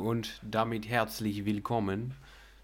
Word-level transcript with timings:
Und 0.00 0.40
damit 0.42 0.88
herzlich 0.88 1.44
willkommen 1.44 2.14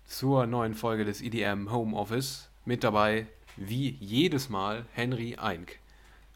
zur 0.06 0.46
neuen 0.46 0.74
Folge 0.74 1.04
des 1.04 1.20
EDM 1.20 1.70
Home 1.70 1.94
Office. 1.94 2.48
Mit 2.64 2.82
dabei, 2.82 3.26
wie 3.56 3.90
jedes 4.00 4.48
Mal, 4.48 4.86
Henry 4.94 5.36
Eink. 5.36 5.78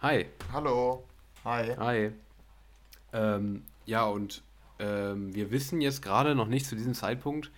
Hi. 0.03 0.27
Hallo. 0.53 1.05
Hi. 1.45 1.75
Hi. 1.77 2.13
Ähm, 3.15 3.65
ja, 3.87 4.05
und 4.05 4.43
ähm, 4.79 5.35
wir 5.35 5.51
wissen 5.51 5.81
jetzt 5.81 6.03
gerade 6.03 6.35
noch 6.35 6.47
nicht 6.47 6.67
zu 6.67 6.77
diesem 6.77 6.93
Zeitpunkt, 6.93 7.51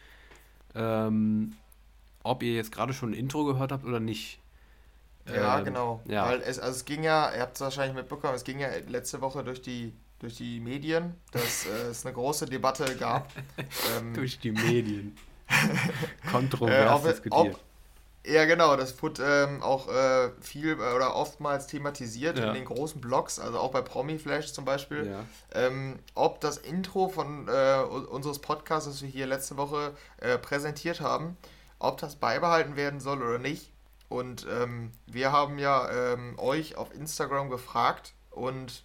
ähm, 0.77 1.57
ob 2.23 2.45
ihr 2.45 2.55
jetzt 2.55 2.71
gerade 2.71 2.93
schon 2.93 3.11
ein 3.11 3.15
Intro 3.15 3.45
gehört 3.45 3.73
habt 3.73 3.85
oder 3.85 3.99
nicht. 3.99 4.39
Ja, 5.27 5.59
Ähm, 5.59 5.65
genau. 5.65 6.01
Ja, 6.07 6.27
Weil 6.27 6.41
es, 6.43 6.61
also 6.61 6.77
es 6.77 6.85
ging 6.85 7.03
ja, 7.03 7.35
ihr 7.35 7.41
habt 7.41 7.57
es 7.57 7.61
wahrscheinlich 7.61 7.97
mitbekommen, 7.97 8.35
es 8.35 8.45
ging 8.45 8.61
ja 8.61 8.69
letzte 8.89 9.21
Woche 9.21 9.43
durch 9.43 9.63
die, 9.63 9.93
durch 10.23 10.37
die 10.37 10.61
Medien, 10.61 11.15
dass 11.33 11.67
äh, 11.67 11.91
es 11.91 12.07
eine 12.07 12.15
große 12.15 12.47
Debatte 12.47 12.97
gab. 12.97 13.31
ähm, 13.99 14.15
durch 14.15 14.39
die 14.39 14.53
Medien. 14.53 15.17
äh, 15.49 16.31
Kontrovers 16.31 16.93
ob, 16.93 17.05
diskutiert. 17.05 17.55
ob, 17.55 17.61
ja, 18.25 18.45
genau, 18.45 18.77
das 18.77 19.03
wurde 19.03 19.25
ähm, 19.51 19.63
auch 19.65 19.89
äh, 19.89 20.31
viel 20.41 20.75
äh, 20.81 20.95
oder 20.95 21.17
oftmals 21.17 21.67
thematisiert 21.67 22.39
Ja. 22.39 22.49
in 22.49 22.55
den 22.55 22.65
großen 22.65 23.01
Blogs, 23.01 23.41
also 23.41 23.59
auch 23.59 23.73
bei 23.73 23.83
Promiflash 23.83 24.53
zum 24.53 24.65
Beispiel. 24.65 25.09
Ja. 25.09 25.25
ähm, 25.61 25.99
ob 26.15 26.41
das 26.41 26.57
Intro 26.57 27.09
von 27.09 27.49
äh, 27.49 27.81
unseres 27.83 28.39
Podcasts, 28.39 28.89
das 28.89 29.03
wir 29.03 29.09
hier 29.09 29.27
letzte 29.27 29.57
Woche 29.57 29.93
äh, 30.19 30.39
präsentiert 30.39 31.01
haben, 31.01 31.37
ob 31.81 31.99
das 31.99 32.15
beibehalten 32.15 32.77
werden 32.77 33.01
soll 33.01 33.21
oder 33.23 33.39
nicht. 33.41 33.73
Und 34.09 34.47
ähm, 34.49 34.93
wir 35.07 35.33
haben 35.33 35.59
ja 35.59 35.91
ähm, 35.91 36.39
euch 36.39 36.77
auf 36.77 36.95
Instagram 36.95 37.51
gefragt 37.51 38.13
und 38.31 38.85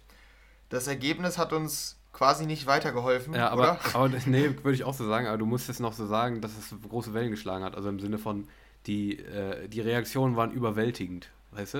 das 0.68 0.86
Ergebnis 0.86 1.38
hat 1.38 1.52
uns 1.52 1.96
quasi 2.12 2.46
nicht 2.46 2.66
weitergeholfen, 2.66 3.34
Ja, 3.34 3.48
aber, 3.50 3.62
oder? 3.62 3.78
aber 3.94 4.08
nee, 4.26 4.50
würde 4.62 4.72
ich 4.72 4.84
auch 4.84 4.94
so 4.94 5.06
sagen, 5.06 5.26
aber 5.26 5.38
du 5.38 5.46
musst 5.46 5.68
jetzt 5.68 5.80
noch 5.80 5.92
so 5.92 6.06
sagen, 6.06 6.40
dass 6.40 6.52
es 6.58 6.74
große 6.88 7.14
Wellen 7.14 7.30
geschlagen 7.30 7.64
hat. 7.64 7.76
Also 7.76 7.88
im 7.88 8.00
Sinne 8.00 8.18
von, 8.18 8.48
die, 8.86 9.18
äh, 9.18 9.68
die 9.68 9.80
Reaktionen 9.80 10.36
waren 10.36 10.50
überwältigend, 10.50 11.30
weißt 11.52 11.74
du? 11.74 11.78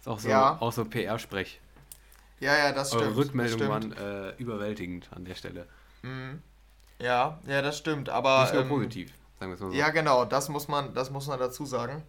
Ist 0.00 0.08
auch 0.08 0.18
so, 0.18 0.28
Ja. 0.28 0.56
auch 0.60 0.72
so 0.72 0.84
PR-Sprech. 0.84 1.60
Ja, 2.40 2.56
ja, 2.56 2.72
das 2.72 2.88
stimmt. 2.88 3.02
Eure 3.04 3.16
Rückmeldungen 3.16 3.82
stimmt. 3.82 3.98
waren 4.00 4.28
äh, 4.30 4.34
überwältigend 4.38 5.08
an 5.14 5.24
der 5.24 5.34
Stelle. 5.34 5.66
Mhm. 6.02 6.42
Ja, 6.98 7.38
ja, 7.46 7.62
das 7.62 7.76
stimmt. 7.78 8.08
Aber 8.08 8.42
Nicht 8.42 8.54
nur 8.54 8.62
ähm, 8.62 8.68
positiv, 8.68 9.12
sagen 9.38 9.52
wir 9.52 9.54
es 9.56 9.60
mal 9.60 9.70
so. 9.70 9.76
Ja, 9.76 9.90
genau, 9.90 10.24
das 10.24 10.48
muss 10.48 10.66
man, 10.68 10.94
das 10.94 11.10
muss 11.10 11.26
man 11.26 11.38
dazu 11.38 11.64
sagen. 11.66 12.02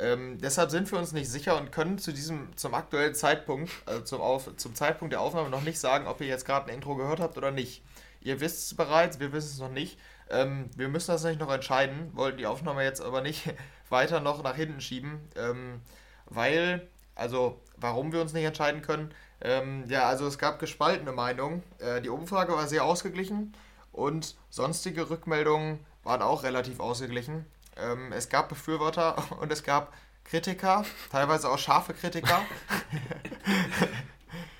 Ähm, 0.00 0.38
deshalb 0.40 0.70
sind 0.70 0.90
wir 0.90 0.98
uns 0.98 1.12
nicht 1.12 1.30
sicher 1.30 1.58
und 1.58 1.72
können 1.72 1.98
zu 1.98 2.12
diesem, 2.12 2.56
zum 2.56 2.74
aktuellen 2.74 3.14
Zeitpunkt, 3.14 3.70
also 3.84 4.02
zum, 4.02 4.20
Auf, 4.20 4.56
zum 4.56 4.74
Zeitpunkt 4.74 5.12
der 5.12 5.20
Aufnahme 5.20 5.50
noch 5.50 5.62
nicht 5.62 5.78
sagen, 5.78 6.06
ob 6.06 6.20
ihr 6.20 6.26
jetzt 6.26 6.46
gerade 6.46 6.68
ein 6.68 6.74
Intro 6.74 6.96
gehört 6.96 7.20
habt 7.20 7.36
oder 7.36 7.50
nicht. 7.50 7.82
Ihr 8.22 8.40
wisst 8.40 8.66
es 8.66 8.74
bereits, 8.76 9.20
wir 9.20 9.32
wissen 9.32 9.50
es 9.52 9.58
noch 9.58 9.70
nicht. 9.70 9.98
Ähm, 10.30 10.70
wir 10.76 10.88
müssen 10.88 11.10
das 11.10 11.24
nicht 11.24 11.40
noch 11.40 11.52
entscheiden, 11.52 12.10
wollen 12.14 12.38
die 12.38 12.46
Aufnahme 12.46 12.82
jetzt 12.82 13.02
aber 13.02 13.20
nicht 13.20 13.52
weiter 13.90 14.20
noch 14.20 14.42
nach 14.42 14.56
hinten 14.56 14.80
schieben, 14.80 15.20
ähm, 15.36 15.80
weil, 16.26 16.88
also 17.14 17.60
warum 17.76 18.12
wir 18.12 18.22
uns 18.22 18.32
nicht 18.32 18.44
entscheiden 18.44 18.82
können, 18.82 19.12
ähm, 19.42 19.84
ja, 19.88 20.08
also 20.08 20.26
es 20.26 20.38
gab 20.38 20.58
gespaltene 20.58 21.12
Meinungen. 21.12 21.62
Äh, 21.78 22.00
die 22.00 22.10
Umfrage 22.10 22.52
war 22.52 22.66
sehr 22.68 22.84
ausgeglichen 22.84 23.54
und 23.92 24.36
sonstige 24.50 25.10
Rückmeldungen 25.10 25.80
waren 26.04 26.22
auch 26.22 26.42
relativ 26.42 26.80
ausgeglichen. 26.80 27.46
Ähm, 27.80 28.12
es 28.12 28.28
gab 28.28 28.48
Befürworter 28.48 29.16
und 29.40 29.52
es 29.52 29.62
gab 29.62 29.92
Kritiker, 30.24 30.84
teilweise 31.10 31.48
auch 31.50 31.58
scharfe 31.58 31.94
Kritiker. 31.94 32.40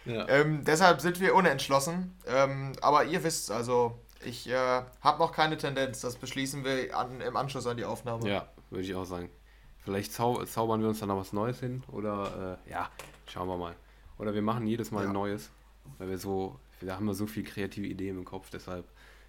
Ja. 0.06 0.26
ähm, 0.28 0.64
deshalb 0.64 1.00
sind 1.00 1.20
wir 1.20 1.34
unentschlossen. 1.34 2.16
Ähm, 2.26 2.72
aber 2.80 3.04
ihr 3.04 3.22
wisst, 3.22 3.50
also 3.50 3.98
ich 4.24 4.48
äh, 4.48 4.82
habe 5.02 5.18
noch 5.18 5.32
keine 5.32 5.56
Tendenz. 5.56 6.00
Das 6.00 6.16
beschließen 6.16 6.64
wir 6.64 6.96
an, 6.96 7.20
im 7.20 7.36
Anschluss 7.36 7.66
an 7.66 7.76
die 7.76 7.84
Aufnahme. 7.84 8.28
Ja, 8.28 8.48
würde 8.70 8.84
ich 8.84 8.94
auch 8.94 9.04
sagen. 9.04 9.30
Vielleicht 9.84 10.12
zau 10.12 10.42
zaubern 10.44 10.80
wir 10.80 10.88
uns 10.88 10.98
dann 11.00 11.08
noch 11.08 11.18
was 11.18 11.32
Neues 11.32 11.60
hin 11.60 11.82
oder 11.92 12.58
äh, 12.66 12.70
ja, 12.70 12.90
schauen 13.26 13.46
wir 13.48 13.56
mal. 13.56 13.74
Oder 14.18 14.34
wir 14.34 14.42
machen 14.42 14.66
jedes 14.66 14.90
Mal 14.90 15.02
Ja. 15.04 15.08
ein 15.10 15.14
neues, 15.14 15.50
weil 15.98 16.08
wir 16.08 16.18
so, 16.18 16.58
da 16.80 16.96
haben 16.96 17.06
wir 17.06 17.14
so 17.14 17.26
viel 17.26 17.44
kreative 17.44 17.86
Ideen 17.86 18.18
im 18.18 18.24
Kopf, 18.24 18.50
deshalb, 18.50 18.86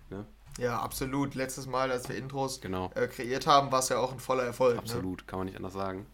ne? 0.10 0.26
Ja, 0.58 0.80
absolut. 0.80 1.36
Letztes 1.36 1.66
Mal, 1.68 1.92
als 1.92 2.10
wir 2.10 2.18
Intros 2.18 2.62
Genau. 2.62 2.92
äh, 2.96 3.08
kreiert 3.08 3.48
haben, 3.48 3.72
war 3.72 3.80
es 3.80 3.90
ja 3.90 3.98
auch 3.98 4.12
ein 4.12 4.20
voller 4.20 4.44
Erfolg. 4.44 4.78
Absolut, 4.78 5.28
kann 5.28 5.40
man 5.40 5.46
nicht 5.48 5.58
anders 5.58 5.74
sagen. 5.74 6.06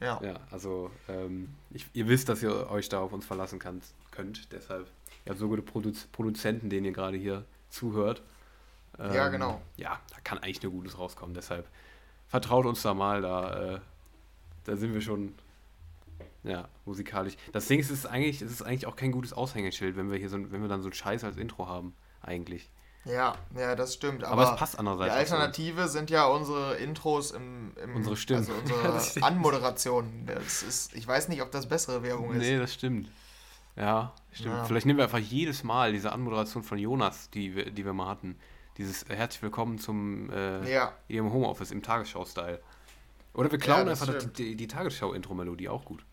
Ne? 0.00 0.06
Ja. 0.06 0.20
Ja, 0.22 0.34
also 0.50 0.90
ähm, 1.08 1.54
ich, 1.70 1.86
ihr 1.92 2.06
wisst, 2.08 2.28
dass 2.28 2.42
ihr 2.42 2.70
euch 2.70 2.88
da 2.88 3.00
auf 3.00 3.12
uns 3.12 3.26
verlassen 3.26 3.58
kann, 3.58 3.82
könnt. 4.10 4.52
Deshalb, 4.52 4.86
ihr 5.24 5.30
habt 5.30 5.38
so 5.40 5.48
gute 5.48 5.62
Produ 5.62 5.92
Produzenten, 6.12 6.70
denen 6.70 6.86
ihr 6.86 6.92
gerade 6.92 7.16
hier 7.16 7.44
zuhört. 7.68 8.22
Ähm, 8.98 9.12
Ja, 9.12 9.28
genau. 9.28 9.60
Ja, 9.76 10.00
da 10.10 10.16
kann 10.22 10.38
eigentlich 10.38 10.62
nur 10.62 10.72
Gutes 10.72 10.98
rauskommen. 10.98 11.34
Deshalb 11.34 11.68
vertraut 12.28 12.64
uns 12.66 12.82
da 12.82 12.94
mal, 12.94 13.22
da, 13.22 13.74
äh, 13.74 13.80
da 14.64 14.76
sind 14.76 14.94
wir 14.94 15.00
schon 15.00 15.34
ja, 16.44 16.68
musikalisch. 16.84 17.36
Das 17.52 17.66
Ding 17.66 17.80
ist, 17.80 17.90
es 17.90 17.98
ist 18.00 18.06
eigentlich, 18.06 18.40
es 18.40 18.50
ist 18.52 18.62
eigentlich 18.62 18.86
auch 18.86 18.96
kein 18.96 19.12
gutes 19.12 19.32
Aushängeschild, 19.32 19.96
wenn 19.96 20.10
wir 20.10 20.18
hier 20.18 20.28
so, 20.28 20.38
wenn 20.50 20.62
wir 20.62 20.68
dann 20.68 20.82
so 20.82 20.88
ein 20.88 20.92
Scheiß 20.94 21.24
als 21.24 21.36
Intro 21.36 21.66
haben, 21.66 21.94
eigentlich. 22.22 22.70
Ja, 23.08 23.36
ja, 23.56 23.74
das 23.74 23.94
stimmt. 23.94 24.22
Aber, 24.24 24.42
Aber, 24.42 24.52
es 24.54 24.58
passt 24.58 24.74
die 24.74 24.78
andererseits. 24.78 25.30
so. 25.30 25.36
Alternative 25.36 25.88
sind 25.88 26.10
ja 26.10 26.26
unsere 26.26 26.76
Intros 26.76 27.30
im, 27.30 27.72
im 27.82 27.96
Unsere 27.96 28.16
Stimmen. 28.16 28.40
Also 28.40 28.52
Das 28.82 29.08
unsere 29.16 29.26
Anmoderation. 29.26 30.26
Das 30.26 30.62
ist, 30.62 30.94
ich 30.94 31.06
weiß 31.06 31.28
nicht, 31.28 31.40
ob 31.42 31.50
das 31.50 31.68
bessere 31.68 32.02
Werbung 32.02 32.32
ist. 32.32 32.38
Nee, 32.38 32.58
das 32.58 32.74
stimmt. 32.74 33.10
Ja, 33.76 34.12
stimmt. 34.32 34.54
Ja. 34.56 34.64
Vielleicht 34.64 34.86
nehmen 34.86 34.98
wir 34.98 35.04
einfach 35.04 35.18
jedes 35.18 35.64
Mal 35.64 35.92
diese 35.92 36.12
Anmoderation 36.12 36.62
von 36.62 36.78
Jonas, 36.78 37.30
die 37.30 37.54
wir, 37.56 37.70
die 37.70 37.84
wir 37.84 37.92
mal 37.92 38.08
hatten. 38.08 38.38
Dieses 38.76 39.04
äh, 39.04 39.16
Herzlich 39.16 39.42
willkommen 39.42 39.78
zum 39.78 40.30
äh, 40.30 40.70
Ja, 40.72 40.92
ihrem 41.08 41.32
Homeoffice 41.32 41.70
im 41.70 41.82
Tagesschau-Style. 41.82 42.60
Oder 43.34 43.50
wir 43.50 43.58
klauen 43.58 43.80
Ja, 43.86 43.90
das 43.90 44.02
einfach 44.02 44.14
die, 44.14 44.20
stimmt. 44.20 44.38
die, 44.38 44.56
die 44.56 44.66
Tagesschau-Intro-Melodie, 44.66 45.68
auch 45.68 45.84
gut. 45.84 46.04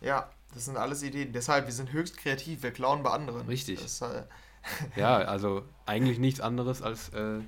ja, 0.00 0.30
das 0.54 0.66
sind 0.66 0.76
alles 0.76 1.02
Ideen. 1.02 1.32
Deshalb, 1.32 1.64
wir 1.66 1.72
sind 1.72 1.92
höchst 1.92 2.18
kreativ. 2.18 2.62
Wir 2.62 2.72
klauen 2.72 3.02
bei 3.02 3.10
anderen. 3.10 3.46
Richtig. 3.48 3.80
Das, 3.80 4.02
äh, 4.02 4.24
Ja, 4.96 5.16
also 5.18 5.64
eigentlich 5.86 6.18
nichts 6.18 6.40
anderes, 6.40 6.82
als 6.82 7.08
äh, 7.10 7.40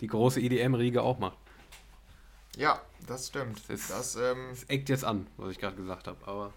die 0.00 0.06
große 0.06 0.40
EDM-Riege 0.40 1.02
auch 1.02 1.18
macht. 1.18 1.38
ja, 2.56 2.80
das 3.06 3.28
stimmt. 3.28 3.60
Das- 3.68 3.88
Das, 3.88 4.16
ähm, 4.16 4.50
Es 4.52 4.64
eckt 4.64 4.88
jetzt 4.88 5.04
an, 5.04 5.26
was 5.36 5.50
ich 5.50 5.58
gerade 5.58 5.76
gesagt 5.76 6.06
habe, 6.08 6.16
aber. 6.26 6.52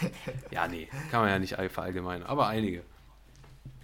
ja, 0.50 0.68
nee, 0.68 0.88
kann 1.10 1.22
man 1.22 1.30
ja 1.30 1.38
nicht 1.38 1.58
all- 1.58 1.68
verallgemeinern, 1.68 2.26
aber 2.28 2.46
einige. 2.46 2.82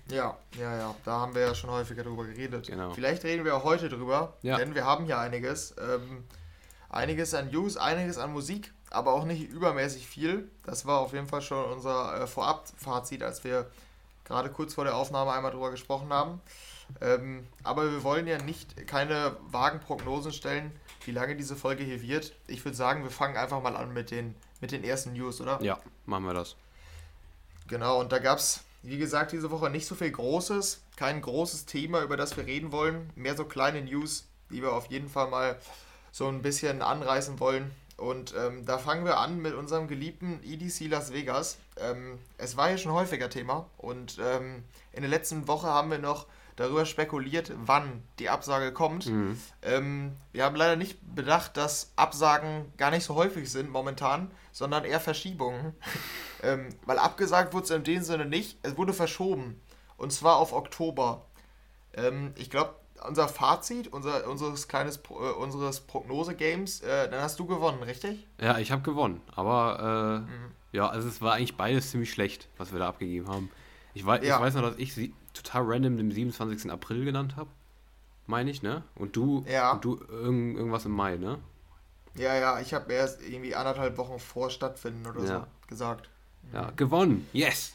ja, 0.09 0.37
ja, 0.59 0.77
ja. 0.79 0.95
Da 1.05 1.13
haben 1.21 1.35
wir 1.35 1.43
ja 1.43 1.55
schon 1.55 1.71
häufiger 1.71 2.05
drüber 2.05 2.25
geredet. 2.25 2.67
Genau. 2.69 2.93
Vielleicht 2.93 3.25
reden 3.25 3.45
wir 3.45 3.57
auch 3.57 3.65
heute 3.65 3.89
drüber, 3.89 4.37
Ja. 4.43 4.57
denn 4.59 4.75
wir 4.75 4.85
haben 4.85 5.07
hier 5.07 5.19
einiges. 5.19 5.75
Ähm, 5.79 6.25
einiges 6.89 7.35
an 7.35 7.51
News, 7.51 7.77
einiges 7.77 8.19
an 8.19 8.33
Musik, 8.33 8.73
aber 8.91 9.13
auch 9.15 9.25
nicht 9.25 9.51
übermäßig 9.51 10.07
viel. 10.07 10.49
Das 10.63 10.87
war 10.87 11.01
auf 11.01 11.13
jeden 11.13 11.27
Fall 11.27 11.43
schon 11.43 11.65
unser 11.65 12.21
äh, 12.23 12.27
Vorab-Fazit, 12.29 13.25
als 13.25 13.43
wir 13.43 13.69
gerade 14.25 14.51
kurz 14.51 14.75
vor 14.75 14.85
der 14.85 14.97
Aufnahme 14.97 15.33
einmal 15.33 15.53
drüber 15.53 15.71
gesprochen 15.71 16.13
haben. 16.13 16.41
Ähm, 17.01 17.47
aber 17.63 17.91
wir 17.91 18.03
wollen 18.03 18.27
ja 18.27 18.39
nicht 18.39 18.87
keine 18.87 19.37
vagen 19.51 19.81
Prognosen 19.81 20.33
stellen, 20.33 20.73
wie 21.05 21.13
lange 21.13 21.37
diese 21.37 21.57
Folge 21.57 21.85
hier 21.85 22.03
wird. 22.03 22.35
Ich 22.47 22.65
würde 22.65 22.77
sagen, 22.77 23.03
wir 23.03 23.11
fangen 23.11 23.37
einfach 23.37 23.63
mal 23.63 23.77
an 23.77 23.93
mit 23.93 24.11
den, 24.11 24.35
mit 24.61 24.73
den 24.73 24.85
ersten 24.85 25.13
News, 25.13 25.41
oder? 25.41 25.63
Ja, 25.63 25.79
machen 26.07 26.25
wir 26.25 26.35
das. 26.35 26.57
Genau, 27.69 28.01
und 28.01 28.13
da 28.13 28.19
gab 28.19 28.39
es, 28.39 28.65
wie 28.83 28.99
gesagt, 28.99 29.33
diese 29.33 29.51
Woche 29.51 29.71
nicht 29.71 29.87
so 29.87 29.95
viel 29.95 30.11
Großes, 30.11 30.83
kein 30.97 31.23
großes 31.23 31.67
Thema, 31.67 32.03
über 32.03 32.17
das 32.17 32.37
wir 32.37 32.47
reden 32.47 32.73
wollen, 32.73 33.11
mehr 33.15 33.37
so 33.37 33.45
kleine 33.45 33.81
News, 33.81 34.27
die 34.51 34.63
wir 34.63 34.73
auf 34.73 34.87
jeden 34.87 35.09
Fall 35.09 35.29
mal 35.29 35.59
so 36.13 36.29
ein 36.29 36.43
bisschen 36.43 36.83
anreißen 36.83 37.41
wollen. 37.41 37.71
Und 37.97 38.35
ähm, 38.37 38.67
da 38.67 38.79
fangen 38.79 39.05
wir 39.05 39.19
an 39.19 39.41
mit 39.41 39.55
unserem 39.55 39.87
geliebten 39.87 40.41
EDC 40.43 40.89
Las 40.89 41.13
Vegas. 41.13 41.59
Ähm, 41.77 42.19
es 42.39 42.57
war 42.57 42.71
ja 42.71 42.79
schon 42.79 42.93
häufiger 42.93 43.31
Thema 43.31 43.67
und 43.77 44.19
ähm, 44.21 44.65
in 44.93 45.03
der 45.03 45.11
letzten 45.11 45.47
Woche 45.47 45.69
haben 45.69 45.91
wir 45.91 45.99
noch 45.99 46.27
darüber 46.57 46.87
spekuliert, 46.87 47.53
wann 47.57 48.03
die 48.19 48.31
Absage 48.31 48.73
kommt. 48.73 49.07
Mhm. 49.07 49.41
Ähm, 49.63 50.13
wir 50.33 50.45
haben 50.45 50.57
leider 50.57 50.77
nicht 50.77 50.99
bedacht, 51.15 51.57
dass 51.57 51.93
Absagen 51.97 52.73
gar 52.77 52.91
nicht 52.91 53.05
so 53.05 53.15
häufig 53.15 53.51
sind 53.51 53.71
momentan, 53.71 54.31
sondern 54.53 54.85
eher 54.85 55.01
Verschiebungen. 55.01 55.75
ähm, 56.43 56.69
weil 56.87 56.99
abgesagt 56.99 57.55
wurde 57.55 57.65
es 57.65 57.71
in 57.71 57.85
dem 57.85 58.03
Sinne 58.03 58.27
nicht, 58.27 58.59
es 58.63 58.77
wurde 58.77 58.93
verschoben. 58.93 59.61
Und 59.97 60.13
zwar 60.13 60.37
auf 60.37 60.53
Oktober. 60.53 61.25
Ähm, 61.97 62.33
ich 62.37 62.51
glaube, 62.51 62.75
unser 63.07 63.29
Fazit, 63.29 63.89
unser, 63.93 64.29
unseres 64.29 64.69
kleines 64.69 64.99
äh, 65.11 65.13
unseres 65.13 65.81
Prognose-Games, 65.81 66.81
äh, 66.83 67.11
dann 67.11 67.21
hast 67.23 67.39
du 67.39 67.47
gewonnen, 67.47 67.83
richtig? 67.83 68.27
Ja, 68.41 68.59
ich 68.59 68.71
habe 68.73 68.83
gewonnen, 68.83 69.21
aber 69.35 70.25
äh, 70.27 70.31
Mhm. 70.31 70.51
ja, 70.73 70.89
also 70.89 71.09
es 71.09 71.21
war 71.21 71.35
eigentlich 71.35 71.57
beides 71.57 71.91
ziemlich 71.91 72.11
schlecht, 72.11 72.49
was 72.57 72.73
wir 72.73 72.79
da 72.79 72.89
abgegeben 72.89 73.29
haben. 73.29 73.51
Ich, 73.95 74.07
wei 74.07 74.23
Ja. 74.23 74.37
ich 74.37 74.43
weiß 74.43 74.55
noch, 74.55 74.63
dass 74.63 74.77
ich 74.79 74.95
sie 74.95 75.15
total 75.35 75.63
random 75.67 75.97
den 75.97 76.11
27. 76.11 76.71
April 76.71 77.05
genannt 77.05 77.37
habe, 77.37 77.51
meine 78.27 78.51
ich, 78.51 78.63
ne? 78.63 78.83
Und 78.95 79.17
du, 79.17 79.45
Ja. 79.49 79.73
und 79.73 79.85
du 79.85 80.01
irgend, 80.09 80.57
irgendwas 80.57 80.85
im 80.85 80.93
Mai, 80.93 81.17
ne? 81.17 81.39
Ja, 82.17 82.35
ja, 82.37 82.61
ich 82.61 82.73
habe 82.75 82.93
erst 82.93 83.23
irgendwie 83.23 83.55
anderthalb 83.57 83.99
Wochen 83.99 84.19
vor 84.21 84.49
Stattfinden 84.51 85.07
oder 85.07 85.25
Ja. 85.25 85.41
so 85.41 85.47
gesagt. 85.69 86.09
Ja, 86.53 86.71
gewonnen, 86.77 87.29
yes! 87.33 87.75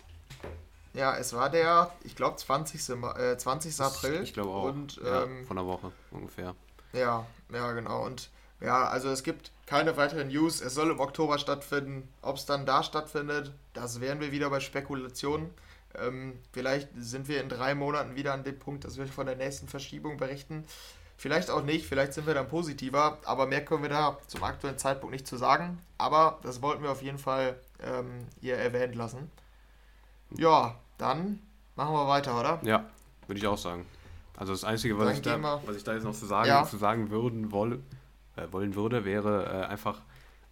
Ja, 0.93 1.15
es 1.15 1.33
war 1.33 1.49
der, 1.49 1.91
ich 2.03 2.15
glaube, 2.15 2.37
20. 2.37 2.89
Äh, 2.89 3.37
20. 3.37 3.79
April. 3.81 4.23
Ich 4.23 4.33
glaube 4.33 4.51
auch. 4.51 4.63
Und, 4.63 4.97
ja, 4.97 5.23
ähm, 5.23 5.45
von 5.45 5.57
einer 5.57 5.67
Woche 5.67 5.91
ungefähr. 6.11 6.55
Ja, 6.93 7.25
ja, 7.53 7.71
genau. 7.73 8.05
Und 8.05 8.29
ja, 8.61 8.87
also 8.87 9.09
es 9.09 9.23
gibt 9.23 9.51
keine 9.65 9.95
weiteren 9.97 10.29
News. 10.29 10.61
Es 10.61 10.73
soll 10.73 10.89
im 10.89 10.99
Oktober 10.99 11.37
stattfinden. 11.37 12.09
Ob 12.21 12.37
es 12.37 12.45
dann 12.45 12.65
da 12.65 12.83
stattfindet, 12.83 13.53
das 13.73 14.01
wären 14.01 14.19
wir 14.19 14.31
wieder 14.31 14.49
bei 14.49 14.59
Spekulationen. 14.59 15.51
Ähm, 15.97 16.39
vielleicht 16.51 16.89
sind 16.97 17.27
wir 17.27 17.41
in 17.41 17.49
drei 17.49 17.75
Monaten 17.75 18.15
wieder 18.15 18.33
an 18.33 18.43
dem 18.43 18.57
Punkt, 18.57 18.83
dass 18.83 18.97
wir 18.97 19.07
von 19.07 19.25
der 19.25 19.35
nächsten 19.35 19.67
Verschiebung 19.67 20.17
berichten. 20.17 20.65
Vielleicht 21.17 21.49
auch 21.49 21.63
nicht, 21.63 21.85
vielleicht 21.85 22.13
sind 22.13 22.27
wir 22.27 22.33
dann 22.33 22.47
positiver, 22.47 23.17
aber 23.25 23.45
mehr 23.45 23.65
können 23.65 23.83
wir 23.83 23.89
da 23.89 24.17
zum 24.27 24.43
aktuellen 24.43 24.77
Zeitpunkt 24.77 25.11
nicht 25.11 25.27
zu 25.27 25.35
sagen. 25.35 25.79
Aber 25.97 26.39
das 26.43 26.61
wollten 26.61 26.83
wir 26.83 26.91
auf 26.91 27.01
jeden 27.01 27.17
Fall 27.17 27.59
ähm, 27.83 28.25
hier 28.39 28.57
erwähnt 28.57 28.95
lassen. 28.95 29.29
Ja, 30.37 30.75
dann 30.97 31.39
machen 31.75 31.93
wir 31.93 32.07
weiter, 32.07 32.39
oder? 32.39 32.59
Ja, 32.63 32.85
würde 33.27 33.39
ich 33.39 33.47
auch 33.47 33.57
sagen. 33.57 33.85
Also 34.37 34.53
das 34.53 34.63
Einzige, 34.63 34.97
was, 34.97 35.15
ich 35.17 35.21
da, 35.21 35.61
was 35.65 35.75
ich 35.75 35.83
da 35.83 35.93
jetzt 35.93 36.03
noch 36.03 36.13
zu 36.13 36.25
sagen, 36.25 36.47
Ja. 36.47 36.63
zu 36.63 36.77
sagen 36.77 37.09
würden 37.09 37.51
wolle, 37.51 37.79
äh, 38.35 38.47
wollen 38.51 38.75
würde, 38.75 39.03
wäre 39.03 39.45
äh, 39.45 39.65
einfach, 39.65 40.01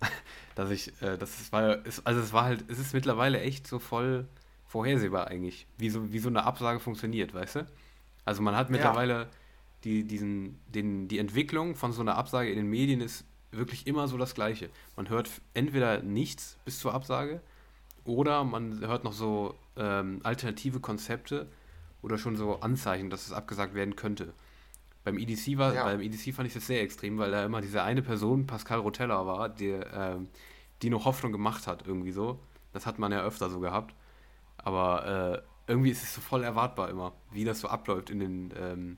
dass 0.56 0.70
ich, 0.72 1.02
äh, 1.02 1.18
das 1.18 1.40
ist, 1.40 1.52
war, 1.52 1.86
ist, 1.86 2.06
also 2.06 2.20
es 2.20 2.34
war 2.34 2.44
halt, 2.44 2.66
es 2.70 2.80
ist 2.80 2.94
mittlerweile 2.94 3.40
echt 3.40 3.66
so 3.66 3.80
voll 3.80 4.28
vorhersehbar 4.68 5.28
eigentlich, 5.28 5.68
wie 5.78 5.90
so, 5.90 6.12
wie 6.12 6.20
so 6.20 6.28
eine 6.28 6.44
Absage 6.44 6.80
funktioniert, 6.80 7.34
weißt 7.34 7.56
du? 7.58 7.68
Also 8.26 8.42
man 8.42 8.56
hat 8.58 8.70
mittlerweile 8.70 9.30
die, 9.86 10.04
diesen, 10.04 10.60
den, 10.68 11.08
die 11.08 11.20
Entwicklung 11.20 11.76
von 11.76 11.94
so 11.94 12.02
einer 12.02 12.18
Absage 12.18 12.50
in 12.50 12.58
den 12.58 12.70
Medien 12.70 13.00
ist 13.00 13.24
wirklich 13.52 13.88
immer 13.88 14.10
so 14.10 14.18
das 14.18 14.36
Gleiche. 14.36 14.70
Man 14.98 15.08
hört 15.08 15.30
entweder 15.54 16.02
nichts 16.02 16.58
bis 16.66 16.80
zur 16.80 16.94
Absage 16.94 17.42
oder 18.04 18.44
man 18.44 18.82
hört 18.82 19.06
noch 19.06 19.14
so 19.14 19.56
ähm, 19.78 20.20
alternative 20.24 20.80
Konzepte 20.80 21.50
oder 22.02 22.18
schon 22.18 22.36
so 22.36 22.60
Anzeichen, 22.60 23.10
dass 23.10 23.26
es 23.26 23.34
abgesagt 23.34 23.74
werden 23.74 23.96
könnte. 23.96 24.34
Beim 25.04 25.18
EDC 25.18 25.58
war, 25.58 25.74
Ja. 25.74 25.84
beim 25.86 26.02
EDC 26.02 26.34
fand 26.34 26.48
ich 26.48 26.54
das 26.54 26.68
sehr 26.68 26.82
extrem, 26.82 27.18
weil 27.18 27.32
da 27.32 27.46
immer 27.46 27.62
diese 27.62 27.82
eine 27.84 28.02
Person, 28.02 28.46
Pascal 28.46 28.80
Rotella 28.80 29.26
war, 29.26 29.50
der, 29.50 29.94
ähm, 29.94 30.28
die 30.82 30.90
noch 30.90 31.06
Hoffnung 31.06 31.32
gemacht 31.32 31.66
hat, 31.68 31.88
irgendwie 31.88 32.12
so. 32.12 32.40
Das 32.74 32.86
hat 32.86 33.00
man 33.00 33.12
ja 33.12 33.24
öfter 33.24 33.50
so 33.50 33.60
gehabt. 33.60 33.96
Aber 34.58 35.44
äh, 35.68 35.72
irgendwie 35.72 35.90
ist 35.92 36.04
es 36.04 36.14
so 36.14 36.22
voll 36.22 36.44
erwartbar 36.44 36.90
immer, 36.90 37.14
wie 37.32 37.46
das 37.46 37.60
so 37.62 37.68
abläuft 37.68 38.10
in 38.10 38.20
den, 38.20 38.54
ähm, 38.58 38.98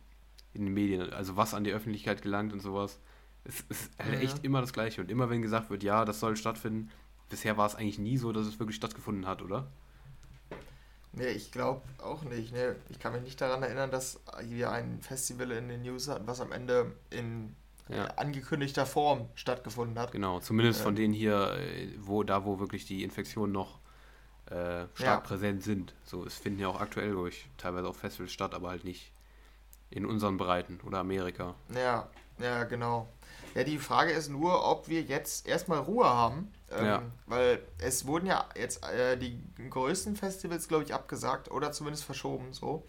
in 0.53 0.65
den 0.65 0.73
Medien. 0.73 1.13
Also 1.13 1.37
was 1.37 1.53
an 1.53 1.63
die 1.63 1.71
Öffentlichkeit 1.71 2.21
gelangt 2.21 2.53
und 2.53 2.59
sowas. 2.59 2.99
Es 3.45 3.61
ist 3.69 3.91
halt 3.99 4.15
Mhm. 4.17 4.21
echt 4.25 4.43
immer 4.43 4.61
das 4.61 4.73
Gleiche. 4.73 5.01
Und 5.01 5.09
immer 5.11 5.29
wenn 5.29 5.41
gesagt 5.41 5.69
wird, 5.69 5.83
ja, 5.83 6.05
das 6.05 6.19
soll 6.19 6.35
stattfinden, 6.35 6.89
bisher 7.29 7.55
war 7.57 7.67
es 7.67 7.75
eigentlich 7.75 7.99
nie 7.99 8.17
so, 8.17 8.31
dass 8.31 8.47
es 8.47 8.59
wirklich 8.59 8.75
stattgefunden 8.75 9.27
hat, 9.27 9.41
oder? 9.41 9.71
Nee, 11.11 11.29
ich 11.29 11.51
glaube 11.51 11.81
auch 12.03 12.23
nicht. 12.23 12.53
Nee, 12.53 12.73
ich 12.89 12.99
kann 12.99 13.13
mich 13.13 13.23
nicht 13.23 13.41
daran 13.41 13.63
erinnern, 13.63 13.89
dass 13.91 14.19
wir 14.43 14.71
ein 14.71 15.01
Festival 15.01 15.51
in 15.51 15.67
den 15.67 15.81
News 15.81 16.07
hatten, 16.07 16.27
was 16.27 16.39
am 16.39 16.51
Ende 16.51 16.93
in 17.09 17.55
Ja. 17.89 18.05
äh, 18.05 18.09
angekündigter 18.17 18.85
Form 18.85 19.27
stattgefunden 19.35 19.97
hat. 19.97 20.11
Genau, 20.11 20.39
zumindest 20.39 20.81
von 20.81 20.91
Ähm. 20.91 20.95
denen 20.97 21.13
hier, 21.13 21.53
äh, 21.57 21.89
wo 21.99 22.23
da 22.23 22.45
wo 22.45 22.59
wirklich 22.59 22.85
die 22.85 23.03
Infektionen 23.03 23.51
noch 23.51 23.79
äh, 24.45 24.85
stark 24.93 24.99
Ja. 24.99 25.17
präsent 25.17 25.63
sind. 25.63 25.93
So, 26.03 26.25
es 26.25 26.35
finden 26.35 26.59
ja 26.59 26.67
auch 26.67 26.79
aktuell 26.79 27.11
durch 27.11 27.47
teilweise 27.57 27.87
auch 27.87 27.95
Festivals 27.95 28.31
statt, 28.31 28.53
aber 28.55 28.69
halt 28.69 28.83
nicht 28.83 29.11
in 29.91 30.05
unseren 30.05 30.37
Breiten 30.37 30.79
oder 30.85 30.99
Amerika. 30.99 31.55
Ja, 31.75 32.07
ja, 32.39 32.63
genau. 32.63 33.07
Ja, 33.55 33.63
die 33.63 33.77
Frage 33.79 34.11
ist 34.11 34.29
nur, 34.29 34.65
ob 34.69 34.87
wir 34.87 35.01
jetzt 35.01 35.47
erstmal 35.47 35.79
Ruhe 35.79 36.05
haben. 36.07 36.51
Ähm, 36.71 36.85
Ja. 36.85 37.01
Weil 37.25 37.61
es 37.79 38.05
wurden 38.05 38.27
ja 38.27 38.45
jetzt 38.55 38.83
äh, 38.85 39.17
die 39.17 39.41
größten 39.69 40.15
Festivals, 40.15 40.67
glaube 40.67 40.83
ich, 40.83 40.93
abgesagt 40.93 41.49
oder 41.51 41.71
zumindest 41.71 42.03
verschoben. 42.05 42.53
So. 42.53 42.85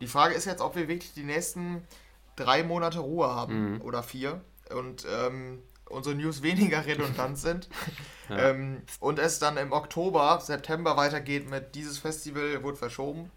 Die 0.00 0.06
Frage 0.06 0.34
ist 0.34 0.44
jetzt, 0.44 0.60
ob 0.60 0.76
wir 0.76 0.88
wirklich 0.88 1.12
die 1.14 1.24
nächsten 1.24 1.82
drei 2.36 2.62
Monate 2.62 2.98
Ruhe 3.00 3.28
haben 3.28 3.74
Mhm. 3.74 3.80
oder 3.82 4.02
vier 4.02 4.40
und 4.74 5.06
ähm, 5.10 5.62
unsere 5.86 6.14
News 6.14 6.42
weniger 6.42 6.84
redundant 6.86 7.38
sind. 7.38 7.68
Ja. 8.28 8.50
Ähm, 8.50 8.82
und 8.98 9.20
es 9.20 9.38
dann 9.38 9.56
im 9.56 9.70
Oktober, 9.70 10.40
September 10.42 10.96
weitergeht 10.96 11.48
mit 11.48 11.76
dieses 11.76 11.98
Festival 11.98 12.60
wurde 12.64 12.76
verschoben. 12.76 13.30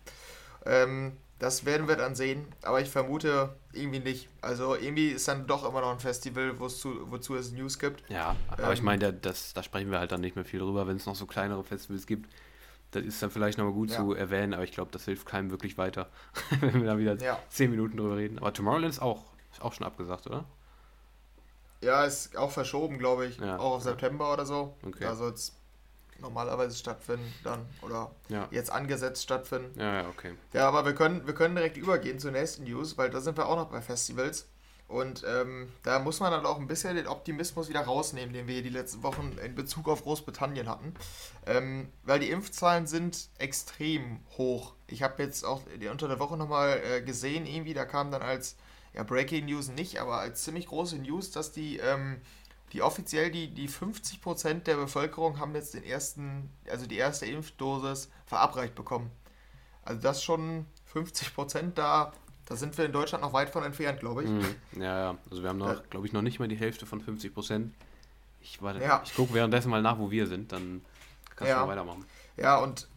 Ähm, 0.66 1.16
das 1.39 1.65
werden 1.65 1.88
wir 1.88 1.95
dann 1.95 2.15
sehen, 2.15 2.45
aber 2.63 2.81
ich 2.81 2.89
vermute 2.89 3.56
irgendwie 3.74 4.00
nicht. 4.00 4.30
Also 4.41 4.75
irgendwie 4.75 5.07
ist 5.09 5.27
dann 5.27 5.47
doch 5.47 5.68
immer 5.68 5.81
noch 5.81 5.91
ein 5.91 6.00
Festival, 6.00 6.59
wo's 6.59 6.80
zu, 6.80 7.09
wozu 7.12 7.36
es 7.36 7.51
News 7.51 7.80
gibt. 7.80 8.03
Ja, 8.09 8.36
aber 8.50 8.74
ich 8.74 8.80
Ähm. 8.80 8.86
meine, 8.86 9.00
da- 9.00 9.12
das, 9.12 9.53
da 9.53 9.63
sprechen 9.63 9.91
wir 9.91 10.00
halt 10.00 10.12
dann 10.12 10.21
nicht 10.21 10.36
mehr 10.36 10.45
viel 10.45 10.59
drüber, 10.59 10.88
wenn 10.88 10.97
es 10.97 11.06
noch 11.06 11.15
so 11.15 11.25
kleinere 11.25 11.63
Festivals 11.63 12.06
gibt. 12.07 12.30
Das 12.91 13.03
ist 13.03 13.21
dann 13.21 13.31
vielleicht 13.31 13.57
nochmal 13.57 13.74
gut 13.74 13.91
Ja. 13.91 13.97
zu 13.97 14.13
erwähnen, 14.13 14.53
aber 14.53 14.63
ich 14.63 14.71
glaube, 14.71 14.91
das 14.91 15.06
hilft 15.06 15.27
keinem 15.27 15.51
wirklich 15.51 15.77
weiter, 15.77 16.09
wenn 16.62 16.74
wir 16.81 16.86
da 16.88 16.97
wieder 16.97 17.15
Ja. 17.18 17.39
zehn 17.50 17.71
Minuten 17.71 17.97
drüber 17.97 18.18
reden. 18.18 18.39
Aber 18.39 18.53
Tomorrowland 18.53 18.94
ist 18.94 19.01
auch, 19.01 19.25
ist 19.51 19.62
auch 19.62 19.74
schon 19.74 19.85
abgesagt, 19.85 20.27
oder? 20.27 20.45
Ja, 21.81 22.03
ist 22.03 22.35
auch 22.35 22.51
verschoben, 22.51 22.97
glaube 22.97 23.27
ich. 23.27 23.38
Ja, 23.38 23.57
auch 23.57 23.75
auf. 23.75 23.83
September 23.83 24.33
oder 24.33 24.45
so. 24.45 24.75
Okay. 24.85 25.15
Soll 25.15 25.31
es 25.33 25.53
normalerweise 26.21 26.75
stattfinden 26.77 27.33
dann. 27.44 27.66
Oder 27.81 28.12
Ja. 28.30 28.48
jetzt 28.51 28.71
angesetzt 28.71 29.24
stattfinden. 29.24 29.80
Ja, 29.80 30.01
ja, 30.04 30.07
okay. 30.10 30.33
Ja, 30.54 30.68
aber 30.68 30.86
wir 30.86 30.94
können, 30.95 31.25
wir 31.27 31.33
können 31.33 31.56
direkt 31.56 31.77
übergehen 31.77 32.19
zur 32.19 32.31
nächsten 32.31 32.63
News, 32.63 32.98
weil 32.98 33.10
da 33.10 33.21
sind 33.21 33.38
wir 33.38 33.48
auch 33.48 33.56
noch 33.56 33.69
bei 33.69 33.81
Festivals. 33.81 34.48
Und 34.88 35.24
ähm, 35.27 35.71
da 35.83 36.00
muss 36.00 36.19
man 36.19 36.31
dann 36.31 36.48
auch 36.48 36.57
ein 36.60 36.66
bisschen 36.66 36.95
den 36.95 37.06
Optimismus 37.06 37.69
wieder 37.69 37.81
rausnehmen, 37.81 38.33
den 38.33 38.48
wir 38.48 38.56
hier 38.56 38.63
die 38.63 38.69
letzten 38.69 39.04
Wochen 39.04 39.38
in 39.45 39.54
Bezug 39.54 39.88
auf 39.88 40.01
Großbritannien 40.01 40.68
hatten. 40.68 40.95
Ähm, 41.45 41.89
weil 42.01 42.19
die 42.19 42.31
Impfzahlen 42.31 42.88
sind 42.88 43.30
extrem 43.38 44.19
hoch. 44.38 44.74
Ich 44.88 45.04
habe 45.04 45.21
jetzt 45.21 45.45
auch 45.45 45.62
die 45.80 45.89
unter 45.89 46.07
der 46.07 46.18
Woche 46.19 46.38
nochmal 46.38 46.81
äh, 46.83 47.01
gesehen, 47.04 47.45
irgendwie, 47.45 47.75
da 47.75 47.86
kam 47.86 48.10
dann 48.10 48.24
als, 48.24 48.56
ja, 48.95 49.04
Breaking 49.04 49.45
News 49.45 49.68
nicht, 49.69 50.00
aber 50.01 50.21
als 50.21 50.42
ziemlich 50.44 50.66
große 50.66 50.98
News, 50.98 51.30
dass 51.30 51.51
die, 51.51 51.77
ähm, 51.77 52.19
die 52.74 52.81
offiziell 52.81 53.31
die, 53.31 53.48
die 53.54 53.68
50% 53.69 54.62
der 54.63 54.75
Bevölkerung 54.75 55.39
haben 55.39 55.56
jetzt 55.56 55.74
den 55.74 55.83
ersten, 55.83 56.50
also 56.69 56.86
die 56.86 56.98
erste 56.98 57.25
Impfdosis 57.25 58.09
verabreicht 58.26 58.76
bekommen. 58.76 59.09
Also 59.83 60.02
das 60.02 60.23
schon 60.23 60.66
50% 60.94 61.73
da, 61.73 62.14
da 62.45 62.56
sind 62.56 62.78
wir 62.78 62.85
in 62.85 62.92
Deutschland 62.92 63.23
noch 63.23 63.33
weit 63.33 63.49
von 63.49 63.64
entfernt, 63.64 63.99
glaube 63.99 64.23
ich. 64.23 64.30
Mhm. 64.30 64.56
Ja, 64.81 64.99
ja. 65.11 65.18
Also 65.30 65.42
wir 65.42 65.49
haben 65.49 65.57
noch, 65.57 65.76
Da- 65.76 65.83
glaube 65.90 66.06
ich, 66.06 66.14
noch 66.14 66.21
nicht 66.21 66.40
mal 66.40 66.47
die 66.47 66.57
Hälfte 66.57 66.85
von 66.85 67.02
50 67.02 67.33
Prozent. 67.33 67.73
Ich, 68.42 68.61
warte, 68.61 68.81
Ja. 68.81 69.02
ich 69.04 69.16
gucke 69.16 69.33
währenddessen 69.33 69.69
mal 69.69 69.81
nach, 69.81 69.97
wo 69.99 70.11
wir 70.11 70.28
sind, 70.28 70.52
dann 70.52 70.81
kannst 71.35 71.49
Ja. 71.49 71.59
du 71.61 71.66
mal 71.66 71.71
weitermachen. 71.71 72.06
Ja, 72.38 72.57
und 72.57 72.88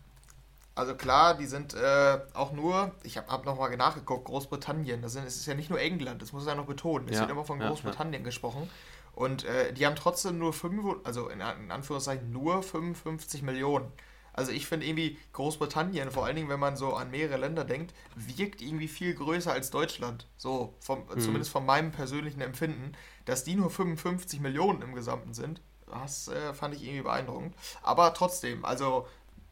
also 0.75 0.95
klar, 0.95 1.35
die 1.37 1.47
sind 1.47 1.75
äh, 1.75 2.19
auch 2.35 2.53
nur, 2.53 2.93
ich 3.03 3.17
habe 3.19 3.29
hab 3.31 3.45
nochmal 3.45 3.77
nachgeguckt, 3.77 4.25
Großbritannien, 4.25 5.03
das, 5.03 5.13
sind, 5.13 5.27
das 5.27 5.37
ist 5.37 5.47
ja 5.47 5.55
nicht 5.55 5.69
nur 5.69 5.81
England, 5.81 6.23
das 6.23 6.33
muss 6.33 6.45
ich 6.45 6.49
ja 6.49 6.55
noch 6.55 6.65
betonen, 6.67 7.09
es 7.09 7.15
Ja, 7.17 7.21
wird 7.23 7.31
immer 7.33 7.45
von 7.45 7.61
ja, 7.61 7.69
Großbritannien 7.69 8.25
gesprochen. 8.25 8.71
Und 9.15 9.45
äh, 9.45 9.73
die 9.73 9.87
haben 9.87 9.97
trotzdem 9.97 10.39
nur 10.39 10.53
5, 10.53 11.05
also 11.05 11.29
in, 11.29 11.41
in 11.41 11.71
Anführungszeichen 11.71 12.33
nur 12.33 12.63
55 12.63 13.43
Millionen. 13.43 13.93
Also 14.35 14.51
ich 14.53 14.67
finde 14.67 14.87
irgendwie 14.87 15.19
Großbritannien, 15.35 16.11
vor 16.11 16.25
allen 16.25 16.37
Dingen, 16.37 16.49
wenn 16.49 16.59
man 16.61 16.77
so 16.77 16.95
an 16.95 17.11
mehrere 17.11 17.37
Länder 17.37 17.65
denkt, 17.65 17.93
wirkt 18.15 18.63
irgendwie 18.63 18.89
viel 18.89 19.15
größer 19.15 19.53
als 19.53 19.71
Deutschland. 19.71 20.27
So, 20.39 20.75
vom, 20.81 21.05
Mhm. 21.15 21.21
zumindest 21.21 21.51
von 21.51 21.67
meinem 21.67 21.93
persönlichen 21.93 22.41
Empfinden, 22.41 22.93
dass 23.27 23.45
die 23.45 23.55
nur 23.55 23.69
55 23.69 24.41
Millionen 24.41 24.81
im 24.81 24.95
Gesamten 24.95 25.35
sind. 25.35 25.61
Das 25.87 26.29
äh, 26.29 26.55
fand 26.55 26.75
ich 26.75 26.83
irgendwie 26.83 27.03
beeindruckend. 27.03 27.55
Aber 27.83 28.15
trotzdem, 28.15 28.65
also 28.65 29.07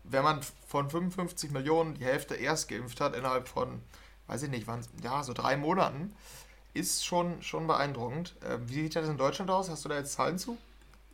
wenn 0.04 0.22
man 0.24 0.40
von 0.66 0.88
55 0.88 1.50
Millionen 1.50 1.94
die 1.94 2.04
Hälfte 2.06 2.34
erst 2.34 2.68
geimpft 2.70 3.02
hat 3.02 3.14
innerhalb 3.14 3.48
von, 3.48 3.82
weiß 4.28 4.44
ich 4.44 4.50
nicht, 4.50 4.66
wann, 4.66 4.80
ja, 5.02 5.22
so 5.22 5.34
drei 5.34 5.58
Monaten, 5.58 6.14
ist 6.74 7.04
schon, 7.04 7.42
schon 7.42 7.66
beeindruckend. 7.66 8.36
Ähm, 8.44 8.68
wie 8.68 8.82
sieht 8.82 8.96
das 8.96 9.08
in 9.08 9.18
Deutschland 9.18 9.50
aus? 9.50 9.70
Hast 9.70 9.84
du 9.84 9.88
da 9.88 9.96
jetzt 9.96 10.12
Zahlen 10.12 10.38
zu? 10.38 10.58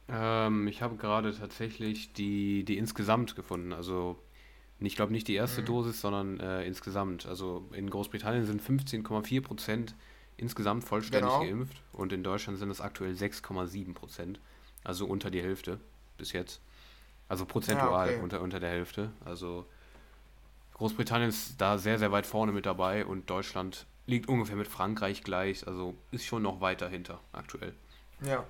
Ähm, 0.09 0.69
ich 0.69 0.83
habe 0.83 0.97
gerade 0.97 1.37
tatsächlich 1.37 2.13
die, 2.13 2.65
die 2.65 2.79
insgesamt 2.79 3.35
gefunden. 3.35 3.73
Also 3.73 4.19
ich 4.79 4.95
glaube 4.97 5.13
nicht 5.13 5.27
die 5.29 5.35
erste 5.35 5.63
Mhm. 5.63 5.67
Dosis, 5.67 6.01
sondern 6.01 6.39
äh, 6.41 6.65
insgesamt. 6.65 7.27
Also 7.27 7.69
in 7.73 7.91
Großbritannien 7.91 8.45
sind 8.47 8.63
15,4 8.63 9.43
Prozent 9.43 9.95
insgesamt 10.37 10.85
vollständig 10.85 11.31
Genau. 11.33 11.41
geimpft 11.45 11.83
und 11.93 12.13
in 12.13 12.23
Deutschland 12.23 12.59
sind 12.59 12.71
es 12.71 12.81
aktuell 12.81 13.15
6,7 13.15 13.95
Prozent. 13.95 14.39
Also 14.85 15.07
unter 15.07 15.31
die 15.31 15.43
Hälfte 15.43 15.81
bis 16.19 16.33
jetzt. 16.33 16.61
Also 17.29 17.45
prozentual 17.47 18.11
okay. 18.11 18.21
unter, 18.23 18.41
unter 18.43 18.61
der 18.61 18.71
Hälfte. 18.71 19.11
Also 19.25 19.67
Großbritannien 20.75 21.31
ist 21.31 21.61
da 21.61 21.79
sehr, 21.79 21.99
sehr 21.99 22.13
weit 22.13 22.27
vorne 22.27 22.53
mit 22.53 22.67
dabei 22.67 23.05
und 23.07 23.29
Deutschland 23.31 23.87
liegt 24.07 24.29
ungefähr 24.29 24.57
mit 24.57 24.69
Frankreich 24.69 25.23
gleich. 25.23 25.67
Also 25.67 25.95
ist 26.11 26.25
schon 26.25 26.43
noch 26.43 26.61
weiter 26.61 26.89
hinter 26.89 27.21
aktuell. 27.33 27.75
Ja. 28.21 28.45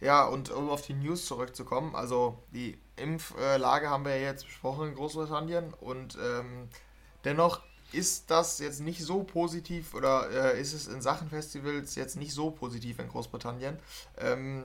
Ja, 0.00 0.24
und 0.24 0.50
um 0.50 0.70
auf 0.70 0.82
die 0.82 0.94
News 0.94 1.26
zurückzukommen, 1.26 1.94
also 1.94 2.42
die 2.52 2.78
Impflage 2.96 3.90
haben 3.90 4.04
wir 4.04 4.16
ja 4.16 4.28
jetzt 4.28 4.46
besprochen 4.46 4.88
in 4.88 4.94
Großbritannien 4.94 5.74
und 5.74 6.16
ähm, 6.16 6.68
dennoch 7.24 7.60
ist 7.92 8.30
das 8.30 8.60
jetzt 8.60 8.80
nicht 8.80 9.02
so 9.02 9.24
positiv 9.24 9.94
oder 9.94 10.54
äh, 10.54 10.60
ist 10.60 10.72
es 10.72 10.86
in 10.86 11.02
Sachen 11.02 11.28
Festivals 11.28 11.96
jetzt 11.96 12.16
nicht 12.16 12.32
so 12.32 12.50
positiv 12.50 12.98
in 12.98 13.08
Großbritannien. 13.08 13.78
Ähm, 14.16 14.64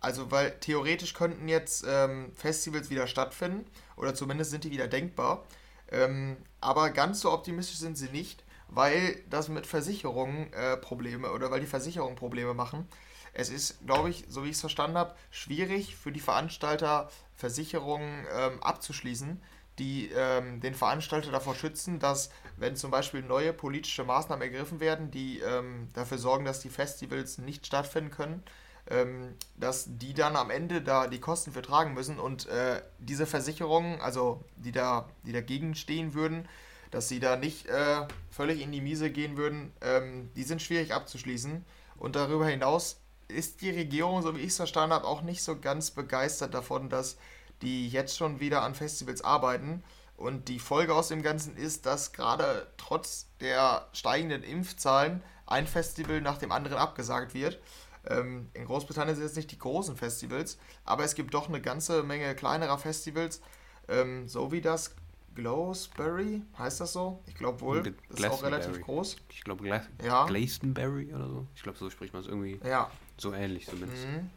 also, 0.00 0.30
weil 0.30 0.50
theoretisch 0.60 1.14
könnten 1.14 1.48
jetzt 1.48 1.82
ähm, 1.88 2.30
Festivals 2.34 2.90
wieder 2.90 3.06
stattfinden 3.06 3.64
oder 3.96 4.14
zumindest 4.14 4.50
sind 4.50 4.64
die 4.64 4.70
wieder 4.70 4.86
denkbar. 4.86 5.44
Ähm, 5.90 6.36
aber 6.60 6.90
ganz 6.90 7.20
so 7.20 7.32
optimistisch 7.32 7.78
sind 7.78 7.96
sie 7.96 8.08
nicht, 8.08 8.43
weil 8.74 9.22
das 9.30 9.48
mit 9.48 9.66
Versicherungen 9.66 10.52
äh, 10.52 10.76
Probleme 10.76 11.30
oder 11.30 11.50
weil 11.50 11.60
die 11.60 11.66
Versicherungen 11.66 12.16
Probleme 12.16 12.54
machen. 12.54 12.88
Es 13.32 13.50
ist, 13.50 13.84
glaube 13.86 14.10
ich, 14.10 14.24
so 14.28 14.44
wie 14.44 14.48
ich 14.48 14.54
es 14.54 14.60
verstanden 14.60 14.96
habe, 14.96 15.14
schwierig 15.30 15.96
für 15.96 16.12
die 16.12 16.20
Veranstalter 16.20 17.10
Versicherungen 17.34 18.26
ähm, 18.32 18.62
abzuschließen, 18.62 19.42
die 19.80 20.10
ähm, 20.14 20.60
den 20.60 20.74
Veranstalter 20.74 21.32
davor 21.32 21.56
schützen, 21.56 21.98
dass, 21.98 22.30
wenn 22.56 22.76
zum 22.76 22.92
Beispiel 22.92 23.22
neue 23.22 23.52
politische 23.52 24.04
Maßnahmen 24.04 24.42
ergriffen 24.42 24.78
werden, 24.78 25.10
die 25.10 25.40
ähm, 25.40 25.88
dafür 25.94 26.18
sorgen, 26.18 26.44
dass 26.44 26.60
die 26.60 26.68
Festivals 26.68 27.38
nicht 27.38 27.66
stattfinden 27.66 28.12
können, 28.12 28.44
ähm, 28.88 29.34
dass 29.56 29.86
die 29.88 30.14
dann 30.14 30.36
am 30.36 30.50
Ende 30.50 30.80
da 30.80 31.08
die 31.08 31.20
Kosten 31.20 31.50
für 31.52 31.62
tragen 31.62 31.94
müssen 31.94 32.20
und 32.20 32.46
äh, 32.46 32.82
diese 32.98 33.26
Versicherungen, 33.26 34.00
also 34.00 34.44
die 34.56 34.72
da, 34.72 35.08
die 35.26 35.32
dagegen 35.32 35.74
stehen 35.74 36.14
würden, 36.14 36.48
dass 36.94 37.08
sie 37.08 37.18
da 37.18 37.34
nicht 37.34 37.66
äh, 37.66 38.06
völlig 38.30 38.60
in 38.62 38.70
die 38.70 38.80
Miese 38.80 39.10
gehen 39.10 39.36
würden, 39.36 39.72
ähm, 39.80 40.30
die 40.36 40.44
sind 40.44 40.62
schwierig 40.62 40.94
abzuschließen. 40.94 41.64
Und 41.96 42.14
darüber 42.14 42.46
hinaus 42.46 43.00
ist 43.26 43.62
die 43.62 43.70
Regierung, 43.70 44.22
so 44.22 44.36
wie 44.36 44.40
ich 44.40 44.50
es 44.50 44.56
verstanden 44.56 44.94
habe, 44.94 45.06
auch 45.06 45.22
nicht 45.22 45.42
so 45.42 45.58
ganz 45.58 45.90
begeistert 45.90 46.54
davon, 46.54 46.88
dass 46.88 47.16
die 47.62 47.88
jetzt 47.88 48.16
schon 48.16 48.38
wieder 48.38 48.62
an 48.62 48.76
Festivals 48.76 49.22
arbeiten. 49.24 49.82
Und 50.16 50.46
die 50.48 50.60
Folge 50.60 50.94
aus 50.94 51.08
dem 51.08 51.22
Ganzen 51.22 51.56
ist, 51.56 51.84
dass 51.84 52.12
gerade 52.12 52.68
trotz 52.76 53.26
der 53.40 53.88
steigenden 53.92 54.44
Impfzahlen 54.44 55.20
ein 55.46 55.66
Festival 55.66 56.20
nach 56.20 56.38
dem 56.38 56.52
anderen 56.52 56.78
abgesagt 56.78 57.34
wird. 57.34 57.58
Ähm, 58.06 58.50
in 58.54 58.66
Großbritannien 58.66 59.16
sind 59.16 59.26
es 59.26 59.34
nicht 59.34 59.50
die 59.50 59.58
großen 59.58 59.96
Festivals, 59.96 60.58
aber 60.84 61.02
es 61.02 61.16
gibt 61.16 61.34
doch 61.34 61.48
eine 61.48 61.60
ganze 61.60 62.04
Menge 62.04 62.36
kleinerer 62.36 62.78
Festivals, 62.78 63.40
ähm, 63.88 64.28
so 64.28 64.52
wie 64.52 64.60
das 64.60 64.94
Glowsbury, 65.34 66.42
heißt 66.58 66.80
das 66.80 66.92
so? 66.92 67.22
Ich 67.26 67.34
glaube 67.34 67.60
wohl. 67.60 67.82
Das 68.10 68.20
ist 68.20 68.26
auch 68.30 68.42
relativ 68.42 68.80
groß. 68.80 69.16
Ich 69.30 69.42
glaube 69.42 69.64
Gla 69.64 69.82
ja. 70.04 70.26
Glastonbury 70.26 71.14
oder 71.14 71.28
so. 71.28 71.46
Ich 71.54 71.62
glaube, 71.62 71.78
so 71.78 71.90
spricht 71.90 72.12
man 72.12 72.22
es 72.22 72.28
irgendwie. 72.28 72.60
Ja. 72.64 72.90
So 73.18 73.32
ähnlich 73.32 73.66
zumindest. 73.66 74.06
Mhm. 74.06 74.30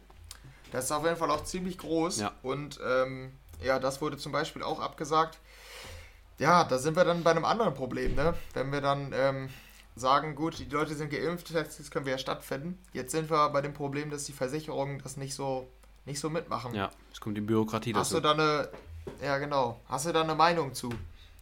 Das 0.72 0.86
ist 0.86 0.92
auf 0.92 1.04
jeden 1.04 1.18
Fall 1.18 1.32
auch 1.32 1.44
ziemlich 1.44 1.77
groß. 1.77 2.20
Ja. 2.20 2.34
Und 2.42 2.80
ähm, 2.86 3.32
ja, 3.63 3.80
das 3.80 4.01
wurde 4.01 4.18
zum 4.18 4.32
Beispiel 4.32 4.63
auch 4.63 4.80
abgesagt. 4.80 5.39
Ja, 6.39 6.63
da 6.63 6.77
sind 6.77 6.96
wir 6.96 7.04
dann 7.04 7.24
bei 7.24 7.32
einem 7.32 7.46
anderen 7.46 7.74
Problem, 7.74 8.13
ne? 8.16 8.36
Wenn 8.54 8.72
wir 8.72 8.82
dann 8.82 9.12
ähm, 9.16 9.50
sagen, 9.96 10.36
gut, 10.36 10.60
die 10.60 10.66
Leute 10.66 10.94
sind 10.94 11.10
geimpft, 11.10 11.50
jetzt 11.50 11.92
können 11.92 12.06
wir 12.06 12.13
ja 12.13 12.18
stattfinden. 12.18 12.77
Jetzt 12.94 13.12
sind 13.12 13.30
wir 13.30 13.50
bei 13.50 13.62
dem 13.62 13.74
Problem, 13.74 14.10
dass 14.10 14.25
die 14.25 14.34
Versicherungen 14.34 15.00
das 15.00 15.18
nicht 15.18 15.34
so, 15.34 15.68
nicht 16.06 16.20
so 16.20 16.30
mitmachen. 16.30 16.75
Ja, 16.75 16.92
es 17.12 17.20
kommt 17.20 17.38
die 17.38 17.42
Bürokratie 17.42 17.94
Hast 17.94 18.12
dazu. 18.12 18.22
du 18.22 18.27
da 18.27 18.32
eine, 18.34 18.70
ja 19.22 19.38
genau, 19.38 19.80
hast 19.88 20.06
du 20.06 20.12
da 20.12 20.22
eine 20.22 20.36
Meinung 20.36 20.74
zu? 20.74 20.90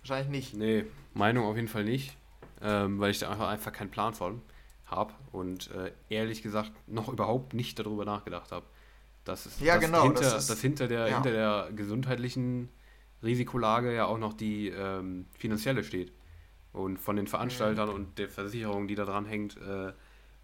Wahrscheinlich 0.01 0.29
nicht. 0.29 0.53
Nee, 0.55 0.85
Meinung 1.13 1.45
auf 1.45 1.55
jeden 1.55 1.67
Fall 1.67 1.83
nicht, 1.83 2.15
ähm, 2.61 2.99
weil 2.99 3.11
ich 3.11 3.19
da 3.19 3.31
einfach, 3.31 3.47
einfach 3.47 3.71
keinen 3.71 3.91
Plan 3.91 4.13
von 4.13 4.41
habe 4.85 5.13
und 5.31 5.71
äh, 5.71 5.91
ehrlich 6.09 6.41
gesagt 6.41 6.71
noch 6.87 7.09
überhaupt 7.09 7.53
nicht 7.53 7.79
darüber 7.79 8.05
nachgedacht 8.05 8.51
habe. 8.51 8.65
Das 9.23 9.47
ist, 9.47 9.59
ja, 9.59 9.75
das 9.75 9.85
genau, 9.85 10.03
hinter, 10.03 10.21
das, 10.21 10.35
ist, 10.35 10.49
das 10.49 10.61
hinter, 10.61 10.87
der, 10.87 11.07
ja. 11.07 11.15
hinter 11.15 11.31
der 11.31 11.69
gesundheitlichen 11.75 12.69
Risikolage 13.23 13.93
ja 13.93 14.05
auch 14.05 14.19
noch 14.19 14.33
die 14.33 14.69
ähm, 14.69 15.25
finanzielle 15.37 15.83
steht. 15.83 16.11
Und 16.71 16.99
von 16.99 17.15
den 17.15 17.25
Veranstaltern 17.25 17.89
mhm. 17.89 17.95
und 17.95 18.19
der 18.19 18.29
Versicherung, 18.29 18.87
die 18.87 18.95
da 18.95 19.05
dran 19.05 19.25
hängt, 19.25 19.57
äh, 19.57 19.93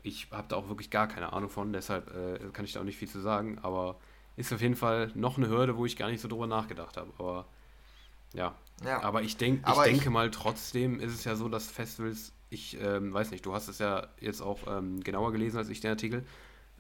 ich 0.01 0.29
habe 0.31 0.47
da 0.47 0.55
auch 0.55 0.67
wirklich 0.67 0.89
gar 0.89 1.07
keine 1.07 1.33
Ahnung 1.33 1.49
von, 1.49 1.73
deshalb 1.73 2.09
äh, 2.15 2.39
kann 2.53 2.65
ich 2.65 2.73
da 2.73 2.79
auch 2.79 2.85
nicht 2.85 2.97
viel 2.97 3.09
zu 3.09 3.19
sagen, 3.19 3.59
aber 3.61 3.99
ist 4.35 4.53
auf 4.53 4.61
jeden 4.61 4.75
Fall 4.75 5.11
noch 5.15 5.37
eine 5.37 5.49
Hürde, 5.49 5.77
wo 5.77 5.85
ich 5.85 5.97
gar 5.97 6.09
nicht 6.09 6.21
so 6.21 6.27
drüber 6.27 6.47
nachgedacht 6.47 6.97
habe. 6.97 7.11
Aber 7.17 7.45
ja. 8.33 8.55
ja. 8.83 9.01
Aber 9.01 9.21
ich, 9.21 9.37
denk, 9.37 9.67
ich 9.67 9.81
denke 9.83 10.09
mal, 10.09 10.31
trotzdem 10.31 10.99
ist 10.99 11.13
es 11.13 11.23
ja 11.23 11.35
so, 11.35 11.49
dass 11.49 11.67
Festivals, 11.67 12.33
ich 12.49 12.77
ähm, 12.81 13.13
weiß 13.13 13.31
nicht, 13.31 13.45
du 13.45 13.53
hast 13.53 13.67
es 13.67 13.79
ja 13.79 14.07
jetzt 14.19 14.41
auch 14.41 14.59
ähm, 14.67 15.01
genauer 15.01 15.31
gelesen 15.31 15.57
als 15.57 15.69
ich 15.69 15.81
den 15.81 15.91
Artikel. 15.91 16.25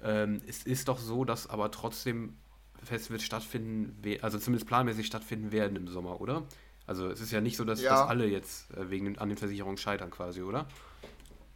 Ähm, 0.03 0.41
es 0.47 0.63
ist 0.63 0.87
doch 0.87 0.97
so, 0.97 1.25
dass 1.25 1.47
aber 1.47 1.71
trotzdem 1.71 2.37
Festivals 2.83 3.23
stattfinden, 3.23 4.01
also 4.21 4.39
zumindest 4.39 4.67
planmäßig 4.67 5.05
stattfinden 5.05 5.51
werden 5.51 5.75
im 5.75 5.87
Sommer, 5.87 6.19
oder? 6.21 6.43
Also 6.87 7.07
es 7.07 7.21
ist 7.21 7.31
ja 7.31 7.41
nicht 7.41 7.57
so, 7.57 7.63
dass, 7.63 7.81
ja. 7.81 7.91
dass 7.91 8.09
alle 8.09 8.27
jetzt 8.27 8.71
äh, 8.71 8.89
wegen 8.89 9.17
an 9.17 9.29
den 9.29 9.37
Versicherungen 9.37 9.77
scheitern 9.77 10.09
quasi, 10.09 10.41
oder? 10.41 10.67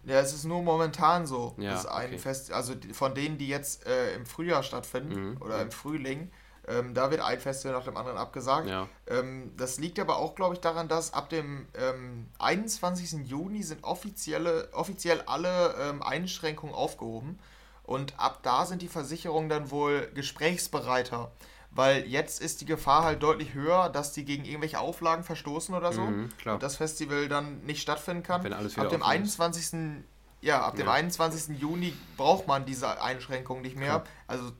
Ja, 0.05 0.19
es 0.19 0.33
ist 0.33 0.45
nur 0.45 0.61
momentan 0.61 1.25
so, 1.25 1.55
ja, 1.57 1.71
dass 1.71 1.85
ein 1.85 2.09
okay. 2.09 2.17
Fest, 2.19 2.51
also 2.51 2.73
von 2.93 3.15
denen, 3.15 3.37
die 3.37 3.47
jetzt 3.47 3.85
äh, 3.87 4.13
im 4.15 4.25
Frühjahr 4.25 4.63
stattfinden 4.63 5.31
mhm. 5.31 5.41
oder 5.41 5.61
im 5.61 5.71
Frühling, 5.71 6.31
ähm, 6.67 6.93
da 6.93 7.11
wird 7.11 7.21
ein 7.21 7.39
Festival 7.39 7.77
nach 7.77 7.85
dem 7.85 7.97
anderen 7.97 8.17
abgesagt. 8.17 8.67
Ja. 8.67 8.87
Ähm, 9.07 9.51
das 9.57 9.77
liegt 9.77 9.99
aber 9.99 10.17
auch, 10.17 10.35
glaube 10.35 10.55
ich, 10.55 10.61
daran, 10.61 10.87
dass 10.87 11.13
ab 11.13 11.29
dem 11.29 11.67
ähm, 11.75 12.27
21. 12.39 13.27
Juni 13.27 13.63
sind 13.63 13.83
offizielle, 13.83 14.69
offiziell 14.73 15.21
alle 15.25 15.75
ähm, 15.79 16.01
Einschränkungen 16.01 16.73
aufgehoben. 16.75 17.39
Und 17.83 18.19
ab 18.19 18.39
da 18.41 18.65
sind 18.65 18.81
die 18.81 18.87
Versicherungen 18.87 19.47
dann 19.47 19.69
wohl 19.69 20.09
gesprächsbereiter 20.15 21.31
weil 21.75 22.07
jetzt 22.07 22.41
ist 22.41 22.61
die 22.61 22.65
Gefahr 22.65 23.03
halt 23.03 23.21
deutlich 23.21 23.53
höher, 23.53 23.89
dass 23.89 24.13
die 24.13 24.23
gegen 24.23 24.45
irgendwelche 24.45 24.79
Auflagen 24.79 25.23
verstoßen 25.23 25.75
oder 25.75 25.91
so 25.91 26.01
mhm, 26.01 26.31
und 26.45 26.63
das 26.63 26.77
Festival 26.77 27.27
dann 27.27 27.63
nicht 27.65 27.81
stattfinden 27.81 28.23
kann. 28.23 28.43
Wenn 28.43 28.53
alles 28.53 28.79
ab 28.79 28.89
dem 28.89 29.03
21. 29.03 29.61
Ist. 29.61 29.75
Ja, 30.41 30.61
ab 30.61 30.77
ja. 30.77 30.85
dem 30.85 30.89
21. 30.89 31.59
Juni 31.59 31.93
braucht 32.17 32.47
man 32.47 32.65
diese 32.65 33.01
Einschränkungen 33.01 33.61
nicht 33.61 33.75
mehr. 33.75 33.99
Klar. 33.99 34.03
Also 34.27 34.51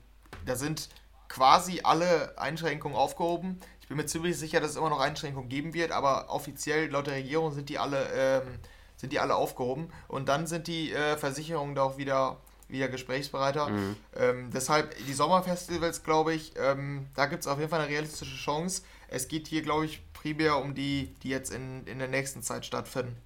da 0.44 0.56
sind 0.56 0.90
quasi 1.28 1.80
alle 1.82 2.38
Einschränkungen 2.38 2.96
aufgehoben. 2.96 3.60
Ich 3.80 3.88
bin 3.88 3.96
mir 3.96 4.06
ziemlich 4.06 4.36
sicher, 4.38 4.60
dass 4.60 4.72
es 4.72 4.76
immer 4.76 4.90
noch 4.90 5.00
Einschränkungen 5.00 5.48
geben 5.48 5.72
wird, 5.72 5.92
aber 5.92 6.28
offiziell 6.28 6.90
laut 6.90 7.06
der 7.06 7.14
Regierung 7.14 7.52
sind 7.52 7.68
die 7.68 7.78
alle, 7.78 8.08
ähm, 8.14 8.58
sind 8.96 9.12
die 9.12 9.20
alle 9.20 9.36
aufgehoben. 9.36 9.90
Und 10.08 10.28
dann 10.28 10.46
sind 10.46 10.66
die 10.66 10.92
äh, 10.92 11.16
Versicherungen 11.16 11.74
da 11.74 11.84
auch 11.84 11.96
wieder 11.96 12.38
wieder 12.68 12.88
gesprächsbereiter. 12.88 13.68
Mhm. 13.68 13.96
Ähm, 14.16 14.50
deshalb 14.52 14.96
die 15.06 15.12
Sommerfestivals, 15.12 16.02
glaube 16.02 16.34
ich, 16.34 16.52
ähm, 16.56 17.06
da 17.14 17.26
gibt 17.26 17.42
es 17.42 17.46
auf 17.46 17.58
jeden 17.58 17.70
Fall 17.70 17.80
eine 17.80 17.88
realistische 17.90 18.36
Chance. 18.36 18.82
Es 19.08 19.28
geht 19.28 19.46
hier, 19.46 19.62
glaube 19.62 19.86
ich, 19.86 20.00
primär 20.12 20.56
um 20.58 20.74
die, 20.74 21.14
die 21.22 21.28
jetzt 21.28 21.52
in, 21.52 21.86
in 21.86 21.98
der 21.98 22.08
nächsten 22.08 22.42
Zeit 22.42 22.66
stattfinden. 22.66 23.16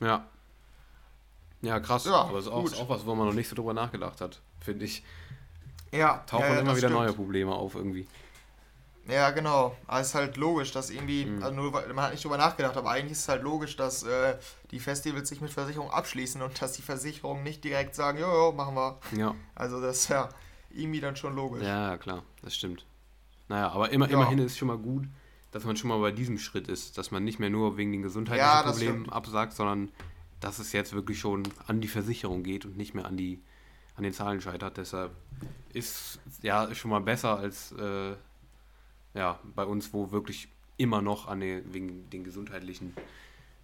Ja. 0.00 0.26
Ja, 1.60 1.80
krass. 1.80 2.04
Ja, 2.04 2.22
Aber 2.22 2.38
es 2.38 2.46
ist 2.46 2.52
auch, 2.52 2.80
auch, 2.80 2.88
was, 2.88 3.06
wo 3.06 3.14
man 3.14 3.26
noch 3.26 3.34
nicht 3.34 3.48
so 3.48 3.56
drüber 3.56 3.72
nachgedacht 3.72 4.20
hat, 4.20 4.40
finde 4.60 4.84
ich. 4.84 5.02
Ja. 5.92 6.24
Tauchen 6.26 6.44
ja, 6.44 6.60
immer 6.60 6.76
wieder 6.76 6.88
stimmt. 6.88 6.94
neue 6.94 7.12
Probleme 7.12 7.54
auf 7.54 7.74
irgendwie. 7.74 8.06
Ja, 9.08 9.30
genau. 9.30 9.76
Aber 9.86 10.00
es 10.00 10.08
ist 10.08 10.14
halt 10.14 10.36
logisch, 10.36 10.72
dass 10.72 10.90
irgendwie, 10.90 11.26
mhm. 11.26 11.42
also 11.42 11.54
nur, 11.54 11.70
man 11.72 12.00
hat 12.00 12.12
nicht 12.12 12.24
drüber 12.24 12.38
nachgedacht, 12.38 12.76
aber 12.76 12.90
eigentlich 12.90 13.12
ist 13.12 13.20
es 13.20 13.28
halt 13.28 13.42
logisch, 13.42 13.76
dass 13.76 14.02
äh, 14.02 14.36
die 14.70 14.80
Festivals 14.80 15.28
sich 15.28 15.40
mit 15.40 15.50
Versicherungen 15.50 15.92
abschließen 15.92 16.40
und 16.40 16.60
dass 16.60 16.72
die 16.72 16.82
Versicherungen 16.82 17.42
nicht 17.42 17.62
direkt 17.64 17.94
sagen, 17.94 18.18
jo, 18.18 18.26
jo, 18.26 18.52
machen 18.52 18.74
wir. 18.74 18.98
Ja. 19.16 19.34
Also 19.54 19.80
das 19.80 19.98
ist 19.98 20.08
ja 20.08 20.28
irgendwie 20.70 21.00
dann 21.00 21.16
schon 21.16 21.36
logisch. 21.36 21.62
Ja, 21.62 21.98
klar, 21.98 22.22
das 22.42 22.54
stimmt. 22.54 22.86
Naja, 23.48 23.70
aber 23.70 23.90
immer, 23.90 24.08
ja. 24.08 24.14
immerhin 24.14 24.38
ist 24.38 24.52
es 24.52 24.58
schon 24.58 24.68
mal 24.68 24.78
gut, 24.78 25.06
dass 25.52 25.64
man 25.64 25.76
schon 25.76 25.88
mal 25.88 26.00
bei 26.00 26.10
diesem 26.10 26.38
Schritt 26.38 26.68
ist, 26.68 26.96
dass 26.98 27.10
man 27.10 27.24
nicht 27.24 27.38
mehr 27.38 27.50
nur 27.50 27.76
wegen 27.76 27.92
den 27.92 28.02
gesundheitlichen 28.02 28.48
ja, 28.48 28.62
Problemen 28.62 29.10
absagt, 29.10 29.52
sondern 29.52 29.90
dass 30.40 30.58
es 30.58 30.72
jetzt 30.72 30.94
wirklich 30.94 31.18
schon 31.18 31.42
an 31.66 31.80
die 31.80 31.88
Versicherung 31.88 32.42
geht 32.42 32.64
und 32.64 32.76
nicht 32.76 32.94
mehr 32.94 33.04
an 33.04 33.16
die 33.16 33.42
an 33.96 34.02
den 34.02 34.12
Zahlen 34.12 34.40
scheitert. 34.40 34.76
Deshalb 34.76 35.12
ist 35.72 36.18
ja 36.42 36.74
schon 36.74 36.90
mal 36.90 37.00
besser 37.00 37.38
als 37.38 37.72
äh, 37.72 38.14
ja, 39.14 39.38
bei 39.54 39.64
uns, 39.64 39.92
wo 39.92 40.10
wirklich 40.10 40.48
immer 40.76 41.00
noch 41.00 41.28
an 41.28 41.40
den, 41.40 41.72
wegen 41.72 42.10
den 42.10 42.24
gesundheitlichen 42.24 42.94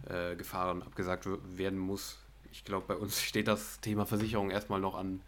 äh, 0.09 0.37
Gefahren 0.37 0.83
abgesagt 0.83 1.27
werden 1.57 1.79
muss. 1.79 2.19
Ich 2.53 2.65
glaube, 2.65 2.87
bei 2.87 2.97
uns 2.97 3.21
steht 3.23 3.49
das 3.49 3.81
Thema 3.81 4.07
Versicherung 4.07 4.51
erstmal 4.51 4.81
noch 4.81 4.95
an 4.95 5.21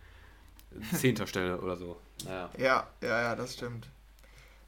zehnter 0.95 1.27
Stelle 1.27 1.61
oder 1.61 1.77
so. 1.77 1.97
Naja. 2.25 2.51
Ja, 2.57 2.87
ja, 3.03 3.23
ja, 3.23 3.37
das 3.37 3.55
stimmt. 3.55 3.89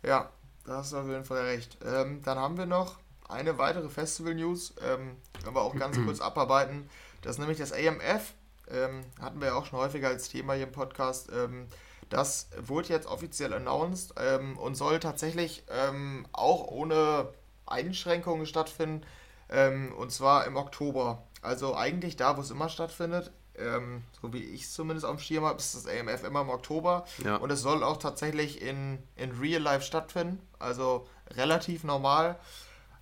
Ja, 0.03 0.31
da 0.67 0.79
hast 0.79 0.93
du 0.93 0.99
auf 0.99 1.07
jeden 1.07 1.25
Fall 1.25 1.43
recht. 1.43 1.79
Ähm, 1.85 2.21
dann 2.23 2.39
haben 2.39 2.59
wir 2.59 2.67
noch 2.67 2.99
eine 3.29 3.57
weitere 3.57 3.89
Festival-News, 3.89 4.75
ähm, 4.83 5.17
können 5.43 5.57
wir 5.57 5.63
auch 5.63 5.75
ganz 5.75 5.97
kurz 5.97 6.21
abarbeiten. 6.21 6.89
Das 7.23 7.37
ist 7.37 7.39
nämlich 7.39 7.59
das 7.59 7.73
AMF. 7.73 8.35
Ähm, 8.71 9.05
hatten 9.21 9.41
wir 9.41 9.49
ja 9.49 9.55
auch 9.55 9.67
schon 9.67 9.79
häufiger 9.79 10.09
als 10.09 10.29
Thema 10.29 10.55
hier 10.55 10.67
im 10.67 10.73
Podcast. 10.73 11.31
Ähm, 11.33 11.67
das 12.15 12.49
wurde 12.63 12.91
jetzt 12.91 13.09
offiziell 13.09 13.53
announced 13.53 14.15
ähm, 14.19 14.57
und 14.57 14.77
soll 14.77 15.01
tatsächlich 15.01 15.65
ähm, 15.69 16.27
auch 16.33 16.69
ohne 16.69 17.29
Einschränkungen 17.67 18.47
stattfinden. 18.47 19.05
Ähm, 19.51 19.93
und 19.99 20.13
zwar 20.13 20.47
im 20.47 20.57
Oktober. 20.57 21.25
Also 21.43 21.75
eigentlich 21.75 22.15
da, 22.15 22.37
wo 22.37 22.41
es 22.41 22.53
immer 22.53 22.69
stattfindet. 22.69 23.33
Ähm, 23.59 24.05
so 24.23 24.33
wie 24.33 24.45
ich 24.45 24.63
es 24.63 24.73
zumindest 24.73 25.05
auf 25.05 25.17
dem 25.17 25.21
Schirm 25.21 25.45
habe, 25.45 25.59
ist 25.59 25.75
das 25.75 25.89
AMF 25.89 26.23
immer 26.23 26.43
im 26.43 26.51
Oktober. 26.51 27.05
Ja. 27.25 27.37
Und 27.37 27.51
es 27.51 27.63
soll 27.63 27.83
auch 27.83 27.97
tatsächlich 27.97 28.63
in, 28.63 29.03
in 29.17 29.33
Real 29.33 29.61
Life 29.61 29.85
stattfinden. 29.85 30.41
Also 30.61 31.09
relativ 31.37 31.83
normal. 31.83 32.39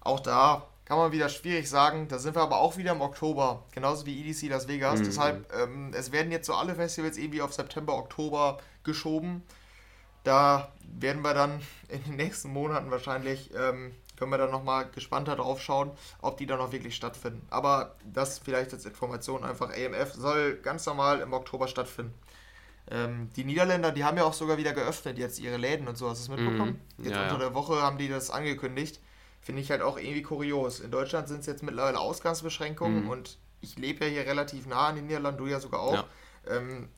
Auch 0.01 0.21
da 0.21 0.67
kann 0.87 0.97
man 0.97 1.13
wieder 1.13 1.29
schwierig 1.29 1.69
sagen. 1.69 2.09
Da 2.09 2.19
sind 2.19 2.35
wir 2.35 2.43
aber 2.43 2.59
auch 2.59 2.79
wieder 2.79 2.93
im 2.93 3.03
Oktober, 3.03 3.65
genauso 3.73 4.07
wie 4.07 4.21
EDC 4.21 4.49
Las 4.49 4.69
Vegas. 4.69 5.01
Mhm. 5.01 5.05
Deshalb, 5.05 5.53
ähm, 5.55 5.93
es 5.95 6.13
werden 6.13 6.33
jetzt 6.33 6.47
so 6.47 6.55
alle 6.55 6.75
Festivals 6.75 7.19
irgendwie 7.19 7.43
auf 7.43 7.53
September, 7.53 7.95
Oktober 7.95 8.59
geschoben. 8.85 9.43
Da 10.25 10.71
werden 10.85 11.23
wir 11.23 11.35
dann 11.35 11.61
in 11.89 12.03
den 12.05 12.17
nächsten 12.17 12.53
Monaten 12.53 12.91
wahrscheinlich, 12.91 13.51
ähm, 13.55 13.93
können 14.17 14.31
wir 14.31 14.39
dann 14.39 14.53
nochmal 14.53 14.89
gespannter 14.95 15.35
drauf 15.35 15.61
schauen, 15.61 15.91
ob 16.21 16.37
die 16.37 16.47
dann 16.47 16.61
auch 16.61 16.71
wirklich 16.71 16.95
stattfinden. 16.95 17.45
Aber 17.51 17.97
das 18.05 18.39
vielleicht 18.39 18.73
als 18.73 18.85
Information 18.85 19.43
einfach, 19.43 19.71
AMF 19.71 20.13
soll 20.15 20.57
ganz 20.59 20.87
normal 20.87 21.21
im 21.21 21.33
Oktober 21.33 21.67
stattfinden. 21.67 22.15
Ähm, 22.91 23.31
die 23.37 23.45
Niederländer, 23.45 23.91
die 23.91 24.05
haben 24.05 24.17
ja 24.17 24.25
auch 24.25 24.33
sogar 24.33 24.59
wieder 24.59 24.73
geöffnet, 24.73 25.19
jetzt 25.19 25.39
ihre 25.41 25.57
Läden 25.57 25.89
und 25.89 25.97
so, 25.97 26.09
hast 26.09 26.29
du 26.29 26.33
es 26.33 26.39
mitbekommen? 26.41 26.81
Mhm. 26.99 27.05
Jetzt 27.05 27.17
Ja, 27.17 27.23
unter 27.25 27.39
der 27.39 27.55
Woche 27.55 27.81
haben 27.81 27.99
die 27.99 28.09
das 28.09 28.31
angekündigt. 28.31 29.01
Finde 29.41 29.61
ich 29.63 29.71
halt 29.71 29.83
auch 29.83 29.99
irgendwie 29.99 30.23
kurios. 30.23 30.79
In 30.81 30.91
Deutschland 30.93 31.27
sind 31.27 31.41
es 31.41 31.47
jetzt 31.47 31.63
mittlerweile 31.63 31.99
Ausgangsbeschränkungen 31.99 33.05
Mhm. 33.05 33.11
und 33.11 33.39
ich 33.61 33.77
lebe 33.77 34.05
ja 34.05 34.11
hier 34.11 34.27
relativ 34.27 34.67
nah 34.67 34.89
an 34.89 34.97
den 34.97 35.07
Niederlanden, 35.07 35.39
du 35.39 35.47
ja 35.51 35.59
sogar 35.59 35.81
auch. 35.81 35.95
Ja. 35.95 36.05
Ähm, 36.49 36.89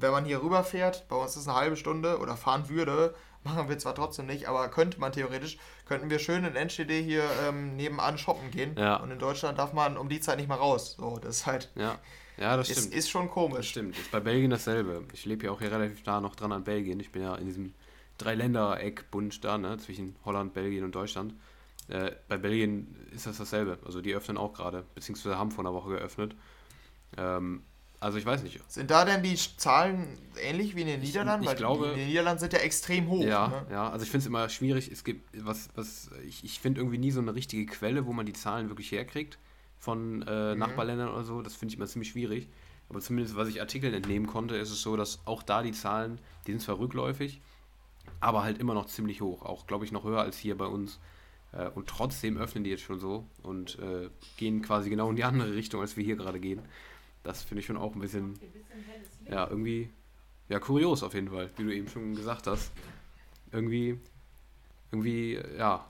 wenn 0.00 0.10
man 0.12 0.24
hier 0.24 0.42
rüberfährt, 0.42 1.08
bei 1.08 1.16
uns 1.16 1.32
ist 1.32 1.42
es 1.42 1.48
eine 1.48 1.56
halbe 1.56 1.76
Stunde 1.76 2.18
oder 2.18 2.36
fahren 2.36 2.68
würde, 2.68 3.14
machen 3.44 3.68
wir 3.68 3.78
zwar 3.78 3.94
trotzdem 3.94 4.26
nicht, 4.26 4.48
aber 4.48 4.68
könnte 4.68 4.98
man 5.00 5.12
theoretisch, 5.12 5.58
könnten 5.86 6.10
wir 6.10 6.18
schön 6.18 6.44
in 6.44 6.54
NSTD 6.54 7.02
hier 7.02 7.24
ähm, 7.46 7.76
nebenan 7.76 8.18
shoppen 8.18 8.50
gehen. 8.50 8.74
Ja. 8.76 8.96
Und 8.96 9.10
in 9.10 9.18
Deutschland 9.18 9.58
darf 9.58 9.72
man 9.72 9.96
um 9.96 10.08
die 10.08 10.20
Zeit 10.20 10.38
nicht 10.38 10.48
mehr 10.48 10.58
raus. 10.58 10.96
So, 10.98 11.18
das 11.18 11.36
ist 11.38 11.46
halt, 11.46 11.70
Ja, 11.76 11.98
ja 12.36 12.56
das 12.56 12.68
ist, 12.68 12.78
stimmt. 12.80 12.94
ist 12.94 13.08
schon 13.10 13.26
Das 13.26 13.34
komisch. 13.34 13.68
stimmt. 13.70 13.96
Ist 13.98 14.10
bei 14.10 14.20
Belgien 14.20 14.50
dasselbe. 14.50 15.04
Ich 15.12 15.24
lebe 15.24 15.46
ja 15.46 15.52
auch 15.52 15.60
hier 15.60 15.70
relativ 15.72 16.04
nah 16.04 16.20
noch 16.20 16.34
dran 16.34 16.52
an 16.52 16.64
Belgien. 16.64 16.98
Ich 17.00 17.12
bin 17.12 17.22
ja 17.22 17.36
in 17.36 17.46
diesem 17.46 17.74
Dreiländereck-Bund 18.18 19.44
da, 19.44 19.58
ne, 19.58 19.78
zwischen 19.78 20.16
Holland, 20.24 20.52
Belgien 20.54 20.84
und 20.84 20.94
Deutschland. 20.94 21.34
Äh, 21.88 22.12
bei 22.28 22.36
Belgien 22.36 22.94
ist 23.12 23.26
das 23.26 23.38
dasselbe. 23.38 23.78
Also 23.86 24.00
die 24.02 24.14
öffnen 24.14 24.36
auch 24.36 24.52
gerade, 24.52 24.84
beziehungsweise 24.94 25.38
haben 25.38 25.50
vor 25.50 25.64
einer 25.64 25.72
Woche 25.74 25.90
geöffnet. 25.90 26.34
Ähm, 27.16 27.62
also 28.00 28.18
ich 28.18 28.26
weiß 28.26 28.42
nicht. 28.42 28.60
Sind 28.68 28.90
da 28.90 29.04
denn 29.04 29.22
die 29.22 29.34
Zahlen 29.34 30.06
ähnlich 30.40 30.76
wie 30.76 30.82
in 30.82 30.86
den 30.86 31.02
Ich- 31.02 31.08
Niederlanden? 31.08 31.42
ich 31.44 31.48
Weil 31.50 31.56
glaube- 31.56 31.84
die 31.86 31.90
in 31.92 31.98
den 31.98 32.08
Niederlanden 32.08 32.40
sind 32.40 32.52
ja 32.52 32.60
extrem 32.60 33.08
hoch. 33.08 33.22
Ja, 33.24 33.48
Ne? 33.48 33.66
ja, 33.70 33.90
also 33.90 34.04
ich 34.04 34.10
finde 34.10 34.22
es 34.22 34.26
immer 34.26 34.48
schwierig. 34.48 34.90
Es 34.90 35.02
gibt 35.04 35.28
was, 35.44 35.68
was, 35.74 36.10
ich, 36.26 36.44
ich 36.44 36.60
finde 36.60 36.80
irgendwie 36.80 36.98
nie 36.98 37.10
so 37.10 37.20
eine 37.20 37.34
richtige 37.34 37.66
Quelle, 37.66 38.06
wo 38.06 38.12
man 38.12 38.26
die 38.26 38.32
Zahlen 38.34 38.68
wirklich 38.68 38.92
herkriegt 38.92 39.38
von 39.78 40.22
äh, 40.22 40.52
Mhm. 40.54 40.58
Nachbarländern 40.60 41.08
oder 41.08 41.24
so. 41.24 41.42
Das 41.42 41.54
finde 41.54 41.72
ich 41.72 41.78
immer 41.78 41.86
ziemlich 41.86 42.10
schwierig. 42.10 42.48
Aber 42.88 43.00
zumindest, 43.00 43.36
was 43.36 43.48
ich 43.48 43.60
Artikeln 43.60 43.92
entnehmen 43.92 44.26
konnte, 44.26 44.56
ist 44.56 44.70
es 44.70 44.80
so, 44.80 44.96
dass 44.96 45.20
auch 45.26 45.42
da 45.42 45.62
die 45.62 45.72
Zahlen, 45.72 46.18
die 46.46 46.52
sind 46.52 46.60
zwar 46.62 46.78
rückläufig, 46.78 47.40
aber 48.20 48.42
halt 48.42 48.58
immer 48.58 48.72
noch 48.74 48.86
ziemlich 48.86 49.20
hoch. 49.20 49.42
Auch, 49.42 49.66
glaube 49.66 49.84
ich, 49.84 49.92
noch 49.92 50.04
höher 50.04 50.20
als 50.22 50.38
hier 50.38 50.56
bei 50.56 50.64
uns. 50.66 50.98
Äh, 51.52 51.68
und 51.68 51.86
trotzdem 51.88 52.36
öffnen 52.38 52.64
die 52.64 52.70
jetzt 52.70 52.82
schon 52.82 52.98
so 52.98 53.26
und 53.42 53.78
äh, 53.78 54.08
gehen 54.36 54.62
quasi 54.62 54.88
genau 54.90 55.10
in 55.10 55.16
die 55.16 55.24
andere 55.24 55.54
Richtung, 55.54 55.80
als 55.80 55.96
wir 55.96 56.04
hier 56.04 56.16
gerade 56.16 56.40
gehen. 56.40 56.60
Das 57.22 57.42
finde 57.42 57.60
ich 57.60 57.66
schon 57.66 57.76
auch 57.76 57.94
ein 57.94 58.00
bisschen, 58.00 58.38
ja, 59.28 59.48
irgendwie, 59.48 59.90
ja, 60.48 60.58
kurios 60.58 61.02
auf 61.02 61.14
jeden 61.14 61.28
Fall, 61.28 61.50
wie 61.56 61.64
du 61.64 61.74
eben 61.74 61.88
schon 61.88 62.14
gesagt 62.14 62.46
hast. 62.46 62.72
Irgendwie, 63.52 63.98
irgendwie, 64.90 65.40
ja, 65.56 65.86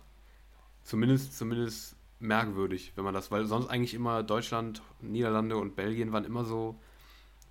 zumindest, 0.85 1.37
zumindest 1.37 1.97
merkwürdig, 2.21 2.93
wenn 2.97 3.05
man 3.05 3.15
das, 3.15 3.31
weil 3.31 3.47
sonst 3.47 3.69
eigentlich 3.69 3.95
immer 3.95 4.23
Deutschland, 4.23 4.83
Niederlande 5.01 5.57
und 5.57 5.77
Belgien 5.77 6.13
waren 6.13 6.25
immer 6.25 6.45
so 6.45 6.79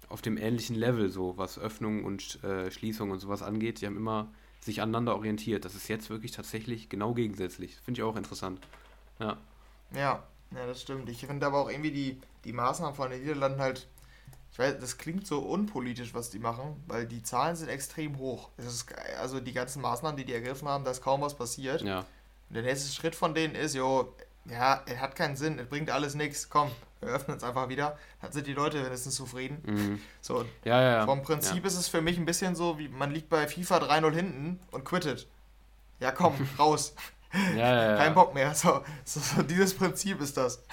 auf 0.10 0.22
dem 0.22 0.38
ähnlichen 0.38 0.76
Level, 0.76 1.10
so 1.10 1.38
was 1.38 1.60
Öffnung 1.60 2.04
und 2.04 2.44
äh, 2.44 2.72
Schließung 2.72 3.12
und 3.12 3.20
sowas 3.20 3.42
angeht. 3.42 3.82
Die 3.82 3.86
haben 3.86 3.98
immer 3.98 4.32
sich 4.62 4.82
aneinander 4.82 5.16
orientiert. 5.16 5.66
Das 5.66 5.76
ist 5.76 5.88
jetzt 5.88 6.10
wirklich 6.10 6.32
tatsächlich 6.32 6.90
genau 6.90 7.14
gegensätzlich. 7.14 7.76
Finde 7.78 8.00
ich 8.00 8.04
auch 8.04 8.16
interessant. 8.16 8.60
Ja. 9.20 9.38
Ja, 9.96 10.24
ja, 10.56 10.66
das 10.66 10.82
stimmt. 10.82 11.10
Ich 11.10 11.26
finde 11.26 11.46
aber 11.46 11.60
auch 11.60 11.70
irgendwie 11.70 11.92
die, 11.92 12.22
die 12.44 12.54
Maßnahmen 12.54 12.96
von 12.96 13.10
den 13.10 13.22
Niederlanden 13.22 13.60
halt, 13.60 13.88
ich 14.52 14.60
weiß, 14.60 14.80
das 14.80 14.98
klingt 14.98 15.28
so 15.28 15.40
unpolitisch, 15.40 16.14
was 16.14 16.30
die 16.30 16.40
machen, 16.40 16.82
weil 16.88 17.06
die 17.06 17.22
Zahlen 17.22 17.56
sind 17.56 17.70
extrem 17.70 18.18
hoch. 18.18 18.50
Ist, 18.58 18.88
also 19.20 19.40
die 19.40 19.54
ganzen 19.54 19.82
Maßnahmen, 19.82 20.18
die 20.18 20.26
die 20.26 20.34
ergriffen 20.34 20.68
haben, 20.68 20.84
da 20.84 20.92
ist 20.92 21.02
kaum 21.02 21.22
was 21.22 21.36
passiert. 21.36 21.82
Ja. 21.82 22.00
Und 22.00 22.56
der 22.56 22.64
nächste 22.64 22.94
Schritt 22.94 23.16
von 23.16 23.34
denen 23.36 23.56
ist, 23.56 23.76
jo, 23.76 24.14
ja, 24.46 24.82
es 24.86 24.98
hat 25.00 25.16
keinen 25.16 25.36
Sinn, 25.36 25.60
es 25.60 25.68
bringt 25.68 25.92
alles 25.92 26.16
nichts, 26.16 26.50
komm, 26.50 26.72
wir 27.02 27.10
öffnen 27.10 27.38
es 27.38 27.44
einfach 27.44 27.70
wieder. 27.70 27.98
Dann 28.22 28.32
sind 28.32 28.48
die 28.48 28.54
Leute 28.54 28.84
wenigstens 28.84 29.16
zufrieden. 29.16 29.62
Mhm. 29.66 30.02
So, 30.22 30.46
Ja, 30.64 30.82
ja, 30.82 30.92
ja. 30.92 31.06
vom 31.06 31.22
Prinzip 31.22 31.66
ist 31.66 31.76
es 31.76 31.88
für 31.88 32.02
mich 32.02 32.18
ein 32.18 32.26
bisschen 32.26 32.56
so, 32.56 32.80
wie 32.80 32.88
man 32.88 33.12
liegt 33.12 33.30
bei 33.30 33.48
FIFA 33.48 33.80
3-0 33.80 34.12
hinten 34.14 34.60
und 34.72 34.86
quittet. 34.86 35.28
Ja, 36.00 36.12
komm, 36.12 36.34
raus. 36.60 36.94
Ja, 37.56 37.92
ja. 37.92 37.98
Kein 37.98 38.14
Bock 38.14 38.34
mehr. 38.34 38.54
So, 38.56 38.82
so, 39.04 39.20
so 39.20 39.42
dieses 39.44 39.74
Prinzip 39.76 40.22
ist 40.22 40.38
das. 40.38 40.64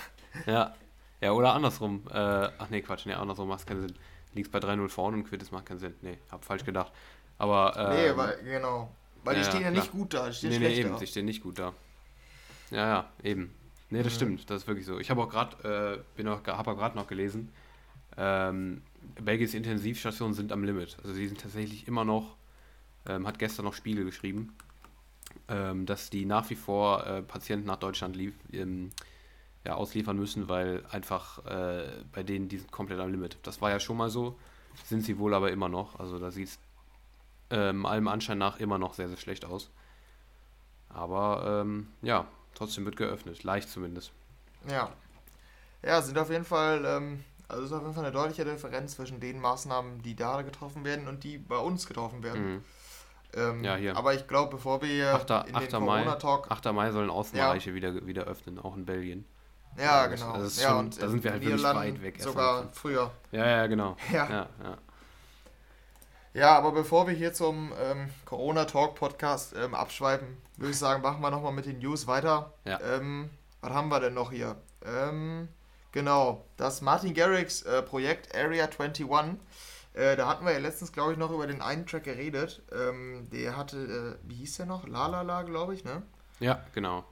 Ja. 0.47 0.75
Ja, 1.21 1.33
oder 1.33 1.55
andersrum. 1.55 2.03
Äh, 2.11 2.15
ach 2.59 2.69
nee, 2.71 2.83
Quatsch, 2.83 3.07
nee, 3.07 3.15
andersrum 3.15 3.49
macht 3.49 3.67
keinen 3.67 3.81
Sinn. 3.83 3.95
Liegst 4.35 4.53
bei 4.53 4.59
3-0 4.59 4.89
vorne 4.89 5.17
und 5.17 5.25
quittest 5.29 5.53
macht 5.53 5.67
keinen 5.67 5.79
Sinn. 5.79 5.95
Nee, 6.03 6.19
hab 6.31 6.45
falsch 6.45 6.65
gedacht. 6.65 6.93
Aber. 7.39 7.73
Nee, 7.95 8.07
ähm, 8.09 8.17
weil, 8.17 8.39
genau. 8.45 8.91
Weil 9.25 9.37
die 9.37 9.41
ja, 9.41 9.47
stehen 9.49 9.63
ja 9.63 9.71
nicht 9.71 9.91
gut 9.91 10.13
da, 10.13 10.29
die 10.29 10.35
stehen 10.35 10.51
Nee, 10.51 10.59
nee, 10.59 10.75
eben, 10.75 10.91
da. 10.93 10.99
sie 10.99 11.07
stehen 11.07 11.25
nicht 11.25 11.43
gut 11.43 11.59
da. 11.59 11.73
Ja, 12.71 12.89
ja, 12.89 13.11
eben. 13.23 13.55
Nee, 13.91 14.03
das 14.03 14.13
Mhm. 14.15 14.17
stimmt, 14.17 14.51
das 14.51 14.63
ist 14.63 14.69
wirklich 14.69 14.87
so. 14.87 14.99
Ich 14.99 15.09
habe 15.11 15.23
auch 15.23 15.29
gerade, 15.31 15.99
äh, 15.99 16.17
bin 16.17 16.29
auch, 16.29 16.45
habe 16.47 16.71
auch 16.73 16.77
gerade 16.77 16.97
noch 16.97 17.07
gelesen, 17.07 17.51
ähm, 18.17 18.83
Belgiens 19.21 19.55
Intensivstationen 19.55 20.35
sind 20.35 20.53
am 20.53 20.65
Limit. 20.65 20.97
Also 21.03 21.15
sie 21.15 21.27
sind 21.29 21.41
tatsächlich 21.41 21.87
immer 21.89 22.05
noch, 22.05 22.37
ähm, 23.07 23.27
hat 23.27 23.39
gestern 23.39 23.65
noch 23.65 23.75
Spiegel 23.75 24.05
geschrieben, 24.05 24.55
ähm, 25.49 25.87
dass 25.87 26.11
die 26.11 26.25
nach 26.25 26.49
wie 26.51 26.57
vor 26.57 27.07
äh, 27.07 27.23
Patienten 27.23 27.67
nach 27.67 27.77
Deutschland 27.77 28.17
lief, 28.17 28.35
ähm, 28.53 28.91
ja, 29.65 29.75
ausliefern 29.75 30.17
müssen, 30.17 30.49
weil 30.49 30.85
einfach 30.91 31.45
äh, 31.47 31.89
bei 32.13 32.23
denen, 32.23 32.49
die 32.49 32.59
sind 32.59 32.71
komplett 32.71 33.01
am 33.01 33.11
Limit. 33.11 33.39
Das 33.43 33.61
war 33.63 33.71
ja 33.71 33.81
schon 33.81 33.97
mal 33.97 34.11
so, 34.11 34.39
sind 34.85 35.03
sie 35.03 35.19
wohl 35.19 35.35
aber 35.35 35.51
immer 35.53 35.69
noch. 35.69 35.99
Also 35.99 36.19
da 36.19 36.31
sieht 36.31 36.49
es 36.49 36.59
ähm, 37.51 37.87
allem 37.87 38.09
Anschein 38.09 38.39
nach 38.39 38.59
immer 38.59 38.79
noch 38.79 38.95
sehr, 38.95 39.09
sehr 39.09 39.17
schlecht 39.17 39.45
aus. 39.45 39.71
Aber 40.89 41.63
ähm, 41.63 41.89
ja, 42.03 42.27
trotzdem 42.55 42.85
wird 42.85 42.97
geöffnet, 42.97 43.43
leicht 43.43 43.69
zumindest. 43.69 44.13
Ja. 44.69 44.93
Ja, 45.83 46.01
sind 46.01 46.19
auf 46.19 46.31
jeden 46.31 46.45
Fall, 46.45 46.85
ähm, 46.85 47.25
also 47.49 47.65
ist 47.65 47.73
auf 47.73 47.83
jeden 47.83 47.95
Fall 47.95 48.05
eine 48.05 48.13
deutliche 48.13 48.45
Differenz 48.45 48.95
zwischen 48.95 49.21
den 49.21 49.41
Maßnahmen, 49.41 50.03
die 50.03 50.15
da 50.17 50.43
getroffen 50.43 50.85
werden 50.85 51.09
und 51.09 51.25
die 51.25 51.39
bei 51.39 51.59
uns 51.59 51.87
getroffen 51.87 52.23
werden. 52.23 52.55
Mhm. 52.55 52.65
Ähm, 53.37 53.65
Ja, 53.65 53.77
hier. 53.77 53.97
Aber 53.97 54.15
ich 54.15 54.27
glaube, 54.27 54.51
bevor 54.57 54.81
wir 54.83 54.89
hier 54.89 55.15
8. 55.15 55.31
in 55.49 55.55
8. 55.57 55.73
den 55.73 55.81
Corona-Talk. 55.81 56.51
8. 56.51 56.73
Mai 56.73 56.91
sollen 56.93 57.11
Außenbereiche 57.11 57.75
wieder, 57.75 58.07
wieder 58.07 58.25
öffnen, 58.25 58.59
auch 58.59 58.77
in 58.77 58.85
Belgien. 58.87 59.25
Ja, 59.77 60.07
das- 60.07 60.21
genau. 60.21 60.33
das 60.37 60.47
ist 60.53 60.63
ja, 60.63 60.69
schon- 60.71 60.79
und 60.79 61.03
da 61.03 61.09
sind 61.09 61.25
wir 61.25 61.33
halt 61.33 61.43
wirklich 61.45 61.63
weit 61.65 62.03
weg 62.03 62.23
Sogar 62.23 62.57
davon. 62.59 62.73
früher. 62.73 63.11
Ja, 63.33 63.47
ja, 63.47 63.67
genau. 63.67 63.97
Ja. 64.13 64.29
Ja, 64.31 64.49
ja. 64.63 64.79
Ja, 66.33 66.57
aber 66.59 66.73
bevor 66.73 67.07
wir 67.07 67.15
hier 67.15 67.33
zum 67.33 67.73
ähm, 67.81 68.11
Corona-Talk-Podcast 68.25 69.55
ähm, 69.57 69.75
abschweifen, 69.75 70.37
würde 70.57 70.73
ich 70.73 70.79
sagen, 70.79 71.01
machen 71.03 71.21
wir 71.23 71.31
nochmal 71.31 71.53
mit 71.53 71.67
den 71.67 71.79
News 71.79 72.07
weiter. 72.09 72.53
Ja. 72.65 72.81
Ähm, 72.81 73.31
was 73.61 73.73
haben 73.73 73.89
wir 73.89 74.01
denn 74.01 74.15
noch 74.15 74.33
hier? 74.33 74.57
Ähm, 74.85 75.49
genau, 75.93 76.45
das 76.57 76.81
Martin 76.83 77.15
Garrix 77.15 77.63
äh, 77.63 77.83
Projekt 77.83 78.35
Area 78.37 78.65
21. 78.65 79.07
Äh, 79.95 80.17
da 80.17 80.29
hatten 80.29 80.45
wir 80.45 80.53
ja 80.53 80.59
letztens, 80.59 80.93
glaube 80.93 81.13
ich, 81.13 81.19
noch 81.19 81.31
über 81.31 81.47
den 81.47 81.63
einen 81.63 81.87
Track 81.87 82.05
geredet. 82.05 82.63
Ähm, 82.73 83.29
der 83.33 83.57
hatte, 83.57 84.19
äh, 84.23 84.29
wie 84.29 84.35
hieß 84.37 84.57
der 84.59 84.67
noch? 84.67 84.87
La 84.87 85.07
La 85.07 85.23
La, 85.23 85.43
glaube 85.43 85.75
ich, 85.75 85.85
ne? 85.85 86.03
ja, 86.41 86.63
genau. 86.75 87.05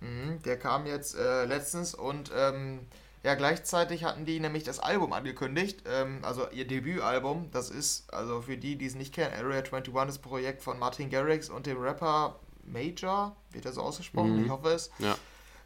Mhm, 0.00 0.42
der 0.42 0.58
kam 0.58 0.86
jetzt 0.86 1.16
äh, 1.16 1.44
letztens 1.46 1.94
und 1.94 2.30
ähm, 2.36 2.80
ja, 3.22 3.34
gleichzeitig 3.36 4.04
hatten 4.04 4.26
die 4.26 4.38
nämlich 4.38 4.64
das 4.64 4.78
Album 4.78 5.14
angekündigt, 5.14 5.82
ähm, 5.86 6.18
also 6.22 6.46
ihr 6.50 6.66
Debütalbum. 6.66 7.50
Das 7.52 7.70
ist, 7.70 8.12
also 8.12 8.42
für 8.42 8.58
die, 8.58 8.76
die 8.76 8.84
es 8.86 8.94
nicht 8.94 9.14
kennen, 9.14 9.32
Area 9.34 9.60
21 9.62 9.94
ist 10.08 10.18
Projekt 10.18 10.62
von 10.62 10.78
Martin 10.78 11.08
Garrix 11.08 11.48
und 11.48 11.64
dem 11.66 11.80
Rapper 11.80 12.38
Major, 12.64 13.34
wird 13.52 13.64
er 13.64 13.72
so 13.72 13.80
ausgesprochen, 13.80 14.36
Mhm. 14.36 14.44
ich 14.44 14.50
hoffe 14.50 14.68
es. 14.68 14.90
Ja. 14.98 15.16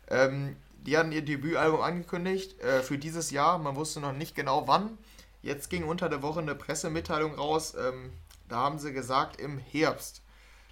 Ähm, 0.09 0.55
die 0.87 0.97
hatten 0.97 1.11
ihr 1.11 1.23
Debütalbum 1.23 1.81
angekündigt 1.81 2.61
äh, 2.61 2.83
für 2.83 2.99
dieses 2.99 3.33
Jahr, 3.33 3.59
man 3.59 3.75
wusste 3.75 3.99
noch 3.99 4.13
nicht 4.13 4.37
genau 4.37 4.69
wann. 4.69 4.97
Jetzt 5.43 5.71
ging 5.71 5.85
unter 5.85 6.09
der 6.09 6.23
Woche 6.23 6.41
eine 6.41 6.55
Pressemitteilung 6.55 7.35
raus, 7.35 7.75
ähm, 7.79 8.13
da 8.49 8.57
haben 8.57 8.79
sie 8.79 8.93
gesagt 8.93 9.41
im 9.41 9.59
Herbst. 9.59 10.23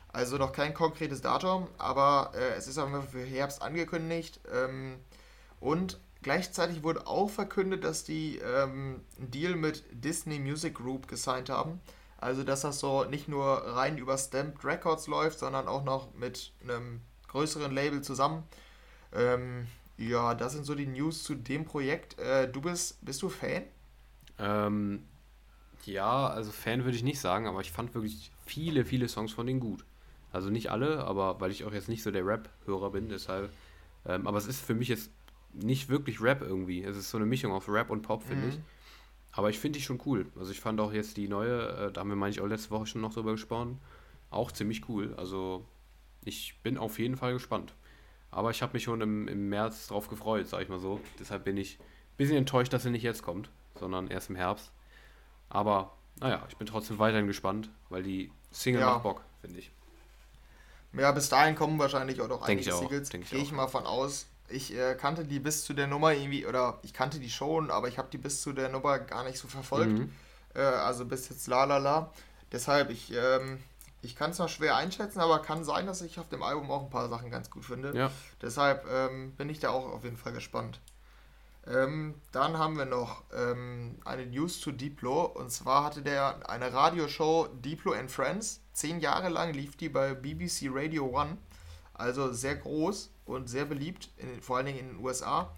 Also 0.08 0.38
noch 0.38 0.52
kein 0.52 0.72
konkretes 0.72 1.20
Datum, 1.20 1.68
aber 1.78 2.32
äh, 2.34 2.54
es 2.56 2.66
ist 2.66 2.78
auf 2.78 2.88
jeden 2.88 3.02
Fall 3.02 3.10
für 3.10 3.24
Herbst 3.24 3.60
angekündigt. 3.60 4.40
Ähm, 4.52 4.96
und 5.60 6.00
gleichzeitig 6.22 6.82
wurde 6.82 7.06
auch 7.06 7.28
verkündet, 7.28 7.84
dass 7.84 8.04
die 8.04 8.38
ähm, 8.38 9.02
einen 9.18 9.30
Deal 9.30 9.56
mit 9.56 9.84
Disney 9.92 10.38
Music 10.38 10.74
Group 10.74 11.06
gesigned 11.06 11.50
haben. 11.50 11.80
Also 12.18 12.44
dass 12.44 12.62
das 12.62 12.80
so 12.80 13.04
nicht 13.04 13.28
nur 13.28 13.44
rein 13.44 13.98
über 13.98 14.16
Stamped 14.16 14.64
Records 14.64 15.06
läuft, 15.06 15.38
sondern 15.38 15.68
auch 15.68 15.84
noch 15.84 16.14
mit 16.14 16.52
einem 16.62 17.02
größeren 17.28 17.72
Label 17.72 18.00
zusammen. 18.00 18.42
Ähm, 19.14 19.66
ja, 19.98 20.34
das 20.34 20.52
sind 20.52 20.64
so 20.64 20.74
die 20.74 20.86
News 20.86 21.24
zu 21.24 21.34
dem 21.34 21.64
Projekt. 21.64 22.18
Äh, 22.18 22.50
du 22.50 22.62
bist, 22.62 23.04
bist 23.04 23.22
du 23.22 23.28
Fan? 23.28 23.64
Ähm, 24.38 25.02
ja, 25.84 26.28
also 26.28 26.50
Fan 26.50 26.84
würde 26.84 26.96
ich 26.96 27.02
nicht 27.02 27.20
sagen, 27.20 27.46
aber 27.46 27.60
ich 27.60 27.72
fand 27.72 27.94
wirklich 27.94 28.30
viele, 28.44 28.84
viele 28.84 29.08
Songs 29.08 29.32
von 29.32 29.46
denen 29.46 29.60
gut. 29.60 29.84
Also 30.32 30.50
nicht 30.50 30.70
alle, 30.70 31.04
aber 31.04 31.40
weil 31.40 31.50
ich 31.50 31.64
auch 31.64 31.72
jetzt 31.72 31.88
nicht 31.88 32.02
so 32.02 32.10
der 32.10 32.26
Rap-Hörer 32.26 32.90
bin, 32.90 33.08
deshalb. 33.08 33.50
Ähm, 34.04 34.26
aber 34.26 34.38
es 34.38 34.46
ist 34.46 34.60
für 34.60 34.74
mich 34.74 34.88
jetzt 34.88 35.10
nicht 35.52 35.88
wirklich 35.88 36.20
Rap 36.20 36.42
irgendwie. 36.42 36.82
Es 36.82 36.96
ist 36.96 37.10
so 37.10 37.16
eine 37.16 37.26
Mischung 37.26 37.52
aus 37.52 37.68
Rap 37.68 37.90
und 37.90 38.02
Pop, 38.02 38.22
finde 38.22 38.46
Mhm. 38.46 38.52
ich. 38.52 38.60
Aber 39.32 39.50
ich 39.50 39.58
finde 39.58 39.78
die 39.78 39.84
schon 39.84 40.00
cool. 40.06 40.26
Also 40.38 40.50
ich 40.50 40.60
fand 40.60 40.80
auch 40.80 40.92
jetzt 40.92 41.16
die 41.16 41.28
neue, 41.28 41.68
äh, 41.68 41.92
da 41.92 42.00
haben 42.00 42.08
wir, 42.08 42.16
meine 42.16 42.30
ich, 42.30 42.40
auch 42.40 42.46
letzte 42.46 42.70
Woche 42.70 42.86
schon 42.86 43.00
noch 43.02 43.12
drüber 43.14 43.32
gesprochen, 43.32 43.78
auch 44.30 44.50
ziemlich 44.50 44.88
cool. 44.88 45.14
Also 45.16 45.64
ich 46.24 46.58
bin 46.62 46.78
auf 46.78 46.98
jeden 46.98 47.16
Fall 47.16 47.34
gespannt. 47.34 47.74
Aber 48.30 48.50
ich 48.50 48.62
habe 48.62 48.72
mich 48.72 48.82
schon 48.82 49.00
im, 49.00 49.28
im 49.28 49.48
März 49.48 49.88
drauf 49.88 50.08
gefreut, 50.08 50.46
sag 50.48 50.62
ich 50.62 50.68
mal 50.68 50.78
so. 50.78 51.00
Deshalb 51.18 51.44
bin 51.44 51.56
ich 51.56 51.78
ein 51.78 52.16
bisschen 52.16 52.36
enttäuscht, 52.36 52.72
dass 52.72 52.82
sie 52.82 52.90
nicht 52.90 53.02
jetzt 53.02 53.22
kommt, 53.22 53.50
sondern 53.78 54.08
erst 54.08 54.30
im 54.30 54.36
Herbst. 54.36 54.70
Aber 55.48 55.92
naja, 56.20 56.42
ich 56.48 56.56
bin 56.56 56.66
trotzdem 56.66 56.98
weiterhin 56.98 57.26
gespannt, 57.26 57.70
weil 57.88 58.02
die 58.02 58.32
Single 58.50 58.80
Ja. 58.80 58.92
macht 58.94 59.02
Bock, 59.02 59.22
finde 59.40 59.58
ich. 59.58 59.70
Ja, 60.92 61.12
bis 61.12 61.28
dahin 61.28 61.54
kommen 61.54 61.78
wahrscheinlich 61.78 62.20
auch 62.20 62.28
noch 62.28 62.42
einige 62.42 62.68
ich 62.70 62.74
Singles. 62.74 63.12
ich 63.12 63.30
Gehe 63.30 63.40
ich 63.40 63.48
auch. 63.48 63.56
mal 63.56 63.68
von 63.68 63.84
aus. 63.86 64.26
Ich 64.48 64.74
äh, 64.74 64.94
kannte 64.94 65.24
die 65.24 65.40
bis 65.40 65.64
zu 65.64 65.74
der 65.74 65.86
Nummer 65.88 66.12
irgendwie, 66.14 66.46
oder 66.46 66.78
ich 66.82 66.94
kannte 66.94 67.18
die 67.18 67.28
schon, 67.30 67.70
aber 67.70 67.88
ich 67.88 67.98
habe 67.98 68.08
die 68.10 68.18
bis 68.18 68.40
zu 68.42 68.52
der 68.52 68.68
Nummer 68.68 68.98
gar 69.00 69.24
nicht 69.24 69.38
so 69.38 69.48
verfolgt. 69.48 69.98
Mhm. 69.98 70.12
Äh, 70.54 70.60
also 70.60 71.04
bis 71.04 71.28
jetzt 71.28 71.48
la 71.48 71.64
la 71.64 71.78
la. 71.78 72.10
Deshalb, 72.52 72.90
ich, 72.90 73.12
ähm, 73.12 73.58
ich 74.02 74.14
kann 74.16 74.30
es 74.30 74.38
noch 74.38 74.48
schwer 74.48 74.76
einschätzen, 74.76 75.18
aber 75.20 75.40
kann 75.40 75.64
sein, 75.64 75.86
dass 75.86 76.00
ich 76.00 76.18
auf 76.20 76.28
dem 76.28 76.42
Album 76.42 76.70
auch 76.70 76.84
ein 76.84 76.90
paar 76.90 77.08
Sachen 77.08 77.30
ganz 77.30 77.50
gut 77.50 77.64
finde. 77.64 77.94
Ja, 77.96 78.10
Deshalb 78.40 78.86
ähm, 78.90 79.32
bin 79.32 79.50
ich 79.50 79.58
da 79.58 79.70
auch 79.70 79.84
auf 79.92 80.04
jeden 80.04 80.16
Fall 80.16 80.32
gespannt. 80.32 80.80
Ähm, 81.68 82.14
dann 82.32 82.58
haben 82.58 82.78
wir 82.78 82.84
noch 82.84 83.24
ähm, 83.34 83.98
eine 84.04 84.26
News 84.26 84.60
zu 84.60 84.72
Diplo. 84.72 85.24
Und 85.24 85.50
zwar 85.50 85.84
hatte 85.84 86.02
der 86.02 86.48
eine 86.48 86.72
Radioshow 86.72 87.48
Diplo 87.48 87.92
and 87.92 88.10
Friends. 88.10 88.60
Zehn 88.72 89.00
Jahre 89.00 89.28
lang 89.28 89.52
lief 89.52 89.76
die 89.76 89.88
bei 89.88 90.14
BBC 90.14 90.68
Radio 90.70 91.06
One. 91.06 91.38
Also 91.94 92.32
sehr 92.32 92.56
groß 92.56 93.10
und 93.24 93.48
sehr 93.48 93.64
beliebt, 93.64 94.10
in, 94.18 94.40
vor 94.42 94.58
allen 94.58 94.66
Dingen 94.66 94.78
in 94.78 94.88
den 94.90 95.04
USA. 95.04 95.52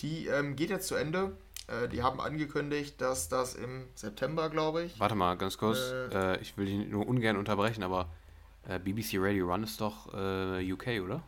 Die 0.00 0.26
ähm, 0.26 0.56
geht 0.56 0.70
jetzt 0.70 0.88
zu 0.88 0.96
Ende. 0.96 1.36
Äh, 1.66 1.88
die 1.88 2.02
haben 2.02 2.20
angekündigt, 2.20 3.00
dass 3.00 3.28
das 3.28 3.54
im 3.54 3.86
September, 3.94 4.50
glaube 4.50 4.84
ich. 4.84 5.00
warte 5.00 5.14
mal 5.14 5.36
ganz 5.36 5.56
kurz. 5.56 5.78
Äh. 5.78 6.34
Äh, 6.34 6.40
ich 6.40 6.56
will 6.56 6.66
dich 6.66 6.88
nur 6.88 7.06
ungern 7.06 7.36
unterbrechen, 7.36 7.82
aber 7.82 8.08
äh, 8.68 8.78
BBC 8.78 9.14
Radio 9.14 9.46
Run 9.46 9.62
ist 9.62 9.80
doch 9.80 10.12
äh, 10.12 10.72
UK, 10.72 11.02
oder? 11.02 11.22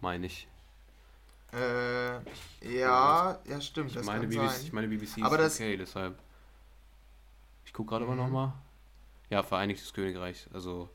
Meine 0.00 0.26
ich. 0.26 0.46
Äh, 1.52 2.20
ja, 2.78 3.38
ja, 3.44 3.60
stimmt. 3.60 3.90
Ich 3.90 3.96
das 3.96 4.06
meine, 4.06 4.20
kann 4.20 4.30
BBC, 4.30 4.50
sein. 4.50 4.60
ich 4.64 4.72
meine 4.72 4.88
BBC 4.88 5.22
Aber 5.22 5.38
ist 5.40 5.58
das- 5.58 5.66
UK, 5.66 5.76
deshalb. 5.78 6.18
Ich 7.64 7.72
gucke 7.72 7.90
gerade 7.90 8.04
aber 8.04 8.14
Mhm. 8.14 8.20
nochmal. 8.20 8.52
Ja, 9.30 9.42
Vereinigtes 9.42 9.92
Königreich. 9.92 10.46
Also 10.52 10.88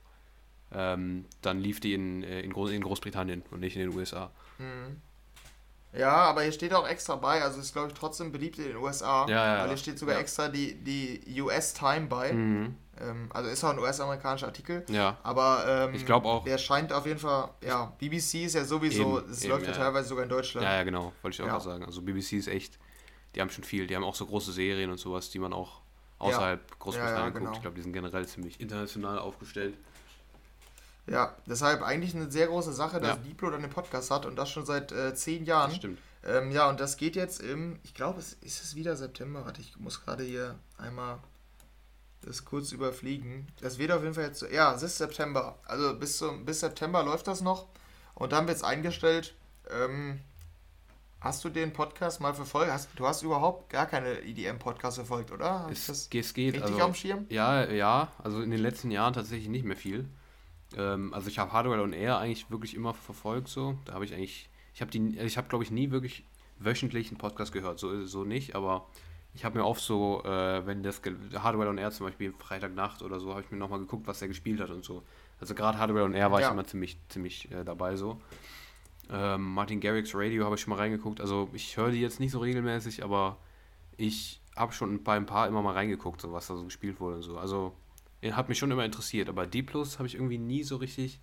ähm, 0.72 1.26
dann 1.42 1.60
lief 1.60 1.80
die 1.80 1.94
in, 1.94 2.24
äh, 2.24 2.42
in, 2.42 2.52
Groß 2.52 2.72
in 2.72 2.82
Großbritannien 2.82 3.44
und 3.52 3.60
nicht 3.62 3.76
in 3.78 3.82
den 3.90 3.98
USA. 3.98 4.32
Mhm. 4.58 5.02
Ja, 5.94 6.12
aber 6.16 6.42
hier 6.44 6.52
steht 6.52 6.74
auch 6.74 6.86
extra 6.88 7.16
bei, 7.16 7.42
also 7.42 7.62
ist 7.62 7.72
glaube 7.72 7.88
ich 7.90 7.94
trotzdem 7.94 8.32
beliebt 8.34 8.58
in 8.60 8.66
den 8.66 8.76
USA. 8.78 9.26
Ja, 9.30 9.56
ja, 9.56 9.62
Weil 9.62 9.70
hier 9.70 9.78
steht 9.78 9.98
sogar 10.00 10.16
Ja. 10.16 10.22
extra 10.22 10.50
die, 10.50 10.76
die 10.76 11.42
US 11.42 11.74
Time 11.74 12.08
bei. 12.08 12.34
Mhm. 12.34 12.76
Ähm, 13.02 13.30
also 13.34 13.50
ist 13.50 13.64
auch 13.64 13.72
ein 13.72 13.80
US-amerikanischer 13.80 14.48
Artikel. 14.48 14.86
Ja, 14.90 15.18
Aber 15.24 15.66
ähm, 15.68 15.94
Ich 15.96 16.06
glaub 16.06 16.24
auch. 16.26 16.44
Der 16.46 16.58
scheint 16.58 16.94
auf 16.94 17.06
jeden 17.06 17.20
Fall, 17.20 17.50
ja, 17.62 17.94
BBC 18.00 18.46
ist 18.46 18.56
ja 18.56 18.64
sowieso, 18.64 19.20
Eben, 19.20 19.30
es 19.32 19.42
eben, 19.44 19.52
läuft 19.52 19.66
ja, 19.66 19.72
ja. 19.72 19.78
teilweise 19.78 20.08
sogar 20.10 20.24
in 20.24 20.30
Deutschland. 20.30 20.66
ja, 20.66 20.76
ja, 20.76 20.84
genau. 20.84 21.12
Wollte 21.22 21.36
ich 21.36 21.42
auch 21.42 21.48
Ja. 21.54 21.60
sagen. 21.60 21.84
Also 21.86 22.02
BBC 22.02 22.34
ist 22.34 22.48
echt, 22.48 22.80
die 23.36 23.42
haben 23.42 23.50
schon 23.50 23.64
viel. 23.66 23.86
Die 23.88 23.96
haben 23.96 24.04
auch 24.04 24.16
so 24.16 24.26
große 24.26 24.52
Serien 24.54 24.90
und 24.92 24.98
sowas, 24.98 25.30
die 25.30 25.40
man 25.40 25.52
auch 25.52 25.82
außerhalb 26.20 26.80
Großbritannien 26.80 27.18
Ja, 27.18 27.24
ja, 27.26 27.30
guckt. 27.32 27.40
genau. 27.40 27.52
Ich 27.54 27.62
glaube, 27.62 27.76
die 27.76 27.82
sind 27.82 27.92
generell 27.94 28.26
ziemlich 28.28 28.60
international 28.62 29.20
aufgestellt. 29.20 29.76
Ja, 31.08 31.36
deshalb 31.46 31.84
eigentlich 31.84 32.16
eine 32.16 32.32
sehr 32.32 32.48
große 32.48 32.74
Sache, 32.74 33.00
dass 33.00 33.10
Ja. 33.10 33.16
Diplo 33.18 33.50
dann 33.52 33.62
den 33.62 33.70
Podcast 33.70 34.10
hat 34.10 34.26
und 34.26 34.36
das 34.38 34.50
schon 34.50 34.66
seit 34.66 34.92
äh, 34.92 35.14
zehn 35.14 35.46
Jahren. 35.46 35.70
Das 35.70 35.78
stimmt. 35.78 36.00
Ähm, 36.24 36.50
ja, 36.52 36.68
und 36.70 36.80
das 36.80 36.98
geht 36.98 37.16
jetzt 37.16 37.42
im, 37.42 37.80
ich 37.84 37.94
glaube, 37.94 38.20
es 38.20 38.34
ist 38.42 38.64
es 38.64 38.74
wieder 38.76 38.96
September. 38.96 39.46
Warte, 39.46 39.62
ich 39.62 39.78
muss 39.78 40.04
gerade 40.04 40.24
hier 40.24 40.56
einmal 40.80 41.20
das 42.26 42.44
kurz 42.46 42.72
überfliegen. 42.72 43.48
Das 43.62 43.78
wird 43.78 43.92
auf 43.92 44.02
jeden 44.02 44.14
Fall 44.16 44.26
jetzt, 44.26 44.40
so- 44.40 44.48
ja, 44.48 44.74
es 44.74 44.82
ist 44.84 44.98
September. 44.98 45.60
Also 45.66 45.96
bis, 45.98 46.18
zum, 46.18 46.46
bis 46.46 46.60
September 46.62 47.04
läuft 47.04 47.28
das 47.28 47.42
noch. 47.42 47.68
Und 48.16 48.32
dann 48.32 48.48
wird 48.48 48.58
es 48.58 48.64
eingestellt. 48.64 49.36
Ähm, 49.70 50.20
hast 51.22 51.44
du 51.44 51.50
den 51.50 51.74
Podcast 51.74 52.22
mal 52.22 52.34
verfolgt? 52.34 52.72
Hast, 52.72 52.90
du 52.96 53.08
hast 53.08 53.22
überhaupt 53.24 53.70
gar 53.70 53.86
keine 53.86 54.20
EDM-Podcast 54.22 54.98
verfolgt, 54.98 55.32
oder? 55.32 55.68
Ich 55.72 55.80
Es, 55.80 55.88
das 55.88 55.98
es 56.14 56.34
geht. 56.34 56.54
richtig 56.56 56.64
Also, 56.64 56.76
auf 56.76 56.92
dem 56.92 56.96
Schirm? 56.96 57.26
Ja, 57.30 57.70
ja, 57.70 58.12
also 58.24 58.42
in 58.42 58.52
den 58.52 58.60
letzten 58.60 58.92
Jahren 58.92 59.14
tatsächlich 59.14 59.50
nicht 59.50 59.66
mehr 59.66 59.76
viel. 59.78 60.08
Ähm, 60.78 61.14
also 61.14 61.28
ich 61.28 61.40
habe 61.40 61.52
Hardware 61.52 61.82
und 61.84 61.94
Air 61.94 62.18
eigentlich 62.20 62.50
wirklich 62.50 62.74
immer 62.76 62.94
verfolgt 62.94 63.48
so. 63.50 63.78
Da 63.86 63.94
habe 63.94 64.06
ich 64.06 64.14
eigentlich, 64.14 64.50
ich 64.74 64.82
habe 64.82 64.92
die, 64.92 65.18
ich 65.20 65.38
habe 65.38 65.48
glaube 65.48 65.64
ich 65.64 65.72
nie 65.72 65.92
wirklich 65.92 66.26
wöchentlich 66.60 67.10
einen 67.10 67.18
Podcast 67.18 67.52
gehört, 67.52 67.80
so, 67.80 68.06
so 68.06 68.24
nicht, 68.24 68.56
aber 68.56 68.88
ich 69.36 69.44
habe 69.46 69.58
mir 69.58 69.66
oft 69.66 69.82
so, 69.82 70.24
äh, 70.24 70.66
wenn 70.66 70.82
das 70.82 71.02
Hardware 71.36 71.70
und 71.70 71.78
Air 71.78 71.92
zum 71.92 72.06
Beispiel 72.08 72.34
Freitagnacht 72.38 73.02
oder 73.02 73.20
so, 73.20 73.32
habe 73.32 73.42
ich 73.42 73.52
mir 73.52 73.58
nochmal 73.58 73.80
geguckt, 73.80 74.08
was 74.08 74.22
er 74.22 74.28
gespielt 74.28 74.60
hat 74.62 74.70
und 74.70 74.84
so. 74.84 75.04
Also 75.40 75.54
gerade 75.54 75.78
Hardware 75.78 76.06
und 76.06 76.14
Air 76.14 76.32
war 76.32 76.40
Ja. 76.42 76.48
ich 76.48 76.54
immer 76.54 76.66
ziemlich, 76.66 76.98
ziemlich 77.10 77.52
äh, 77.52 77.64
dabei 77.66 77.96
so. 77.98 78.22
Ähm, 79.12 79.54
Martin 79.54 79.80
Garrix 79.82 80.12
Radio 80.16 80.46
habe 80.46 80.56
ich 80.56 80.62
schon 80.62 80.72
mal 80.72 80.78
reingeguckt. 80.80 81.20
Also 81.22 81.50
ich 81.54 81.78
höre 81.78 81.92
die 81.92 82.00
jetzt 82.02 82.20
nicht 82.20 82.32
so 82.32 82.40
regelmäßig, 82.40 83.04
aber 83.04 83.38
ich 83.98 84.42
habe 84.56 84.72
schon 84.74 85.04
bei 85.04 85.16
ein 85.16 85.26
paar 85.26 85.48
immer 85.48 85.62
mal 85.62 85.74
reingeguckt, 85.74 86.22
so 86.22 86.32
was 86.32 86.48
da 86.48 86.56
so 86.56 86.64
gespielt 86.64 87.00
wurde 87.00 87.18
und 87.18 87.22
so. 87.24 87.38
Also 87.38 87.74
er 88.22 88.36
hat 88.38 88.48
mich 88.50 88.58
schon 88.58 88.72
immer 88.72 88.86
interessiert, 88.86 89.28
aber 89.30 89.46
D 89.46 89.62
Plus 89.62 90.00
habe 90.00 90.08
ich 90.08 90.16
irgendwie 90.16 90.38
nie 90.38 90.64
so 90.64 90.78
richtig 90.78 91.20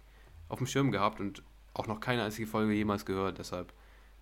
auf 0.48 0.59
dem 0.59 0.66
Schirm 0.66 0.92
gehabt 0.92 1.18
und 1.18 1.42
auch 1.75 1.87
noch 1.87 1.98
keine 2.01 2.22
einzige 2.22 2.46
Folge 2.46 2.75
jemals 2.75 3.07
gehört. 3.07 3.38
Deshalb, 3.38 3.72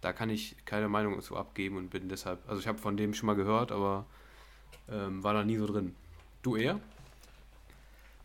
da 0.01 0.13
kann 0.13 0.31
ich 0.31 0.57
keine 0.65 0.89
Meinung 0.89 1.15
dazu 1.17 1.37
abgeben 1.37 1.77
und 1.77 1.91
bin 1.91 2.09
deshalb, 2.09 2.41
also 2.49 2.61
ich 2.61 2.67
habe 2.67 2.79
von 2.79 2.97
dem 2.97 3.15
schon 3.15 3.27
mal 3.27 3.37
gehört, 3.37 3.73
aber 3.73 4.07
ähm, 4.91 5.23
war 5.23 5.35
da 5.35 5.45
nie 5.45 5.57
so 5.57 5.67
drin. 5.67 5.95
Du 6.43 6.57
eher? 6.57 6.81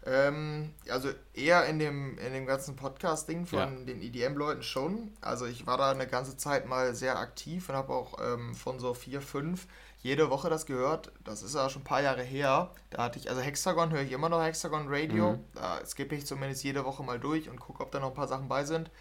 Ähm, 0.07 0.71
also 0.89 1.09
eher 1.33 1.65
in 1.65 1.79
dem, 1.79 2.17
in 2.19 2.31
dem 2.31 2.45
ganzen 2.45 2.75
Podcast-Ding 2.75 3.47
von 3.47 3.59
Ja. 3.59 3.65
den 3.65 4.01
EDM-Leuten 4.01 4.61
schon. 4.61 5.11
Also 5.19 5.45
ich 5.47 5.65
war 5.65 5.77
da 5.77 5.91
eine 5.91 6.05
ganze 6.07 6.37
Zeit 6.37 6.67
mal 6.67 6.93
sehr 6.93 7.17
aktiv 7.17 7.69
und 7.69 7.75
habe 7.75 7.91
auch 7.93 8.19
ähm, 8.23 8.53
von 8.53 8.79
so 8.79 8.93
vier, 8.93 9.21
fünf 9.21 9.67
jede 10.03 10.29
Woche 10.29 10.51
das 10.51 10.67
gehört. 10.67 11.11
Das 11.23 11.41
ist 11.41 11.55
ja 11.55 11.67
schon 11.71 11.81
ein 11.81 11.85
paar 11.85 12.03
Jahre 12.03 12.21
her. 12.21 12.69
Da 12.91 13.03
hatte 13.03 13.17
ich, 13.17 13.29
also 13.29 13.41
Hexagon 13.41 13.89
höre 13.91 14.03
ich 14.03 14.11
immer 14.11 14.29
noch 14.29 14.43
Hexagon 14.43 14.85
Radio. 14.87 15.33
Mhm. 15.33 15.43
Da 15.55 15.83
skippe 15.83 16.13
ich 16.13 16.27
zumindest 16.27 16.63
jede 16.63 16.85
Woche 16.85 17.01
mal 17.01 17.19
durch 17.19 17.49
und 17.49 17.59
gucke, 17.59 17.81
ob 17.81 17.91
da 17.91 17.99
noch 17.99 18.09
ein 18.09 18.13
paar 18.13 18.27
Sachen 18.27 18.47
bei 18.47 18.63
sind. 18.63 18.91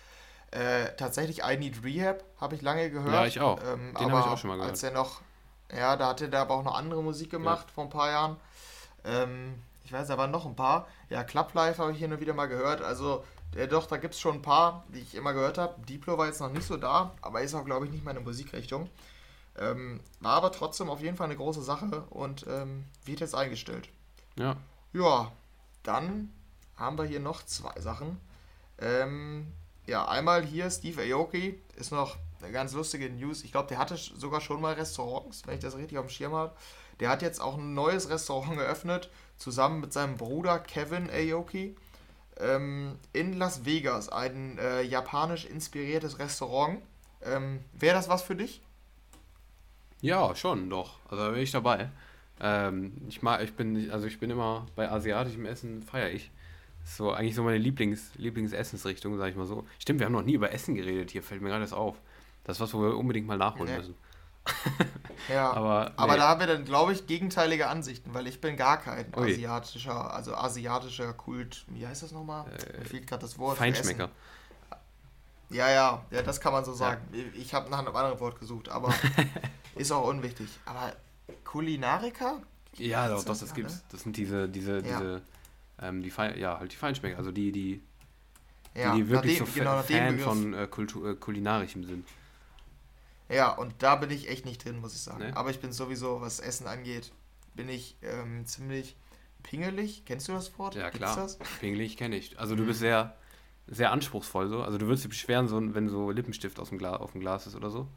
Äh, 0.54 0.94
tatsächlich 0.96 1.42
I 1.42 1.56
Need 1.56 1.82
Rehab 1.82 2.22
habe 2.40 2.54
ich 2.54 2.62
lange 2.62 2.88
gehört. 2.88 3.12
Ja, 3.12 3.26
ich 3.26 3.40
auch. 3.40 3.58
Ähm, 3.60 3.92
Den 3.98 4.12
habe 4.12 4.20
ich 4.20 4.26
auch 4.26 4.38
schon 4.38 4.50
mal 4.50 4.54
gehört. 4.54 4.70
Als 4.70 4.84
er 4.84 4.92
noch, 4.92 5.20
ja, 5.76 5.96
da 5.96 6.06
hatte 6.08 6.28
der 6.28 6.42
aber 6.42 6.54
auch 6.54 6.62
noch 6.62 6.76
andere 6.76 7.02
Musik 7.02 7.30
gemacht 7.30 7.72
vor 7.72 7.82
ein 7.84 7.90
paar 7.90 8.08
Jahren. 8.10 8.36
Ähm, 9.04 9.60
ich 9.84 9.92
weiß, 9.92 10.06
da 10.06 10.16
waren 10.16 10.30
noch 10.30 10.46
ein 10.46 10.54
paar. 10.54 10.86
Ja, 11.10 11.24
Club 11.24 11.52
Life 11.54 11.82
habe 11.82 11.90
ich 11.90 11.98
hier 11.98 12.06
nur 12.06 12.20
wieder 12.20 12.34
mal 12.34 12.46
gehört. 12.46 12.82
Also, 12.82 13.24
äh, 13.56 13.66
doch, 13.66 13.86
da 13.86 13.96
gibt 13.96 14.14
es 14.14 14.20
schon 14.20 14.36
ein 14.36 14.42
paar, 14.42 14.84
die 14.94 15.00
ich 15.00 15.16
immer 15.16 15.32
gehört 15.32 15.58
habe. 15.58 15.74
Diplo 15.86 16.16
war 16.18 16.26
jetzt 16.26 16.40
noch 16.40 16.52
nicht 16.52 16.68
so 16.68 16.76
da, 16.76 17.10
aber 17.20 17.40
ist 17.40 17.54
auch, 17.56 17.64
glaube 17.64 17.86
ich, 17.86 17.90
nicht 17.90 18.04
meine 18.04 18.20
Musikrichtung. 18.20 18.88
Ähm, 19.58 20.00
war 20.20 20.34
aber 20.34 20.52
trotzdem 20.52 20.88
auf 20.88 21.00
jeden 21.00 21.16
Fall 21.16 21.26
eine 21.26 21.36
große 21.36 21.62
Sache 21.62 22.04
und 22.10 22.46
ähm, 22.48 22.84
wird 23.04 23.18
jetzt 23.18 23.34
eingestellt. 23.34 23.88
Ja. 24.36 24.56
Ja, 24.92 25.32
dann 25.82 26.32
haben 26.76 26.96
wir 26.96 27.04
hier 27.06 27.20
noch 27.20 27.44
zwei 27.44 27.80
Sachen. 27.80 28.20
Ähm, 28.78 29.52
ja, 29.86 30.06
einmal 30.06 30.44
hier 30.44 30.70
Steve 30.70 31.02
Aoki 31.02 31.60
ist 31.76 31.92
noch 31.92 32.16
eine 32.42 32.52
ganz 32.52 32.72
lustige 32.72 33.10
News. 33.10 33.42
Ich 33.44 33.52
glaube, 33.52 33.68
der 33.68 33.78
hatte 33.78 33.96
sogar 33.96 34.40
schon 34.40 34.60
mal 34.60 34.74
Restaurants, 34.74 35.46
wenn 35.46 35.54
ich 35.54 35.60
das 35.60 35.76
richtig 35.76 35.98
auf 35.98 36.06
dem 36.06 36.10
Schirm 36.10 36.34
habe. 36.34 36.54
Der 37.00 37.08
hat 37.08 37.22
jetzt 37.22 37.40
auch 37.40 37.58
ein 37.58 37.74
neues 37.74 38.08
Restaurant 38.08 38.56
geöffnet, 38.58 39.10
zusammen 39.36 39.80
mit 39.80 39.92
seinem 39.92 40.16
Bruder 40.16 40.58
Kevin 40.58 41.10
Aoki 41.10 41.76
ähm, 42.38 42.98
in 43.12 43.34
Las 43.34 43.64
Vegas. 43.64 44.08
Ein 44.08 44.58
äh, 44.58 44.82
japanisch 44.82 45.44
inspiriertes 45.44 46.18
Restaurant. 46.18 46.80
Ähm, 47.22 47.60
Wäre 47.72 47.94
das 47.94 48.08
was 48.08 48.22
für 48.22 48.36
dich? 48.36 48.60
Ja, 50.00 50.34
schon, 50.34 50.68
doch. 50.68 50.98
Also 51.08 51.24
da 51.24 51.30
bin 51.30 51.40
ich 51.40 51.50
dabei. 51.50 51.90
Ähm, 52.40 52.92
ich 53.08 53.22
mag, 53.22 53.42
ich 53.42 53.54
bin, 53.54 53.90
also 53.90 54.06
ich 54.06 54.18
bin 54.18 54.30
immer 54.30 54.66
bei 54.76 54.90
asiatischem 54.90 55.46
Essen 55.46 55.82
feiere 55.82 56.10
ich. 56.10 56.30
So 56.84 57.12
eigentlich 57.12 57.34
so 57.34 57.42
meine 57.42 57.58
Lieblings, 57.58 58.10
Lieblingsessensrichtung, 58.16 59.16
sag 59.16 59.30
ich 59.30 59.36
mal 59.36 59.46
so. 59.46 59.64
Stimmt, 59.78 60.00
wir 60.00 60.06
haben 60.06 60.12
noch 60.12 60.22
nie 60.22 60.34
über 60.34 60.52
Essen 60.52 60.74
geredet 60.74 61.10
hier, 61.10 61.22
fällt 61.22 61.40
mir 61.42 61.48
gerade 61.48 61.62
erst 61.62 61.72
auf. 61.74 61.96
Das 62.44 62.58
ist 62.58 62.60
was, 62.60 62.74
wo 62.74 62.82
wir 62.82 62.96
unbedingt 62.96 63.26
mal 63.26 63.38
nachholen 63.38 63.70
Nee. 63.72 63.78
müssen. 63.78 63.94
Ja. 65.30 65.52
Aber, 65.54 65.92
Aber 65.96 66.12
nee. 66.12 66.18
da 66.18 66.28
haben 66.28 66.40
wir 66.40 66.46
dann, 66.46 66.64
glaube 66.66 66.92
ich, 66.92 67.06
gegenteilige 67.06 67.68
Ansichten, 67.68 68.12
weil 68.12 68.26
ich 68.26 68.42
bin 68.42 68.56
gar 68.58 68.76
kein 68.78 69.06
Ui. 69.16 69.32
asiatischer, 69.32 70.12
also 70.12 70.34
asiatischer 70.34 71.14
Kult. 71.14 71.64
Wie 71.68 71.86
heißt 71.86 72.02
das 72.02 72.12
nochmal? 72.12 72.44
Äh, 72.50 72.80
Mir 72.80 72.84
fehlt 72.84 73.06
gerade 73.06 73.22
das 73.22 73.38
Wort. 73.38 73.56
Feinschmecker. 73.56 74.10
Ja, 75.48 75.70
ja, 75.70 76.04
ja, 76.10 76.22
das 76.22 76.40
kann 76.42 76.52
man 76.52 76.64
so 76.64 76.74
sagen. 76.74 77.00
Ich 77.34 77.54
habe 77.54 77.70
nach 77.70 77.78
einem 77.78 77.94
anderen 77.96 78.20
Wort 78.20 78.38
gesucht, 78.38 78.68
aber 78.68 78.92
ist 79.76 79.90
auch 79.92 80.06
unwichtig. 80.06 80.48
Aber 80.66 80.92
Kulinariker? 81.44 82.42
Ja, 82.76 83.08
doch, 83.08 83.18
doch, 83.20 83.24
das 83.26 83.40
das 83.40 83.48
ja, 83.50 83.54
gibt's. 83.54 83.74
ne? 83.76 83.80
Das 83.92 84.02
sind 84.02 84.16
diese, 84.16 84.48
diese, 84.48 84.72
Ja. 84.78 84.80
diese, 84.82 85.22
ähm, 85.80 86.02
die 86.02 86.10
Fein, 86.10 86.38
ja, 86.38 86.58
halt 86.58 86.72
die 86.72 86.76
Feinschmecker, 86.76 87.18
also 87.18 87.32
die, 87.32 87.52
die, 87.52 87.82
Ja, 88.74 88.94
die, 88.94 89.02
die 89.02 89.08
wirklich 89.08 89.38
dem, 89.38 89.46
so 89.46 89.52
genau, 89.52 89.82
Fan 89.82 90.18
von 90.18 90.54
äh, 90.54 90.66
Kultur, 90.66 91.10
äh, 91.10 91.14
kulinarischem 91.14 91.84
sind. 91.84 92.08
Ja, 93.28 93.50
und 93.50 93.74
da 93.78 93.96
bin 93.96 94.10
ich 94.10 94.28
echt 94.28 94.44
nicht 94.44 94.64
drin, 94.64 94.80
muss 94.80 94.94
ich 94.94 95.00
sagen. 95.00 95.24
Nee? 95.24 95.32
Aber 95.32 95.50
ich 95.50 95.60
bin 95.60 95.72
sowieso, 95.72 96.20
was 96.20 96.40
Essen 96.40 96.66
angeht, 96.66 97.12
bin 97.54 97.68
ich 97.68 97.96
ähm, 98.02 98.46
ziemlich 98.46 98.96
pingelig. 99.42 100.04
Kennst 100.04 100.28
du 100.28 100.32
das 100.32 100.56
Wort? 100.58 100.74
Ja, 100.74 100.90
Gibt's 100.90 100.98
klar. 100.98 101.16
Das? 101.16 101.38
Pingelig 101.60 101.96
kenne 101.96 102.16
ich. 102.16 102.38
Also 102.38 102.54
du 102.54 102.66
bist 102.66 102.80
sehr, 102.80 103.16
sehr 103.66 103.92
anspruchsvoll 103.92 104.48
so. 104.48 104.62
Also 104.62 104.78
du 104.78 104.86
würdest 104.86 105.04
dich 105.04 105.10
beschweren, 105.10 105.48
so, 105.48 105.74
wenn 105.74 105.88
so 105.88 106.10
Lippenstift 106.10 106.58
aus 106.60 106.70
dem 106.70 106.84
auf 106.84 107.12
dem 107.12 107.20
Glas 107.20 107.46
ist 107.46 107.54
oder 107.56 107.70
so. 107.70 107.88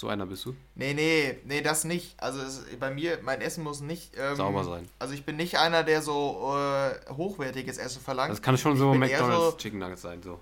So 0.00 0.08
einer 0.08 0.24
bist 0.24 0.46
du. 0.46 0.56
Nee, 0.76 0.94
nee, 0.94 1.36
nee, 1.44 1.60
das 1.60 1.84
nicht. 1.84 2.18
Also 2.22 2.40
es, 2.40 2.64
bei 2.78 2.90
mir, 2.90 3.18
mein 3.20 3.42
Essen 3.42 3.62
muss 3.62 3.82
nicht 3.82 4.14
ähm, 4.16 4.34
Sauber 4.34 4.64
sein. 4.64 4.88
Also 4.98 5.12
ich 5.12 5.26
bin 5.26 5.36
nicht 5.36 5.58
einer, 5.58 5.82
der 5.82 6.00
so 6.00 6.54
äh, 6.56 7.12
hochwertiges 7.12 7.76
Essen 7.76 8.00
verlangt. 8.00 8.30
Das 8.32 8.40
kann 8.40 8.56
schon 8.56 8.78
so 8.78 8.94
McDonalds 8.94 9.50
so- 9.52 9.56
Chicken 9.58 9.78
Nuggets 9.78 10.00
sein, 10.00 10.22
so. 10.22 10.40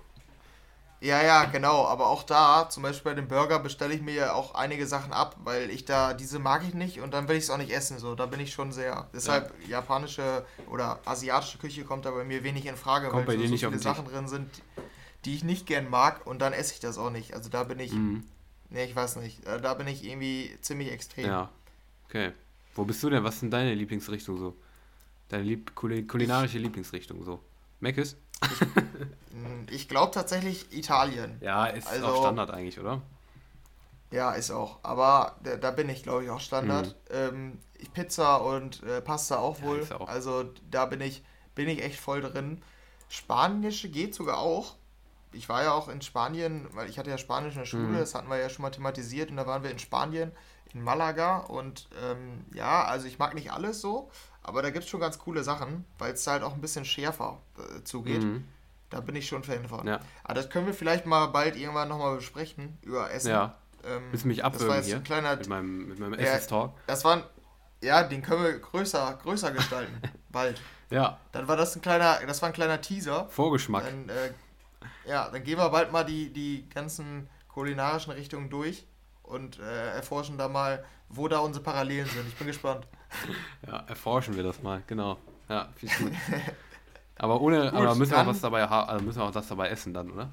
Ja, 1.01 1.21
ja, 1.21 1.43
genau. 1.43 1.85
Aber 1.87 2.07
auch 2.07 2.23
da, 2.23 2.69
zum 2.69 2.83
Beispiel 2.83 3.11
bei 3.11 3.15
dem 3.15 3.27
Burger, 3.27 3.59
bestelle 3.59 3.93
ich 3.93 4.01
mir 4.01 4.13
ja 4.13 4.33
auch 4.33 4.55
einige 4.55 4.87
Sachen 4.87 5.11
ab, 5.11 5.35
weil 5.43 5.69
ich 5.71 5.83
da, 5.83 6.13
diese 6.13 6.39
mag 6.39 6.63
ich 6.65 6.73
nicht 6.73 7.01
und 7.01 7.13
dann 7.13 7.27
will 7.27 7.35
ich 7.35 7.43
es 7.43 7.49
auch 7.49 7.57
nicht 7.57 7.71
essen. 7.71 7.99
So, 7.99 8.15
da 8.15 8.27
bin 8.27 8.39
ich 8.39 8.53
schon 8.53 8.71
sehr. 8.71 9.09
Deshalb, 9.13 9.53
japanische 9.67 10.45
oder 10.71 10.99
asiatische 11.03 11.57
Küche 11.57 11.83
kommt 11.83 12.05
da 12.05 12.11
bei 12.11 12.23
mir 12.23 12.45
wenig 12.45 12.65
in 12.65 12.77
Frage, 12.77 13.09
Kommt 13.09 13.25
bei 13.25 13.33
weil 13.33 13.39
dir 13.39 13.47
so, 13.47 13.51
nicht 13.51 13.61
so 13.61 13.67
viele. 13.71 13.81
Sachen 13.81 14.05
drin 14.05 14.29
sind, 14.29 14.49
die 15.25 15.35
ich 15.35 15.43
nicht 15.43 15.65
gern 15.65 15.89
mag 15.89 16.25
und 16.25 16.39
dann 16.39 16.53
esse 16.53 16.73
ich 16.75 16.79
das 16.79 16.97
auch 16.97 17.09
nicht. 17.09 17.33
Also 17.33 17.49
da 17.49 17.65
bin 17.65 17.79
ich, 17.79 17.91
Mhm. 17.91 18.23
Nee, 18.69 18.83
ich 18.85 18.95
weiß 18.95 19.17
nicht, 19.17 19.45
äh, 19.45 19.59
da 19.61 19.73
bin 19.73 19.87
ich 19.87 20.03
irgendwie 20.03 20.55
ziemlich 20.61 20.91
extrem. 20.91 21.25
Ja. 21.25 21.49
Okay. 22.07 22.31
Wo 22.75 22.85
bist 22.85 23.01
du 23.03 23.09
denn? 23.09 23.23
Was 23.23 23.39
denn 23.41 23.51
deine 23.51 23.73
Lieblingsrichtung 23.73 24.37
so? 24.37 24.55
Deine 25.29 25.43
lieb 25.43 25.75
kuli 25.75 26.05
kulinarische 26.07 26.57
Lieblingsrichtung 26.57 27.23
so? 27.23 27.39
Meckes? 27.79 28.15
Mm, 29.33 29.67
Ich 29.69 29.87
glaube 29.89 30.11
tatsächlich 30.13 30.71
Italien. 30.75 31.37
Ja, 31.41 31.65
ist 31.67 31.87
Also- 31.87 32.07
auch 32.07 32.21
Standard 32.21 32.51
eigentlich, 32.51 32.79
oder? 32.79 33.01
Ja, 34.11 34.31
ist 34.31 34.49
auch. 34.49 34.79
Aber 34.81 35.35
da, 35.43 35.55
da 35.57 35.69
bin 35.71 35.87
ich, 35.87 36.01
glaube 36.01 36.23
ich, 36.23 36.29
auch 36.31 36.39
Standard. 36.39 36.95
Ähm, 37.11 37.59
ich 37.77 37.93
Pizza 37.93 38.37
und 38.37 38.81
äh, 38.83 39.01
Pasta 39.01 39.37
auch 39.37 39.59
Mhm. 39.59 39.65
Wohl. 39.65 39.87
ja 39.87 39.99
auch. 40.01 40.07
Also 40.09 40.45
da 40.71 40.85
bin 40.87 40.99
ich, 41.01 41.21
bin 41.53 41.67
ich 41.69 41.83
echt 41.83 41.99
voll 41.99 42.21
drin. 42.21 42.61
Spanische 43.07 43.87
geht 43.89 44.15
sogar 44.15 44.39
auch. 44.39 44.75
Ich 45.31 45.47
war 45.49 45.63
ja 45.63 45.73
auch 45.73 45.89
in 45.89 46.01
Spanien, 46.01 46.67
weil 46.73 46.89
ich 46.89 46.97
hatte 46.97 47.09
ja 47.09 47.17
Spanisch 47.17 47.53
in 47.53 47.59
der 47.59 47.65
Schule, 47.65 47.83
Mhm. 47.83 47.97
das 47.97 48.15
hatten 48.15 48.29
wir 48.29 48.37
ja 48.37 48.49
schon 48.49 48.63
mal 48.63 48.71
thematisiert 48.71 49.29
und 49.29 49.37
da 49.37 49.45
waren 49.45 49.63
wir 49.63 49.69
in 49.71 49.79
Spanien, 49.79 50.31
in 50.73 50.81
Malaga 50.83 51.37
und 51.37 51.87
ähm, 52.03 52.45
ja, 52.53 52.83
also 52.85 53.07
ich 53.07 53.19
mag 53.19 53.33
nicht 53.35 53.51
alles 53.51 53.81
so, 53.81 54.09
aber 54.43 54.61
da 54.61 54.69
gibt 54.71 54.85
es 54.85 54.89
schon 54.89 54.99
ganz 54.99 55.19
coole 55.19 55.43
Sachen, 55.43 55.85
weil 55.99 56.13
es 56.13 56.25
halt 56.25 56.41
auch 56.43 56.53
ein 56.53 56.61
bisschen 56.61 56.85
schärfer 56.85 57.39
äh, 57.57 57.83
zugeht. 57.83 58.23
Mhm. 58.23 58.47
Da 58.89 59.01
bin 59.01 59.15
ich 59.15 59.27
schon 59.27 59.43
Fan 59.43 59.67
von. 59.67 59.85
Ja. 59.85 59.99
Aber 60.23 60.33
das 60.33 60.49
können 60.49 60.65
wir 60.65 60.73
vielleicht 60.73 61.05
mal 61.05 61.27
bald 61.27 61.55
irgendwann 61.55 61.89
nochmal 61.89 62.15
besprechen, 62.15 62.77
über 62.81 63.11
Essen. 63.11 63.29
Ja. 63.29 63.55
Ähm, 63.87 64.03
Willst 64.09 64.25
mich 64.25 64.37
das 64.37 64.43
war 64.45 64.51
abwürgen 64.55 64.75
jetzt 64.77 64.85
hier? 64.87 64.95
ein 64.95 65.03
kleiner. 65.03 65.35
Mit 65.35 65.47
meinem, 65.47 65.87
mit 65.89 65.99
meinem 65.99 66.13
Ja. 66.15 66.19
Essenstalk? 66.25 66.71
Das 66.87 67.05
war 67.05 67.17
ein, 67.17 67.23
Ja, 67.81 68.01
den 68.03 68.23
können 68.23 68.43
wir 68.43 68.57
größer, 68.59 69.19
größer 69.21 69.51
gestalten. 69.51 69.93
bald. 70.29 70.59
Ja, 70.89 71.19
Dann 71.33 71.47
war 71.47 71.55
das 71.55 71.75
ein 71.75 71.83
kleiner, 71.83 72.19
das 72.25 72.41
war 72.41 72.49
ein 72.49 72.53
kleiner 72.53 72.81
Teaser. 72.81 73.27
Vorgeschmack. 73.29 73.83
Dann, 73.85 74.09
äh, 74.09 74.31
ja, 75.09 75.29
dann 75.29 75.43
gehen 75.43 75.57
wir 75.57 75.69
bald 75.69 75.91
mal 75.91 76.03
die, 76.05 76.31
die 76.31 76.67
ganzen 76.69 77.29
kulinarischen 77.47 78.13
Richtungen 78.13 78.49
durch 78.49 78.85
und 79.23 79.59
äh, 79.59 79.91
erforschen 79.95 80.37
da 80.37 80.47
mal, 80.47 80.85
wo 81.09 81.27
da 81.27 81.39
unsere 81.39 81.63
Parallelen 81.63 82.07
sind. 82.07 82.27
Ich 82.27 82.35
bin 82.35 82.47
gespannt. 82.47 82.87
Ja, 83.67 83.77
erforschen 83.87 84.35
wir 84.35 84.43
das 84.43 84.61
mal, 84.63 84.83
genau. 84.87 85.17
Ja, 85.49 85.69
viel 85.75 85.89
gut. 85.89 86.13
Aber 87.15 87.41
ohne, 87.41 87.65
Gut, 87.65 87.73
aber 87.73 87.95
müssen 87.95 88.11
wir 88.11 88.19
auch 88.21 88.27
was 88.27 88.39
dabei 88.39 88.65
ha- 88.67 88.85
also 88.85 89.03
müssen 89.03 89.19
wir 89.19 89.25
auch 89.25 89.31
das 89.31 89.47
dabei 89.49 89.67
essen 89.69 89.93
dann, 89.93 90.09
oder? 90.11 90.29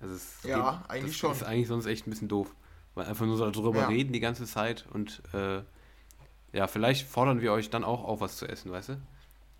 Also 0.00 0.14
es 0.14 0.42
Ja, 0.42 0.82
eigentlich 0.88 1.12
das 1.12 1.18
schon. 1.20 1.32
ist 1.32 1.42
eigentlich 1.44 1.68
sonst 1.68 1.86
echt 1.86 2.06
ein 2.06 2.10
bisschen 2.10 2.28
doof. 2.28 2.52
Weil 2.94 3.06
einfach 3.06 3.24
nur 3.24 3.36
so 3.36 3.48
darüber 3.50 3.82
Ja. 3.82 3.86
reden 3.88 4.12
die 4.12 4.20
ganze 4.20 4.44
Zeit 4.46 4.84
und 4.92 5.22
äh, 5.32 5.62
ja, 6.52 6.66
vielleicht 6.66 7.06
fordern 7.08 7.40
wir 7.40 7.52
euch 7.52 7.70
dann 7.70 7.84
auch 7.84 8.04
auf, 8.04 8.20
was 8.20 8.36
zu 8.36 8.48
essen, 8.48 8.72
weißt 8.72 8.90
du? 8.90 8.96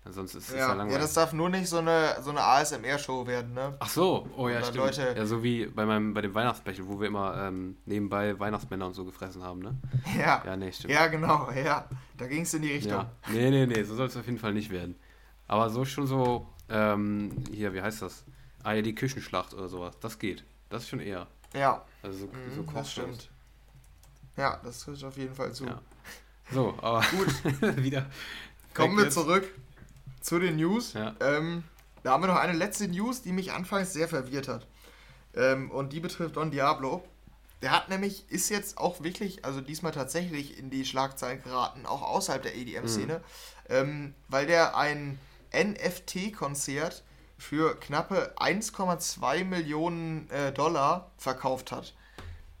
Sonst 0.09 0.35
ist 0.35 0.49
es 0.49 0.53
ja, 0.53 0.59
Ja, 0.59 0.67
ja, 0.67 0.73
langweilig. 0.73 1.01
das 1.01 1.13
darf 1.13 1.31
nur 1.31 1.49
nicht 1.49 1.69
so 1.69 1.77
eine, 1.77 2.17
so 2.21 2.31
eine 2.31 2.41
ASMR-Show 2.41 3.25
werden, 3.25 3.53
ne? 3.53 3.73
Ach 3.79 3.87
so, 3.89 4.27
oh 4.35 4.49
ja, 4.49 4.57
Oder 4.57 4.65
stimmt. 4.65 4.77
Leute- 4.85 5.13
Ja, 5.17 5.25
so 5.25 5.41
wie 5.43 5.65
bei 5.67 5.85
meinem 5.85 6.13
bei 6.13 6.21
dem 6.21 6.33
Weihnachtsbechel, 6.33 6.85
wo 6.87 6.99
wir 6.99 7.07
immer 7.07 7.37
ähm, 7.47 7.77
nebenbei 7.85 8.37
Weihnachtsmänner 8.37 8.87
und 8.87 8.93
so 8.95 9.05
gefressen 9.05 9.41
haben, 9.43 9.59
ne? 9.61 9.75
Ja, 10.19 10.43
Ja, 10.45 10.55
nee, 10.57 10.71
stimmt. 10.73 10.93
ja 10.93 11.07
genau, 11.07 11.49
ja. 11.51 11.87
Da 12.17 12.27
ging 12.27 12.41
es 12.41 12.53
in 12.53 12.63
die 12.63 12.73
Richtung. 12.73 12.91
Ja. 12.93 13.11
Nee, 13.31 13.49
nee, 13.49 13.65
nee, 13.65 13.83
so 13.83 13.95
soll 13.95 14.07
es 14.07 14.17
auf 14.17 14.25
jeden 14.25 14.39
Fall 14.39 14.53
nicht 14.53 14.71
werden. 14.71 14.95
Aber 15.47 15.69
so 15.69 15.85
schon 15.85 16.05
so, 16.05 16.47
ähm, 16.69 17.43
hier, 17.51 17.73
wie 17.73 17.81
heißt 17.81 18.01
das? 18.01 18.25
Ah 18.61 18.73
ja, 18.73 18.81
die 18.81 18.95
Küchenschlacht 18.95 19.53
oder 19.53 19.69
sowas. 19.69 19.97
Das 20.01 20.19
geht. 20.19 20.43
Das 20.69 20.83
ist 20.83 20.89
schon 20.89 20.99
eher. 20.99 21.27
Ja, 21.53 21.85
Also 22.01 22.19
so, 22.19 22.25
mhm, 22.25 22.55
so 22.55 22.61
das 22.73 22.91
stimmt. 22.91 23.29
Ja, 24.35 24.59
das 24.63 24.79
trifft 24.81 25.03
auf 25.03 25.15
jeden 25.17 25.33
Fall 25.35 25.53
zu. 25.53 25.65
Ja. 25.65 25.79
So, 26.51 26.73
aber 26.81 27.01
Gut, 27.11 27.77
wieder. 27.77 28.05
kommen 28.73 28.97
wir 28.97 29.05
jetzt. 29.05 29.13
zurück 29.13 29.47
zu 30.23 30.39
den 30.39 30.55
News. 30.55 30.93
Ja. 30.93 31.15
Ähm, 31.19 31.63
da 32.01 32.11
haben 32.11 32.23
wir 32.23 32.27
noch 32.27 32.37
eine 32.37 32.53
letzte 32.53 32.87
News, 32.87 33.21
die 33.21 33.31
mich 33.31 33.51
anfangs 33.51 33.93
sehr 33.93 34.07
verwirrt 34.07 34.47
hat. 34.47 34.65
Ähm, 35.35 35.69
und 35.69 35.93
die 35.93 35.99
betrifft 35.99 36.37
Don 36.37 36.49
Diablo. 36.49 37.03
Der 37.61 37.71
hat 37.71 37.89
nämlich, 37.89 38.29
ist 38.29 38.49
jetzt 38.49 38.77
auch 38.77 39.03
wirklich, 39.03 39.45
also 39.45 39.61
diesmal 39.61 39.91
tatsächlich 39.91 40.57
in 40.57 40.69
die 40.69 40.85
Schlagzeilen 40.85 41.41
geraten, 41.43 41.85
auch 41.85 42.01
außerhalb 42.01 42.41
der 42.41 42.55
EDM-Szene, 42.55 43.21
ähm, 43.69 44.15
weil 44.27 44.47
der 44.47 44.75
ein 44.75 45.17
NFT-Konzert 45.53 47.03
für 47.37 47.79
knappe 47.79 48.33
1,2 48.37 49.45
Millionen 49.45 50.29
äh, 50.29 50.51
Dollar 50.51 51.11
verkauft 51.17 51.71
hat. 51.71 51.93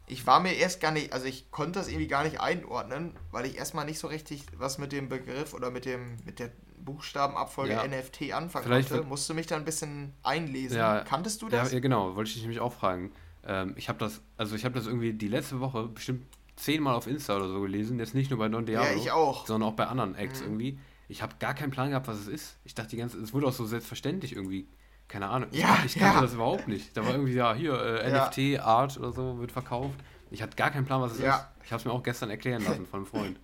Ich 0.07 0.25
war 0.25 0.39
mir 0.39 0.53
erst 0.53 0.79
gar 0.79 0.91
nicht, 0.91 1.11
also 1.13 1.25
ich 1.25 1.51
konnte 1.51 1.79
das 1.79 1.87
irgendwie 1.87 2.07
gar 2.07 2.23
nicht 2.23 2.39
einordnen, 2.39 3.15
weil 3.31 3.45
ich 3.45 3.57
erstmal 3.57 3.85
nicht 3.85 3.99
so 3.99 4.07
richtig 4.07 4.45
was 4.57 4.77
mit 4.77 4.91
dem 4.91 5.09
Begriff 5.09 5.53
oder 5.53 5.71
mit 5.71 5.85
dem 5.85 6.17
mit 6.25 6.39
der 6.39 6.51
Buchstabenabfolge 6.85 7.73
Ja. 7.73 7.83
NFT 7.87 8.33
anfangen 8.33 8.65
Vielleicht 8.65 8.89
konnte. 8.89 9.03
wird- 9.03 9.09
Musste 9.09 9.33
mich 9.33 9.47
da 9.47 9.55
ein 9.55 9.65
bisschen 9.65 10.13
einlesen. 10.23 10.77
Ja, 10.77 11.01
Kanntest 11.01 11.41
du 11.41 11.49
das? 11.49 11.71
ja, 11.71 11.79
genau, 11.79 12.15
wollte 12.15 12.27
ich 12.29 12.33
dich 12.35 12.43
nämlich 12.43 12.59
auch 12.59 12.73
fragen. 12.73 13.11
Ähm, 13.45 13.73
ich 13.77 13.89
habe 13.89 13.99
das, 13.99 14.21
also 14.37 14.55
ich 14.55 14.65
habe 14.65 14.75
das 14.75 14.85
irgendwie 14.87 15.13
die 15.13 15.27
letzte 15.27 15.59
Woche 15.59 15.87
bestimmt 15.87 16.25
zehnmal 16.55 16.95
auf 16.95 17.07
Insta 17.07 17.35
oder 17.35 17.49
so 17.49 17.61
gelesen. 17.61 17.99
Jetzt 17.99 18.13
nicht 18.15 18.29
nur 18.29 18.39
bei 18.39 18.47
Don 18.47 18.65
Diablo, 18.65 18.89
Ja, 18.91 18.95
ich 18.95 19.11
auch. 19.11 19.45
sondern 19.47 19.69
auch 19.69 19.75
bei 19.75 19.87
anderen 19.87 20.15
Acts 20.15 20.39
Mhm. 20.41 20.45
irgendwie. 20.45 20.79
Ich 21.09 21.21
habe 21.21 21.35
gar 21.39 21.53
keinen 21.53 21.71
Plan 21.71 21.89
gehabt, 21.89 22.07
was 22.07 22.17
es 22.19 22.27
ist. 22.27 22.57
Ich 22.63 22.73
dachte 22.75 22.91
die 22.91 22.97
ganze, 22.97 23.17
es 23.19 23.33
wurde 23.33 23.47
auch 23.47 23.51
so 23.53 23.65
selbstverständlich 23.65 24.35
irgendwie. 24.35 24.67
Keine 25.09 25.27
Ahnung. 25.29 25.49
Ich, 25.51 25.59
Ja, 25.59 25.77
ich 25.85 25.95
kannte 25.95 26.15
ja. 26.15 26.21
das 26.21 26.33
überhaupt 26.33 26.67
nicht. 26.67 26.95
Da 26.95 27.03
war 27.05 27.11
irgendwie, 27.11 27.33
ja, 27.33 27.53
hier, 27.53 27.73
äh. 27.79 28.09
NFT, 28.09 28.59
Art 28.59 28.97
oder 28.97 29.11
so 29.11 29.37
wird 29.39 29.51
verkauft. 29.51 29.99
Ich 30.31 30.41
hatte 30.41 30.55
gar 30.55 30.71
keinen 30.71 30.85
Plan, 30.85 31.01
was 31.01 31.11
es 31.13 31.19
ist. 31.19 31.25
Ich 31.63 31.71
habe 31.71 31.79
es 31.79 31.85
mir 31.85 31.91
auch 31.91 32.01
gestern 32.01 32.29
erklären 32.29 32.63
lassen 32.63 32.87
von 32.87 33.01
einem 33.01 33.05
Freund. 33.07 33.39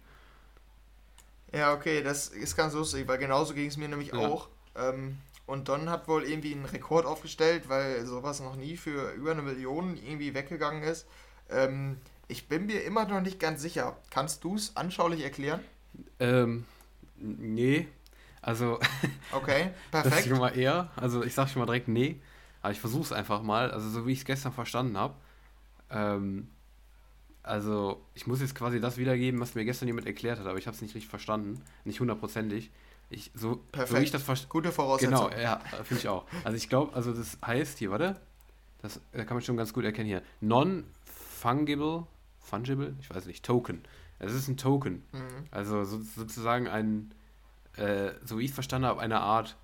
Ja, 1.54 1.74
okay, 1.74 2.04
das 2.04 2.28
ist 2.28 2.56
ganz 2.56 2.74
lustig, 2.74 3.08
weil 3.08 3.18
genauso 3.18 3.54
ging 3.54 3.68
es 3.68 3.78
mir 3.78 3.88
nämlich 3.88 4.14
Ja. 4.14 4.18
auch. 4.18 4.50
Ähm, 4.76 5.18
und 5.46 5.68
Don 5.68 5.90
hat 5.90 6.08
wohl 6.08 6.24
irgendwie 6.24 6.54
einen 6.54 6.66
Rekord 6.66 7.06
aufgestellt, 7.06 7.70
weil 7.70 8.06
sowas 8.06 8.40
noch 8.40 8.56
nie 8.56 8.78
für 8.78 9.12
über 9.14 9.32
eine 9.32 9.42
Million 9.42 9.98
irgendwie 9.98 10.34
weggegangen 10.36 10.84
ist. 10.84 11.08
Ähm, 11.50 11.98
ich 12.28 12.48
bin 12.48 12.68
mir 12.68 12.84
immer 12.84 13.06
noch 13.06 13.22
nicht 13.22 13.40
ganz 13.40 13.62
sicher. 13.62 13.98
Kannst 14.12 14.44
du 14.44 14.56
es 14.56 14.76
anschaulich 14.76 15.24
erklären? 15.24 15.62
Ähm, 16.20 16.66
nee. 17.18 17.88
Also, 18.42 18.80
Okay, 19.32 19.74
das 20.02 20.20
ist 20.20 20.26
perfekt. 20.26 20.28
schon 20.28 20.40
mal 20.40 20.58
eher. 20.58 20.92
Also, 20.96 21.24
ich 21.24 21.34
sag 21.34 21.50
schon 21.50 21.60
mal 21.62 21.66
direkt 21.66 21.88
nee. 21.88 22.22
Aber 22.62 22.72
ich 22.72 22.80
versuche 22.80 23.04
es 23.04 23.12
einfach 23.12 23.42
mal. 23.42 23.72
Also, 23.72 23.90
so 23.90 24.08
wie 24.08 24.14
ich 24.14 24.20
es 24.20 24.26
gestern 24.26 24.54
verstanden 24.54 24.98
habe. 24.98 25.16
Ähm, 25.92 26.50
also, 27.50 28.00
ich 28.14 28.28
muss 28.28 28.42
jetzt 28.42 28.54
quasi 28.54 28.80
das 28.80 28.98
wiedergeben, 28.98 29.40
was 29.40 29.56
mir 29.56 29.66
gestern 29.66 29.88
jemand 29.88 30.06
erklärt 30.06 30.40
hat, 30.40 30.46
aber 30.46 30.60
ich 30.60 30.68
habe 30.68 30.76
es 30.76 30.82
nicht 30.82 30.94
richtig 30.94 31.10
verstanden. 31.10 31.62
Nicht 31.84 32.00
hundertprozentig. 32.00 32.70
Ich, 33.10 33.32
so, 33.34 33.40
so 33.40 33.56
wie 33.56 34.04
ich 34.04 34.12
Perfekt. 34.12 34.30
das 34.30 34.50
Gute 34.50 34.72
Voraussetzung. 34.72 35.32
Genau, 35.32 35.42
ja, 35.42 35.60
finde 35.84 36.02
ich 36.02 36.08
auch. 36.08 36.26
Also 36.44 36.56
ich 36.56 36.70
glaube, 36.70 36.94
also 36.94 37.12
das 37.12 37.40
heißt 37.44 37.80
hier, 37.80 37.90
warte, 37.90 38.20
das 38.84 39.02
da 39.12 39.26
kann 39.26 39.36
man 39.36 39.44
schon 39.44 39.58
ganz 39.58 39.74
gut 39.74 39.84
erkennen 39.84 40.08
hier. 40.08 40.22
Non-fungible, 40.42 42.06
fungible, 42.40 42.96
ich 43.02 43.10
weiß 43.10 43.26
nicht, 43.26 43.44
Token. 43.44 43.82
Es 44.20 44.32
ist 44.32 44.48
ein 44.48 44.58
Token. 44.58 45.04
Mhm. 45.12 45.46
Also 45.50 45.84
so, 45.86 46.02
sozusagen 46.02 46.68
ein, 46.68 47.12
äh, 47.78 48.12
so 48.24 48.38
wie 48.38 48.44
ich 48.44 48.52
es 48.52 48.56
verstanden 48.56 48.88
habe, 48.88 49.00
eine 49.02 49.22
Art 49.22 49.58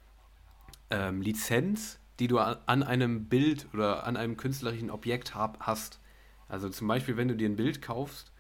ähm, 0.89 1.21
Lizenz, 1.21 1.99
die 2.19 2.27
du 2.27 2.39
an, 2.39 2.57
an 2.65 2.81
einem 2.81 3.25
Bild 3.25 3.67
oder 3.73 4.07
an 4.07 4.17
einem 4.17 4.37
künstlerischen 4.37 4.89
Objekt 4.89 5.35
hab, 5.35 5.59
hast. 5.59 5.99
Also 6.47 6.69
zum 6.69 6.87
Beispiel, 6.87 7.17
wenn 7.17 7.27
du 7.27 7.35
dir 7.35 7.49
ein 7.49 7.55
Bild 7.55 7.81
kaufst 7.81 8.31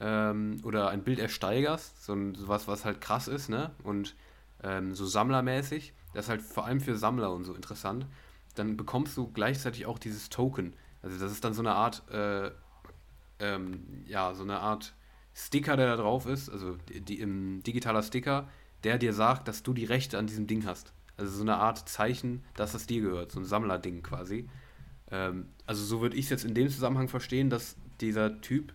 ähm, 0.00 0.60
oder 0.64 0.88
ein 0.88 1.04
Bild 1.04 1.18
ersteigerst, 1.18 2.04
so 2.04 2.12
ein, 2.14 2.34
sowas, 2.34 2.66
was 2.68 2.84
halt 2.84 3.00
krass 3.00 3.28
ist, 3.28 3.48
ne? 3.48 3.70
Und 3.82 4.14
ähm, 4.62 4.94
so 4.94 5.06
sammlermäßig, 5.06 5.94
das 6.12 6.26
ist 6.26 6.30
halt 6.30 6.42
vor 6.42 6.66
allem 6.66 6.80
für 6.80 6.96
Sammler 6.96 7.32
und 7.32 7.44
so 7.44 7.54
interessant, 7.54 8.06
dann 8.54 8.76
bekommst 8.76 9.16
du 9.16 9.30
gleichzeitig 9.32 9.86
auch 9.86 9.98
dieses 9.98 10.28
Token. 10.28 10.74
Also 11.02 11.18
das 11.18 11.32
ist 11.32 11.44
dann 11.44 11.54
so 11.54 11.62
eine 11.62 11.72
Art, 11.72 12.08
äh, 12.10 12.50
ähm, 13.40 14.04
ja, 14.06 14.34
so 14.34 14.42
eine 14.42 14.60
Art 14.60 14.94
Sticker, 15.34 15.76
der 15.76 15.88
da 15.88 15.96
drauf 15.96 16.26
ist, 16.26 16.48
also 16.48 16.76
die, 16.88 17.00
die, 17.00 17.20
im 17.20 17.62
digitaler 17.62 18.02
Sticker, 18.02 18.48
der 18.84 18.98
dir 18.98 19.12
sagt, 19.12 19.48
dass 19.48 19.62
du 19.62 19.74
die 19.74 19.84
Rechte 19.84 20.18
an 20.18 20.26
diesem 20.26 20.46
Ding 20.46 20.64
hast. 20.66 20.92
Also 21.16 21.36
so 21.36 21.42
eine 21.42 21.56
Art 21.56 21.88
Zeichen, 21.88 22.44
dass 22.54 22.72
das 22.72 22.86
dir 22.86 23.00
gehört, 23.00 23.32
so 23.32 23.40
ein 23.40 23.44
Sammlerding 23.44 24.02
quasi. 24.02 24.48
Ähm, 25.14 25.46
also 25.66 25.84
so 25.84 26.00
würde 26.00 26.16
ich 26.16 26.24
es 26.24 26.30
jetzt 26.30 26.44
in 26.44 26.54
dem 26.54 26.68
Zusammenhang 26.68 27.08
verstehen, 27.08 27.48
dass 27.48 27.76
dieser 28.00 28.40
Typ, 28.40 28.72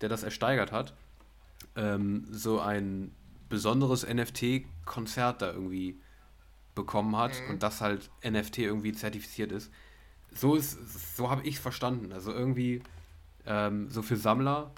der 0.00 0.08
das 0.08 0.22
ersteigert 0.22 0.72
hat, 0.72 0.94
ähm, 1.76 2.24
so 2.30 2.60
ein 2.60 3.12
besonderes 3.50 4.06
NFT-Konzert 4.06 5.42
da 5.42 5.52
irgendwie 5.52 5.98
bekommen 6.74 7.16
hat 7.16 7.32
Mhm. 7.44 7.50
und 7.50 7.62
das 7.62 7.82
halt 7.82 8.10
NFT 8.24 8.58
irgendwie 8.60 8.92
zertifiziert 8.92 9.52
ist. 9.52 9.70
So 10.34 10.54
ist, 10.54 11.16
so 11.16 11.28
habe 11.30 11.42
ich 11.46 11.56
es 11.56 11.60
verstanden. 11.60 12.12
Also 12.12 12.32
irgendwie 12.32 12.80
ähm, 13.44 13.90
so 13.90 14.00
für 14.00 14.16
Sammler 14.16 14.70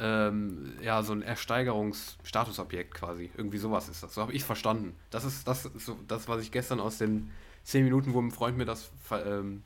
ähm, 0.00 0.72
ja 0.80 1.02
so 1.02 1.12
ein 1.12 1.20
Ersteigerungsstatusobjekt 1.20 2.94
quasi. 2.94 3.30
Irgendwie 3.36 3.58
sowas 3.58 3.90
ist 3.90 4.02
das. 4.02 4.14
So 4.14 4.22
habe 4.22 4.32
ich 4.32 4.40
es 4.40 4.46
verstanden. 4.46 4.94
Das 5.10 5.24
ist 5.24 5.46
das, 5.46 5.64
so, 5.64 5.98
das, 6.08 6.26
was 6.28 6.42
ich 6.42 6.50
gestern 6.50 6.80
aus 6.80 6.96
den 6.96 7.30
10 7.64 7.84
Minuten, 7.84 8.14
wo 8.14 8.20
ein 8.20 8.30
Freund 8.30 8.56
mir 8.56 8.64
das 8.64 8.90
ähm, 9.10 9.62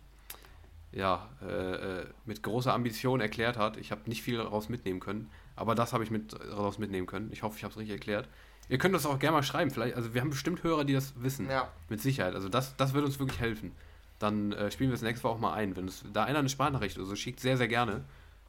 ja, 0.97 1.29
äh, 1.43 2.01
äh, 2.01 2.07
mit 2.25 2.43
großer 2.43 2.73
Ambition 2.73 3.21
erklärt 3.21 3.59
hat. 3.59 3.77
Ich 3.77 3.91
habe 3.91 4.01
nicht 4.07 4.23
viel 4.23 4.39
daraus 4.39 4.71
mitnehmen 4.71 4.99
können, 4.99 5.31
aber 5.55 5.75
das 5.75 5.93
habe 5.93 6.03
ich 6.03 6.11
mit 6.11 6.33
daraus 6.33 6.79
mitnehmen 6.79 7.07
können. 7.07 7.31
Ich 7.33 7.43
hoffe, 7.43 7.57
ich 7.59 7.65
habe 7.65 7.73
es 7.73 7.79
richtig 7.79 7.93
erklärt. 7.93 8.29
Ihr 8.71 8.79
könnt 8.79 8.95
das 8.95 9.05
auch 9.05 9.19
gerne 9.19 9.37
mal 9.37 9.43
schreiben. 9.43 9.71
Vielleicht, 9.71 9.95
also 9.95 10.15
wir 10.15 10.23
haben 10.23 10.31
bestimmt 10.31 10.63
Hörer, 10.63 10.85
die 10.85 10.95
das 10.95 11.13
wissen. 11.23 11.51
Ja. 11.51 11.69
Mit 11.91 12.01
Sicherheit. 12.01 12.35
Also 12.35 12.49
das, 12.49 12.77
das 12.77 12.95
wird 12.95 13.05
uns 13.05 13.19
wirklich 13.19 13.39
helfen. 13.41 13.73
Dann 14.19 14.53
äh, 14.53 14.71
spielen 14.71 14.89
wir 14.89 14.95
es 14.95 15.03
nächste 15.03 15.25
Woche 15.25 15.35
auch 15.35 15.39
mal 15.39 15.53
ein. 15.53 15.77
Wenn 15.77 15.87
es 15.87 16.03
da 16.13 16.25
einer 16.25 16.39
eine 16.39 16.49
Sprachnachricht 16.49 16.97
oder 16.97 17.07
so 17.07 17.15
schickt, 17.15 17.41
sehr, 17.41 17.59
sehr 17.59 17.69
gerne. 17.69 18.03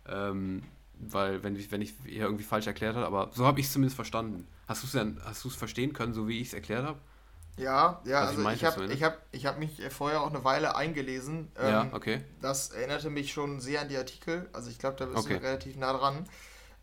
Ähm, 0.07 0.63
weil, 0.99 1.43
wenn 1.43 1.55
ich, 1.55 1.69
wenn 1.71 1.81
ich 1.81 1.93
hier 2.05 2.23
irgendwie 2.23 2.45
falsch 2.45 2.65
erklärt 2.65 2.95
habe, 2.95 3.05
aber 3.05 3.29
so 3.33 3.45
habe 3.45 3.59
ich 3.59 3.67
es 3.67 3.73
zumindest 3.73 3.97
verstanden. 3.97 4.47
Hast 4.67 4.83
du 4.83 4.87
es 4.87 4.93
denn, 4.93 5.19
hast 5.23 5.43
du 5.43 5.49
es 5.49 5.55
verstehen 5.55 5.91
können, 5.91 6.13
so 6.13 6.27
wie 6.29 6.39
ich 6.39 6.47
es 6.47 6.53
erklärt 6.53 6.85
habe? 6.85 6.97
Ja, 7.57 8.01
ja, 8.05 8.21
Was 8.23 8.31
ich 8.33 8.37
also 8.37 8.49
ich 8.51 8.63
habe 8.63 8.93
ich 8.93 9.03
hab, 9.03 9.17
ich 9.31 9.45
hab 9.45 9.57
mich 9.59 9.81
vorher 9.89 10.21
auch 10.21 10.29
eine 10.29 10.43
Weile 10.43 10.75
eingelesen. 10.75 11.51
Ähm, 11.57 11.67
ja, 11.69 11.89
okay. 11.93 12.21
Das 12.41 12.69
erinnerte 12.69 13.09
mich 13.09 13.33
schon 13.33 13.59
sehr 13.59 13.81
an 13.81 13.89
die 13.89 13.97
Artikel. 13.97 14.47
Also 14.53 14.69
ich 14.69 14.77
glaube, 14.77 14.95
da 14.97 15.05
bist 15.05 15.25
Okay. 15.25 15.39
du 15.39 15.43
relativ 15.45 15.75
nah 15.77 15.93
dran. 15.93 16.27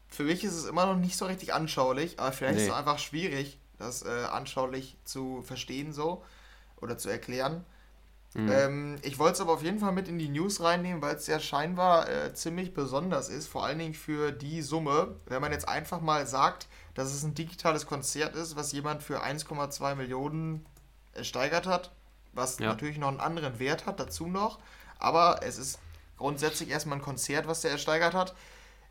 Für 0.09 0.25
mich 0.25 0.45
ist 0.45 0.55
es 0.55 0.67
immer 0.67 0.87
noch 0.87 0.97
nicht 0.97 1.17
so 1.17 1.27
richtig 1.27 1.55
anschaulich, 1.55 2.19
aber 2.21 2.33
vielleicht 2.33 2.57
ist 2.59 2.63
Nee. 2.65 2.71
es 2.71 2.75
einfach 2.77 2.99
schwierig, 2.99 3.59
das 3.79 4.03
äh, 4.05 4.25
anschaulich 4.31 4.97
zu 5.05 5.43
verstehen 5.43 5.93
so 5.93 6.25
oder 6.81 6.99
zu 6.99 7.09
erklären. 7.11 7.65
Mhm. 8.35 8.51
Ähm, 8.51 8.97
ich 9.03 9.19
wollte 9.19 9.35
es 9.35 9.41
aber 9.41 9.53
auf 9.53 9.63
jeden 9.63 9.79
Fall 9.79 9.93
mit 9.93 10.09
in 10.09 10.19
die 10.19 10.29
News 10.29 10.61
reinnehmen, 10.61 11.01
weil 11.01 11.15
es 11.15 11.27
ja 11.27 11.39
scheinbar 11.39 12.09
äh, 12.09 12.35
ziemlich 12.35 12.75
besonders 12.75 13.29
ist, 13.29 13.47
vor 13.49 13.65
allen 13.65 13.79
Dingen 13.79 13.95
für 13.95 14.33
die 14.33 14.61
Summe. 14.63 15.17
Wenn 15.27 15.41
man 15.41 15.53
jetzt 15.53 15.69
einfach 15.69 16.01
mal 16.01 16.27
sagt, 16.27 16.67
dass 16.95 17.13
es 17.13 17.23
ein 17.23 17.35
digitales 17.35 17.87
Konzert 17.87 18.35
ist, 18.35 18.57
was 18.57 18.73
jemand 18.73 19.03
für 19.03 19.23
1,2 19.25 19.95
Millionen 19.95 20.67
ersteigert 21.13 21.67
hat, 21.67 21.93
was 22.33 22.59
Ja. 22.59 22.69
natürlich 22.69 22.99
noch 22.99 23.09
einen 23.09 23.21
anderen 23.21 23.59
Wert 23.61 23.87
hat 23.87 24.01
dazu 24.01 24.27
noch, 24.27 24.59
aber 24.99 25.41
es 25.43 25.59
ist 25.59 25.79
grundsätzlich 26.19 26.71
erstmal 26.71 26.99
ein 26.99 27.03
Konzert, 27.03 27.47
was 27.47 27.61
der 27.61 27.71
ersteigert 27.71 28.15
hat, 28.15 28.35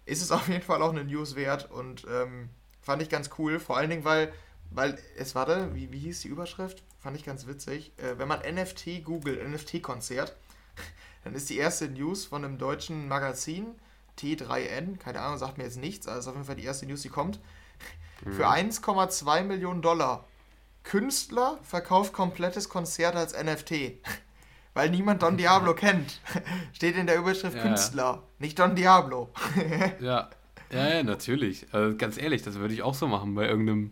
ist 0.05 0.21
es 0.21 0.31
auf 0.31 0.47
jeden 0.47 0.63
Fall 0.63 0.81
auch 0.81 0.91
eine 0.91 1.03
News 1.03 1.35
wert 1.35 1.69
und 1.69 2.05
ähm, 2.09 2.49
fand 2.81 3.01
ich 3.01 3.09
ganz 3.09 3.29
cool, 3.37 3.59
vor 3.59 3.75
allen 3.77 3.89
Dingen, 3.89 4.05
weil, 4.05 4.31
weil 4.71 4.97
es 5.17 5.35
warte, 5.35 5.73
wie, 5.75 5.91
wie 5.91 5.99
hieß 5.99 6.21
die 6.21 6.29
Überschrift? 6.29 6.83
Fand 7.03 7.17
ich 7.17 7.25
ganz 7.25 7.47
witzig. 7.47 7.91
Äh, 7.97 8.17
wenn 8.17 8.29
man 8.29 8.39
NFT 8.39 9.03
googelt, 9.03 9.45
NFT-Konzert, 9.45 10.37
dann 11.25 11.35
ist 11.35 11.49
die 11.49 11.57
erste 11.57 11.89
News 11.89 12.25
von 12.25 12.45
einem 12.45 12.57
deutschen 12.57 13.09
Magazin, 13.09 13.75
T3N, 14.17 14.97
keine 14.99 15.19
Ahnung, 15.19 15.37
sagt 15.37 15.57
mir 15.57 15.65
jetzt 15.65 15.77
nichts, 15.77 16.07
also 16.07 16.19
ist 16.21 16.27
auf 16.27 16.35
jeden 16.35 16.45
Fall 16.45 16.55
die 16.55 16.63
erste 16.63 16.85
News, 16.85 17.01
die 17.01 17.09
kommt. 17.09 17.41
Für 18.23 18.47
1,2 18.47 19.43
Millionen 19.43 19.81
Dollar. 19.81 20.25
Künstler 20.83 21.59
verkauft 21.63 22.13
komplettes 22.13 22.69
Konzert 22.69 23.17
als 23.17 23.33
NFT. 23.33 23.73
Weil 24.73 24.89
niemand 24.89 25.21
Don 25.21 25.35
Diablo 25.35 25.75
kennt. 25.75 26.21
Steht 26.71 26.95
in 26.95 27.05
der 27.05 27.17
Überschrift 27.17 27.57
Ja, 27.57 27.63
ja. 27.63 27.67
Künstler, 27.67 28.23
nicht 28.39 28.57
Don 28.57 28.75
Diablo. 28.75 29.29
Ja, 29.99 30.29
ja, 30.71 30.89
ja, 30.89 31.03
natürlich. 31.03 31.67
Also 31.71 31.95
ganz 31.97 32.17
ehrlich, 32.17 32.41
das 32.43 32.55
würde 32.55 32.73
ich 32.73 32.81
auch 32.81 32.95
so 32.95 33.07
machen 33.07 33.35
bei 33.35 33.45
irgendeinem 33.45 33.91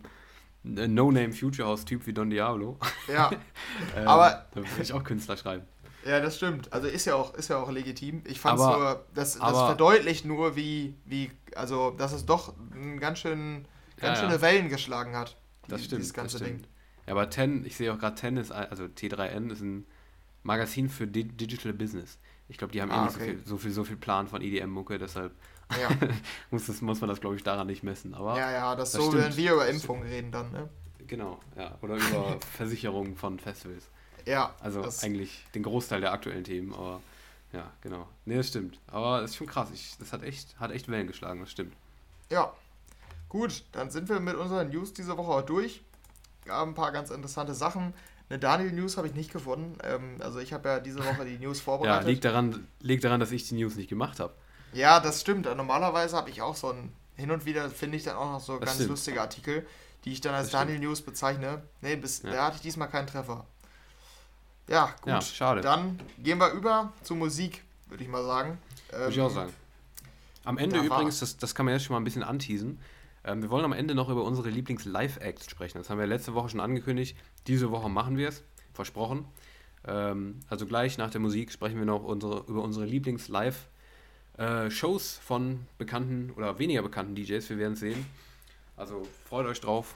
äh, 0.64 0.88
No-Name 0.88 1.32
Future 1.32 1.68
House-Typ 1.68 2.06
wie 2.06 2.12
Don 2.12 2.30
Diablo. 2.30 2.78
ja, 3.12 3.30
Ähm, 3.96 4.06
Aber- 4.08 4.46
Da 4.52 4.60
würde 4.60 4.82
ich 4.82 4.92
auch 4.92 5.04
Künstler 5.04 5.36
schreiben. 5.36 5.64
ja, 6.06 6.20
das 6.20 6.36
stimmt. 6.36 6.72
Also 6.72 6.88
ist 6.88 7.04
ja 7.04 7.14
auch, 7.14 7.34
ist 7.34 7.48
ja 7.48 7.58
auch 7.58 7.70
legitim. 7.70 8.22
Ich 8.26 8.40
fand 8.40 8.58
es 8.58 8.64
nur, 8.66 9.04
das, 9.14 9.32
das 9.34 9.40
aber- 9.40 9.66
verdeutlicht 9.66 10.24
nur, 10.24 10.56
wie, 10.56 10.94
wie, 11.04 11.30
also, 11.54 11.90
dass 11.90 12.12
es 12.12 12.26
doch 12.26 12.54
ganz 13.00 13.18
schön, 13.20 13.64
ganz 13.98 14.18
Ja, 14.18 14.24
ja. 14.24 14.30
schöne 14.30 14.42
Wellen 14.42 14.68
geschlagen 14.68 15.16
hat. 15.16 15.36
Das 15.68 15.80
die- 15.80 15.86
stimmt. 15.86 16.00
Dieses 16.02 16.14
ganze 16.14 16.38
das 16.38 16.46
stimmt. 16.46 16.64
Ding. 16.64 16.70
Ja, 17.06 17.12
aber 17.14 17.30
Ten, 17.30 17.64
ich 17.64 17.76
sehe 17.76 17.92
auch 17.92 17.98
gerade 17.98 18.14
Ten 18.16 18.36
ist, 18.36 18.52
also 18.52 18.84
T3N 18.84 19.50
ist 19.50 19.60
ein 19.60 19.84
Magazin 20.44 20.88
für 20.88 21.06
Di 21.06 21.24
Digital 21.24 21.72
Business. 21.72 22.18
Ich 22.48 22.58
glaube, 22.58 22.72
die 22.72 22.82
haben 22.82 22.90
eh 22.90 22.94
Ah, 22.94 23.04
nicht 23.06 23.16
okay. 23.16 23.24
so, 23.24 23.30
viel, 23.30 23.46
so, 23.46 23.56
viel, 23.58 23.70
so 23.72 23.84
viel 23.84 23.96
Plan 23.96 24.26
von 24.28 24.42
EDM-Mucke, 24.42 24.98
deshalb 24.98 25.32
Ja, 25.80 25.88
muss, 26.50 26.66
das, 26.66 26.80
muss 26.80 27.00
man 27.00 27.08
das, 27.08 27.20
glaube 27.20 27.36
ich, 27.36 27.42
daran 27.42 27.66
nicht 27.66 27.82
messen. 27.82 28.14
Aber 28.14 28.36
ja, 28.38 28.50
ja, 28.50 28.76
das, 28.76 28.92
das 28.92 29.02
so, 29.02 29.10
stimmt. 29.10 29.24
wenn 29.24 29.36
wir 29.36 29.52
über 29.54 29.68
Impfung 29.68 30.02
reden 30.02 30.30
dann, 30.32 30.50
ne? 30.52 30.68
genau, 31.06 31.40
ja. 31.56 31.76
Oder 31.82 31.96
über 31.96 32.38
Versicherungen 32.56 33.16
von 33.16 33.38
Festivals. 33.38 33.88
Ja, 34.24 34.54
Also 34.60 34.82
das, 34.82 35.02
eigentlich 35.02 35.44
den 35.54 35.62
Großteil 35.62 36.00
der 36.00 36.12
aktuellen 36.12 36.44
Themen, 36.44 36.72
aber 36.72 37.00
ja, 37.52 37.70
genau. 37.82 38.08
Nee, 38.24 38.36
das 38.36 38.48
stimmt. 38.48 38.78
Aber 38.86 39.20
es 39.22 39.32
ist 39.32 39.36
schon 39.36 39.46
krass. 39.46 39.68
Ich, 39.74 39.96
das 39.98 40.12
hat 40.12 40.22
echt, 40.22 40.58
hat 40.58 40.70
echt 40.70 40.88
Wellen 40.88 41.06
geschlagen, 41.06 41.40
das 41.40 41.50
stimmt. 41.50 41.74
Ja. 42.30 42.52
Gut, 43.28 43.64
dann 43.72 43.90
sind 43.90 44.08
wir 44.08 44.20
mit 44.20 44.36
unseren 44.36 44.70
News 44.70 44.92
diese 44.92 45.16
Woche 45.16 45.30
auch 45.32 45.42
durch. 45.42 45.82
Gab 46.44 46.66
ein 46.66 46.74
paar 46.74 46.92
ganz 46.92 47.10
interessante 47.10 47.54
Sachen. 47.54 47.94
Eine 48.28 48.38
Daniel-News 48.38 48.96
habe 48.96 49.06
ich 49.08 49.14
nicht 49.14 49.32
gefunden. 49.32 49.76
Ähm, 49.84 50.16
also 50.20 50.38
ich 50.38 50.52
habe 50.52 50.68
ja 50.68 50.80
diese 50.80 51.04
Woche 51.04 51.24
die 51.24 51.38
News 51.38 51.58
Ja, 51.60 51.64
vorbereitet. 51.64 52.08
liegt 52.08 52.24
daran, 52.24 52.66
liegt 52.80 53.04
daran, 53.04 53.20
dass 53.20 53.32
ich 53.32 53.46
die 53.48 53.54
News 53.56 53.76
nicht 53.76 53.88
gemacht 53.88 54.20
habe. 54.20 54.32
Ja, 54.72 55.00
das 55.00 55.20
stimmt. 55.20 55.44
Normalerweise 55.46 56.16
habe 56.16 56.30
ich 56.30 56.40
auch 56.42 56.56
so 56.56 56.70
ein, 56.70 56.92
hin 57.16 57.30
und 57.30 57.44
wieder 57.44 57.68
finde 57.70 57.96
ich 57.96 58.04
dann 58.04 58.16
auch 58.16 58.32
noch 58.32 58.40
so 58.40 58.54
Das 58.58 58.66
ganz 58.66 58.74
stimmt. 58.76 58.90
lustige 58.90 59.20
Artikel, 59.20 59.66
die 60.04 60.12
ich 60.12 60.20
dann 60.20 60.34
als 60.34 60.50
Das 60.50 60.60
stimmt. 60.60 60.70
Daniel 60.70 60.88
News 60.88 61.02
bezeichne. 61.02 61.62
Nee, 61.80 61.96
bis, 61.96 62.22
Ja. 62.22 62.30
da 62.32 62.44
hatte 62.46 62.56
ich 62.56 62.62
diesmal 62.62 62.88
keinen 62.88 63.06
Treffer. 63.06 63.46
Ja, 64.68 64.94
gut. 65.02 65.06
Ja, 65.08 65.20
schade. 65.20 65.60
Dann 65.60 66.00
gehen 66.18 66.38
wir 66.38 66.50
über 66.52 66.92
zu 67.02 67.14
Musik, 67.14 67.62
würde 67.88 68.02
ich 68.04 68.08
mal 68.08 68.24
sagen. 68.24 68.58
Würde 68.90 69.12
ich 69.12 69.20
auch 69.20 69.30
sagen. 69.30 69.52
Am 70.44 70.58
Ende 70.58 70.78
da 70.78 70.84
übrigens, 70.84 71.20
das, 71.20 71.36
das 71.36 71.54
kann 71.54 71.66
man 71.66 71.74
jetzt 71.74 71.84
schon 71.84 71.94
mal 71.94 72.00
ein 72.00 72.04
bisschen 72.04 72.22
anteasen. 72.22 72.80
Ähm, 73.24 73.42
wir 73.42 73.50
wollen 73.50 73.64
am 73.64 73.72
Ende 73.72 73.94
noch 73.94 74.08
über 74.08 74.24
unsere 74.24 74.48
Lieblings-Live-Acts 74.48 75.48
sprechen. 75.50 75.78
Das 75.78 75.90
haben 75.90 75.98
wir 75.98 76.06
letzte 76.06 76.34
Woche 76.34 76.48
schon 76.48 76.60
angekündigt. 76.60 77.16
Diese 77.46 77.70
Woche 77.70 77.88
machen 77.88 78.16
wir 78.16 78.28
es. 78.28 78.42
Versprochen. 78.72 79.26
Ähm, 79.86 80.40
also 80.48 80.66
gleich 80.66 80.98
nach 80.98 81.10
der 81.10 81.20
Musik 81.20 81.52
sprechen 81.52 81.78
wir 81.78 81.84
noch 81.84 82.02
unsere, 82.02 82.40
über 82.48 82.62
unsere 82.62 82.86
Lieblings-Live-Shows 84.38 85.20
von 85.24 85.66
bekannten 85.78 86.32
oder 86.36 86.58
weniger 86.58 86.82
bekannten 86.82 87.14
DJs. 87.14 87.48
Wir 87.50 87.58
werden 87.58 87.74
es 87.74 87.80
sehen. 87.80 88.06
Also 88.76 89.02
freut 89.28 89.46
euch 89.46 89.60
drauf. 89.60 89.94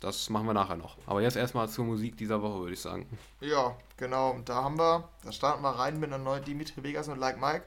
Das 0.00 0.28
machen 0.30 0.46
wir 0.46 0.54
nachher 0.54 0.76
noch. 0.76 0.96
Aber 1.06 1.22
jetzt 1.22 1.36
erstmal 1.36 1.68
zur 1.68 1.84
Musik 1.84 2.16
dieser 2.16 2.42
Woche, 2.42 2.60
würde 2.60 2.72
ich 2.72 2.80
sagen. 2.80 3.06
Ja, 3.40 3.76
genau. 3.96 4.30
Und 4.32 4.48
da 4.48 4.64
haben 4.64 4.76
wir, 4.76 5.08
da 5.22 5.30
starten 5.30 5.62
wir 5.62 5.70
rein 5.70 6.00
mit 6.00 6.12
einer 6.12 6.22
neuen 6.22 6.44
Dimitri 6.44 6.82
Vegas 6.82 7.06
und 7.06 7.18
Like 7.18 7.40
Mike, 7.40 7.62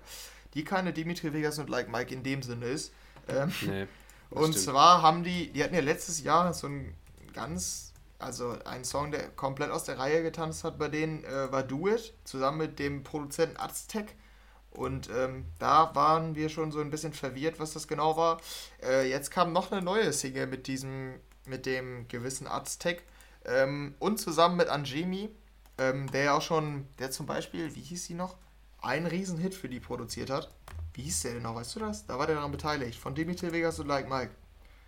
die 0.53 0.65
keine 0.65 0.91
Dimitri 0.91 1.31
Vegas 1.33 1.59
und 1.59 1.69
Like 1.69 1.89
Mike 1.89 2.13
in 2.13 2.23
dem 2.23 2.41
Sinne 2.43 2.65
ist. 2.65 2.91
Ähm, 3.29 3.53
Nee, 3.61 3.87
und 4.31 4.51
stimmt. 4.51 4.65
zwar 4.65 5.01
haben 5.01 5.23
die, 5.23 5.49
die 5.53 5.63
hatten 5.63 5.75
ja 5.75 5.81
letztes 5.81 6.23
Jahr 6.23 6.53
so 6.53 6.67
ein 6.67 6.93
ganz, 7.33 7.93
also 8.19 8.57
ein 8.65 8.83
Song, 8.83 9.11
der 9.11 9.29
komplett 9.29 9.71
aus 9.71 9.85
der 9.85 9.97
Reihe 9.97 10.21
getanzt 10.21 10.65
hat 10.65 10.77
bei 10.77 10.89
denen, 10.89 11.23
äh, 11.23 11.51
war 11.53 11.63
Do 11.63 11.87
It, 11.87 12.13
zusammen 12.25 12.57
mit 12.57 12.79
dem 12.79 13.03
Produzenten 13.03 13.55
Aztec. 13.57 14.13
Und 14.75 15.09
ähm, 15.09 15.45
da 15.59 15.95
waren 15.95 16.35
wir 16.35 16.49
schon 16.49 16.71
so 16.71 16.79
ein 16.79 16.89
bisschen 16.89 17.13
verwirrt, 17.13 17.59
was 17.59 17.73
das 17.73 17.87
genau 17.87 18.17
war. 18.17 18.41
Äh, 18.83 19.09
jetzt 19.09 19.31
kam 19.31 19.53
noch 19.53 19.71
eine 19.71 19.81
neue 19.81 20.11
Single 20.11 20.47
mit 20.47 20.67
diesem, 20.67 21.15
mit 21.45 21.65
dem 21.65 22.07
gewissen 22.07 22.47
Aztec. 22.47 23.03
Ähm, 23.45 23.95
und 23.99 24.19
zusammen 24.19 24.57
mit 24.57 24.67
Anjemi, 24.67 25.29
ähm, 25.77 26.11
der 26.11 26.23
ja 26.23 26.37
auch 26.37 26.41
schon, 26.41 26.87
der 26.99 27.11
zum 27.11 27.25
Beispiel, 27.25 27.73
wie 27.75 27.81
hieß 27.81 28.05
sie 28.05 28.13
noch, 28.13 28.35
einen 28.81 29.05
Riesenhit 29.05 29.53
für 29.53 29.69
die 29.69 29.79
produziert 29.79 30.29
hat. 30.29 30.51
Wie 30.93 31.03
hieß 31.03 31.23
der 31.23 31.33
denn 31.33 31.43
noch, 31.43 31.55
weißt 31.55 31.75
du 31.75 31.79
das? 31.79 32.05
Da 32.05 32.17
war 32.17 32.27
der 32.27 32.35
daran 32.35 32.51
beteiligt, 32.51 32.99
von 32.99 33.15
Dimitri 33.15 33.51
Vegas 33.51 33.79
und 33.79 33.87
Like 33.87 34.09
Mike. 34.09 34.31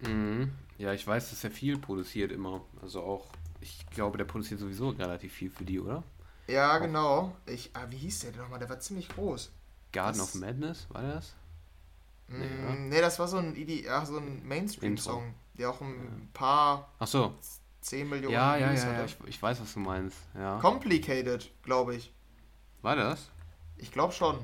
Mhm. 0.01 0.51
Ja, 0.77 0.93
ich 0.93 1.05
weiß, 1.05 1.31
dass 1.31 1.43
er 1.43 1.51
viel 1.51 1.77
produziert 1.77 2.31
immer. 2.31 2.61
Also 2.81 3.01
auch, 3.01 3.25
ich 3.61 3.85
glaube, 3.89 4.17
der 4.17 4.25
produziert 4.25 4.59
sowieso 4.59 4.89
relativ 4.89 5.33
viel 5.33 5.49
für 5.49 5.65
die, 5.65 5.79
oder? 5.79 6.03
Ja, 6.47 6.77
genau. 6.77 7.35
Ich, 7.45 7.71
ah, 7.73 7.87
wie 7.89 7.97
hieß 7.97 8.19
der 8.19 8.31
denn 8.31 8.41
nochmal? 8.41 8.59
Der 8.59 8.69
war 8.69 8.79
ziemlich 8.79 9.09
groß. 9.09 9.51
Garden 9.97 10.17
Das- 10.19 10.35
of 10.35 10.41
Madness, 10.41 10.87
war 10.89 11.01
das? 11.01 11.33
Nee, 12.29 12.45
oder? 12.63 12.73
nee 12.75 13.01
das 13.01 13.19
war 13.19 13.27
so 13.27 13.37
ein, 13.37 13.55
ja, 13.55 14.05
so 14.05 14.17
ein 14.17 14.45
Mainstream-Song, 14.47 15.33
der 15.53 15.69
auch 15.69 15.79
ein 15.81 16.29
paar 16.33 16.91
Ach 16.99 17.07
so. 17.07 17.33
10 17.81 18.09
Millionen 18.09 18.33
Ja, 18.33 18.57
ja, 18.57 18.69
Views 18.71 18.83
ja, 18.83 18.93
ja 18.93 19.05
ich, 19.05 19.17
ich 19.27 19.41
weiß, 19.41 19.61
was 19.61 19.73
du 19.73 19.79
meinst. 19.79 20.17
Ja. 20.35 20.59
Complicated, 20.59 21.49
glaube 21.63 21.95
ich. 21.95 22.11
War 22.81 22.95
das? 22.97 23.29
Ich 23.77 23.91
glaube 23.91 24.11
schon. 24.13 24.35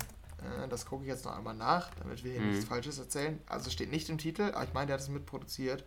Äh, 0.42 0.68
Das 0.70 0.86
gucke 0.86 1.04
ich 1.04 1.10
jetzt 1.10 1.26
noch 1.26 1.36
einmal 1.36 1.54
nach, 1.56 1.90
damit 1.96 2.24
wir 2.24 2.32
hier 2.32 2.42
Mhm. 2.42 2.52
nichts 2.52 2.66
Falsches 2.66 3.00
erzählen. 3.00 3.42
Also 3.48 3.70
steht 3.70 3.92
nicht 3.92 4.08
im 4.10 4.18
Titel, 4.18 4.52
aber 4.54 4.64
ich 4.64 4.74
meine, 4.74 4.88
der 4.88 4.94
hat 4.96 5.02
es 5.02 5.10
mitproduziert. 5.10 5.84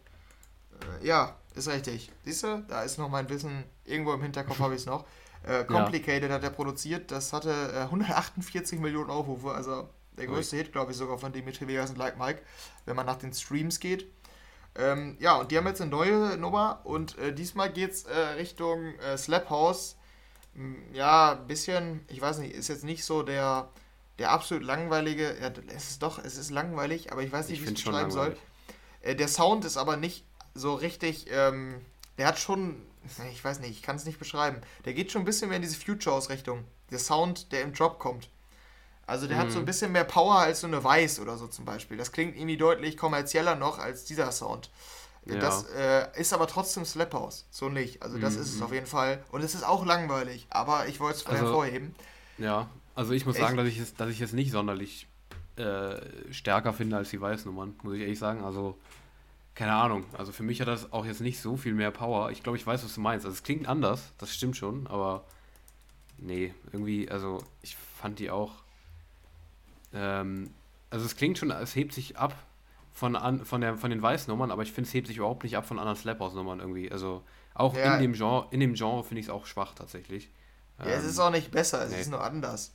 Äh, 1.01 1.07
Ja, 1.07 1.35
ist 1.55 1.69
richtig. 1.69 2.11
Siehst 2.25 2.43
du, 2.43 2.63
da 2.69 2.83
ist 2.83 2.99
noch 2.99 3.09
mein 3.09 3.29
Wissen, 3.31 3.65
irgendwo 3.87 4.13
im 4.13 4.21
Hinterkopf 4.23 4.59
habe 4.61 4.75
ich 4.75 4.81
es 4.83 4.87
noch. 4.87 5.07
Äh, 5.47 5.65
Complicated 5.65 6.31
hat 6.31 6.43
er 6.43 6.51
produziert, 6.51 7.11
das 7.11 7.33
hatte 7.33 7.51
äh, 7.51 7.83
148 7.83 8.81
Millionen 8.81 9.11
Aufrufe, 9.11 9.53
also 9.53 9.89
der 10.19 10.27
größte 10.27 10.57
Hit, 10.57 10.73
glaube 10.73 10.93
ich, 10.93 10.99
sogar 10.99 11.19
von 11.19 11.33
Dimitri 11.33 11.69
Vegas 11.69 11.91
und 11.91 11.99
Like 11.99 12.19
Mike, 12.19 12.43
wenn 12.85 12.97
man 12.97 13.07
nach 13.07 13.17
den 13.17 13.33
Streams 13.33 13.81
geht. 13.81 14.07
Ähm, 14.75 15.17
ja, 15.21 15.37
und 15.37 15.51
die 15.51 15.57
haben 15.57 15.67
jetzt 15.67 15.81
eine 15.81 15.91
neue 15.91 16.37
Nummer 16.37 16.81
und 16.85 17.17
äh, 17.19 17.33
diesmal 17.33 17.73
geht 17.73 17.93
es 17.93 18.05
äh, 18.05 18.19
Richtung 18.37 18.99
äh, 18.99 19.17
Slap 19.17 19.49
House. 19.49 19.97
Ja, 20.93 21.33
ein 21.33 21.47
bisschen, 21.47 22.05
ich 22.09 22.21
weiß 22.21 22.39
nicht, 22.39 22.55
ist 22.55 22.69
jetzt 22.69 22.85
nicht 22.85 23.05
so 23.05 23.23
der, 23.23 23.69
der 24.19 24.31
absolut 24.31 24.65
langweilige, 24.65 25.37
ja, 25.41 25.53
es 25.75 25.91
ist 25.91 26.03
doch, 26.03 26.19
es 26.19 26.39
ist 26.39 26.51
langweilig, 26.51 27.13
aber 27.13 27.23
ich 27.23 27.31
weiß 27.31 27.49
nicht, 27.49 27.61
wie 27.61 27.65
ich 27.65 27.79
es 27.79 27.85
beschreiben 27.85 28.11
soll. 28.11 28.37
Äh, 29.03 29.15
der 29.15 29.29
Sound 29.29 29.65
ist 29.65 29.77
aber 29.77 29.97
nicht 29.97 30.25
so 30.55 30.75
richtig, 30.75 31.27
ähm, 31.31 31.81
der 32.17 32.27
hat 32.27 32.39
schon, 32.39 32.83
ich 33.33 33.45
weiß 33.45 33.61
nicht, 33.61 33.71
ich 33.71 33.83
kann 33.83 33.97
es 33.97 34.05
nicht 34.05 34.19
beschreiben. 34.19 34.61
Der 34.85 34.95
geht 34.95 35.13
schon 35.13 35.23
ein 35.23 35.25
bisschen 35.27 35.49
mehr 35.49 35.57
in 35.57 35.63
diese 35.63 35.79
Future-Ausrichtung. 35.79 36.65
Der 36.91 36.99
Sound, 36.99 37.53
der 37.53 37.63
im 37.63 37.73
Drop 37.73 37.99
kommt. 37.99 38.29
Also 39.07 39.27
der 39.27 39.37
mhm. 39.37 39.41
hat 39.41 39.51
so 39.51 39.59
ein 39.59 39.63
mhm. 39.63 39.67
bisschen 39.67 39.93
mehr 39.93 40.05
Power 40.05 40.39
als 40.39 40.61
so 40.61 40.67
eine 40.67 40.83
Weiß 40.83 41.21
oder 41.21 41.37
so 41.37 41.47
zum 41.47 41.65
Beispiel. 41.65 41.97
Das 41.97 42.13
klingt 42.13 42.37
irgendwie 42.37 42.57
deutlich 42.57 42.97
kommerzieller 42.97 43.55
noch 43.55 43.79
als 43.79 44.05
dieser 44.05 44.31
Sound. 44.33 44.71
Ja. 45.27 45.37
Das 45.37 45.67
äh, 45.71 46.09
ist 46.21 46.33
aber 46.33 46.47
trotzdem 46.47 46.85
Slap 46.85 47.13
House. 47.13 47.47
So 47.51 47.69
nicht. 47.69 48.03
Also 48.03 48.19
das 48.19 48.35
mhm. 48.35 48.43
ist 48.43 48.55
es 48.55 48.63
auf 48.63 48.73
jeden 48.73 48.87
Fall. 48.87 49.25
Und 49.31 49.43
es 49.43 49.55
ist 49.55 49.65
auch 49.65 49.85
langweilig, 49.85 50.47
aber 50.51 50.87
ich 50.87 51.01
wollte 51.01 51.19
es 51.19 51.27
also, 51.27 51.45
hervorheben. 51.45 51.95
Ja, 52.39 52.69
also 52.95 53.13
ich 53.13 53.27
muss 53.27 53.37
ich, 53.37 53.43
sagen, 53.43 53.57
dass 53.57 53.67
ich 53.67 53.79
es, 53.79 53.95
dass 53.95 54.11
ich 54.11 54.21
es 54.21 54.33
nicht 54.33 54.51
sonderlich 54.51 55.09
äh, 55.57 55.97
stärker 56.33 56.73
finde 56.73 56.97
als 56.97 57.11
die 57.11 57.21
Weißnummern, 57.21 57.77
muss 57.83 57.95
ich 57.95 58.01
ehrlich 58.01 58.19
sagen. 58.19 58.45
Also, 58.45 58.79
keine 59.57 59.73
Ahnung. 59.73 60.05
Also 60.17 60.31
für 60.31 60.45
mich 60.45 60.61
hat 60.61 60.69
das 60.69 60.93
auch 60.93 61.05
jetzt 61.05 61.21
nicht 61.21 61.41
so 61.41 61.57
viel 61.57 61.75
mehr 61.75 61.91
Power. 61.91 62.31
Ich 62.31 62.45
glaube, 62.45 62.57
ich 62.57 62.67
weiß, 62.67 62.85
was 62.85 62.95
du 62.95 63.01
meinst. 63.01 63.27
Also 63.27 63.35
es 63.35 63.43
klingt 63.43 63.67
anders, 63.69 64.13
das 64.19 64.33
stimmt 64.33 64.57
schon, 64.57 64.87
aber 64.87 65.25
nee, 66.19 66.55
irgendwie, 66.73 67.11
also 67.11 67.43
ich 67.63 67.75
fand 67.75 68.21
die 68.21 68.31
auch 68.31 68.53
ähm, 69.93 70.51
also 70.91 71.05
es 71.05 71.17
klingt 71.17 71.39
schon, 71.39 71.51
es 71.51 71.75
hebt 71.75 71.93
sich 71.93 72.17
ab 72.17 72.35
von, 72.93 73.17
an, 73.17 73.45
von, 73.45 73.61
der, 73.61 73.77
von 73.77 73.91
den 73.91 74.01
Weißnummern, 74.01 74.51
aber 74.51 74.63
ich 74.63 74.73
finde, 74.73 74.89
es 74.89 74.95
hebt 74.95 75.09
sich 75.09 75.19
überhaupt 75.19 75.45
nicht 75.45 75.57
ab 75.57 75.67
von 75.67 75.79
anderen 75.79 75.97
Slap-House-Nummern 75.97 76.61
irgendwie. 76.61 76.91
Also 76.91 77.23
auch 77.55 77.75
ja. 77.75 77.97
in 77.97 78.03
dem 78.03 78.13
Genre, 78.13 78.47
in 78.51 78.61
dem 78.61 78.75
Genre 78.75 79.03
finde 79.05 79.21
ich 79.21 79.27
es 79.27 79.31
auch 79.31 79.47
schwach 79.47 79.75
tatsächlich. 79.75 80.31
Ja, 80.79 80.87
ähm, 80.87 80.93
es 80.93 81.05
ist 81.05 81.19
auch 81.19 81.31
nicht 81.31 81.51
besser, 81.51 81.83
es 81.85 81.93
nee. 81.93 82.01
ist 82.01 82.11
nur 82.11 82.23
anders. 82.23 82.75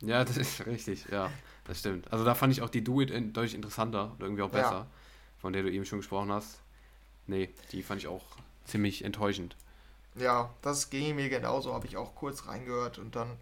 ja, 0.00 0.24
das 0.24 0.36
ist 0.36 0.64
richtig, 0.66 1.06
ja, 1.10 1.30
das 1.64 1.80
stimmt. 1.80 2.10
Also 2.12 2.24
da 2.24 2.34
fand 2.34 2.52
ich 2.52 2.62
auch 2.62 2.70
die 2.70 2.82
Do 2.82 3.00
It 3.00 3.10
in, 3.10 3.32
deutlich 3.32 3.54
interessanter 3.54 4.12
und 4.12 4.22
irgendwie 4.22 4.42
auch 4.42 4.50
besser, 4.50 4.70
ja. 4.70 4.86
Von 5.38 5.52
der 5.52 5.62
du 5.62 5.70
eben 5.70 5.84
schon 5.84 5.98
gesprochen 5.98 6.32
hast. 6.32 6.60
Nee, 7.26 7.50
die 7.72 7.82
fand 7.82 8.00
ich 8.00 8.08
auch 8.08 8.24
ziemlich 8.64 9.04
enttäuschend. 9.04 9.56
Ja, 10.16 10.50
das 10.62 10.90
ging 10.90 11.14
mir 11.16 11.28
genauso, 11.28 11.74
habe 11.74 11.86
ich 11.86 11.96
auch 11.96 12.14
kurz 12.14 12.46
reingehört 12.46 12.98
und 12.98 13.16
dann 13.16 13.36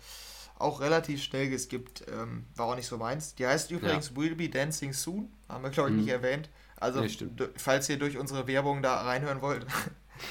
auch 0.59 0.81
relativ 0.81 1.23
schnell 1.23 1.49
geskippt. 1.49 2.05
Ähm, 2.09 2.47
war 2.57 2.67
auch 2.67 2.77
nicht 2.77 2.87
so 2.87 2.97
meins. 2.97 3.35
Die 3.35 3.47
heißt 3.47 3.71
übrigens 3.71 4.11
ja. 4.11 4.17
Will 4.17 4.35
Be 4.35 4.49
Dancing 4.49 4.93
Soon. 4.93 5.29
Haben 5.49 5.65
wir, 5.65 5.71
glaube 5.71 5.91
ich, 5.91 5.97
mhm. 5.97 6.03
nicht 6.03 6.11
erwähnt. 6.11 6.49
Also, 6.77 7.01
nee, 7.01 7.11
falls 7.57 7.89
ihr 7.89 7.99
durch 7.99 8.19
unsere 8.19 8.47
Werbung 8.47 8.83
da 8.83 9.03
reinhören 9.03 9.41
wollt. 9.41 9.67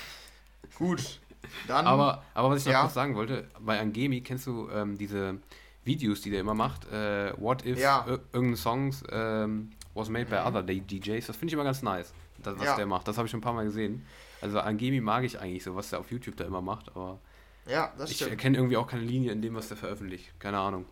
Gut. 0.78 1.20
Dann, 1.68 1.86
aber, 1.86 2.24
aber 2.34 2.50
was 2.50 2.62
ich 2.62 2.66
noch 2.66 2.74
ja. 2.74 2.82
kurz 2.82 2.94
sagen 2.94 3.16
wollte, 3.16 3.48
bei 3.60 3.80
Angemi 3.80 4.22
kennst 4.22 4.48
du 4.48 4.70
ähm, 4.70 4.98
diese 4.98 5.40
Videos, 5.84 6.22
die 6.22 6.30
der 6.30 6.40
immer 6.40 6.54
macht? 6.54 6.92
Äh, 6.92 7.34
what 7.38 7.66
if 7.66 7.80
ja. 7.80 8.06
irgendein 8.32 8.56
Songs 8.56 9.04
ähm, 9.12 9.72
was 9.94 10.10
made 10.10 10.26
by 10.26 10.38
other 10.38 10.64
DJs? 10.64 11.28
Das 11.28 11.36
finde 11.36 11.48
ich 11.48 11.54
immer 11.54 11.64
ganz 11.64 11.82
nice, 11.82 12.14
das, 12.40 12.58
was 12.58 12.66
ja. 12.66 12.76
der 12.76 12.86
macht. 12.86 13.08
Das 13.08 13.18
habe 13.18 13.28
ich 13.28 13.32
schon 13.32 13.40
ein 13.40 13.44
paar 13.44 13.54
Mal 13.54 13.66
gesehen. 13.66 14.06
Also 14.42 14.60
Angemi 14.60 15.02
mag 15.02 15.24
ich 15.24 15.40
eigentlich 15.40 15.64
so, 15.64 15.76
was 15.76 15.90
der 15.90 16.00
auf 16.00 16.12
YouTube 16.12 16.36
da 16.36 16.44
immer 16.46 16.62
macht, 16.62 16.90
aber 16.90 17.20
ja, 17.66 17.94
das 17.98 18.12
stimmt. 18.12 18.28
Ich 18.28 18.32
erkenne 18.32 18.58
irgendwie 18.58 18.78
auch 18.78 18.88
keine 18.88 19.04
Linie 19.04 19.32
in 19.32 19.42
dem, 19.42 19.56
was 19.56 19.70
der 19.70 19.78
veröffentlicht. 19.78 20.38
Keine 20.40 20.60
Ahnung. 20.60 20.86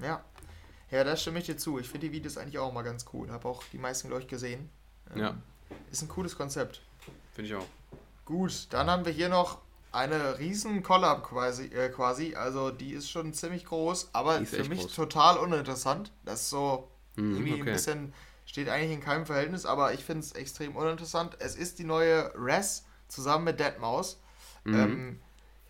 Ja. 0.00 0.24
Ja, 0.90 1.04
da 1.04 1.16
stimme 1.16 1.38
ich 1.38 1.46
dir 1.46 1.56
zu. 1.56 1.78
Ich 1.78 1.88
finde 1.88 2.08
die 2.08 2.12
Videos 2.12 2.36
eigentlich 2.36 2.58
auch 2.58 2.72
mal 2.72 2.82
ganz 2.82 3.04
cool. 3.12 3.30
Habe 3.30 3.48
auch 3.48 3.62
die 3.72 3.78
meisten, 3.78 4.08
glaube 4.08 4.22
ich, 4.22 4.28
gesehen. 4.28 4.68
Ähm, 5.14 5.20
ja. 5.20 5.36
Ist 5.92 6.02
ein 6.02 6.08
cooles 6.08 6.36
Konzept. 6.36 6.80
Finde 7.32 7.50
ich 7.50 7.54
auch. 7.54 7.66
Gut, 8.24 8.66
dann 8.70 8.90
haben 8.90 9.04
wir 9.04 9.12
hier 9.12 9.28
noch 9.28 9.58
eine 9.92 10.38
riesen 10.38 10.82
Collab 10.82 11.24
quasi, 11.24 11.66
äh, 11.66 11.88
quasi. 11.90 12.34
Also 12.34 12.70
die 12.70 12.90
ist 12.90 13.08
schon 13.08 13.32
ziemlich 13.32 13.64
groß, 13.66 14.10
aber 14.12 14.44
für 14.44 14.64
mich 14.64 14.80
groß. 14.80 14.94
total 14.94 15.38
uninteressant. 15.38 16.10
Das 16.24 16.42
ist 16.42 16.50
so 16.50 16.88
hm, 17.16 17.32
irgendwie 17.32 17.52
okay. 17.52 17.60
ein 17.60 17.72
bisschen, 17.72 18.12
steht 18.50 18.68
eigentlich 18.68 18.90
in 18.90 19.00
keinem 19.00 19.26
Verhältnis, 19.26 19.64
aber 19.64 19.94
ich 19.94 20.04
finde 20.04 20.22
es 20.22 20.32
extrem 20.32 20.74
uninteressant. 20.74 21.36
Es 21.38 21.54
ist 21.54 21.78
die 21.78 21.84
neue 21.84 22.32
Res 22.34 22.84
zusammen 23.06 23.44
mit 23.44 23.60
Deadmaus. 23.60 24.20
Mhm. 24.64 24.74
Ähm, 24.74 25.20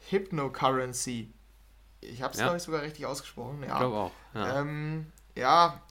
Hypnocurrency. 0.09 1.31
Ich 2.01 2.23
habe 2.23 2.33
es, 2.33 2.41
ja. 2.41 2.47
glaube 2.47 2.57
ich, 2.57 2.63
sogar 2.63 2.81
richtig 2.81 3.05
ausgesprochen. 3.05 3.63
Ja. 3.63 3.75
Ich 3.75 3.79
glaube 3.79 3.97
auch. 3.97 4.13
Ja. 4.33 4.61
Ähm, 4.61 5.13
ja, 5.37 5.83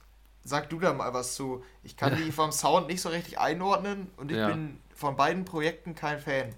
sag 0.42 0.68
du 0.68 0.80
da 0.80 0.92
mal 0.92 1.14
was 1.14 1.36
zu. 1.36 1.64
Ich 1.84 1.96
kann 1.96 2.16
die 2.16 2.32
vom 2.32 2.50
Sound 2.50 2.88
nicht 2.88 3.02
so 3.02 3.08
richtig 3.10 3.38
einordnen 3.38 4.10
und 4.16 4.32
ich 4.32 4.38
ja. 4.38 4.48
bin 4.48 4.80
von 4.92 5.14
beiden 5.14 5.44
Projekten 5.44 5.94
kein 5.94 6.18
Fan. 6.18 6.52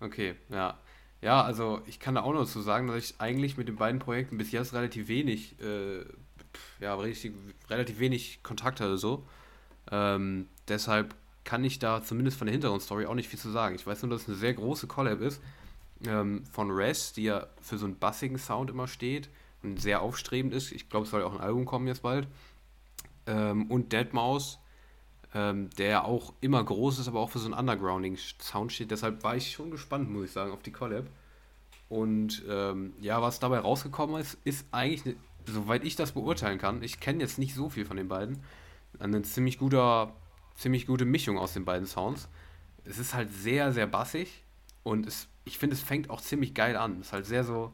Okay, 0.00 0.36
ja. 0.50 0.76
Ja, 1.22 1.42
also 1.42 1.80
ich 1.86 1.98
kann 1.98 2.14
da 2.14 2.24
auch 2.24 2.34
noch 2.34 2.44
zu 2.44 2.60
sagen, 2.60 2.88
dass 2.88 2.96
ich 3.02 3.20
eigentlich 3.22 3.56
mit 3.56 3.68
den 3.68 3.76
beiden 3.76 4.00
Projekten 4.00 4.36
bis 4.36 4.52
jetzt 4.52 4.74
relativ 4.74 5.08
wenig, 5.08 5.58
äh, 5.62 6.04
ja, 6.78 6.94
richtig, 6.94 7.32
relativ 7.70 7.98
wenig 8.00 8.42
Kontakt 8.42 8.82
hatte 8.82 8.98
so. 8.98 9.26
Ähm, 9.90 10.48
deshalb 10.68 11.14
kann 11.44 11.64
ich 11.64 11.78
da 11.78 12.02
zumindest 12.02 12.38
von 12.38 12.46
der 12.46 12.52
Hintergrundstory 12.52 13.06
auch 13.06 13.14
nicht 13.14 13.28
viel 13.28 13.38
zu 13.38 13.50
sagen. 13.50 13.76
Ich 13.76 13.86
weiß 13.86 14.02
nur, 14.02 14.10
dass 14.10 14.22
es 14.22 14.28
eine 14.28 14.36
sehr 14.36 14.54
große 14.54 14.86
Collab 14.86 15.20
ist 15.20 15.40
ähm, 16.04 16.44
von 16.50 16.70
Res, 16.70 17.12
die 17.12 17.24
ja 17.24 17.46
für 17.60 17.78
so 17.78 17.86
einen 17.86 17.98
bassigen 17.98 18.38
Sound 18.38 18.70
immer 18.70 18.88
steht 18.88 19.28
und 19.62 19.80
sehr 19.80 20.02
aufstrebend 20.02 20.52
ist. 20.52 20.72
Ich 20.72 20.88
glaube, 20.88 21.04
es 21.04 21.10
soll 21.10 21.22
auch 21.22 21.32
ein 21.32 21.40
Album 21.40 21.64
kommen 21.64 21.86
jetzt 21.86 22.02
bald. 22.02 22.26
Ähm, 23.26 23.70
und 23.70 23.92
Deadmaus, 23.92 24.58
ähm, 25.34 25.70
der 25.78 26.04
auch 26.04 26.32
immer 26.40 26.62
groß 26.62 26.98
ist, 26.98 27.08
aber 27.08 27.20
auch 27.20 27.30
für 27.30 27.38
so 27.38 27.46
einen 27.46 27.54
undergrounding 27.54 28.16
Sound 28.16 28.72
steht. 28.72 28.90
Deshalb 28.90 29.22
war 29.24 29.36
ich 29.36 29.52
schon 29.52 29.70
gespannt, 29.70 30.10
muss 30.10 30.26
ich 30.26 30.32
sagen, 30.32 30.52
auf 30.52 30.62
die 30.62 30.72
Collab. 30.72 31.06
Und 31.88 32.42
ähm, 32.48 32.92
ja, 33.00 33.22
was 33.22 33.38
dabei 33.38 33.60
rausgekommen 33.60 34.20
ist, 34.20 34.36
ist 34.44 34.66
eigentlich, 34.72 35.04
ne, 35.04 35.16
soweit 35.46 35.84
ich 35.84 35.94
das 35.94 36.12
beurteilen 36.12 36.58
kann, 36.58 36.82
ich 36.82 36.98
kenne 36.98 37.20
jetzt 37.20 37.38
nicht 37.38 37.54
so 37.54 37.70
viel 37.70 37.84
von 37.84 37.96
den 37.96 38.08
beiden, 38.08 38.42
eine 38.98 39.22
ziemlich 39.22 39.58
guter, 39.58 40.12
ziemlich 40.54 40.86
gute 40.86 41.04
Mischung 41.04 41.38
aus 41.38 41.52
den 41.52 41.64
beiden 41.64 41.86
Sounds. 41.86 42.28
Es 42.84 42.98
ist 42.98 43.14
halt 43.14 43.32
sehr, 43.32 43.72
sehr 43.72 43.86
bassig 43.86 44.44
und 44.82 45.06
es 45.06 45.28
ich 45.46 45.58
finde, 45.58 45.74
es 45.74 45.82
fängt 45.82 46.10
auch 46.10 46.20
ziemlich 46.20 46.52
geil 46.52 46.76
an. 46.76 47.00
Es 47.00 47.06
ist 47.06 47.12
halt 47.12 47.24
sehr 47.24 47.44
so, 47.44 47.72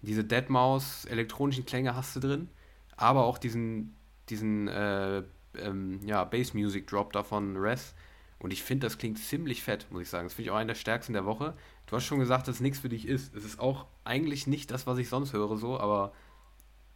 diese 0.00 0.24
Deadmaus 0.24 1.04
elektronischen 1.04 1.66
Klänge 1.66 1.94
hast 1.94 2.16
du 2.16 2.20
drin, 2.20 2.48
aber 2.96 3.24
auch 3.24 3.36
diesen, 3.36 3.94
diesen 4.28 4.68
äh, 4.68 5.22
ähm, 5.58 6.00
ja, 6.06 6.24
Bass 6.24 6.54
Music 6.54 6.86
Drop 6.86 7.12
davon 7.12 7.56
Res. 7.56 7.94
Und 8.38 8.52
ich 8.52 8.62
finde, 8.62 8.86
das 8.86 8.96
klingt 8.96 9.18
ziemlich 9.18 9.62
fett, 9.62 9.86
muss 9.90 10.02
ich 10.02 10.08
sagen. 10.08 10.26
Das 10.26 10.34
finde 10.34 10.46
ich 10.46 10.50
auch 10.52 10.56
einen 10.56 10.68
der 10.68 10.74
stärksten 10.74 11.12
der 11.12 11.26
Woche. 11.26 11.54
Du 11.86 11.96
hast 11.96 12.04
schon 12.04 12.20
gesagt, 12.20 12.48
dass 12.48 12.56
es 12.56 12.60
nichts 12.60 12.78
für 12.78 12.88
dich 12.88 13.06
ist. 13.06 13.34
Es 13.34 13.44
ist 13.44 13.58
auch 13.58 13.86
eigentlich 14.04 14.46
nicht 14.46 14.70
das, 14.70 14.86
was 14.86 14.96
ich 14.98 15.08
sonst 15.08 15.32
höre, 15.32 15.58
so, 15.58 15.78
aber 15.78 16.12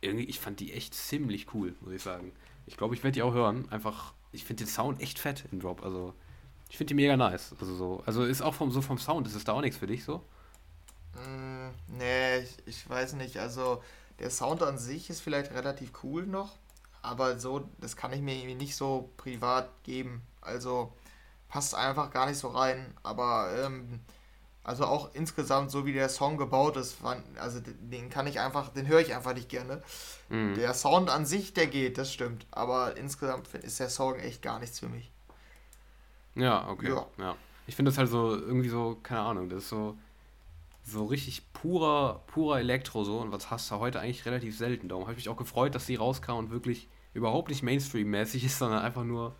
irgendwie, 0.04 0.24
ich 0.24 0.40
fand 0.40 0.60
die 0.60 0.72
echt 0.72 0.94
ziemlich 0.94 1.52
cool, 1.54 1.74
muss 1.80 1.92
ich 1.92 2.02
sagen. 2.02 2.32
Ich 2.66 2.76
glaube, 2.76 2.94
ich 2.94 3.02
werde 3.02 3.14
die 3.14 3.22
auch 3.22 3.34
hören. 3.34 3.68
Einfach, 3.70 4.14
ich 4.32 4.44
finde 4.44 4.64
den 4.64 4.70
Sound 4.70 5.00
echt 5.00 5.18
fett 5.18 5.44
im 5.50 5.60
Drop. 5.60 5.82
Also, 5.82 6.14
ich 6.68 6.76
finde 6.76 6.88
die 6.88 6.94
mega 6.94 7.16
nice. 7.16 7.54
Also 7.60 7.74
so. 7.74 8.02
Also 8.06 8.24
ist 8.24 8.42
auch 8.42 8.54
vom, 8.54 8.70
so 8.70 8.80
vom 8.80 8.98
Sound, 8.98 9.26
ist 9.26 9.34
es 9.34 9.44
da 9.44 9.52
auch 9.52 9.60
nichts 9.60 9.76
für 9.76 9.86
dich 9.86 10.04
so? 10.04 10.24
Mm, 11.14 11.68
nee, 11.98 12.38
ich, 12.38 12.56
ich 12.66 12.88
weiß 12.88 13.14
nicht. 13.14 13.38
Also 13.38 13.82
der 14.18 14.30
Sound 14.30 14.62
an 14.62 14.78
sich 14.78 15.10
ist 15.10 15.20
vielleicht 15.20 15.52
relativ 15.52 15.92
cool 16.02 16.26
noch, 16.26 16.56
aber 17.02 17.38
so, 17.38 17.68
das 17.80 17.96
kann 17.96 18.12
ich 18.12 18.20
mir 18.20 18.34
irgendwie 18.34 18.54
nicht 18.54 18.76
so 18.76 19.10
privat 19.16 19.70
geben. 19.84 20.22
Also 20.40 20.92
passt 21.48 21.74
einfach 21.74 22.10
gar 22.10 22.26
nicht 22.26 22.38
so 22.38 22.48
rein. 22.48 22.94
Aber 23.02 23.54
ähm, 23.64 24.00
also 24.64 24.86
auch 24.86 25.14
insgesamt, 25.14 25.70
so 25.70 25.84
wie 25.84 25.92
der 25.92 26.08
Song 26.08 26.38
gebaut 26.38 26.76
ist, 26.76 26.96
also 27.38 27.60
den 27.60 28.08
kann 28.08 28.26
ich 28.26 28.40
einfach, 28.40 28.70
den 28.70 28.88
höre 28.88 29.00
ich 29.00 29.14
einfach 29.14 29.34
nicht 29.34 29.50
gerne. 29.50 29.82
Mhm. 30.30 30.54
Der 30.54 30.72
Sound 30.72 31.10
an 31.10 31.26
sich, 31.26 31.52
der 31.52 31.66
geht, 31.66 31.98
das 31.98 32.10
stimmt. 32.10 32.46
Aber 32.50 32.96
insgesamt 32.96 33.52
ist 33.54 33.78
der 33.78 33.90
Song 33.90 34.16
echt 34.16 34.40
gar 34.40 34.58
nichts 34.58 34.80
für 34.80 34.88
mich. 34.88 35.12
Ja, 36.34 36.66
okay. 36.68 36.88
Ja. 36.88 37.06
ja. 37.18 37.36
Ich 37.66 37.76
finde 37.76 37.90
das 37.90 37.98
halt 37.98 38.08
so 38.08 38.34
irgendwie 38.34 38.70
so, 38.70 38.98
keine 39.02 39.20
Ahnung, 39.20 39.50
das 39.50 39.64
ist 39.64 39.68
so, 39.68 39.98
so 40.82 41.04
richtig 41.04 41.52
purer, 41.52 42.22
purer 42.26 42.58
Elektro 42.58 43.04
so 43.04 43.18
und 43.18 43.32
was 43.32 43.50
hast 43.50 43.70
du 43.70 43.76
heute 43.76 44.00
eigentlich 44.00 44.24
relativ 44.24 44.56
selten. 44.56 44.88
Darum 44.88 45.04
habe 45.04 45.12
ich 45.12 45.18
mich 45.18 45.28
auch 45.28 45.36
gefreut, 45.36 45.74
dass 45.74 45.86
die 45.86 45.96
rauskam 45.96 46.32
und 46.32 46.50
wirklich 46.50 46.88
überhaupt 47.12 47.50
nicht 47.50 47.62
Mainstream-mäßig 47.62 48.44
ist, 48.44 48.58
sondern 48.58 48.82
einfach 48.82 49.04
nur 49.04 49.34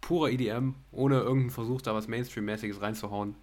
purer 0.00 0.30
EDM, 0.30 0.74
ohne 0.92 1.16
irgendeinen 1.20 1.50
Versuch, 1.50 1.82
da 1.82 1.94
was 1.94 2.06
Mainstream-mäßiges 2.08 2.80
reinzuhauen. 2.80 3.34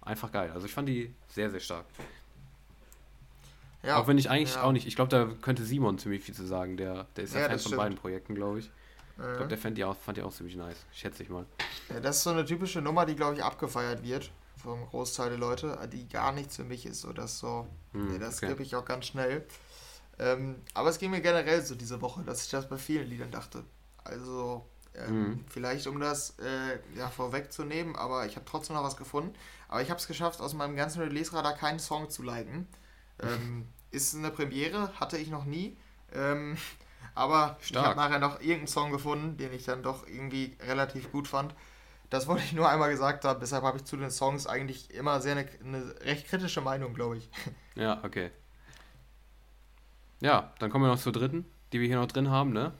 Einfach 0.00 0.32
geil. 0.32 0.50
Also 0.52 0.66
ich 0.66 0.72
fand 0.72 0.88
die 0.88 1.14
sehr, 1.28 1.50
sehr 1.50 1.60
stark. 1.60 1.84
Ja, 3.82 3.98
auch 3.98 4.06
wenn 4.06 4.18
ich 4.18 4.28
eigentlich 4.28 4.54
ja. 4.54 4.62
auch 4.62 4.72
nicht, 4.72 4.86
ich 4.86 4.96
glaube, 4.96 5.10
da 5.10 5.28
könnte 5.40 5.64
Simon 5.64 5.98
ziemlich 5.98 6.22
viel 6.22 6.34
zu 6.34 6.46
sagen. 6.46 6.76
Der, 6.76 7.06
der 7.16 7.24
ist 7.24 7.34
ja, 7.34 7.40
Fan 7.42 7.50
von 7.50 7.58
stimmt. 7.58 7.76
beiden 7.76 7.98
Projekten, 7.98 8.34
glaube 8.34 8.60
ich. 8.60 8.66
Ich 8.66 9.24
glaube, 9.24 9.44
mhm. 9.44 9.48
der 9.48 9.58
fand 9.58 9.78
die, 9.78 9.84
auch, 9.84 9.96
fand 9.96 10.16
die 10.16 10.22
auch 10.22 10.32
ziemlich 10.32 10.56
nice. 10.56 10.84
Schätze 10.92 11.22
ich 11.22 11.28
mal. 11.28 11.44
Ja, 11.88 12.00
das 12.00 12.18
ist 12.18 12.22
so 12.22 12.30
eine 12.30 12.44
typische 12.44 12.80
Nummer, 12.80 13.04
die, 13.04 13.16
glaube 13.16 13.36
ich, 13.36 13.42
abgefeiert 13.42 14.02
wird 14.02 14.30
vom 14.58 14.86
Großteil 14.86 15.30
der 15.30 15.38
Leute, 15.38 15.78
die 15.92 16.08
gar 16.08 16.32
nichts 16.32 16.56
für 16.56 16.64
mich 16.64 16.86
ist. 16.86 17.00
So, 17.00 17.12
das 17.12 17.38
so, 17.38 17.66
hm, 17.92 18.12
nee, 18.12 18.18
das 18.18 18.38
okay. 18.38 18.48
gebe 18.48 18.62
ich 18.62 18.76
auch 18.76 18.84
ganz 18.84 19.06
schnell. 19.06 19.44
Ähm, 20.18 20.56
aber 20.74 20.90
es 20.90 20.98
ging 20.98 21.10
mir 21.10 21.20
generell 21.20 21.62
so 21.62 21.74
diese 21.74 22.00
Woche, 22.00 22.22
dass 22.22 22.44
ich 22.44 22.50
das 22.50 22.68
bei 22.68 22.76
vielen 22.76 23.08
Liedern 23.08 23.30
dachte. 23.30 23.64
Also, 24.04 24.66
Ähm, 24.94 25.22
mhm. 25.22 25.44
Vielleicht 25.48 25.86
um 25.86 26.00
das 26.00 26.36
äh, 26.38 26.78
ja, 26.96 27.08
vorwegzunehmen, 27.08 27.96
aber 27.96 28.26
ich 28.26 28.36
habe 28.36 28.46
trotzdem 28.46 28.76
noch 28.76 28.84
was 28.84 28.96
gefunden. 28.96 29.34
Aber 29.68 29.82
ich 29.82 29.90
habe 29.90 30.00
es 30.00 30.06
geschafft, 30.06 30.40
aus 30.40 30.54
meinem 30.54 30.76
ganzen 30.76 31.02
Release-Radar 31.02 31.54
keinen 31.54 31.78
Song 31.78 32.10
zu 32.10 32.22
liken. 32.22 32.66
Ähm, 33.22 33.68
ist 33.90 34.14
eine 34.14 34.30
Premiere, 34.30 34.92
hatte 34.98 35.18
ich 35.18 35.30
noch 35.30 35.44
nie. 35.44 35.76
Ähm, 36.12 36.56
aber 37.14 37.56
Stark. 37.60 37.84
ich 37.84 37.88
habe 37.88 37.96
nachher 37.96 38.18
noch 38.18 38.40
irgendeinen 38.40 38.66
Song 38.66 38.90
gefunden, 38.90 39.36
den 39.36 39.52
ich 39.52 39.64
dann 39.64 39.82
doch 39.82 40.06
irgendwie 40.06 40.56
relativ 40.60 41.12
gut 41.12 41.28
fand. 41.28 41.54
Das 42.10 42.26
wollte 42.26 42.42
ich 42.42 42.54
nur 42.54 42.68
einmal 42.68 42.90
gesagt 42.90 43.24
haben, 43.24 43.38
deshalb 43.40 43.64
habe 43.64 43.76
ich 43.76 43.84
zu 43.84 43.96
den 43.96 44.10
Songs 44.10 44.46
eigentlich 44.46 44.94
immer 44.94 45.20
sehr 45.20 45.32
eine, 45.32 45.46
eine 45.62 45.94
recht 46.00 46.26
kritische 46.26 46.60
Meinung, 46.60 46.94
glaube 46.94 47.18
ich. 47.18 47.28
Ja, 47.74 48.02
okay. 48.02 48.32
Ja, 50.18 50.52
dann 50.58 50.68
kommen 50.68 50.84
wir 50.84 50.88
noch 50.88 50.98
zur 50.98 51.12
dritten, 51.12 51.44
die 51.72 51.78
wir 51.78 51.86
hier 51.86 52.00
noch 52.00 52.08
drin 52.08 52.28
haben, 52.28 52.52
ne? 52.52 52.72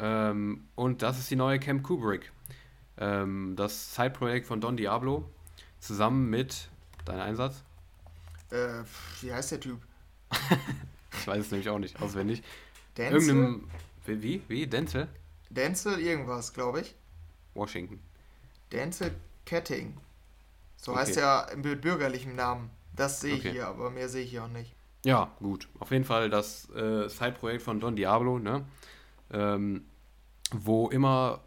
Ähm, 0.00 0.68
und 0.74 1.02
das 1.02 1.18
ist 1.18 1.30
die 1.30 1.36
neue 1.36 1.58
Camp 1.60 1.82
Kubrick. 1.82 2.32
Ähm, 2.96 3.54
das 3.56 3.92
Zeitprojekt 3.92 4.46
von 4.46 4.60
Don 4.60 4.76
Diablo 4.76 5.28
zusammen 5.78 6.30
mit 6.30 6.68
dein 7.04 7.20
Einsatz? 7.20 7.62
Äh, 8.50 8.82
wie 9.20 9.32
heißt 9.32 9.52
der 9.52 9.60
Typ? 9.60 9.80
ich 11.12 11.26
weiß 11.26 11.46
es 11.46 11.50
nämlich 11.50 11.68
auch 11.68 11.78
nicht 11.78 12.00
auswendig. 12.00 12.42
Denzel? 12.96 13.36
Irgendeinem. 13.36 13.68
Wie? 14.06 14.42
Wie? 14.48 14.66
Denzel? 14.66 15.08
Denzel 15.50 16.00
irgendwas, 16.00 16.52
glaube 16.52 16.80
ich. 16.80 16.94
Washington. 17.54 18.00
Denzel 18.72 19.14
Ketting. 19.44 19.96
So 20.76 20.92
okay. 20.92 21.00
heißt 21.00 21.16
er 21.16 21.48
mit 21.56 21.80
bürgerlichem 21.80 22.34
Namen. 22.34 22.70
Das 22.94 23.20
sehe 23.20 23.34
ich 23.34 23.40
okay. 23.40 23.52
hier, 23.52 23.68
aber 23.68 23.90
mehr 23.90 24.08
sehe 24.08 24.24
ich 24.24 24.30
hier 24.30 24.44
auch 24.44 24.48
nicht. 24.48 24.74
Ja, 25.04 25.30
gut. 25.38 25.68
Auf 25.78 25.90
jeden 25.90 26.04
Fall 26.04 26.28
das 26.30 26.68
äh, 26.70 27.08
Side-Projekt 27.08 27.62
von 27.62 27.80
Don 27.80 27.96
Diablo, 27.96 28.38
ne? 28.38 28.64
Ähm, 29.32 29.84
wo 30.52 30.88
immer, 30.88 31.44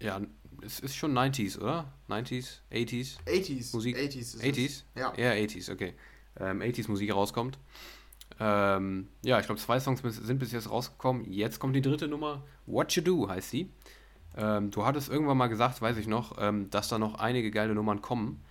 ja, 0.00 0.20
es 0.62 0.80
ist 0.80 0.96
schon 0.96 1.12
90s, 1.12 1.58
oder? 1.58 1.92
90s, 2.08 2.60
80s? 2.70 3.18
80s. 3.26 3.74
Musik? 3.74 3.96
80s. 3.96 4.40
80s? 4.40 4.82
Ja. 4.94 5.12
Ja, 5.16 5.30
80s, 5.32 5.72
okay. 5.72 5.94
Ähm, 6.38 6.60
80s 6.60 6.88
Musik 6.88 7.12
rauskommt. 7.12 7.58
Ähm, 8.38 9.08
ja, 9.22 9.40
ich 9.40 9.46
glaube, 9.46 9.60
zwei 9.60 9.80
Songs 9.80 10.02
sind 10.02 10.38
bis 10.38 10.52
jetzt 10.52 10.70
rausgekommen. 10.70 11.30
Jetzt 11.30 11.58
kommt 11.58 11.76
die 11.76 11.82
dritte 11.82 12.08
Nummer. 12.08 12.42
What 12.66 12.92
You 12.92 13.02
Do 13.02 13.28
heißt 13.28 13.50
sie. 13.50 13.70
Ähm, 14.36 14.70
du 14.70 14.84
hattest 14.84 15.08
irgendwann 15.08 15.38
mal 15.38 15.46
gesagt, 15.46 15.80
weiß 15.80 15.96
ich 15.96 16.06
noch, 16.06 16.36
ähm, 16.38 16.68
dass 16.70 16.88
da 16.88 16.98
noch 16.98 17.14
einige 17.14 17.50
geile 17.50 17.74
Nummern 17.74 18.02
kommen. 18.02 18.42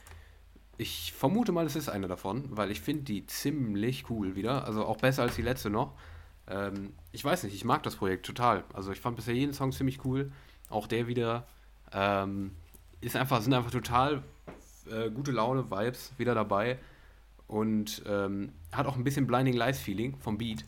Ich 0.77 1.13
vermute 1.13 1.51
mal, 1.51 1.65
es 1.65 1.75
ist 1.75 1.89
eine 1.89 2.07
davon, 2.07 2.45
weil 2.49 2.71
ich 2.71 2.81
finde 2.81 3.03
die 3.03 3.25
ziemlich 3.27 4.09
cool 4.09 4.35
wieder. 4.35 4.65
Also 4.65 4.85
auch 4.85 4.97
besser 4.97 5.21
als 5.21 5.35
die 5.35 5.41
letzte 5.41 5.69
noch. 5.69 5.93
Ähm, 6.47 6.93
ich 7.11 7.23
weiß 7.23 7.43
nicht, 7.43 7.55
ich 7.55 7.65
mag 7.65 7.83
das 7.83 7.95
Projekt 7.95 8.25
total. 8.25 8.63
Also 8.73 8.91
ich 8.91 9.01
fand 9.01 9.15
bisher 9.15 9.33
jeden 9.33 9.53
Song 9.53 9.71
ziemlich 9.71 10.03
cool. 10.05 10.31
Auch 10.69 10.87
der 10.87 11.07
wieder. 11.07 11.47
Ähm, 11.91 12.51
ist 13.01 13.15
einfach, 13.15 13.41
sind 13.41 13.53
einfach 13.53 13.71
total 13.71 14.23
äh, 14.89 15.09
gute 15.09 15.31
Laune, 15.31 15.69
Vibes 15.69 16.13
wieder 16.17 16.35
dabei. 16.35 16.79
Und 17.47 18.03
ähm, 18.07 18.51
hat 18.71 18.87
auch 18.87 18.95
ein 18.95 19.03
bisschen 19.03 19.27
Blinding 19.27 19.55
Lights 19.55 19.79
Feeling 19.79 20.17
vom 20.17 20.37
Beat. 20.37 20.65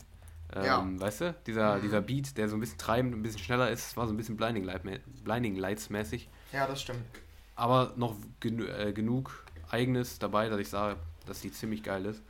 Ähm, 0.54 0.64
ja. 0.64 0.86
Weißt 1.00 1.20
du, 1.20 1.34
dieser, 1.46 1.76
mhm. 1.76 1.82
dieser 1.82 2.00
Beat, 2.00 2.36
der 2.36 2.48
so 2.48 2.56
ein 2.56 2.60
bisschen 2.60 2.78
treibend, 2.78 3.14
ein 3.14 3.22
bisschen 3.22 3.40
schneller 3.40 3.70
ist, 3.70 3.96
war 3.96 4.06
so 4.06 4.14
ein 4.14 4.16
bisschen 4.16 4.36
Blinding, 4.36 4.64
Light, 4.64 4.82
Blinding 5.24 5.56
Lights 5.56 5.90
mäßig. 5.90 6.28
Ja, 6.52 6.66
das 6.66 6.82
stimmt. 6.82 7.02
Aber 7.56 7.92
noch 7.96 8.14
genu 8.40 8.64
äh, 8.64 8.92
genug 8.92 9.44
Eigenes 9.70 10.18
dabei, 10.18 10.48
dass 10.48 10.60
ich 10.60 10.68
sage, 10.68 10.96
dass 11.26 11.40
die 11.40 11.52
ziemlich 11.52 11.82
geil 11.82 12.06
ist. 12.06 12.22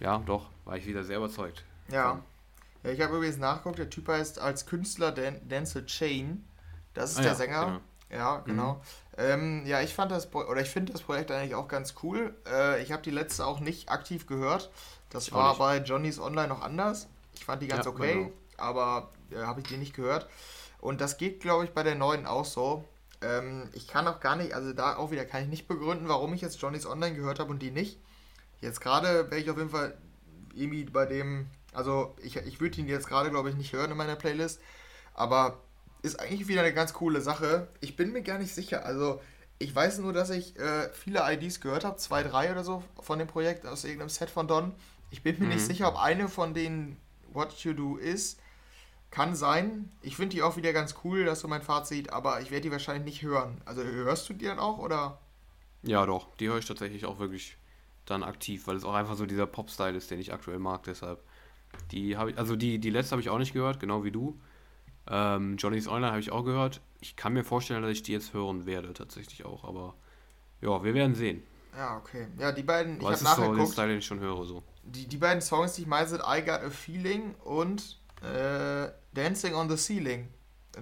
Ja, 0.00 0.18
doch, 0.26 0.50
war 0.64 0.76
ich 0.76 0.86
wieder 0.86 1.04
sehr 1.04 1.18
überzeugt. 1.18 1.64
Ja. 1.88 1.94
ja 1.94 2.22
ich 2.84 3.00
habe 3.00 3.16
übrigens 3.16 3.38
nachgeguckt, 3.38 3.78
der 3.78 3.90
Typ 3.90 4.08
heißt 4.08 4.38
als 4.38 4.66
Künstler 4.66 5.12
Dan 5.12 5.48
Denzel 5.48 5.86
Chain. 5.86 6.44
Das 6.94 7.12
ist 7.12 7.18
ah, 7.18 7.22
der 7.22 7.30
ja, 7.32 7.36
Sänger. 7.36 7.64
Genau. 7.66 7.80
Ja, 8.10 8.38
genau. 8.38 8.74
Mhm. 8.74 8.80
Ähm, 9.18 9.66
ja, 9.66 9.80
ich 9.82 9.94
fand 9.94 10.10
das 10.12 10.32
oder 10.32 10.60
ich 10.60 10.70
finde 10.70 10.92
das 10.92 11.02
Projekt 11.02 11.30
eigentlich 11.30 11.54
auch 11.54 11.68
ganz 11.68 11.94
cool. 12.02 12.34
Äh, 12.46 12.82
ich 12.82 12.92
habe 12.92 13.02
die 13.02 13.10
letzte 13.10 13.44
auch 13.44 13.60
nicht 13.60 13.90
aktiv 13.90 14.26
gehört. 14.26 14.70
Das 15.10 15.28
ich 15.28 15.32
war 15.32 15.56
bei 15.58 15.78
Johnny's 15.78 16.18
Online 16.18 16.48
noch 16.48 16.62
anders. 16.62 17.08
Ich 17.34 17.44
fand 17.44 17.62
die 17.62 17.68
ganz 17.68 17.84
ja, 17.84 17.90
okay, 17.90 18.14
genau. 18.14 18.32
aber 18.56 19.10
äh, 19.30 19.36
habe 19.36 19.60
ich 19.60 19.66
die 19.66 19.76
nicht 19.76 19.94
gehört. 19.94 20.28
Und 20.80 21.00
das 21.00 21.18
geht, 21.18 21.40
glaube 21.40 21.64
ich, 21.64 21.70
bei 21.72 21.82
der 21.82 21.96
neuen 21.96 22.26
auch 22.26 22.44
so. 22.44 22.84
Ähm, 23.20 23.68
ich 23.72 23.88
kann 23.88 24.06
auch 24.06 24.20
gar 24.20 24.36
nicht, 24.36 24.54
also 24.54 24.72
da 24.72 24.96
auch 24.96 25.10
wieder 25.10 25.24
kann 25.24 25.42
ich 25.42 25.48
nicht 25.48 25.66
begründen, 25.66 26.08
warum 26.08 26.32
ich 26.34 26.40
jetzt 26.40 26.60
Johnny's 26.60 26.86
Online 26.86 27.16
gehört 27.16 27.40
habe 27.40 27.50
und 27.50 27.60
die 27.60 27.72
nicht. 27.72 27.98
Jetzt 28.60 28.80
gerade 28.80 29.30
wäre 29.30 29.40
ich 29.40 29.50
auf 29.50 29.56
jeden 29.56 29.70
Fall 29.70 29.96
irgendwie 30.54 30.84
bei 30.84 31.06
dem, 31.06 31.48
also 31.78 32.16
ich, 32.20 32.34
ich 32.36 32.60
würde 32.60 32.80
ihn 32.80 32.88
jetzt 32.88 33.06
gerade, 33.06 33.30
glaube 33.30 33.50
ich, 33.50 33.54
nicht 33.54 33.72
hören 33.72 33.92
in 33.92 33.96
meiner 33.96 34.16
Playlist, 34.16 34.60
aber 35.14 35.62
ist 36.02 36.18
eigentlich 36.18 36.48
wieder 36.48 36.62
eine 36.62 36.74
ganz 36.74 36.92
coole 36.92 37.20
Sache. 37.20 37.68
Ich 37.80 37.94
bin 37.94 38.12
mir 38.12 38.22
gar 38.22 38.38
nicht 38.38 38.52
sicher, 38.52 38.84
also 38.84 39.20
ich 39.60 39.74
weiß 39.74 39.98
nur, 39.98 40.12
dass 40.12 40.30
ich 40.30 40.58
äh, 40.58 40.88
viele 40.92 41.22
IDs 41.32 41.60
gehört 41.60 41.84
habe, 41.84 41.96
zwei, 41.96 42.24
drei 42.24 42.50
oder 42.50 42.64
so 42.64 42.82
von 43.00 43.20
dem 43.20 43.28
Projekt 43.28 43.64
aus 43.64 43.84
irgendeinem 43.84 44.08
Set 44.08 44.28
von 44.28 44.48
Don. 44.48 44.74
Ich 45.10 45.22
bin 45.22 45.38
mir 45.38 45.46
mhm. 45.46 45.52
nicht 45.52 45.66
sicher, 45.66 45.88
ob 45.88 45.96
eine 45.96 46.28
von 46.28 46.52
denen 46.52 46.96
What 47.32 47.52
You 47.60 47.74
Do 47.74 47.96
ist. 47.96 48.40
Kann 49.10 49.36
sein. 49.36 49.90
Ich 50.02 50.16
finde 50.16 50.34
die 50.34 50.42
auch 50.42 50.56
wieder 50.56 50.72
ganz 50.72 50.96
cool, 51.04 51.24
dass 51.24 51.40
du 51.40 51.48
mein 51.48 51.62
Fazit, 51.62 52.12
aber 52.12 52.40
ich 52.40 52.50
werde 52.50 52.62
die 52.62 52.72
wahrscheinlich 52.72 53.04
nicht 53.04 53.22
hören. 53.22 53.60
Also 53.64 53.84
hörst 53.84 54.28
du 54.28 54.34
die 54.34 54.46
dann 54.46 54.58
auch 54.58 54.78
oder? 54.78 55.20
Ja, 55.82 56.04
doch. 56.06 56.34
Die 56.38 56.48
höre 56.48 56.58
ich 56.58 56.66
tatsächlich 56.66 57.06
auch 57.06 57.20
wirklich 57.20 57.56
dann 58.04 58.24
aktiv, 58.24 58.66
weil 58.66 58.76
es 58.76 58.84
auch 58.84 58.94
einfach 58.94 59.14
so 59.14 59.26
dieser 59.26 59.46
Pop-Style 59.46 59.96
ist, 59.96 60.10
den 60.10 60.18
ich 60.18 60.32
aktuell 60.32 60.58
mag. 60.58 60.82
Deshalb. 60.82 61.22
Die 61.90 62.16
habe 62.16 62.32
ich, 62.32 62.38
also 62.38 62.56
die, 62.56 62.78
die 62.78 62.90
letzte 62.90 63.12
habe 63.12 63.22
ich 63.22 63.30
auch 63.30 63.38
nicht 63.38 63.52
gehört, 63.52 63.80
genau 63.80 64.04
wie 64.04 64.10
du. 64.10 64.38
Ähm, 65.10 65.56
Johnny's 65.56 65.88
Online 65.88 66.08
habe 66.10 66.20
ich 66.20 66.32
auch 66.32 66.44
gehört. 66.44 66.80
Ich 67.00 67.16
kann 67.16 67.32
mir 67.32 67.44
vorstellen, 67.44 67.82
dass 67.82 67.92
ich 67.92 68.02
die 68.02 68.12
jetzt 68.12 68.34
hören 68.34 68.66
werde, 68.66 68.92
tatsächlich 68.92 69.44
auch. 69.44 69.64
Aber 69.64 69.94
ja, 70.60 70.82
wir 70.82 70.94
werden 70.94 71.14
sehen. 71.14 71.42
Ja, 71.76 71.96
okay. 71.96 72.26
Ja, 72.38 72.52
die 72.52 72.62
beiden, 72.62 73.00
Aber 73.00 73.12
ich 73.12 73.16
habe 73.16 73.24
nachher 73.24 73.44
so 73.44 73.50
geguckt. 73.52 73.72
Style, 73.72 73.88
den 73.88 73.98
ich 73.98 74.06
schon 74.06 74.20
höre, 74.20 74.44
so. 74.44 74.62
Die, 74.82 75.06
die 75.06 75.16
beiden 75.16 75.40
Songs, 75.40 75.74
die 75.74 75.82
ich 75.82 75.86
meine, 75.86 76.08
sind 76.08 76.22
I 76.26 76.42
Got 76.42 76.62
a 76.62 76.70
Feeling 76.70 77.34
und 77.44 77.98
äh, 78.22 78.88
Dancing 79.14 79.54
on 79.54 79.68
the 79.70 79.76
Ceiling. 79.76 80.28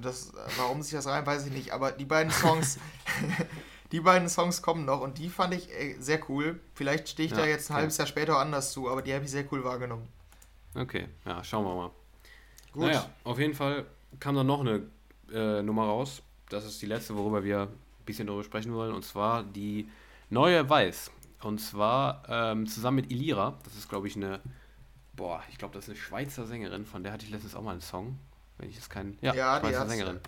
Das, 0.00 0.32
warum 0.56 0.82
sich 0.82 0.92
das 0.92 1.06
rein, 1.06 1.26
weiß 1.26 1.46
ich 1.46 1.52
nicht. 1.52 1.72
Aber 1.72 1.92
die 1.92 2.04
beiden 2.04 2.32
Songs, 2.32 2.78
die 3.92 4.00
beiden 4.00 4.28
Songs 4.28 4.62
kommen 4.62 4.84
noch 4.84 5.00
und 5.00 5.18
die 5.18 5.28
fand 5.28 5.54
ich 5.54 5.70
äh, 5.70 5.96
sehr 5.98 6.20
cool. 6.30 6.60
Vielleicht 6.74 7.08
stehe 7.08 7.26
ich 7.26 7.32
ja, 7.32 7.38
da 7.38 7.46
jetzt 7.46 7.70
ein 7.70 7.76
halbes 7.76 7.98
Jahr 7.98 8.06
später 8.06 8.38
anders 8.38 8.72
zu, 8.72 8.88
aber 8.88 9.02
die 9.02 9.12
habe 9.14 9.24
ich 9.24 9.30
sehr 9.30 9.44
cool 9.52 9.64
wahrgenommen. 9.64 10.08
Okay, 10.76 11.08
ja, 11.24 11.42
schauen 11.42 11.64
wir 11.64 11.74
mal. 11.74 11.90
Gut. 12.72 12.82
Naja, 12.82 13.08
auf 13.24 13.38
jeden 13.38 13.54
Fall 13.54 13.86
kam 14.20 14.34
dann 14.34 14.46
noch 14.46 14.60
eine 14.60 14.82
äh, 15.32 15.62
Nummer 15.62 15.84
raus. 15.84 16.22
Das 16.48 16.64
ist 16.64 16.80
die 16.82 16.86
letzte, 16.86 17.16
worüber 17.16 17.42
wir 17.42 17.62
ein 17.62 18.04
bisschen 18.04 18.26
darüber 18.26 18.44
sprechen 18.44 18.72
wollen. 18.74 18.94
Und 18.94 19.04
zwar 19.04 19.42
die 19.42 19.88
neue 20.30 20.68
Weiß. 20.68 21.10
Und 21.42 21.60
zwar 21.60 22.22
ähm, 22.28 22.66
zusammen 22.66 22.96
mit 22.96 23.10
Ilira. 23.10 23.58
Das 23.64 23.74
ist, 23.74 23.88
glaube 23.88 24.06
ich, 24.08 24.16
eine. 24.16 24.40
Boah, 25.14 25.42
ich 25.50 25.58
glaube, 25.58 25.74
das 25.74 25.84
ist 25.84 25.90
eine 25.90 25.98
Schweizer 25.98 26.46
Sängerin. 26.46 26.84
Von 26.84 27.02
der 27.02 27.12
hatte 27.12 27.24
ich 27.24 27.30
letztens 27.30 27.54
auch 27.54 27.62
mal 27.62 27.72
einen 27.72 27.80
Song. 27.80 28.18
Wenn 28.58 28.68
ich 28.68 28.78
es 28.78 28.90
kein. 28.90 29.16
Ja, 29.22 29.34
ja 29.34 29.60
Schweizer 29.60 29.84
die 29.84 29.90
Sängerin. 29.90 30.20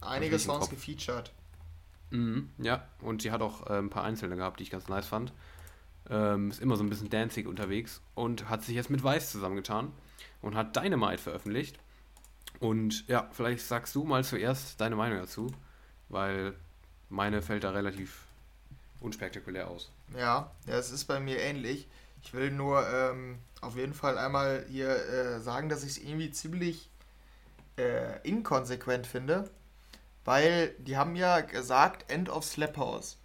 Einige 0.00 0.38
Songs 0.38 0.70
gefeatured. 0.70 1.32
Mhm, 2.10 2.50
ja, 2.58 2.86
und 3.00 3.22
sie 3.22 3.32
hat 3.32 3.42
auch 3.42 3.68
äh, 3.68 3.78
ein 3.78 3.90
paar 3.90 4.04
Einzelne 4.04 4.36
gehabt, 4.36 4.60
die 4.60 4.62
ich 4.62 4.70
ganz 4.70 4.88
nice 4.88 5.06
fand. 5.06 5.32
Ähm, 6.08 6.50
ist 6.50 6.60
immer 6.60 6.76
so 6.76 6.84
ein 6.84 6.88
bisschen 6.88 7.10
danzig 7.10 7.46
unterwegs 7.46 8.00
und 8.14 8.48
hat 8.48 8.62
sich 8.62 8.76
jetzt 8.76 8.90
mit 8.90 9.02
Weiß 9.02 9.32
zusammengetan 9.32 9.92
und 10.40 10.54
hat 10.54 10.76
Dynamite 10.76 11.18
veröffentlicht. 11.18 11.78
Und 12.60 13.06
ja, 13.08 13.28
vielleicht 13.32 13.66
sagst 13.66 13.94
du 13.94 14.04
mal 14.04 14.24
zuerst 14.24 14.80
deine 14.80 14.96
Meinung 14.96 15.18
dazu, 15.18 15.52
weil 16.08 16.54
meine 17.08 17.42
fällt 17.42 17.64
da 17.64 17.70
relativ 17.70 18.22
unspektakulär 19.00 19.68
aus. 19.68 19.90
Ja, 20.16 20.50
ja, 20.66 20.74
es 20.74 20.90
ist 20.90 21.04
bei 21.04 21.20
mir 21.20 21.38
ähnlich. 21.38 21.86
Ich 22.22 22.32
will 22.34 22.50
nur 22.50 22.88
ähm, 22.88 23.38
auf 23.60 23.76
jeden 23.76 23.94
Fall 23.94 24.18
einmal 24.18 24.64
hier 24.68 24.88
äh, 24.88 25.40
sagen, 25.40 25.68
dass 25.68 25.84
ich 25.84 25.90
es 25.90 25.98
irgendwie 25.98 26.30
ziemlich 26.30 26.88
äh, 27.76 28.20
inkonsequent 28.22 29.06
finde, 29.06 29.50
weil 30.24 30.70
die 30.78 30.96
haben 30.96 31.14
ja 31.14 31.40
gesagt 31.40 32.10
End 32.10 32.28
of 32.28 32.44
Slap 32.44 32.76
House. 32.76 33.18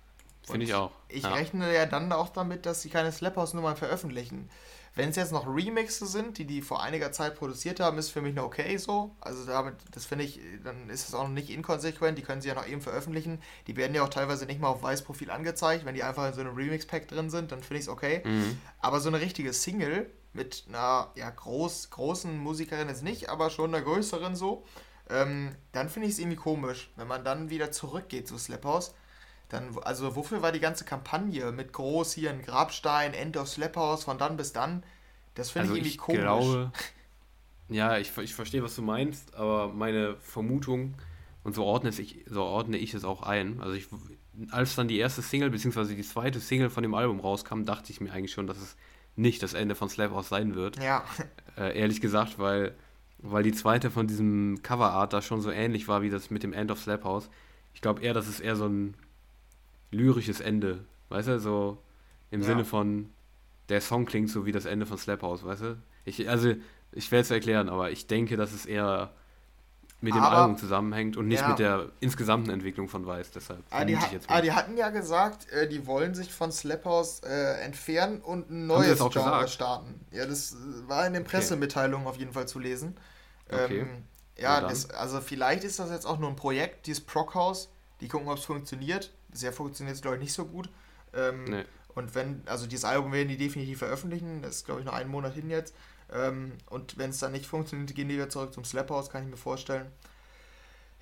Finde 0.52 0.66
ich 0.66 0.74
auch. 0.74 0.92
Ich 1.08 1.24
ja. 1.24 1.34
rechne 1.34 1.74
ja 1.74 1.86
dann 1.86 2.12
auch 2.12 2.30
damit, 2.30 2.66
dass 2.66 2.82
sie 2.82 2.90
keine 2.90 3.12
Slap 3.12 3.36
House 3.36 3.54
Nummern 3.54 3.76
veröffentlichen. 3.76 4.50
Wenn 4.94 5.10
es 5.10 5.16
jetzt 5.16 5.32
noch 5.32 5.48
Remixe 5.48 6.06
sind, 6.06 6.38
die 6.38 6.46
die 6.46 6.62
vor 6.62 6.84
einiger 6.84 7.14
Zeit 7.14 7.36
produziert 7.36 7.80
haben, 7.80 7.98
ist 7.98 8.10
für 8.10 8.22
mich 8.22 8.36
noch 8.36 8.44
okay 8.44 8.76
so. 8.76 9.16
Also 9.22 9.46
damit, 9.46 9.76
das 9.92 10.06
finde 10.06 10.26
ich, 10.26 10.42
dann 10.66 10.90
ist 10.90 11.08
es 11.08 11.16
auch 11.16 11.24
noch 11.24 11.30
nicht 11.30 11.50
inkonsequent. 11.50 12.18
Die 12.18 12.24
können 12.24 12.42
sie 12.42 12.50
ja 12.50 12.56
noch 12.56 12.68
eben 12.68 12.82
veröffentlichen. 12.82 13.42
Die 13.68 13.78
werden 13.78 13.96
ja 13.96 14.04
auch 14.04 14.10
teilweise 14.10 14.46
nicht 14.46 14.60
mal 14.60 14.68
auf 14.68 14.84
Weißprofil 14.84 15.32
angezeigt. 15.32 15.86
Wenn 15.86 15.96
die 15.96 16.04
einfach 16.04 16.28
in 16.28 16.34
so 16.34 16.42
einem 16.42 16.56
Remix-Pack 16.56 17.08
drin 17.08 17.30
sind, 17.30 17.54
dann 17.54 17.62
finde 17.62 17.78
ich 17.78 17.84
es 17.84 17.90
okay. 17.90 18.22
Mhm. 18.26 18.60
Aber 18.80 19.00
so 19.00 19.08
eine 19.08 19.22
richtige 19.22 19.54
Single 19.54 20.10
mit 20.34 20.66
einer 20.68 21.12
ja, 21.16 21.30
groß, 21.30 21.90
großen 21.90 22.38
Musikerin 22.38 22.90
jetzt 22.90 23.04
nicht, 23.04 23.30
aber 23.30 23.50
schon 23.50 23.74
einer 23.74 23.84
größeren 23.84 24.36
so, 24.36 24.66
ähm, 25.10 25.56
dann 25.72 25.90
finde 25.90 26.08
ich 26.08 26.14
es 26.14 26.20
irgendwie 26.20 26.38
komisch, 26.38 26.92
wenn 26.96 27.08
man 27.08 27.24
dann 27.24 27.50
wieder 27.50 27.72
zurückgeht 27.72 28.28
zu 28.28 28.38
Slap 28.38 28.64
House 28.66 28.94
dann, 29.52 29.78
also 29.84 30.16
wofür 30.16 30.42
war 30.42 30.52
die 30.52 30.60
ganze 30.60 30.86
Kampagne 30.86 31.52
mit 31.52 31.74
groß 31.74 32.14
hier 32.14 32.30
ein 32.30 32.42
Grabstein, 32.42 33.14
End 33.14 33.36
of 33.36 33.50
Slap 33.50 33.76
House, 33.76 34.06
von 34.06 34.18
dann 34.18 34.38
bis 34.38 34.54
dann? 34.54 34.84
Das 35.36 35.52
finde 35.52 35.70
also 35.70 35.74
ich 35.74 35.80
irgendwie 35.80 35.90
ich 35.92 35.98
komisch. 35.98 36.22
Glaube, 36.22 36.72
ja, 37.70 37.98
ich, 37.98 38.18
ich 38.18 38.34
verstehe, 38.34 38.64
was 38.64 38.76
du 38.76 38.82
meinst, 38.82 39.36
aber 39.36 39.70
meine 39.70 40.16
Vermutung 40.18 40.96
Und 41.44 41.54
so 41.54 41.66
ordne, 41.66 41.90
ich, 41.90 42.24
so 42.28 42.44
ordne 42.44 42.78
ich 42.78 42.94
es 42.94 43.04
auch 43.04 43.24
ein. 43.24 43.60
Also 43.62 43.74
ich, 43.74 43.88
als 44.52 44.76
dann 44.76 44.88
die 44.88 45.00
erste 45.00 45.22
Single, 45.22 45.50
beziehungsweise 45.50 45.96
die 45.96 46.04
zweite 46.04 46.40
Single 46.40 46.70
von 46.70 46.84
dem 46.84 46.94
Album 46.94 47.20
rauskam, 47.20 47.64
dachte 47.64 47.92
ich 47.92 48.00
mir 48.00 48.12
eigentlich 48.12 48.32
schon, 48.32 48.48
dass 48.48 48.58
es 48.58 48.78
nicht 49.16 49.44
das 49.44 49.54
Ende 49.54 49.76
von 49.76 49.90
Slap 49.90 50.12
House 50.12 50.30
sein 50.30 50.56
wird. 50.56 50.82
Ja. 50.82 51.04
Äh, 51.58 51.78
ehrlich 51.78 52.00
gesagt, 52.00 52.40
weil, 52.40 52.74
weil 53.18 53.44
die 53.44 53.52
zweite 53.52 53.92
von 53.92 54.08
diesem 54.08 54.64
Coverart 54.64 55.12
da 55.12 55.22
schon 55.22 55.42
so 55.42 55.52
ähnlich 55.52 55.90
war 55.90 56.02
wie 56.02 56.10
das 56.10 56.30
mit 56.30 56.44
dem 56.44 56.54
End 56.54 56.72
of 56.72 56.80
Slap 56.80 57.04
House. 57.04 57.30
Ich 57.74 57.82
glaube 57.82 58.02
eher, 58.02 58.14
dass 58.14 58.30
es 58.30 58.40
eher 58.40 58.56
so 58.56 58.68
ein 58.68 58.96
lyrisches 59.92 60.40
Ende, 60.42 60.86
weißt 61.10 61.28
du, 61.28 61.40
so 61.40 61.78
im 62.32 62.42
Ja. 62.42 62.48
Sinne 62.48 62.66
von, 62.66 63.10
der 63.70 63.82
Song 63.82 64.06
klingt 64.06 64.30
so 64.30 64.46
wie 64.46 64.52
das 64.52 64.66
Ende 64.66 64.86
von 64.86 64.98
Slap 64.98 65.22
House, 65.22 65.44
weißt 65.46 65.62
du? 65.62 65.78
Ich, 66.06 66.28
also, 66.30 66.54
ich 66.92 67.12
werde 67.12 67.22
es 67.22 67.32
erklären, 67.32 67.70
aber 67.70 67.92
ich 67.92 68.08
denke, 68.08 68.38
dass 68.38 68.52
es 68.54 68.66
eher 68.66 69.12
mit 70.04 70.16
dem 70.16 70.22
Aber- 70.24 70.38
Album 70.38 70.58
zusammenhängt 70.58 71.16
und 71.16 71.28
nicht 71.28 71.42
Ja. 71.42 71.50
mit 71.50 71.60
der 71.60 71.90
insgesamten 72.00 72.50
Entwicklung 72.50 72.88
von 72.90 73.06
Weiß, 73.06 73.30
deshalb 73.32 73.64
Ah, 73.70 73.86
die, 73.86 73.96
ah, 74.28 74.42
die 74.42 74.52
hatten 74.52 74.76
ja 74.76 74.90
gesagt, 74.90 75.48
äh, 75.52 75.68
die 75.70 75.86
wollen 75.86 76.16
sich 76.16 76.34
von 76.34 76.52
Slap 76.52 76.86
House 76.86 77.20
äh, 77.24 77.62
entfernen 77.62 78.20
und 78.22 78.50
ein 78.50 78.66
neues 78.66 78.98
Genre 78.98 79.10
gesagt? 79.14 79.50
starten. 79.52 80.00
Ja, 80.12 80.26
das 80.26 80.54
äh, 80.54 80.90
war 80.90 81.06
in 81.06 81.14
den 81.14 81.24
Pressemitteilungen 81.24 82.08
auf 82.08 82.18
jeden 82.18 82.34
Fall 82.34 82.48
zu 82.48 82.58
lesen. 82.58 82.98
Okay. 83.52 83.82
Ähm, 83.82 83.88
Na 84.38 84.42
ja, 84.44 84.62
das, 84.62 84.90
also 84.90 85.22
vielleicht 85.22 85.64
ist 85.66 85.78
das 85.78 85.92
jetzt 85.92 86.08
auch 86.08 86.18
nur 86.18 86.30
ein 86.30 86.36
Projekt, 86.36 86.88
dieses 86.88 87.04
Proc 87.04 87.36
House. 87.36 87.70
Die 88.00 88.08
gucken, 88.08 88.28
ob 88.28 88.40
es 88.40 88.46
funktioniert. 88.46 89.12
Bisher 89.32 89.54
funktioniert 89.54 89.96
es, 89.96 90.02
glaube 90.02 90.18
ich, 90.18 90.24
nicht 90.24 90.34
so 90.34 90.46
gut. 90.46 90.70
Ähm, 91.14 91.46
Nee. 91.46 91.66
Und 91.96 92.16
wenn, 92.16 92.42
also 92.46 92.68
dieses 92.68 92.86
Album 92.86 93.12
werden 93.12 93.28
die 93.28 93.38
definitiv 93.38 93.80
veröffentlichen, 93.80 94.42
das 94.42 94.58
ist, 94.58 94.66
glaube 94.66 94.82
ich, 94.82 94.86
noch 94.86 94.94
einen 94.94 95.10
Monat 95.10 95.34
hin 95.34 95.50
jetzt. 95.50 95.76
Ähm, 96.14 96.54
und 96.70 96.98
wenn 96.98 97.10
es 97.10 97.20
dann 97.20 97.32
nicht 97.32 97.46
funktioniert, 97.46 97.94
gehen 97.96 98.10
die 98.10 98.16
wieder 98.16 98.30
zurück 98.30 98.54
zum 98.54 98.64
Slap 98.66 98.90
House, 98.90 99.10
kann 99.10 99.24
ich 99.24 99.30
mir 99.30 99.38
vorstellen. 99.38 99.88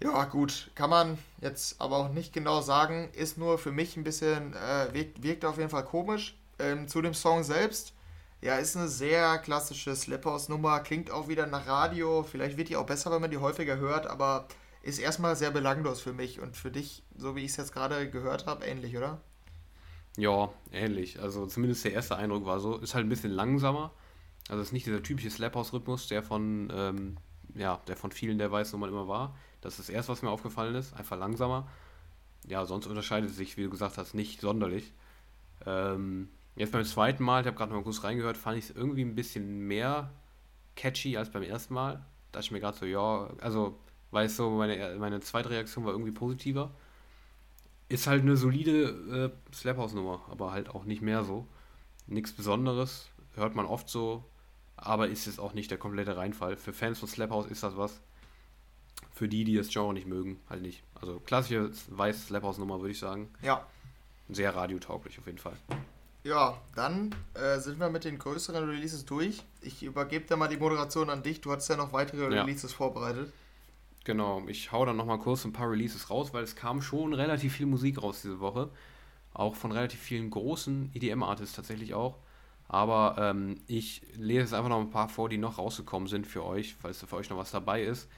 Ja, 0.02 0.26
gut, 0.26 0.72
kann 0.76 0.90
man 0.90 1.18
jetzt 1.42 1.82
aber 1.82 1.98
auch 1.98 2.10
nicht 2.10 2.32
genau 2.32 2.62
sagen. 2.62 3.10
Ist 3.14 3.38
nur 3.38 3.58
für 3.58 3.72
mich 3.72 3.98
ein 3.98 4.04
bisschen, 4.04 4.54
äh, 4.54 4.94
wirkt, 4.94 5.24
wirkt 5.24 5.46
auf 5.46 5.58
jeden 5.58 5.70
Fall 5.70 5.84
komisch. 5.84 6.38
Ähm, 6.58 6.88
zu 6.88 7.02
dem 7.02 7.14
Song 7.14 7.44
selbst, 7.44 7.94
ja, 8.42 8.56
ist 8.58 8.78
eine 8.78 8.88
sehr 8.88 9.38
klassische 9.40 9.96
Slap 9.96 10.26
House 10.26 10.50
Nummer, 10.50 10.80
klingt 10.80 11.12
auch 11.12 11.28
wieder 11.28 11.48
nach 11.48 11.68
Radio. 11.68 12.24
Vielleicht 12.24 12.58
wird 12.58 12.70
die 12.70 12.78
auch 12.78 12.86
besser, 12.86 13.12
wenn 13.12 13.22
man 13.22 13.32
die 13.32 13.38
häufiger 13.38 13.78
hört, 13.78 14.08
aber 14.08 14.48
ist 14.82 15.00
erstmal 15.00 15.36
sehr 15.36 15.52
belanglos 15.52 16.02
für 16.02 16.14
mich 16.14 16.40
und 16.40 16.56
für 16.56 16.72
dich, 16.72 17.04
so 17.16 17.36
wie 17.36 17.42
ich 17.42 17.52
es 17.52 17.58
jetzt 17.58 17.74
gerade 17.74 18.10
gehört 18.10 18.46
habe, 18.46 18.66
ähnlich, 18.66 18.96
oder? 18.98 19.22
Ja, 20.18 20.52
ähnlich. 20.72 21.22
Also 21.22 21.46
zumindest 21.48 21.86
der 21.86 21.94
erste 21.94 22.16
Eindruck 22.16 22.46
war 22.46 22.60
so. 22.60 22.78
Ist 22.78 22.96
halt 22.96 23.06
ein 23.06 23.10
bisschen 23.10 23.32
langsamer. 23.32 23.92
Also 24.50 24.62
ist 24.62 24.74
nicht 24.74 24.86
dieser 24.86 25.04
typische 25.04 25.30
Slap-House-Rhythmus, 25.30 26.08
der 26.08 26.24
von, 26.24 26.72
ähm, 26.74 27.18
ja, 27.56 27.80
der 27.88 27.96
von 27.96 28.12
vielen 28.12 28.38
der 28.38 28.52
Weißen 28.52 28.82
immer 28.82 29.08
war. 29.08 29.36
Das 29.62 29.74
ist 29.74 29.88
das 29.88 29.90
erste, 29.90 30.12
was 30.12 30.22
mir 30.22 30.30
aufgefallen 30.30 30.76
ist. 30.76 30.94
Einfach 30.94 31.18
langsamer. 31.18 31.68
Ja, 32.48 32.66
sonst 32.66 32.88
unterscheidet 32.88 33.30
es 33.30 33.38
sich, 33.38 33.58
wie 33.58 33.64
du 33.64 33.70
gesagt 33.70 33.98
hast, 33.98 34.14
nicht 34.14 34.42
sonderlich. 34.42 34.94
Ähm, 35.66 36.30
jetzt 36.56 36.72
beim 36.72 36.86
zweiten 36.86 37.24
Mal, 37.24 37.42
ich 37.42 37.48
habe 37.48 37.58
gerade 37.58 37.74
mal 37.74 37.84
kurz 37.84 38.04
reingehört, 38.04 38.38
fand 38.38 38.58
ich 38.58 38.70
es 38.70 38.76
irgendwie 38.76 39.04
ein 39.04 39.16
bisschen 39.16 39.68
mehr 39.68 40.12
catchy 40.76 41.18
als 41.18 41.32
beim 41.32 41.44
ersten 41.44 41.74
Mal. 41.74 41.96
Da 42.32 42.40
dachte 42.40 42.46
ich 42.46 42.52
mir 42.52 42.60
gerade 42.60 42.78
so, 42.78 42.86
ja, 42.86 43.30
also, 43.42 43.78
weil 44.12 44.30
so, 44.30 44.50
meine, 44.50 44.96
meine 44.98 45.20
zweite 45.22 45.50
Reaktion 45.50 45.86
war 45.86 45.92
irgendwie 45.92 46.12
positiver. 46.12 46.72
Ist 47.90 48.08
halt 48.08 48.22
eine 48.22 48.38
solide 48.38 49.34
äh, 49.52 49.56
Slap-House-Nummer, 49.56 50.22
aber 50.30 50.52
halt 50.52 50.70
auch 50.70 50.86
nicht 50.86 51.02
mehr 51.02 51.24
so. 51.24 51.48
Nichts 52.08 52.32
Besonderes, 52.32 53.10
hört 53.36 53.56
man 53.56 53.66
oft 53.66 53.90
so, 53.90 54.24
aber 54.76 55.08
ist 55.08 55.28
es 55.28 55.40
auch 55.40 55.54
nicht 55.54 55.72
der 55.72 55.78
komplette 55.78 56.16
Reinfall. 56.18 56.56
Für 56.56 56.74
Fans 56.74 57.00
von 57.00 57.08
Slap 57.08 57.32
House 57.32 57.48
ist 57.48 57.64
das 57.64 57.78
was. 57.78 58.02
Für 59.12 59.28
die, 59.28 59.44
die 59.44 59.56
das 59.56 59.70
Genre 59.70 59.94
nicht 59.94 60.08
mögen, 60.08 60.40
halt 60.50 60.62
nicht. 60.62 60.84
Also 60.96 61.20
klassische 61.20 61.72
weiß 61.90 62.28
Slap 62.28 62.44
House-Nummer, 62.44 62.80
würde 62.80 62.92
ich 62.92 63.00
sagen. 63.00 63.30
Ja. 63.42 63.66
Sehr 64.30 64.56
radiotauglich 64.56 65.18
auf 65.18 65.26
jeden 65.26 65.40
Fall. 65.40 65.58
Ja, 66.24 66.62
dann 66.76 67.16
äh, 67.34 67.60
sind 67.60 67.80
wir 67.80 67.90
mit 67.90 68.04
den 68.04 68.20
größeren 68.20 68.68
Releases 68.70 69.06
durch. 69.06 69.42
Ich 69.62 69.84
übergebe 69.84 70.26
da 70.28 70.36
mal 70.36 70.48
die 70.48 70.58
Moderation 70.58 71.10
an 71.10 71.24
dich. 71.24 71.42
Du 71.42 71.52
hast 71.52 71.68
ja 71.70 71.78
noch 71.78 71.94
weitere 71.94 72.34
Ja. 72.34 72.44
Releases 72.44 72.74
vorbereitet. 72.74 73.32
Genau, 74.10 74.42
ich 74.48 74.72
hau 74.72 74.84
dann 74.86 74.98
nochmal 74.98 75.20
kurz 75.20 75.46
ein 75.46 75.54
paar 75.54 75.70
Releases 75.70 76.10
raus, 76.10 76.34
weil 76.34 76.44
es 76.44 76.56
kam 76.56 76.82
schon 76.82 77.14
relativ 77.14 77.54
viel 77.54 77.68
Musik 77.68 78.02
raus 78.02 78.24
diese 78.24 78.40
Woche. 78.40 78.72
Auch 79.36 79.54
von 79.54 79.72
relativ 79.72 80.00
vielen 80.00 80.32
großen 80.32 80.90
EDM-Artists 80.96 81.56
tatsächlich 81.56 81.94
auch. 81.94 82.18
Aber 82.68 83.18
ähm, 83.20 83.62
ich 83.68 84.02
lese 84.16 84.40
jetzt 84.40 84.54
einfach 84.56 84.70
noch 84.70 84.80
ein 84.80 84.90
paar 84.90 85.10
vor, 85.10 85.30
die 85.30 85.38
noch 85.38 85.60
rausgekommen 85.60 86.10
sind 86.10 86.26
für 86.26 86.44
euch, 86.44 86.74
falls 86.74 87.02
da 87.02 87.06
für 87.06 87.18
euch 87.18 87.30
noch 87.30 87.38
was 87.38 87.52
dabei 87.52 87.84
ist. 87.84 88.10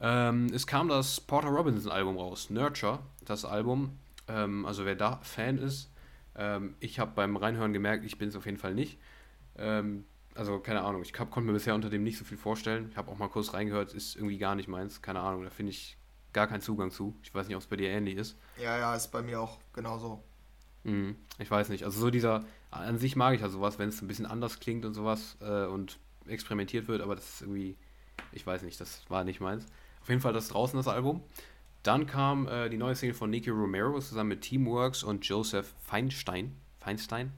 Ähm, 0.00 0.46
es 0.54 0.64
kam 0.68 0.86
das 0.86 1.20
Porter 1.20 1.48
Robinson-Album 1.48 2.18
raus, 2.18 2.48
Nurture, 2.48 3.00
das 3.24 3.44
Album. 3.44 3.98
Ähm, 4.28 4.64
also 4.64 4.84
wer 4.84 4.94
da 4.94 5.18
Fan 5.22 5.58
ist, 5.58 5.90
ähm, 6.36 6.76
ich 6.78 7.00
habe 7.00 7.10
beim 7.16 7.36
Reinhören 7.36 7.72
gemerkt, 7.72 8.04
ich 8.04 8.16
bin 8.16 8.28
es 8.28 8.36
auf 8.36 8.46
jeden 8.46 8.58
Fall 8.58 8.74
nicht. 8.74 8.96
Ähm, 9.58 10.04
also 10.34 10.58
keine 10.58 10.82
Ahnung, 10.82 11.02
ich 11.02 11.12
hab, 11.18 11.30
konnte 11.30 11.46
mir 11.46 11.52
bisher 11.52 11.74
unter 11.74 11.90
dem 11.90 12.02
nicht 12.02 12.18
so 12.18 12.24
viel 12.24 12.38
vorstellen. 12.38 12.88
Ich 12.90 12.96
habe 12.96 13.10
auch 13.10 13.18
mal 13.18 13.28
kurz 13.28 13.54
reingehört, 13.54 13.94
ist 13.94 14.16
irgendwie 14.16 14.38
gar 14.38 14.54
nicht 14.54 14.68
meins. 14.68 15.02
Keine 15.02 15.20
Ahnung, 15.20 15.44
da 15.44 15.50
finde 15.50 15.70
ich 15.70 15.96
gar 16.32 16.46
keinen 16.46 16.62
Zugang 16.62 16.90
zu. 16.90 17.14
Ich 17.22 17.34
weiß 17.34 17.46
nicht, 17.46 17.56
ob 17.56 17.62
es 17.62 17.68
bei 17.68 17.76
dir 17.76 17.90
ähnlich 17.90 18.16
ist. 18.16 18.38
Ja, 18.56 18.78
ja, 18.78 18.94
ist 18.94 19.08
bei 19.08 19.22
mir 19.22 19.40
auch 19.40 19.58
genauso. 19.72 20.22
Mhm. 20.84 21.16
Ich 21.38 21.50
weiß 21.50 21.68
nicht. 21.68 21.84
Also 21.84 22.00
so 22.00 22.10
dieser, 22.10 22.44
an 22.70 22.98
sich 22.98 23.16
mag 23.16 23.34
ich 23.34 23.40
ja 23.40 23.48
sowas, 23.48 23.78
wenn 23.78 23.88
es 23.88 24.00
ein 24.02 24.08
bisschen 24.08 24.26
anders 24.26 24.60
klingt 24.60 24.84
und 24.84 24.94
sowas 24.94 25.36
äh, 25.40 25.66
und 25.66 25.98
experimentiert 26.26 26.88
wird, 26.88 27.02
aber 27.02 27.14
das 27.14 27.34
ist 27.34 27.40
irgendwie, 27.42 27.76
ich 28.32 28.46
weiß 28.46 28.62
nicht, 28.62 28.80
das 28.80 29.02
war 29.08 29.24
nicht 29.24 29.40
meins. 29.40 29.66
Auf 30.00 30.08
jeden 30.08 30.20
Fall 30.20 30.32
das 30.32 30.48
draußen, 30.48 30.76
das 30.76 30.88
Album. 30.88 31.22
Dann 31.82 32.06
kam 32.06 32.46
äh, 32.46 32.68
die 32.68 32.76
neue 32.76 32.94
Single 32.94 33.14
von 33.14 33.30
Nicky 33.30 33.50
Romero 33.50 33.98
zusammen 34.00 34.30
mit 34.30 34.42
Teamworks 34.42 35.02
und 35.02 35.24
Joseph 35.26 35.74
Feinstein. 35.80 36.56
Feinstein. 36.78 37.32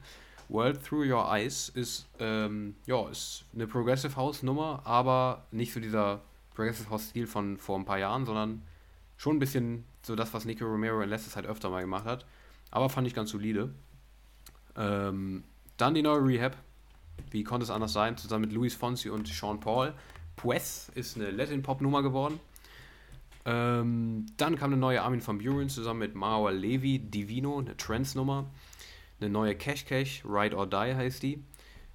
World 0.49 0.85
Through 0.85 1.11
Your 1.11 1.33
Eyes 1.33 1.69
ist, 1.69 2.07
ähm, 2.19 2.77
ja, 2.87 3.09
ist 3.09 3.45
eine 3.55 3.67
Progressive 3.67 4.17
House 4.17 4.43
Nummer, 4.43 4.83
aber 4.85 5.45
nicht 5.51 5.73
so 5.73 5.81
dieser 5.81 6.21
Progressive 6.55 6.91
House 6.91 7.09
Stil 7.11 7.27
von 7.27 7.59
vor 7.59 7.79
ein 7.79 7.85
paar 7.85 7.99
Jahren, 7.99 8.27
sondern 8.27 8.63
schon 9.17 9.37
ein 9.37 9.41
bisschen 9.41 9.85
so 10.03 10.15
das, 10.17 10.33
was 10.35 10.45
Nicky 10.45 10.65
Romero 10.65 11.01
in 11.01 11.09
letzter 11.09 11.31
Zeit 11.31 11.47
öfter 11.47 11.71
mal 11.71 11.81
gemacht 11.81 12.05
hat. 12.05 12.27
Aber 12.71 12.89
fand 12.89 13.07
ich 13.07 13.15
ganz 13.15 13.31
solide. 13.31 13.71
Ähm, 14.77 15.45
dann 15.77 15.95
die 15.95 16.03
neue 16.03 16.25
Rehab. 16.25 16.57
Wie 17.31 17.45
konnte 17.45 17.65
es 17.65 17.71
anders 17.71 17.93
sein? 17.93 18.17
Zusammen 18.17 18.43
mit 18.43 18.53
Luis 18.53 18.75
Fonsi 18.75 19.09
und 19.09 19.29
Sean 19.29 19.61
Paul. 19.61 19.95
Pues 20.37 20.91
ist 20.95 21.17
eine 21.17 21.31
Latin-Pop-Nummer 21.31 22.03
geworden. 22.03 22.41
Ähm, 23.45 24.27
dann 24.37 24.57
kam 24.57 24.73
eine 24.73 24.81
neue 24.81 25.03
Armin 25.03 25.25
van 25.25 25.39
Buren 25.39 25.69
zusammen 25.69 26.01
mit 26.01 26.15
Maua 26.15 26.51
Levi, 26.51 26.99
Divino, 26.99 27.59
eine 27.59 27.77
Trance-Nummer. 27.77 28.47
Eine 29.21 29.31
neue 29.31 29.55
Cash 29.55 29.85
Cash, 29.85 30.25
Ride 30.25 30.57
or 30.57 30.67
Die 30.67 30.95
heißt 30.95 31.23
die. 31.23 31.43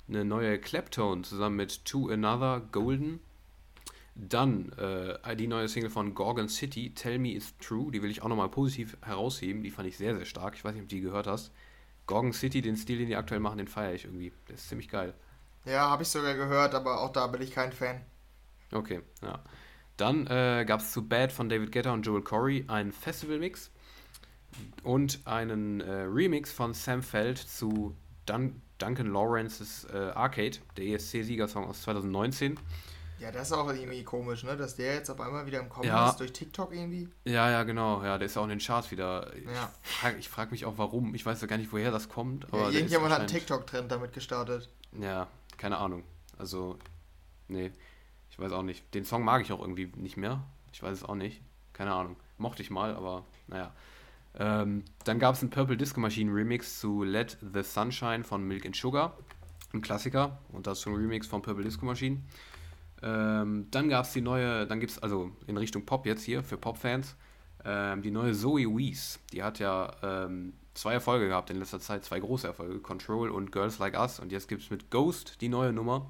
Eine 0.07 0.25
neue 0.25 0.57
Claptone 0.59 1.21
zusammen 1.21 1.57
mit 1.57 1.85
To 1.85 2.09
Another, 2.09 2.61
Golden. 2.71 3.19
Dann 4.15 4.71
äh, 4.73 5.35
die 5.35 5.47
neue 5.47 5.67
Single 5.69 5.89
von 5.89 6.13
Gorgon 6.13 6.49
City, 6.49 6.93
Tell 6.93 7.19
Me 7.19 7.29
It's 7.29 7.55
True. 7.59 7.91
Die 7.91 8.01
will 8.01 8.11
ich 8.11 8.21
auch 8.21 8.27
nochmal 8.27 8.49
positiv 8.49 8.97
herausheben. 9.01 9.63
Die 9.63 9.71
fand 9.71 9.87
ich 9.87 9.97
sehr, 9.97 10.15
sehr 10.15 10.25
stark. 10.25 10.55
Ich 10.55 10.63
weiß 10.63 10.73
nicht, 10.73 10.83
ob 10.83 10.89
du 10.89 10.95
die 10.95 11.01
gehört 11.01 11.27
hast. 11.27 11.51
Gorgon 12.07 12.33
City, 12.33 12.61
den 12.61 12.75
Stil, 12.75 12.97
den 12.97 13.07
die 13.07 13.15
aktuell 13.15 13.39
machen, 13.39 13.59
den 13.59 13.67
feiere 13.67 13.93
ich 13.93 14.05
irgendwie. 14.05 14.33
Der 14.47 14.55
ist 14.55 14.67
ziemlich 14.67 14.89
geil. 14.89 15.13
Ja, 15.65 15.89
habe 15.89 16.03
ich 16.03 16.09
sogar 16.09 16.33
gehört, 16.33 16.73
aber 16.73 17.01
auch 17.01 17.11
da 17.11 17.27
bin 17.27 17.41
ich 17.41 17.51
kein 17.51 17.71
Fan. 17.71 18.01
Okay, 18.71 19.01
ja. 19.21 19.39
Dann 19.95 20.25
äh, 20.27 20.65
gab 20.65 20.79
es 20.79 20.91
zu 20.91 21.07
Bad 21.07 21.31
von 21.31 21.49
David 21.49 21.71
Guetta 21.71 21.91
und 21.93 22.03
Joel 22.03 22.23
Corey 22.23 22.65
einen 22.67 22.91
Festival-Mix 22.91 23.69
und 24.83 25.19
einen 25.25 25.81
äh, 25.81 25.91
Remix 26.03 26.51
von 26.51 26.73
Sam 26.73 27.01
Feld 27.03 27.37
zu 27.37 27.95
Dun 28.25 28.61
Duncan 28.77 29.07
Lawrence's 29.11 29.85
äh, 29.93 29.97
Arcade, 30.15 30.57
der 30.77 30.85
ESC-Siegersong 30.85 31.65
aus 31.65 31.81
2019. 31.81 32.57
Ja, 33.19 33.29
das 33.29 33.47
ist 33.47 33.51
auch 33.51 33.67
irgendwie 33.67 34.05
komisch, 34.05 34.45
ne? 34.45 34.55
Dass 34.55 34.77
der 34.77 34.93
jetzt 34.93 35.09
auf 35.09 35.19
einmal 35.19 35.45
wieder 35.45 35.59
im 35.59 35.67
Kommen 35.67 35.87
Ja. 35.89 36.09
ist 36.09 36.21
durch 36.21 36.31
TikTok 36.31 36.73
irgendwie. 36.73 37.09
Ja, 37.25 37.51
ja, 37.51 37.63
genau. 37.63 38.01
Ja, 38.01 38.17
der 38.17 38.27
ist 38.27 38.37
auch 38.37 38.43
in 38.43 38.49
den 38.51 38.59
Charts 38.59 38.91
wieder. 38.91 39.35
Ich 39.35 39.43
Ja. 39.43 39.69
frage 39.81 40.21
frag 40.21 40.51
mich 40.51 40.65
auch, 40.65 40.77
warum. 40.77 41.13
Ich 41.13 41.25
weiß 41.25 41.41
ja 41.41 41.47
gar 41.47 41.57
nicht, 41.57 41.73
woher 41.73 41.91
das 41.91 42.07
kommt. 42.07 42.45
Aber 42.45 42.69
Ja, 42.69 42.69
irgendjemand 42.69 43.11
hat 43.11 43.19
einen 43.19 43.27
TikTok-Trend 43.27 43.91
damit 43.91 44.13
gestartet. 44.13 44.69
Ja, 44.97 45.27
keine 45.57 45.77
Ahnung. 45.79 46.03
Also, 46.37 46.79
nee, 47.49 47.71
ich 48.31 48.39
weiß 48.39 48.53
auch 48.53 48.63
nicht. 48.63 48.93
Den 48.93 49.03
Song 49.03 49.25
mag 49.25 49.41
ich 49.41 49.51
auch 49.51 49.59
irgendwie 49.59 49.91
nicht 49.97 50.15
mehr. 50.15 50.41
Ich 50.71 50.81
weiß 50.81 50.93
es 50.99 51.03
auch 51.03 51.15
nicht. 51.15 51.41
Keine 51.73 51.91
Ahnung. 51.91 52.15
Mochte 52.37 52.61
ich 52.61 52.69
mal, 52.69 52.95
aber 52.95 53.25
naja. 53.47 53.73
Ähm, 54.39 54.85
dann 55.03 55.19
gab 55.19 55.35
es 55.35 55.41
einen 55.41 55.49
Purple 55.49 55.77
Disco 55.77 55.99
Machine 55.99 56.33
Remix 56.33 56.79
zu 56.79 57.03
Let 57.03 57.37
the 57.41 57.61
Sunshine 57.61 58.23
von 58.23 58.43
Milk 58.43 58.65
and 58.65 58.75
Sugar. 58.75 59.17
Ein 59.73 59.81
Klassiker. 59.81 60.39
Und 60.51 60.65
dazu 60.65 60.89
ein 60.89 60.95
Remix 60.95 61.27
von 61.27 61.41
Purple 61.41 61.63
Disco 61.63 61.85
Machine. 61.85 62.21
Ähm, 63.01 63.67
dann 63.71 63.89
gab 63.89 64.05
es 64.05 64.13
die 64.13 64.21
neue, 64.21 64.65
dann 64.65 64.79
gibt 64.79 64.93
es 64.93 64.99
also 64.99 65.31
in 65.47 65.57
Richtung 65.57 65.85
Pop 65.85 66.05
jetzt 66.05 66.23
hier 66.23 66.43
für 66.43 66.57
Pop-Fans, 66.57 67.15
ähm, 67.63 68.01
die 68.01 68.11
neue 68.11 68.33
Zoe 68.33 68.65
Wees. 68.65 69.19
Die 69.31 69.43
hat 69.43 69.59
ja 69.59 69.91
ähm, 70.01 70.53
zwei 70.73 70.93
Erfolge 70.93 71.27
gehabt 71.27 71.49
in 71.49 71.57
letzter 71.57 71.79
Zeit, 71.79 72.03
zwei 72.03 72.19
große 72.19 72.47
Erfolge, 72.47 72.79
Control 72.79 73.29
und 73.29 73.51
Girls 73.51 73.79
Like 73.79 73.97
Us. 73.97 74.19
Und 74.19 74.31
jetzt 74.31 74.47
gibt 74.47 74.63
es 74.63 74.69
mit 74.69 74.89
Ghost 74.89 75.41
die 75.41 75.49
neue 75.49 75.73
Nummer. 75.73 76.09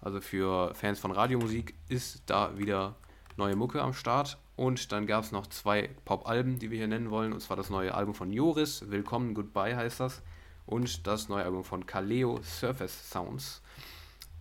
Also 0.00 0.20
für 0.20 0.74
Fans 0.74 0.98
von 0.98 1.12
Radiomusik 1.12 1.74
ist 1.88 2.22
da 2.26 2.58
wieder 2.58 2.96
neue 3.36 3.56
Mucke 3.56 3.82
am 3.82 3.92
Start. 3.92 4.38
Und 4.56 4.92
dann 4.92 5.06
gab 5.06 5.24
es 5.24 5.32
noch 5.32 5.46
zwei 5.46 5.90
Pop-Alben, 6.04 6.58
die 6.58 6.70
wir 6.70 6.78
hier 6.78 6.88
nennen 6.88 7.10
wollen. 7.10 7.32
Und 7.32 7.40
zwar 7.40 7.56
das 7.56 7.70
neue 7.70 7.94
Album 7.94 8.14
von 8.14 8.32
Joris, 8.32 8.84
Willkommen, 8.90 9.34
Goodbye 9.34 9.76
heißt 9.76 10.00
das. 10.00 10.22
Und 10.66 11.06
das 11.06 11.28
neue 11.28 11.44
Album 11.44 11.64
von 11.64 11.86
Kaleo, 11.86 12.40
Surface 12.42 13.10
Sounds. 13.10 13.62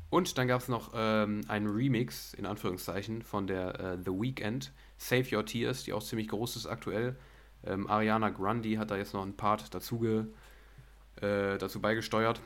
Und 0.10 0.38
dann 0.38 0.48
gab 0.48 0.62
es 0.62 0.68
noch 0.68 0.92
ähm, 0.94 1.42
einen 1.48 1.68
Remix, 1.68 2.34
in 2.34 2.46
Anführungszeichen, 2.46 3.22
von 3.22 3.48
der 3.48 3.80
äh, 3.80 3.98
The 3.98 4.12
Weeknd, 4.12 4.74
Save 4.98 5.36
Your 5.36 5.46
Tears, 5.46 5.84
die 5.84 5.94
auch 5.94 6.04
ziemlich 6.04 6.28
groß 6.28 6.58
ist 6.58 6.68
aktuell. 6.68 7.16
Ähm, 7.64 7.88
Ariana 7.88 8.30
Grande 8.30 8.78
hat 8.78 8.92
da 8.92 8.98
jetzt 8.98 9.14
noch 9.14 9.24
einen 9.24 9.38
Part 9.38 9.74
dazu, 9.74 10.00
ge, 10.00 10.26
äh, 11.22 11.58
dazu 11.58 11.80
beigesteuert. 11.80 12.42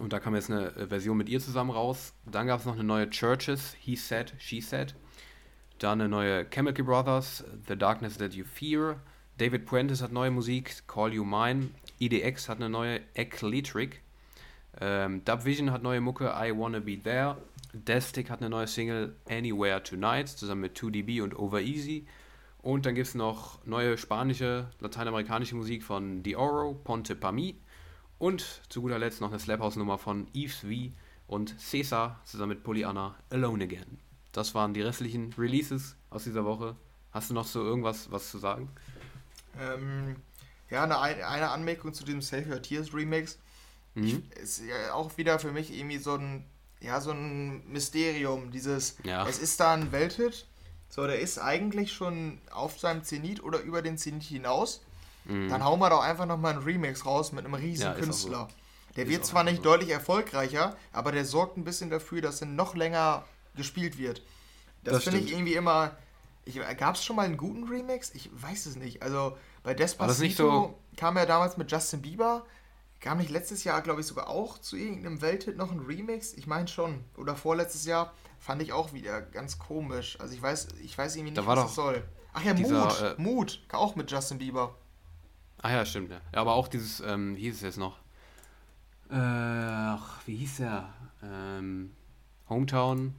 Und 0.00 0.12
da 0.12 0.20
kam 0.20 0.34
jetzt 0.34 0.50
eine 0.50 0.74
äh, 0.76 0.86
Version 0.88 1.16
mit 1.16 1.28
ihr 1.28 1.40
zusammen 1.40 1.70
raus. 1.70 2.14
Dann 2.26 2.46
gab 2.48 2.60
es 2.60 2.66
noch 2.66 2.74
eine 2.74 2.84
neue 2.84 3.08
Churches, 3.10 3.74
He 3.78 3.96
Said, 3.96 4.34
She 4.38 4.60
Said. 4.60 4.94
Dann 5.78 6.00
eine 6.00 6.08
neue 6.08 6.44
Chemical 6.46 6.84
Brothers, 6.84 7.44
The 7.68 7.76
Darkness 7.76 8.18
That 8.18 8.34
You 8.34 8.44
Fear. 8.44 9.00
David 9.38 9.66
Puentes 9.66 10.02
hat 10.02 10.10
neue 10.10 10.30
Musik, 10.30 10.86
Call 10.88 11.12
You 11.14 11.24
Mine. 11.24 11.70
EDX 12.00 12.48
hat 12.48 12.56
eine 12.56 12.68
neue 12.68 13.00
Eclectric. 13.14 13.98
Ähm, 14.80 15.24
Dubvision 15.24 15.70
hat 15.70 15.82
neue 15.82 16.00
Mucke, 16.00 16.32
I 16.36 16.52
Wanna 16.56 16.80
Be 16.80 17.00
There. 17.00 17.36
Destic 17.72 18.30
hat 18.30 18.40
eine 18.40 18.50
neue 18.50 18.66
Single, 18.66 19.14
Anywhere 19.28 19.82
Tonight, 19.82 20.28
zusammen 20.28 20.62
mit 20.62 20.76
2DB 20.76 21.22
und 21.22 21.38
Over 21.38 21.60
Easy. 21.60 22.06
Und 22.62 22.86
dann 22.86 22.94
gibt 22.94 23.06
es 23.06 23.14
noch 23.14 23.64
neue 23.64 23.96
spanische, 23.96 24.68
lateinamerikanische 24.80 25.54
Musik 25.54 25.84
von 25.84 26.22
Dioro, 26.22 26.74
Ponte 26.74 27.14
Pami. 27.14 27.56
Und 28.18 28.62
zu 28.68 28.82
guter 28.82 28.98
Letzt 28.98 29.20
noch 29.20 29.30
eine 29.30 29.38
Slap 29.38 29.60
House 29.60 29.76
Nummer 29.76 29.96
von 29.96 30.26
Yves 30.34 30.60
V 30.60 30.92
und 31.28 31.58
Cesar 31.60 32.20
zusammen 32.24 32.50
mit 32.50 32.64
Pollyanna 32.64 33.14
Alone 33.30 33.62
Again. 33.62 34.07
Das 34.32 34.54
waren 34.54 34.74
die 34.74 34.82
restlichen 34.82 35.34
Releases 35.38 35.96
aus 36.10 36.24
dieser 36.24 36.44
Woche. 36.44 36.76
Hast 37.12 37.30
du 37.30 37.34
noch 37.34 37.46
so 37.46 37.62
irgendwas 37.62 38.10
was 38.10 38.30
zu 38.30 38.38
sagen? 38.38 38.68
Ähm, 39.58 40.16
ja, 40.70 40.84
eine, 40.84 40.98
eine 40.98 41.50
Anmerkung 41.50 41.94
zu 41.94 42.04
diesem 42.04 42.20
Save 42.20 42.48
Your 42.48 42.62
Tears 42.62 42.92
Remix. 42.92 43.38
Mhm. 43.94 44.04
Ich, 44.04 44.38
ist 44.38 44.62
ja 44.66 44.92
auch 44.92 45.16
wieder 45.16 45.38
für 45.38 45.52
mich 45.52 45.72
irgendwie 45.72 45.98
so 45.98 46.14
ein, 46.14 46.44
ja, 46.80 47.00
so 47.00 47.10
ein 47.10 47.66
Mysterium. 47.70 48.50
Dieses, 48.50 48.96
ja. 49.04 49.26
es 49.26 49.38
ist 49.38 49.58
da 49.60 49.74
ein 49.74 49.90
Welthit, 49.92 50.46
so, 50.88 51.06
der 51.06 51.18
ist 51.20 51.38
eigentlich 51.38 51.92
schon 51.92 52.40
auf 52.50 52.78
seinem 52.78 53.04
Zenit 53.04 53.42
oder 53.42 53.60
über 53.60 53.82
den 53.82 53.98
Zenit 53.98 54.22
hinaus. 54.22 54.82
Mhm. 55.24 55.48
Dann 55.48 55.64
hauen 55.64 55.78
wir 55.80 55.90
doch 55.90 56.02
einfach 56.02 56.26
nochmal 56.26 56.54
einen 56.54 56.62
Remix 56.62 57.04
raus 57.04 57.32
mit 57.32 57.44
einem 57.44 57.54
riesen 57.54 57.84
ja, 57.84 57.94
Künstler. 57.94 58.48
So. 58.48 58.94
Der 58.96 59.04
ist 59.04 59.10
wird 59.10 59.26
zwar 59.26 59.44
nicht 59.44 59.58
so. 59.58 59.62
deutlich 59.64 59.90
erfolgreicher, 59.90 60.76
aber 60.92 61.12
der 61.12 61.24
sorgt 61.24 61.56
ein 61.56 61.64
bisschen 61.64 61.90
dafür, 61.90 62.22
dass 62.22 62.40
er 62.40 62.46
noch 62.46 62.74
länger 62.74 63.24
gespielt 63.58 63.98
wird. 63.98 64.22
Das, 64.84 64.94
das 64.94 65.04
finde 65.04 65.20
ich 65.20 65.32
irgendwie 65.32 65.54
immer. 65.54 65.96
Gab 66.78 66.94
es 66.94 67.04
schon 67.04 67.16
mal 67.16 67.26
einen 67.26 67.36
guten 67.36 67.64
Remix? 67.64 68.14
Ich 68.14 68.30
weiß 68.32 68.64
es 68.64 68.76
nicht. 68.76 69.02
Also 69.02 69.36
bei 69.62 69.74
Despacito 69.74 70.50
so 70.50 70.78
kam 70.96 71.18
er 71.18 71.26
damals 71.26 71.58
mit 71.58 71.70
Justin 71.70 72.00
Bieber. 72.00 72.46
Kam 73.00 73.18
nicht 73.18 73.30
letztes 73.30 73.64
Jahr, 73.64 73.82
glaube 73.82 74.00
ich, 74.00 74.06
sogar 74.06 74.28
auch 74.28 74.58
zu 74.58 74.76
irgendeinem 74.76 75.20
Welthit 75.20 75.58
noch 75.58 75.70
ein 75.70 75.80
Remix? 75.80 76.32
Ich 76.32 76.46
meine 76.46 76.66
schon. 76.66 77.04
Oder 77.18 77.36
vorletztes 77.36 77.84
Jahr 77.84 78.14
fand 78.40 78.62
ich 78.62 78.72
auch 78.72 78.94
wieder 78.94 79.20
ganz 79.20 79.58
komisch. 79.58 80.18
Also 80.20 80.34
ich 80.34 80.40
weiß, 80.40 80.68
ich 80.82 80.96
weiß 80.96 81.16
irgendwie 81.16 81.32
nicht, 81.32 81.38
da 81.38 81.46
was 81.46 81.64
das 81.64 81.74
soll. 81.74 82.02
Ach 82.32 82.42
ja, 82.42 82.54
dieser, 82.54 82.84
Mut. 82.84 83.02
Äh, 83.02 83.14
Mut, 83.18 83.60
auch 83.72 83.94
mit 83.94 84.10
Justin 84.10 84.38
Bieber. 84.38 84.74
Ach 85.60 85.70
ja, 85.70 85.84
stimmt, 85.84 86.10
ja. 86.10 86.20
aber 86.32 86.54
auch 86.54 86.68
dieses, 86.68 87.00
ähm, 87.00 87.36
wie 87.36 87.42
hieß 87.42 87.56
es 87.56 87.60
jetzt 87.62 87.78
noch? 87.78 87.98
Äh, 89.10 89.16
ach, 89.16 90.20
wie 90.26 90.36
hieß 90.36 90.58
der? 90.58 90.92
Ähm, 91.22 91.92
Hometown. 92.48 93.14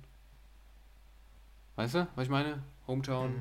Weißt 1.79 1.95
du, 1.95 2.07
was 2.13 2.25
ich 2.25 2.29
meine? 2.29 2.61
Hometown. 2.87 3.29
Hm, 3.29 3.37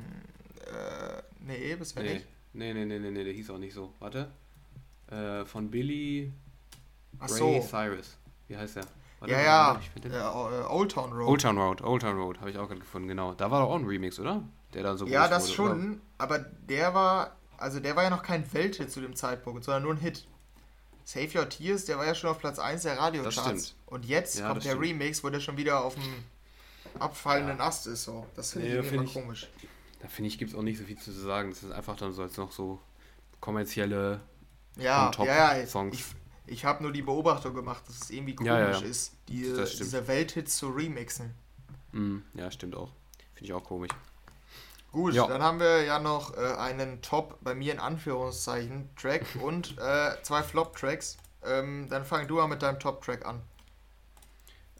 äh, 0.72 1.22
nee, 1.40 1.74
bisher 1.74 2.04
nee. 2.04 2.14
nicht. 2.14 2.26
Nee, 2.52 2.72
nee, 2.72 2.84
nee, 2.84 3.00
nee, 3.00 3.10
nee, 3.10 3.24
der 3.24 3.32
hieß 3.32 3.50
auch 3.50 3.58
nicht 3.58 3.74
so. 3.74 3.92
Warte. 3.98 4.30
Äh, 5.10 5.44
von 5.44 5.68
Billy 5.68 6.32
Ach 7.18 7.28
Ray 7.28 7.36
so. 7.36 7.60
Cyrus. 7.60 8.16
Wie 8.46 8.56
heißt 8.56 8.76
der? 8.76 8.84
Warte, 9.18 9.34
ja, 9.34 9.40
ja. 9.40 9.80
ja 10.08 10.60
äh, 10.60 10.66
Old 10.68 10.92
Town 10.92 11.12
Road. 11.12 11.28
Old 11.28 11.40
Town 11.40 11.58
Road, 11.58 11.82
Old 11.82 12.02
Town 12.02 12.16
Road, 12.16 12.38
habe 12.38 12.50
ich 12.50 12.58
auch 12.58 12.68
gerade 12.68 12.78
gefunden, 12.78 13.08
genau. 13.08 13.34
Da 13.34 13.50
war 13.50 13.62
doch 13.62 13.70
auch 13.70 13.74
ein 13.74 13.86
Remix, 13.86 14.20
oder? 14.20 14.44
Der 14.72 14.84
dann 14.84 14.96
so 14.96 15.06
Ja, 15.08 15.26
das 15.26 15.48
wurde, 15.48 15.54
schon, 15.54 15.90
oder? 15.94 16.00
aber 16.18 16.38
der 16.38 16.94
war, 16.94 17.36
also 17.56 17.80
der 17.80 17.96
war 17.96 18.04
ja 18.04 18.10
noch 18.10 18.22
kein 18.22 18.44
Welthit 18.52 18.92
zu 18.92 19.00
dem 19.00 19.16
Zeitpunkt, 19.16 19.64
sondern 19.64 19.82
nur 19.82 19.94
ein 19.94 19.98
Hit. 19.98 20.28
Save 21.02 21.36
Your 21.36 21.48
Tears, 21.48 21.86
der 21.86 21.98
war 21.98 22.06
ja 22.06 22.14
schon 22.14 22.30
auf 22.30 22.38
Platz 22.38 22.60
1 22.60 22.82
der 22.82 22.98
Radiocharts. 22.98 23.74
Und 23.86 24.04
jetzt 24.04 24.38
ja, 24.38 24.46
kommt 24.46 24.64
der 24.64 24.70
stimmt. 24.70 24.84
Remix, 24.84 25.24
wo 25.24 25.28
der 25.28 25.40
schon 25.40 25.56
wieder 25.56 25.82
auf 25.82 25.94
dem 25.94 26.04
abfallenden 27.00 27.58
ja. 27.58 27.64
Ast 27.64 27.86
ist. 27.86 28.04
So. 28.04 28.26
Das 28.34 28.52
finde 28.52 28.68
nee, 28.68 28.78
ich 28.78 28.86
find 28.86 29.02
immer 29.02 29.12
komisch. 29.12 29.48
Da 30.00 30.08
finde 30.08 30.28
ich, 30.28 30.38
gibt 30.38 30.52
es 30.52 30.56
auch 30.56 30.62
nicht 30.62 30.78
so 30.78 30.84
viel 30.84 30.98
zu 30.98 31.10
sagen. 31.12 31.50
Das 31.50 31.62
ist 31.62 31.72
einfach 31.72 31.96
dann 31.96 32.12
so 32.12 32.22
als 32.22 32.36
noch 32.36 32.52
so 32.52 32.80
kommerzielle 33.40 34.20
ja, 34.76 35.10
ja, 35.18 35.56
ja. 35.56 35.66
Songs. 35.66 35.94
Ich, 35.94 36.04
ich 36.46 36.64
habe 36.64 36.82
nur 36.82 36.92
die 36.92 37.02
Beobachtung 37.02 37.54
gemacht, 37.54 37.82
dass 37.88 38.02
es 38.02 38.10
irgendwie 38.10 38.34
komisch 38.34 38.50
ja, 38.50 38.70
ja. 38.70 38.78
ist, 38.78 39.12
die, 39.28 39.42
diese 39.42 40.06
Welthits 40.06 40.56
zu 40.56 40.68
remixen. 40.68 41.34
Mm, 41.92 42.18
ja, 42.34 42.50
stimmt 42.50 42.76
auch. 42.76 42.90
Finde 43.34 43.44
ich 43.44 43.52
auch 43.52 43.64
komisch. 43.64 43.90
Gut, 44.92 45.14
ja. 45.14 45.26
dann 45.26 45.42
haben 45.42 45.60
wir 45.60 45.84
ja 45.84 45.98
noch 45.98 46.36
äh, 46.36 46.40
einen 46.40 47.02
Top, 47.02 47.38
bei 47.42 47.54
mir 47.54 47.72
in 47.72 47.78
Anführungszeichen, 47.78 48.88
Track 48.96 49.26
und 49.42 49.76
äh, 49.78 50.22
zwei 50.22 50.42
Flop-Tracks. 50.42 51.18
Ähm, 51.44 51.88
dann 51.90 52.04
fang 52.04 52.26
du 52.26 52.36
mal 52.36 52.48
mit 52.48 52.62
deinem 52.62 52.80
Top-Track 52.80 53.26
an. 53.26 53.42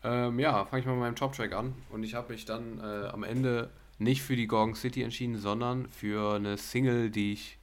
Ähm, 0.05 0.39
ja, 0.39 0.65
fange 0.65 0.81
ich 0.81 0.87
mal 0.87 0.93
mit 0.93 1.01
meinem 1.01 1.17
Top-Track 1.17 1.53
an. 1.53 1.75
Und 1.91 2.03
ich 2.03 2.15
habe 2.15 2.33
mich 2.33 2.45
dann 2.45 2.79
äh, 2.79 3.09
am 3.09 3.25
Ende 3.25 3.71
nicht 3.99 4.23
für 4.23 4.37
die 4.37 4.47
Gorgon 4.47 4.75
City 4.75 5.03
entschieden, 5.03 5.39
sondern 5.39 5.89
für 5.89 6.35
eine 6.35 6.57
Single, 6.57 7.11
die 7.11 7.33
ich, 7.33 7.59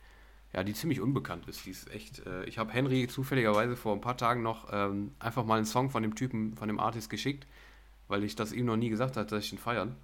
ja, 0.53 0.63
die 0.63 0.73
ziemlich 0.73 1.01
unbekannt 1.01 1.47
ist. 1.47 1.65
Die 1.65 1.71
ist 1.71 1.89
echt, 1.91 2.25
äh, 2.25 2.43
ich 2.45 2.57
habe 2.57 2.71
Henry 2.71 3.07
zufälligerweise 3.07 3.75
vor 3.75 3.93
ein 3.93 4.01
paar 4.01 4.17
Tagen 4.17 4.41
noch 4.41 4.67
ähm, 4.71 5.11
einfach 5.19 5.45
mal 5.45 5.55
einen 5.55 5.65
Song 5.65 5.89
von 5.89 6.03
dem 6.03 6.15
Typen, 6.15 6.55
von 6.55 6.67
dem 6.67 6.79
Artist 6.79 7.09
geschickt, 7.09 7.47
weil 8.07 8.23
ich 8.23 8.35
das 8.35 8.51
ihm 8.51 8.65
noch 8.65 8.77
nie 8.77 8.89
gesagt 8.89 9.15
habe, 9.17 9.27
dass 9.27 9.45
ich 9.45 9.53
ihn 9.53 9.57
feiern. 9.57 9.95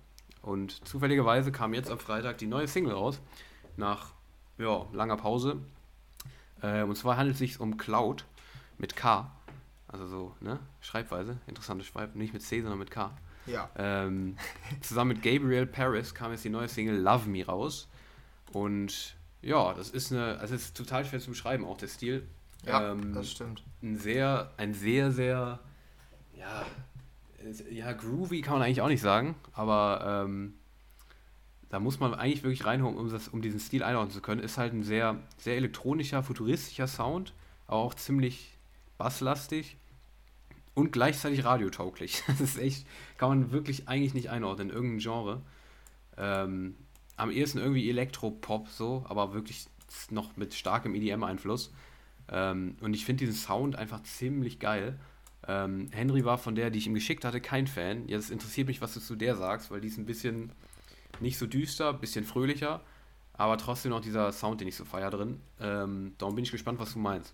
Und 0.41 0.87
zufälligerweise 0.87 1.51
kam 1.51 1.73
jetzt 1.73 1.91
am 1.91 1.99
Freitag 1.99 2.37
die 2.37 2.47
neue 2.47 2.67
Single 2.67 2.93
raus, 2.93 3.21
nach 3.77 4.13
ja, 4.57 4.87
langer 4.93 5.17
Pause. 5.17 5.57
Äh, 6.61 6.83
und 6.83 6.95
zwar 6.95 7.17
handelt 7.17 7.35
es 7.35 7.39
sich 7.39 7.59
um 7.59 7.77
Cloud 7.77 8.25
mit 8.77 8.95
K. 8.95 9.31
Also 9.91 10.07
so, 10.07 10.35
ne? 10.39 10.59
Schreibweise, 10.79 11.37
interessante 11.47 11.83
Schreib, 11.83 12.15
nicht 12.15 12.33
mit 12.33 12.41
C, 12.41 12.61
sondern 12.61 12.79
mit 12.79 12.91
K. 12.91 13.11
Ja. 13.45 13.69
Ähm, 13.75 14.37
zusammen 14.81 15.13
mit 15.13 15.23
Gabriel 15.23 15.65
Paris 15.65 16.13
kam 16.13 16.31
jetzt 16.31 16.45
die 16.45 16.49
neue 16.49 16.67
Single 16.67 16.97
Love 16.97 17.27
Me 17.29 17.45
raus. 17.45 17.89
Und 18.53 19.15
ja, 19.41 19.73
das 19.73 19.89
ist 19.89 20.11
eine, 20.11 20.39
also 20.39 20.55
es 20.55 20.65
ist 20.65 20.77
total 20.77 21.05
schwer 21.05 21.19
zu 21.19 21.31
beschreiben, 21.31 21.65
auch 21.65 21.77
der 21.77 21.87
Stil. 21.87 22.27
Ja, 22.65 22.91
ähm, 22.91 23.13
das 23.13 23.31
stimmt. 23.31 23.63
Ein 23.81 23.97
sehr, 23.97 24.51
ein 24.57 24.73
sehr, 24.73 25.11
sehr, 25.11 25.59
ja, 26.37 26.65
ja, 27.71 27.91
groovy 27.91 28.41
kann 28.41 28.53
man 28.53 28.63
eigentlich 28.63 28.81
auch 28.81 28.87
nicht 28.87 29.01
sagen, 29.01 29.35
aber 29.53 30.25
ähm, 30.25 30.53
da 31.69 31.79
muss 31.79 31.99
man 31.99 32.13
eigentlich 32.13 32.43
wirklich 32.43 32.65
reinholen, 32.65 32.97
um, 32.97 33.09
das, 33.09 33.29
um 33.29 33.41
diesen 33.41 33.59
Stil 33.59 33.81
einordnen 33.81 34.11
zu 34.11 34.21
können. 34.21 34.41
Ist 34.41 34.57
halt 34.57 34.73
ein 34.73 34.83
sehr, 34.83 35.17
sehr 35.37 35.55
elektronischer, 35.55 36.21
futuristischer 36.21 36.87
Sound, 36.87 37.33
aber 37.65 37.77
auch 37.77 37.95
ziemlich 37.95 38.57
basslastig 38.97 39.77
und 40.73 40.91
gleichzeitig 40.91 41.43
radiotauglich. 41.43 42.23
Das 42.27 42.41
ist 42.41 42.57
echt, 42.57 42.85
kann 43.17 43.29
man 43.29 43.51
wirklich 43.51 43.87
eigentlich 43.87 44.13
nicht 44.13 44.29
einordnen 44.29 44.69
in 44.69 44.75
irgendein 44.75 44.99
Genre. 44.99 45.41
Ähm, 46.17 46.75
am 47.17 47.31
ehesten 47.31 47.59
irgendwie 47.59 47.89
Elektropop 47.89 48.67
so, 48.69 49.05
aber 49.07 49.33
wirklich 49.33 49.67
noch 50.09 50.37
mit 50.37 50.53
starkem 50.53 50.95
EDM-Einfluss. 50.95 51.73
Ähm, 52.29 52.75
und 52.81 52.93
ich 52.93 53.05
finde 53.05 53.25
diesen 53.25 53.37
Sound 53.37 53.75
einfach 53.75 54.01
ziemlich 54.03 54.59
geil. 54.59 54.99
Ähm, 55.47 55.89
Henry 55.91 56.23
war 56.23 56.37
von 56.37 56.55
der, 56.55 56.69
die 56.69 56.79
ich 56.79 56.87
ihm 56.87 56.93
geschickt 56.93 57.25
hatte, 57.25 57.41
kein 57.41 57.67
Fan. 57.67 58.07
Jetzt 58.07 58.31
interessiert 58.31 58.67
mich, 58.67 58.81
was 58.81 58.93
du 58.93 58.99
zu 58.99 59.15
der 59.15 59.35
sagst, 59.35 59.71
weil 59.71 59.81
die 59.81 59.87
ist 59.87 59.97
ein 59.97 60.05
bisschen 60.05 60.51
nicht 61.19 61.37
so 61.37 61.47
düster, 61.47 61.93
bisschen 61.93 62.23
fröhlicher, 62.23 62.81
aber 63.33 63.57
trotzdem 63.57 63.91
noch 63.91 64.01
dieser 64.01 64.31
Sound, 64.31 64.61
den 64.61 64.67
ich 64.67 64.75
so 64.75 64.85
feier 64.85 65.09
drin. 65.09 65.41
Ähm, 65.59 66.13
darum 66.17 66.35
bin 66.35 66.43
ich 66.43 66.51
gespannt, 66.51 66.79
was 66.79 66.93
du 66.93 66.99
meinst. 66.99 67.33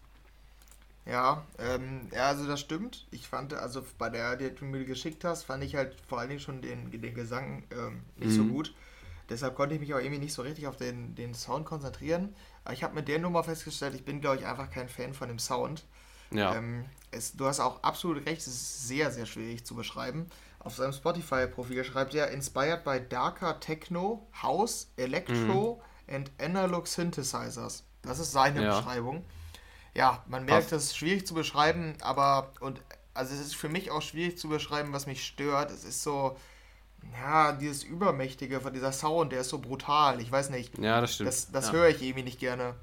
Ja, 1.09 1.45
ähm, 1.57 2.07
ja, 2.13 2.27
also 2.27 2.45
das 2.47 2.59
stimmt. 2.59 3.07
Ich 3.11 3.27
fand, 3.27 3.53
also 3.53 3.83
bei 3.97 4.09
der, 4.09 4.35
die 4.35 4.53
du 4.53 4.65
mir 4.65 4.83
geschickt 4.83 5.23
hast, 5.23 5.43
fand 5.43 5.63
ich 5.63 5.75
halt 5.75 5.95
vor 6.07 6.19
allen 6.19 6.29
Dingen 6.29 6.41
schon 6.41 6.61
den, 6.61 6.91
den 6.91 7.13
Gesang 7.13 7.63
ähm, 7.71 8.01
nicht 8.17 8.31
mhm. 8.31 8.35
so 8.35 8.45
gut. 8.45 8.75
Deshalb 9.29 9.55
konnte 9.55 9.75
ich 9.75 9.81
mich 9.81 9.93
auch 9.93 9.99
irgendwie 9.99 10.19
nicht 10.19 10.33
so 10.33 10.41
richtig 10.41 10.67
auf 10.67 10.75
den, 10.75 11.15
den 11.15 11.33
Sound 11.33 11.65
konzentrieren. 11.65 12.35
Aber 12.65 12.73
ich 12.73 12.83
habe 12.83 12.93
mit 12.93 13.07
der 13.07 13.19
Nummer 13.19 13.43
festgestellt, 13.43 13.95
ich 13.95 14.03
bin, 14.03 14.19
glaube 14.19 14.37
ich, 14.37 14.45
einfach 14.45 14.69
kein 14.69 14.89
Fan 14.89 15.13
von 15.13 15.29
dem 15.29 15.39
Sound. 15.39 15.85
Ja. 16.31 16.55
Ähm, 16.55 16.85
es, 17.11 17.33
du 17.33 17.45
hast 17.45 17.61
auch 17.61 17.83
absolut 17.83 18.25
recht, 18.25 18.41
es 18.41 18.47
ist 18.47 18.87
sehr, 18.87 19.11
sehr 19.11 19.25
schwierig 19.25 19.65
zu 19.65 19.75
beschreiben. 19.75 20.27
Auf 20.59 20.75
seinem 20.75 20.91
Spotify-Profil 20.91 21.85
schreibt 21.85 22.15
er 22.15 22.31
Inspired 22.31 22.83
by 22.83 22.99
Darker 23.07 23.61
Techno, 23.61 24.27
House, 24.41 24.91
Electro 24.97 25.81
mhm. 26.07 26.13
and 26.15 26.31
Analog 26.37 26.87
Synthesizers. 26.87 27.83
Das 28.01 28.19
ist 28.19 28.33
seine 28.33 28.61
ja. 28.61 28.75
Beschreibung 28.75 29.23
ja, 29.97 30.23
man 30.27 30.45
merkt, 30.45 30.71
das 30.71 30.83
ist 30.83 30.97
schwierig 30.97 31.25
zu 31.25 31.33
beschreiben, 31.33 31.95
aber 32.01 32.51
und 32.59 32.79
also 33.15 33.33
es 33.33 33.41
ist 33.41 33.55
für 33.55 33.67
mich 33.67 33.89
auch 33.89 34.03
schwierig 34.03 34.37
zu 34.37 34.47
beschreiben, 34.47 34.93
was 34.93 35.07
mich 35.07 35.25
stört. 35.25 35.71
Es 35.71 35.83
ist 35.83 36.03
so, 36.03 36.37
ja, 37.19 37.51
dieses 37.53 37.83
Übermächtige 37.83 38.61
von 38.61 38.73
dieser 38.73 38.91
Sound, 38.91 39.31
der 39.31 39.41
ist 39.41 39.49
so 39.49 39.57
brutal. 39.57 40.21
Ich 40.21 40.31
weiß 40.31 40.51
nicht. 40.51 40.77
Ja, 40.77 41.01
das 41.01 41.15
stimmt. 41.15 41.29
Das, 41.29 41.51
das 41.51 41.67
ja. 41.67 41.73
höre 41.73 41.89
ich 41.89 42.03
irgendwie 42.03 42.21
nicht 42.21 42.39
gerne. 42.39 42.75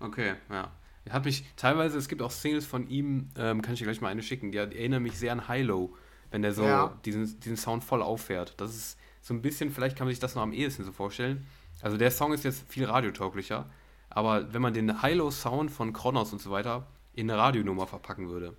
Okay, 0.00 0.34
ja. 0.50 0.72
Hat 1.10 1.24
mich 1.24 1.44
teilweise, 1.56 1.96
es 1.96 2.08
gibt 2.08 2.22
auch 2.22 2.32
Singles 2.32 2.66
von 2.66 2.88
ihm, 2.88 3.30
ähm, 3.36 3.62
kann 3.62 3.74
ich 3.74 3.78
dir 3.78 3.84
gleich 3.84 4.00
mal 4.00 4.08
eine 4.08 4.22
schicken, 4.22 4.50
die, 4.50 4.58
die 4.68 4.78
erinnern 4.78 5.04
mich 5.04 5.16
sehr 5.16 5.30
an 5.30 5.46
Hilo, 5.46 5.94
wenn 6.32 6.42
der 6.42 6.52
so 6.54 6.64
Ja. 6.64 6.92
diesen, 7.04 7.38
diesen 7.38 7.56
Sound 7.56 7.84
voll 7.84 8.02
auffährt. 8.02 8.54
Das 8.56 8.74
ist 8.74 8.98
so 9.20 9.32
ein 9.32 9.42
bisschen, 9.42 9.70
vielleicht 9.70 9.96
kann 9.96 10.08
man 10.08 10.12
sich 10.12 10.20
das 10.20 10.34
noch 10.34 10.42
am 10.42 10.52
ehesten 10.52 10.82
so 10.82 10.90
vorstellen. 10.90 11.46
Also 11.82 11.96
der 11.96 12.10
Song 12.10 12.32
ist 12.32 12.42
jetzt 12.42 12.64
viel 12.68 12.84
radiotauglicher, 12.84 13.70
aber 14.14 14.52
wenn 14.52 14.62
man 14.62 14.74
den 14.74 15.02
Hilo-Sound 15.02 15.70
von 15.70 15.92
Kronos 15.92 16.32
und 16.32 16.40
so 16.40 16.50
weiter 16.50 16.86
in 17.14 17.30
eine 17.30 17.38
Radionummer 17.40 17.86
verpacken 17.86 18.28
würde, 18.28 18.56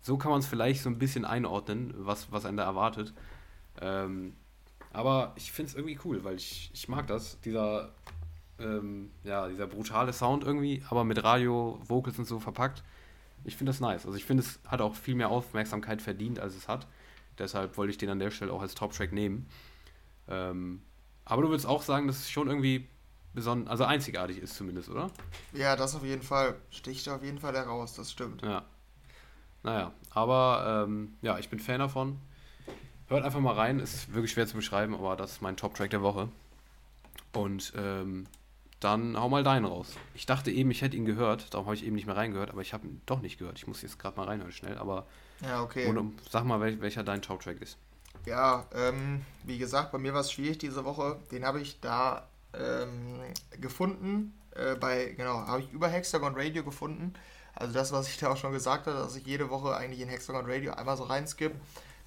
so 0.00 0.16
kann 0.16 0.30
man 0.30 0.40
es 0.40 0.46
vielleicht 0.46 0.82
so 0.82 0.90
ein 0.90 0.98
bisschen 0.98 1.24
einordnen, 1.24 1.94
was, 1.96 2.30
was 2.32 2.44
einen 2.44 2.56
da 2.56 2.64
erwartet. 2.64 3.12
Ähm, 3.80 4.34
aber 4.92 5.32
ich 5.36 5.52
finde 5.52 5.70
es 5.70 5.76
irgendwie 5.76 5.98
cool, 6.04 6.22
weil 6.24 6.36
ich, 6.36 6.70
ich 6.74 6.88
mag 6.88 7.06
das, 7.06 7.40
dieser 7.40 7.92
ähm, 8.58 9.10
ja, 9.24 9.48
dieser 9.48 9.66
brutale 9.66 10.12
Sound 10.12 10.44
irgendwie, 10.44 10.82
aber 10.88 11.04
mit 11.04 11.22
Radio, 11.22 11.80
Vocals 11.84 12.18
und 12.18 12.26
so 12.26 12.38
verpackt. 12.38 12.82
Ich 13.44 13.56
finde 13.56 13.70
das 13.70 13.80
nice. 13.80 14.06
Also 14.06 14.16
ich 14.16 14.24
finde, 14.24 14.42
es 14.42 14.60
hat 14.66 14.80
auch 14.80 14.94
viel 14.94 15.14
mehr 15.14 15.30
Aufmerksamkeit 15.30 16.00
verdient, 16.00 16.38
als 16.38 16.54
es 16.54 16.68
hat. 16.68 16.86
Deshalb 17.38 17.76
wollte 17.76 17.90
ich 17.90 17.98
den 17.98 18.10
an 18.10 18.18
der 18.18 18.30
Stelle 18.30 18.52
auch 18.52 18.62
als 18.62 18.74
Top-Track 18.74 19.12
nehmen. 19.12 19.48
Ähm, 20.28 20.82
aber 21.24 21.42
du 21.42 21.48
würdest 21.48 21.66
auch 21.66 21.82
sagen, 21.82 22.06
dass 22.06 22.18
es 22.18 22.30
schon 22.30 22.48
irgendwie 22.48 22.88
besonders, 23.34 23.70
also 23.70 23.84
einzigartig 23.84 24.38
ist 24.38 24.54
zumindest, 24.54 24.88
oder? 24.88 25.10
Ja, 25.52 25.76
das 25.76 25.94
auf 25.94 26.04
jeden 26.04 26.22
Fall. 26.22 26.56
Sticht 26.70 27.08
auf 27.08 27.22
jeden 27.22 27.38
Fall 27.38 27.54
heraus, 27.54 27.94
das 27.94 28.10
stimmt. 28.10 28.42
Ja. 28.42 28.64
Naja, 29.62 29.92
aber 30.10 30.84
ähm, 30.88 31.14
ja, 31.22 31.38
ich 31.38 31.48
bin 31.48 31.60
Fan 31.60 31.78
davon. 31.78 32.18
Hört 33.08 33.24
einfach 33.24 33.40
mal 33.40 33.54
rein, 33.54 33.78
ist 33.78 34.12
wirklich 34.12 34.32
schwer 34.32 34.46
zu 34.46 34.56
beschreiben, 34.56 34.94
aber 34.94 35.16
das 35.16 35.32
ist 35.32 35.42
mein 35.42 35.56
Top-Track 35.56 35.90
der 35.90 36.02
Woche. 36.02 36.28
Und 37.32 37.72
ähm, 37.76 38.26
dann 38.80 39.16
hau 39.18 39.28
mal 39.28 39.44
deinen 39.44 39.64
raus. 39.64 39.94
Ich 40.14 40.26
dachte 40.26 40.50
eben, 40.50 40.70
ich 40.70 40.82
hätte 40.82 40.96
ihn 40.96 41.04
gehört, 41.04 41.54
darum 41.54 41.66
habe 41.66 41.76
ich 41.76 41.84
eben 41.84 41.94
nicht 41.94 42.06
mehr 42.06 42.16
reingehört, 42.16 42.50
aber 42.50 42.62
ich 42.62 42.72
habe 42.72 42.86
ihn 42.86 43.00
doch 43.06 43.20
nicht 43.20 43.38
gehört. 43.38 43.58
Ich 43.58 43.66
muss 43.66 43.82
jetzt 43.82 43.98
gerade 43.98 44.16
mal 44.16 44.26
reinhören 44.26 44.52
schnell, 44.52 44.78
aber 44.78 45.06
Ja, 45.40 45.62
okay. 45.62 45.86
und, 45.86 46.20
sag 46.30 46.44
mal, 46.44 46.60
wel, 46.60 46.80
welcher 46.80 47.04
dein 47.04 47.22
Top-Track 47.22 47.60
ist. 47.62 47.76
Ja, 48.26 48.66
ähm, 48.74 49.24
wie 49.44 49.58
gesagt, 49.58 49.92
bei 49.92 49.98
mir 49.98 50.14
war 50.14 50.20
es 50.20 50.32
schwierig 50.32 50.58
diese 50.58 50.84
Woche. 50.84 51.18
Den 51.30 51.44
habe 51.44 51.60
ich 51.60 51.80
da 51.80 52.28
ähm, 52.54 53.20
gefunden. 53.60 54.38
Äh, 54.54 54.74
bei, 54.76 55.14
genau, 55.16 55.46
habe 55.46 55.62
ich 55.62 55.72
über 55.72 55.88
Hexagon 55.88 56.34
Radio 56.36 56.64
gefunden. 56.64 57.14
Also 57.54 57.74
das, 57.74 57.92
was 57.92 58.08
ich 58.08 58.18
da 58.18 58.30
auch 58.30 58.36
schon 58.36 58.52
gesagt 58.52 58.86
habe, 58.86 58.98
dass 58.98 59.16
ich 59.16 59.26
jede 59.26 59.50
Woche 59.50 59.76
eigentlich 59.76 60.00
in 60.00 60.08
Hexagon 60.08 60.46
Radio 60.46 60.72
einmal 60.72 60.96
so 60.96 61.04
reinskip. 61.04 61.52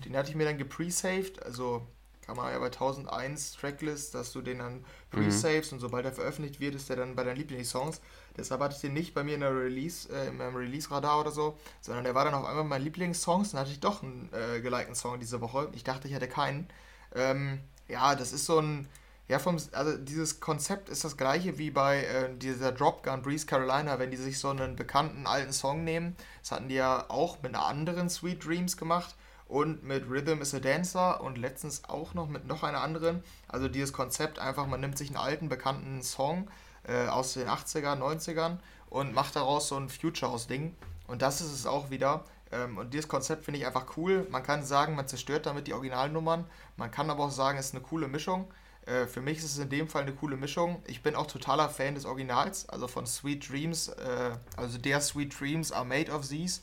Den 0.04 0.18
hatte 0.18 0.30
ich 0.30 0.36
mir 0.36 0.46
dann 0.46 0.58
gepresaved. 0.58 1.44
Also 1.44 1.86
kann 2.26 2.36
man 2.36 2.52
ja 2.52 2.58
bei 2.58 2.66
1001 2.66 3.54
Tracklist, 3.54 4.16
dass 4.16 4.32
du 4.32 4.42
den 4.42 4.60
dann 4.60 4.84
presavest 5.12 5.74
und 5.74 5.80
sobald 5.80 6.06
er 6.06 6.12
veröffentlicht 6.12 6.60
wird, 6.60 6.74
ist 6.74 6.90
der 6.90 6.96
dann 6.96 7.16
bei 7.16 7.24
deinen 7.24 7.38
Lieblingssongs. 7.38 8.02
Deshalb 8.36 8.62
hatte 8.62 8.76
ich 8.76 8.82
den 8.82 8.94
nicht 8.94 9.14
bei 9.14 9.24
mir 9.24 9.36
in 9.36 9.42
der 9.42 9.56
Release, 9.56 10.10
äh, 10.12 10.28
in 10.28 10.38
meinem 10.38 10.56
Release-Radar 10.56 11.22
oder 11.22 11.32
so, 11.32 11.58
sondern 11.82 12.04
der 12.04 12.16
war 12.16 12.26
dann 12.26 12.34
auf 12.34 12.46
einmal 12.46 12.64
mein 12.64 12.82
Lieblingssongs. 12.82 13.52
Dann 13.52 13.62
hatte 13.62 13.72
ich 13.72 13.80
doch 13.80 14.02
einen 14.02 14.30
äh, 14.34 14.60
gelikten 14.60 14.96
Song 14.96 15.20
diese 15.20 15.40
Woche. 15.40 15.70
Ich 15.74 15.84
dachte, 15.84 16.08
ich 16.08 16.16
hätte 16.16 16.28
keinen. 16.28 16.68
Ähm, 17.14 17.60
ja, 17.88 18.16
das 18.16 18.34
ist 18.34 18.48
so 18.48 18.60
ein, 18.60 18.88
ja, 19.28 19.40
vom, 19.40 19.58
also 19.72 19.98
dieses 19.98 20.40
Konzept 20.40 20.90
ist 20.90 21.04
das 21.04 21.18
gleiche 21.18 21.58
wie 21.58 21.72
bei 21.72 22.04
äh, 22.04 22.38
dieser 22.38 22.72
Dropgun 22.72 23.24
Breeze 23.24 23.48
Carolina, 23.48 23.98
wenn 23.98 24.12
die 24.12 24.18
sich 24.18 24.38
so 24.38 24.50
einen 24.50 24.76
bekannten 24.76 25.26
alten 25.26 25.52
Song 25.52 25.84
nehmen. 25.84 26.16
Das 26.42 26.52
hatten 26.52 26.70
die 26.70 26.76
ja 26.76 27.06
auch 27.10 27.42
mit 27.42 27.56
einer 27.56 27.66
anderen 27.66 28.10
Sweet 28.10 28.46
Dreams 28.46 28.78
gemacht 28.78 29.16
und 29.48 29.84
mit 29.84 30.08
Rhythm 30.10 30.42
is 30.42 30.54
a 30.54 30.60
Dancer 30.60 31.22
und 31.22 31.40
letztens 31.40 31.86
auch 31.86 32.14
noch 32.14 32.28
mit 32.28 32.46
noch 32.46 32.62
einer 32.62 32.82
anderen. 32.82 33.24
Also 33.48 33.68
dieses 33.68 33.94
Konzept 33.94 34.38
einfach, 34.38 34.68
man 34.68 34.80
nimmt 34.80 34.98
sich 34.98 35.10
einen 35.10 35.18
alten 35.18 35.50
bekannten 35.50 36.04
Song 36.04 36.48
äh, 36.88 37.08
aus 37.08 37.34
den 37.34 37.48
80er, 37.48 37.98
90ern 37.98 38.58
und 38.90 39.14
macht 39.14 39.36
daraus 39.36 39.68
so 39.70 39.76
ein 39.76 39.90
Future 39.90 40.32
House 40.32 40.46
Ding. 40.46 40.76
Und 41.08 41.24
das 41.24 41.42
ist 41.42 41.52
es 41.52 41.66
auch 41.66 41.90
wieder. 41.90 42.26
Ähm, 42.52 42.78
und 42.78 42.94
dieses 42.94 43.08
Konzept 43.08 43.46
finde 43.46 43.60
ich 43.60 43.66
einfach 43.66 43.98
cool. 43.98 44.28
Man 44.30 44.44
kann 44.44 44.64
sagen, 44.64 44.96
man 44.96 45.08
zerstört 45.08 45.48
damit 45.48 45.66
die 45.66 45.74
Originalnummern. 45.74 46.46
Man 46.78 46.92
kann 46.92 47.10
aber 47.10 47.26
auch 47.26 47.32
sagen, 47.32 47.58
es 47.58 47.68
ist 47.68 47.76
eine 47.76 47.84
coole 47.84 48.08
Mischung. 48.08 48.48
Äh, 48.86 49.08
für 49.08 49.22
mich 49.22 49.40
ist 49.40 49.46
es 49.46 49.58
in 49.58 49.70
dem 49.70 49.88
Fall 49.88 50.04
eine 50.04 50.14
coole 50.14 50.38
Mischung. 50.38 50.82
Ich 50.88 51.02
bin 51.02 51.16
auch 51.16 51.28
totaler 51.28 51.70
Fan 51.70 51.96
des 51.96 52.06
Originals, 52.06 52.70
also 52.70 52.88
von 52.88 53.06
Sweet 53.08 53.50
Dreams, 53.50 53.90
äh, 53.90 54.32
also 54.58 54.78
der 54.78 55.02
Sweet 55.02 55.40
Dreams 55.40 55.72
are 55.72 55.86
made 55.86 56.12
of 56.12 56.28
these. 56.28 56.62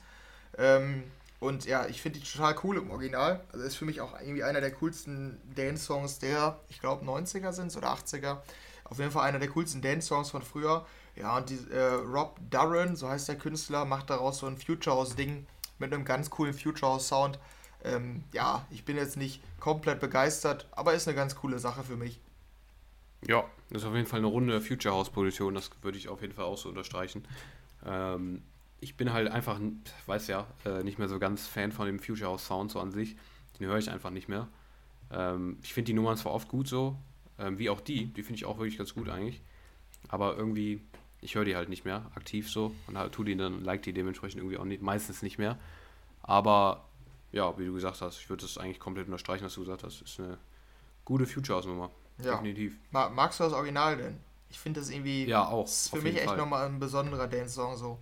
Ähm, 0.58 1.04
und 1.40 1.64
ja, 1.64 1.86
ich 1.86 2.00
finde 2.00 2.20
die 2.20 2.24
total 2.24 2.54
cool 2.62 2.76
im 2.76 2.90
Original. 2.92 3.40
Also 3.52 3.64
ist 3.64 3.74
für 3.74 3.84
mich 3.84 4.00
auch 4.00 4.18
irgendwie 4.20 4.44
einer 4.44 4.60
der 4.60 4.70
coolsten 4.70 5.40
Dance-Songs 5.56 6.20
der, 6.20 6.60
ich 6.68 6.80
glaube, 6.80 7.04
90er 7.04 7.52
sind 7.52 7.66
es 7.66 7.76
oder 7.76 7.92
80er. 7.92 8.38
Auf 8.84 8.98
jeden 8.98 9.10
Fall 9.10 9.26
einer 9.26 9.40
der 9.40 9.48
coolsten 9.48 9.82
Dance-Songs 9.82 10.30
von 10.30 10.42
früher. 10.42 10.86
Ja, 11.16 11.36
und 11.36 11.50
die, 11.50 11.58
äh, 11.72 11.94
Rob 11.94 12.38
Durran, 12.48 12.94
so 12.94 13.08
heißt 13.08 13.28
der 13.28 13.36
Künstler, 13.36 13.84
macht 13.84 14.10
daraus 14.10 14.38
so 14.38 14.46
ein 14.46 14.56
Future 14.56 14.94
House-Ding 14.94 15.46
mit 15.78 15.92
einem 15.92 16.04
ganz 16.04 16.30
coolen 16.30 16.54
Future 16.54 16.92
House-Sound. 16.92 17.40
Ähm, 17.84 18.22
ja, 18.32 18.64
ich 18.70 18.84
bin 18.84 18.96
jetzt 18.96 19.16
nicht 19.16 19.40
komplett 19.58 20.00
begeistert, 20.00 20.66
aber 20.72 20.94
ist 20.94 21.08
eine 21.08 21.16
ganz 21.16 21.34
coole 21.34 21.58
Sache 21.58 21.82
für 21.82 21.96
mich. 21.96 22.20
Ja, 23.26 23.44
das 23.70 23.82
ist 23.82 23.88
auf 23.88 23.94
jeden 23.94 24.06
Fall 24.06 24.18
eine 24.18 24.28
runde 24.28 24.60
Future 24.60 24.94
House-Position, 24.94 25.54
das 25.54 25.70
würde 25.82 25.98
ich 25.98 26.08
auf 26.08 26.22
jeden 26.22 26.34
Fall 26.34 26.44
auch 26.44 26.58
so 26.58 26.68
unterstreichen. 26.68 27.24
Ähm, 27.84 28.42
ich 28.80 28.96
bin 28.96 29.12
halt 29.12 29.28
einfach, 29.28 29.60
weiß 30.06 30.26
ja, 30.26 30.46
äh, 30.64 30.82
nicht 30.82 30.98
mehr 30.98 31.08
so 31.08 31.18
ganz 31.18 31.46
Fan 31.46 31.70
von 31.70 31.86
dem 31.86 32.00
Future 32.00 32.30
House 32.30 32.46
Sound 32.46 32.72
so 32.72 32.80
an 32.80 32.90
sich. 32.90 33.16
Den 33.58 33.68
höre 33.68 33.78
ich 33.78 33.90
einfach 33.90 34.10
nicht 34.10 34.28
mehr. 34.28 34.48
Ähm, 35.12 35.58
ich 35.62 35.72
finde 35.72 35.86
die 35.86 35.92
Nummern 35.94 36.16
zwar 36.16 36.32
oft 36.32 36.48
gut 36.48 36.66
so, 36.66 36.96
ähm, 37.38 37.58
wie 37.58 37.70
auch 37.70 37.80
die, 37.80 38.06
die 38.06 38.22
finde 38.22 38.36
ich 38.36 38.44
auch 38.44 38.58
wirklich 38.58 38.78
ganz 38.78 38.92
gut 38.94 39.08
eigentlich. 39.08 39.40
Aber 40.08 40.36
irgendwie, 40.36 40.80
ich 41.20 41.36
höre 41.36 41.44
die 41.44 41.54
halt 41.54 41.68
nicht 41.68 41.84
mehr 41.84 42.10
aktiv 42.16 42.50
so 42.50 42.74
und 42.88 42.98
halt, 42.98 43.12
tu 43.12 43.22
die 43.22 43.36
dann, 43.36 43.62
like 43.62 43.82
die 43.82 43.92
dementsprechend 43.92 44.40
irgendwie 44.40 44.58
auch 44.58 44.64
nicht, 44.64 44.82
meistens 44.82 45.22
nicht 45.22 45.38
mehr. 45.38 45.58
Aber 46.22 46.84
ja, 47.32 47.58
wie 47.58 47.64
du 47.64 47.72
gesagt 47.72 48.00
hast, 48.00 48.18
ich 48.18 48.28
würde 48.28 48.42
das 48.42 48.58
eigentlich 48.58 48.78
komplett 48.78 49.06
unterstreichen, 49.06 49.44
was 49.44 49.54
du 49.54 49.60
gesagt 49.60 49.82
hast. 49.82 50.02
Ist 50.02 50.20
eine 50.20 50.38
gute 51.04 51.26
Future 51.26 51.56
House 51.56 51.66
Nummer. 51.66 51.90
Ja. 52.18 52.32
Definitiv. 52.32 52.78
Ma 52.90 53.08
magst 53.08 53.40
du 53.40 53.44
das 53.44 53.52
Original 53.52 53.96
denn? 53.96 54.20
Ich 54.50 54.58
finde 54.58 54.80
das 54.80 54.90
irgendwie. 54.90 55.24
Ja, 55.24 55.48
auch. 55.48 55.64
Ist 55.64 55.88
für 55.88 56.02
mich 56.02 56.16
echt 56.16 56.26
Fall. 56.26 56.36
nochmal 56.36 56.66
ein 56.66 56.78
besonderer 56.78 57.26
Dance-Song 57.26 57.76
so. 57.76 57.98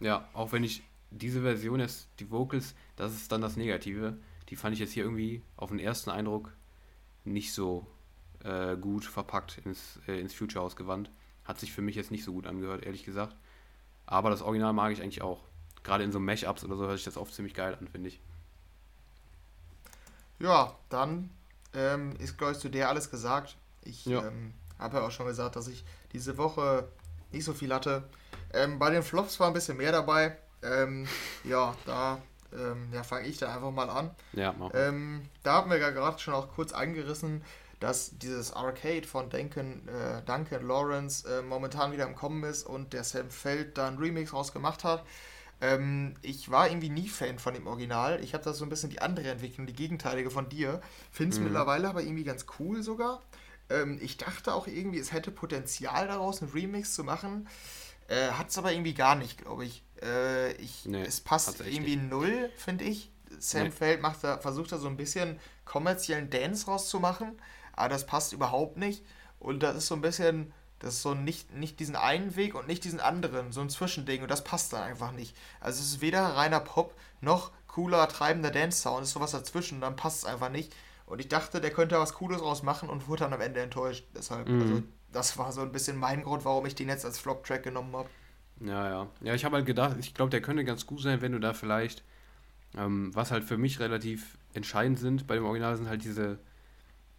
Ja, 0.00 0.28
auch 0.32 0.52
wenn 0.52 0.62
ich 0.62 0.82
diese 1.10 1.42
Version 1.42 1.80
jetzt, 1.80 2.08
die 2.20 2.30
Vocals, 2.30 2.74
das 2.94 3.12
ist 3.14 3.32
dann 3.32 3.40
das 3.40 3.56
Negative, 3.56 4.16
die 4.48 4.56
fand 4.56 4.74
ich 4.74 4.80
jetzt 4.80 4.92
hier 4.92 5.04
irgendwie 5.04 5.42
auf 5.56 5.70
den 5.70 5.80
ersten 5.80 6.10
Eindruck 6.10 6.52
nicht 7.24 7.52
so 7.52 7.86
äh, 8.44 8.76
gut 8.76 9.04
verpackt 9.04 9.58
ins, 9.64 9.98
äh, 10.06 10.20
ins 10.20 10.34
Future 10.34 10.62
House 10.62 10.76
gewandt. 10.76 11.10
Hat 11.44 11.58
sich 11.58 11.72
für 11.72 11.82
mich 11.82 11.96
jetzt 11.96 12.10
nicht 12.10 12.24
so 12.24 12.32
gut 12.32 12.46
angehört, 12.46 12.84
ehrlich 12.84 13.04
gesagt. 13.04 13.34
Aber 14.06 14.30
das 14.30 14.42
Original 14.42 14.72
mag 14.72 14.92
ich 14.92 15.02
eigentlich 15.02 15.22
auch. 15.22 15.42
Gerade 15.82 16.04
in 16.04 16.12
so 16.12 16.20
Mashups 16.20 16.64
oder 16.64 16.76
so 16.76 16.86
hört 16.86 16.96
sich 16.96 17.04
das 17.04 17.16
oft 17.16 17.34
ziemlich 17.34 17.54
geil 17.54 17.76
an, 17.78 17.88
finde 17.88 18.08
ich. 18.08 18.20
Ja, 20.38 20.74
dann 20.88 21.30
ähm, 21.74 22.14
ist, 22.18 22.38
glaube 22.38 22.52
ich, 22.52 22.58
zu 22.58 22.68
der 22.68 22.88
alles 22.88 23.10
gesagt. 23.10 23.56
Ich 23.82 24.06
Ja. 24.06 24.26
ähm, 24.26 24.54
habe 24.78 24.98
ja 24.98 25.02
auch 25.06 25.10
schon 25.10 25.26
gesagt, 25.26 25.56
dass 25.56 25.68
ich 25.68 25.84
diese 26.12 26.38
Woche 26.38 26.88
nicht 27.32 27.44
so 27.44 27.52
viel 27.52 27.72
hatte. 27.74 28.04
Ähm, 28.52 28.78
bei 28.78 28.90
den 28.90 29.02
Flops 29.02 29.38
war 29.40 29.48
ein 29.48 29.52
bisschen 29.52 29.76
mehr 29.76 29.92
dabei. 29.92 30.36
Ähm, 30.62 31.06
ja, 31.44 31.74
da 31.86 32.20
ähm, 32.52 32.88
ja, 32.92 33.02
fange 33.02 33.26
ich 33.26 33.38
dann 33.38 33.50
einfach 33.50 33.70
mal 33.70 33.90
an. 33.90 34.10
Ja, 34.32 34.54
mach. 34.58 34.70
Ähm, 34.74 35.28
da 35.42 35.54
haben 35.54 35.70
wir 35.70 35.78
ja 35.78 35.90
gerade 35.90 36.18
schon 36.18 36.34
auch 36.34 36.48
kurz 36.54 36.72
angerissen, 36.72 37.44
dass 37.80 38.18
dieses 38.18 38.52
Arcade 38.52 39.06
von 39.06 39.30
Duncan, 39.30 39.86
äh, 39.86 40.22
Duncan 40.24 40.66
Lawrence 40.66 41.28
äh, 41.28 41.42
momentan 41.42 41.92
wieder 41.92 42.06
im 42.06 42.16
Kommen 42.16 42.42
ist 42.44 42.64
und 42.66 42.92
der 42.92 43.04
Sam 43.04 43.30
Feld 43.30 43.78
da 43.78 43.86
einen 43.86 43.98
Remix 43.98 44.32
rausgemacht 44.32 44.82
hat. 44.82 45.04
Ähm, 45.60 46.14
ich 46.22 46.50
war 46.50 46.68
irgendwie 46.68 46.90
nie 46.90 47.08
Fan 47.08 47.38
von 47.38 47.54
dem 47.54 47.66
Original. 47.66 48.22
Ich 48.22 48.34
habe 48.34 48.44
da 48.44 48.52
so 48.52 48.64
ein 48.64 48.68
bisschen 48.68 48.90
die 48.90 49.00
andere 49.02 49.28
Entwicklung, 49.30 49.66
die 49.66 49.72
gegenteilige 49.72 50.30
von 50.30 50.48
dir. 50.48 50.80
Finde 51.10 51.34
es 51.34 51.38
Mhm. 51.38 51.44
mittlerweile 51.44 51.88
aber 51.88 52.02
irgendwie 52.02 52.24
ganz 52.24 52.46
cool 52.58 52.82
sogar. 52.82 53.22
Ähm, 53.70 53.98
ich 54.00 54.16
dachte 54.16 54.54
auch 54.54 54.66
irgendwie, 54.66 54.98
es 54.98 55.12
hätte 55.12 55.30
Potenzial 55.30 56.06
daraus, 56.08 56.42
einen 56.42 56.52
Remix 56.52 56.94
zu 56.94 57.04
machen. 57.04 57.48
Äh, 58.08 58.30
Hat 58.32 58.50
es 58.50 58.58
aber 58.58 58.72
irgendwie 58.72 58.94
gar 58.94 59.16
nicht, 59.16 59.38
glaube 59.38 59.64
ich. 59.66 59.84
Äh, 60.02 60.52
ich 60.54 60.86
Nee, 60.86 61.02
es 61.02 61.20
passt 61.20 61.60
irgendwie 61.60 61.96
null, 61.96 62.50
finde 62.56 62.84
ich. 62.84 63.10
Sam 63.38 63.64
Nee. 63.64 63.70
Feld 63.70 64.00
macht 64.02 64.24
da, 64.24 64.38
versucht 64.38 64.72
da 64.72 64.78
so 64.78 64.88
ein 64.88 64.96
bisschen 64.96 65.38
kommerziellen 65.66 66.30
Dance 66.30 66.66
rauszumachen, 66.66 67.40
aber 67.74 67.88
das 67.90 68.06
passt 68.06 68.32
überhaupt 68.32 68.78
nicht. 68.78 69.04
Und 69.38 69.62
das 69.62 69.76
ist 69.76 69.86
so 69.88 69.94
ein 69.94 70.00
bisschen, 70.00 70.52
das 70.80 70.94
ist 70.94 71.02
so 71.02 71.14
nicht, 71.14 71.54
nicht 71.54 71.80
diesen 71.80 71.96
einen 71.96 72.36
Weg 72.36 72.54
und 72.54 72.66
nicht 72.68 72.84
diesen 72.84 73.00
anderen, 73.00 73.52
so 73.52 73.60
ein 73.60 73.70
Zwischending 73.70 74.22
und 74.22 74.30
das 74.30 74.44
passt 74.44 74.72
dann 74.72 74.82
einfach 74.82 75.12
nicht. 75.12 75.36
Also 75.60 75.80
es 75.80 75.88
ist 75.88 76.00
weder 76.00 76.22
reiner 76.22 76.60
Pop 76.60 76.94
noch 77.20 77.50
cooler, 77.66 78.08
treibender 78.08 78.50
Dance-Sound, 78.50 79.02
es 79.02 79.08
ist 79.08 79.14
sowas 79.14 79.32
dazwischen 79.32 79.76
und 79.76 79.80
dann 79.82 79.96
passt 79.96 80.18
es 80.18 80.24
einfach 80.24 80.50
nicht. 80.50 80.74
Und 81.06 81.20
ich 81.20 81.28
dachte, 81.28 81.60
der 81.60 81.70
könnte 81.70 81.98
was 81.98 82.14
Cooles 82.14 82.40
raus 82.42 82.62
machen 82.62 82.88
und 82.90 83.08
wurde 83.08 83.20
dann 83.24 83.32
am 83.32 83.40
Ende 83.40 83.60
enttäuscht. 83.60 84.04
Deshalb, 84.14 84.48
Mhm. 84.48 84.60
also 84.60 84.82
das 85.12 85.38
war 85.38 85.52
so 85.52 85.62
ein 85.62 85.72
bisschen 85.72 85.96
mein 85.96 86.22
Grund, 86.22 86.44
warum 86.44 86.66
ich 86.66 86.74
den 86.74 86.88
jetzt 86.88 87.04
als 87.04 87.18
Flop-Track 87.18 87.62
genommen 87.62 87.94
habe. 87.96 88.10
Ja, 88.60 88.88
ja. 88.88 89.08
Ja, 89.22 89.34
ich 89.34 89.44
habe 89.44 89.56
halt 89.56 89.66
gedacht, 89.66 89.96
ich 90.00 90.14
glaube, 90.14 90.30
der 90.30 90.42
könnte 90.42 90.64
ganz 90.64 90.86
gut 90.86 91.00
sein, 91.00 91.20
wenn 91.20 91.32
du 91.32 91.38
da 91.40 91.54
vielleicht, 91.54 92.02
ähm, 92.76 93.14
was 93.14 93.30
halt 93.30 93.44
für 93.44 93.58
mich 93.58 93.80
relativ 93.80 94.38
entscheidend 94.54 94.98
sind 94.98 95.26
bei 95.26 95.36
dem 95.36 95.44
Original, 95.44 95.76
sind 95.76 95.88
halt 95.88 96.04
diese, 96.04 96.38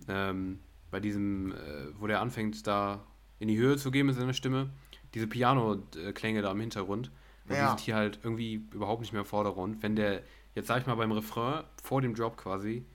ähm, 0.07 0.59
bei 0.91 0.99
diesem, 0.99 1.53
äh, 1.53 1.57
wo 1.99 2.07
der 2.07 2.21
anfängt, 2.21 2.65
da 2.67 3.05
in 3.39 3.47
die 3.47 3.57
Höhe 3.57 3.77
zu 3.77 3.91
gehen 3.91 4.05
mit 4.05 4.15
seiner 4.15 4.33
Stimme, 4.33 4.69
diese 5.13 5.27
Piano-Klänge 5.27 6.41
da 6.41 6.51
im 6.51 6.59
Hintergrund, 6.59 7.11
und 7.47 7.55
ja. 7.55 7.63
die 7.63 7.67
sind 7.69 7.79
hier 7.79 7.95
halt 7.95 8.19
irgendwie 8.23 8.65
überhaupt 8.71 9.01
nicht 9.01 9.11
mehr 9.11 9.21
im 9.21 9.27
Vordergrund. 9.27 9.81
Wenn 9.81 9.95
der, 9.95 10.21
jetzt 10.53 10.67
sag 10.67 10.81
ich 10.81 10.87
mal 10.87 10.95
beim 10.95 11.11
Refrain, 11.11 11.63
vor 11.81 12.01
dem 12.01 12.13
Drop 12.13 12.37
quasi, 12.37 12.85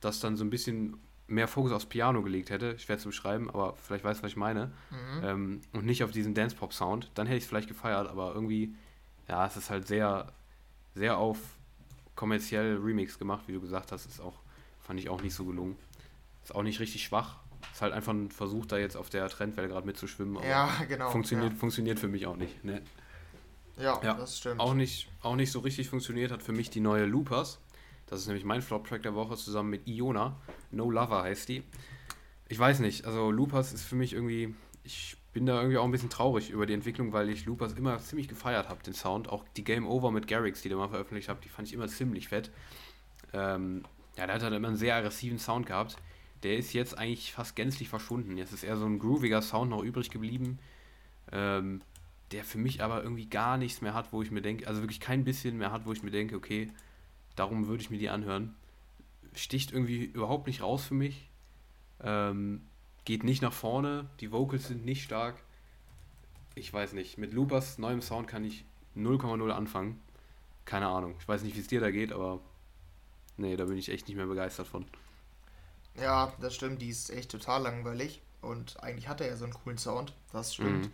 das 0.00 0.18
dann 0.18 0.36
so 0.36 0.44
ein 0.44 0.50
bisschen 0.50 0.96
mehr 1.28 1.46
Fokus 1.46 1.72
aufs 1.72 1.86
Piano 1.86 2.22
gelegt 2.22 2.50
hätte, 2.50 2.78
schwer 2.78 2.98
zu 2.98 3.08
beschreiben, 3.08 3.48
aber 3.48 3.74
vielleicht 3.76 4.04
weißt 4.04 4.20
du, 4.20 4.24
was 4.24 4.32
ich 4.32 4.36
meine, 4.36 4.72
mhm. 4.90 5.24
ähm, 5.24 5.60
und 5.72 5.86
nicht 5.86 6.02
auf 6.02 6.10
diesen 6.10 6.34
Dance-Pop-Sound, 6.34 7.12
dann 7.14 7.26
hätte 7.26 7.38
ich 7.38 7.44
es 7.44 7.48
vielleicht 7.48 7.68
gefeiert, 7.68 8.08
aber 8.08 8.34
irgendwie, 8.34 8.74
ja, 9.28 9.46
es 9.46 9.56
ist 9.56 9.70
halt 9.70 9.86
sehr, 9.86 10.32
sehr 10.94 11.16
auf 11.16 11.38
kommerziell 12.16 12.76
Remix 12.76 13.18
gemacht, 13.18 13.44
wie 13.46 13.52
du 13.52 13.60
gesagt 13.60 13.92
hast, 13.92 14.04
ist 14.06 14.20
auch, 14.20 14.40
fand 14.80 14.98
ich 15.00 15.08
auch 15.08 15.22
nicht 15.22 15.34
so 15.34 15.44
gelungen. 15.44 15.76
Ist 16.42 16.54
auch 16.54 16.62
nicht 16.62 16.80
richtig 16.80 17.04
schwach. 17.04 17.38
Ist 17.72 17.82
halt 17.82 17.92
einfach 17.92 18.12
ein 18.12 18.30
Versuch, 18.30 18.66
da 18.66 18.78
jetzt 18.78 18.96
auf 18.96 19.10
der 19.10 19.28
Trendwelle 19.28 19.68
gerade 19.68 19.86
mitzuschwimmen. 19.86 20.42
ja, 20.42 20.70
genau. 20.88 21.10
Funktioniert, 21.10 21.52
ja. 21.52 21.58
funktioniert 21.58 21.98
für 21.98 22.08
mich 22.08 22.26
auch 22.26 22.36
nicht. 22.36 22.64
Ne? 22.64 22.82
Ja, 23.78 24.00
ja, 24.02 24.14
das 24.14 24.38
stimmt. 24.38 24.60
Auch 24.60 24.74
nicht, 24.74 25.08
auch 25.22 25.36
nicht 25.36 25.50
so 25.50 25.60
richtig 25.60 25.88
funktioniert 25.88 26.30
hat 26.30 26.42
für 26.42 26.52
mich 26.52 26.70
die 26.70 26.80
neue 26.80 27.06
Loopers. 27.06 27.58
Das 28.06 28.20
ist 28.20 28.26
nämlich 28.26 28.44
mein 28.44 28.60
Flop-Track 28.60 29.02
der 29.02 29.14
Woche 29.14 29.36
zusammen 29.36 29.70
mit 29.70 29.86
Iona. 29.86 30.36
No 30.70 30.90
Lover 30.90 31.22
heißt 31.22 31.48
die. 31.48 31.62
Ich 32.48 32.58
weiß 32.58 32.80
nicht, 32.80 33.06
also 33.06 33.30
Loopers 33.30 33.72
ist 33.72 33.84
für 33.84 33.94
mich 33.94 34.12
irgendwie, 34.12 34.54
ich 34.84 35.16
bin 35.32 35.46
da 35.46 35.56
irgendwie 35.56 35.78
auch 35.78 35.84
ein 35.84 35.90
bisschen 35.90 36.10
traurig 36.10 36.50
über 36.50 36.66
die 36.66 36.74
Entwicklung, 36.74 37.12
weil 37.12 37.30
ich 37.30 37.46
Loopers 37.46 37.72
immer 37.72 37.98
ziemlich 38.00 38.28
gefeiert 38.28 38.68
habe, 38.68 38.82
den 38.82 38.92
Sound. 38.92 39.28
Auch 39.30 39.44
die 39.56 39.64
Game 39.64 39.86
Over 39.86 40.10
mit 40.10 40.26
Garrix, 40.26 40.60
die 40.60 40.68
der 40.68 40.76
mal 40.76 40.88
veröffentlicht 40.88 41.30
habe, 41.30 41.40
die 41.42 41.48
fand 41.48 41.68
ich 41.68 41.74
immer 41.74 41.88
ziemlich 41.88 42.28
fett. 42.28 42.50
Ähm, 43.32 43.82
ja, 44.18 44.26
der 44.26 44.34
hat 44.34 44.42
halt 44.42 44.52
immer 44.52 44.68
einen 44.68 44.76
sehr 44.76 44.96
aggressiven 44.96 45.38
Sound 45.38 45.66
gehabt. 45.66 45.96
Der 46.42 46.56
ist 46.56 46.72
jetzt 46.72 46.98
eigentlich 46.98 47.32
fast 47.32 47.56
gänzlich 47.56 47.88
verschwunden. 47.88 48.36
Jetzt 48.36 48.52
ist 48.52 48.64
eher 48.64 48.76
so 48.76 48.86
ein 48.86 48.98
grooviger 48.98 49.42
Sound 49.42 49.70
noch 49.70 49.82
übrig 49.82 50.10
geblieben. 50.10 50.58
Ähm, 51.30 51.82
der 52.32 52.44
für 52.44 52.58
mich 52.58 52.82
aber 52.82 53.02
irgendwie 53.02 53.26
gar 53.26 53.58
nichts 53.58 53.80
mehr 53.80 53.94
hat, 53.94 54.12
wo 54.12 54.22
ich 54.22 54.30
mir 54.30 54.42
denke, 54.42 54.66
also 54.66 54.80
wirklich 54.80 55.00
kein 55.00 55.24
bisschen 55.24 55.58
mehr 55.58 55.70
hat, 55.70 55.86
wo 55.86 55.92
ich 55.92 56.02
mir 56.02 56.10
denke, 56.10 56.34
okay, 56.34 56.70
Darum 57.36 57.66
würde 57.66 57.82
ich 57.82 57.90
mir 57.90 57.98
die 57.98 58.10
anhören. 58.10 58.54
Sticht 59.34 59.72
irgendwie 59.72 60.04
überhaupt 60.04 60.46
nicht 60.46 60.62
raus 60.62 60.84
für 60.84 60.94
mich. 60.94 61.30
Ähm, 62.02 62.62
geht 63.04 63.24
nicht 63.24 63.42
nach 63.42 63.52
vorne. 63.52 64.08
Die 64.20 64.32
Vocals 64.32 64.68
sind 64.68 64.84
nicht 64.84 65.02
stark. 65.02 65.42
Ich 66.54 66.72
weiß 66.72 66.92
nicht. 66.92 67.16
Mit 67.16 67.32
Loopers 67.32 67.78
neuem 67.78 68.02
Sound 68.02 68.28
kann 68.28 68.44
ich 68.44 68.64
0,0 68.96 69.50
anfangen. 69.50 70.00
Keine 70.64 70.88
Ahnung. 70.88 71.14
Ich 71.18 71.26
weiß 71.26 71.42
nicht, 71.42 71.56
wie 71.56 71.60
es 71.60 71.68
dir 71.68 71.80
da 71.80 71.90
geht, 71.90 72.12
aber 72.12 72.40
nee, 73.38 73.56
da 73.56 73.64
bin 73.64 73.78
ich 73.78 73.88
echt 73.88 74.06
nicht 74.08 74.16
mehr 74.16 74.26
begeistert 74.26 74.66
von. 74.66 74.84
Ja, 76.00 76.32
das 76.40 76.54
stimmt. 76.54 76.82
Die 76.82 76.88
ist 76.88 77.10
echt 77.10 77.30
total 77.30 77.62
langweilig. 77.62 78.22
Und 78.40 78.82
eigentlich 78.82 79.08
hat 79.08 79.20
er 79.20 79.28
ja 79.28 79.36
so 79.36 79.44
einen 79.44 79.54
coolen 79.54 79.78
Sound. 79.78 80.12
Das 80.32 80.54
stimmt. 80.54 80.86
Mhm. 80.86 80.92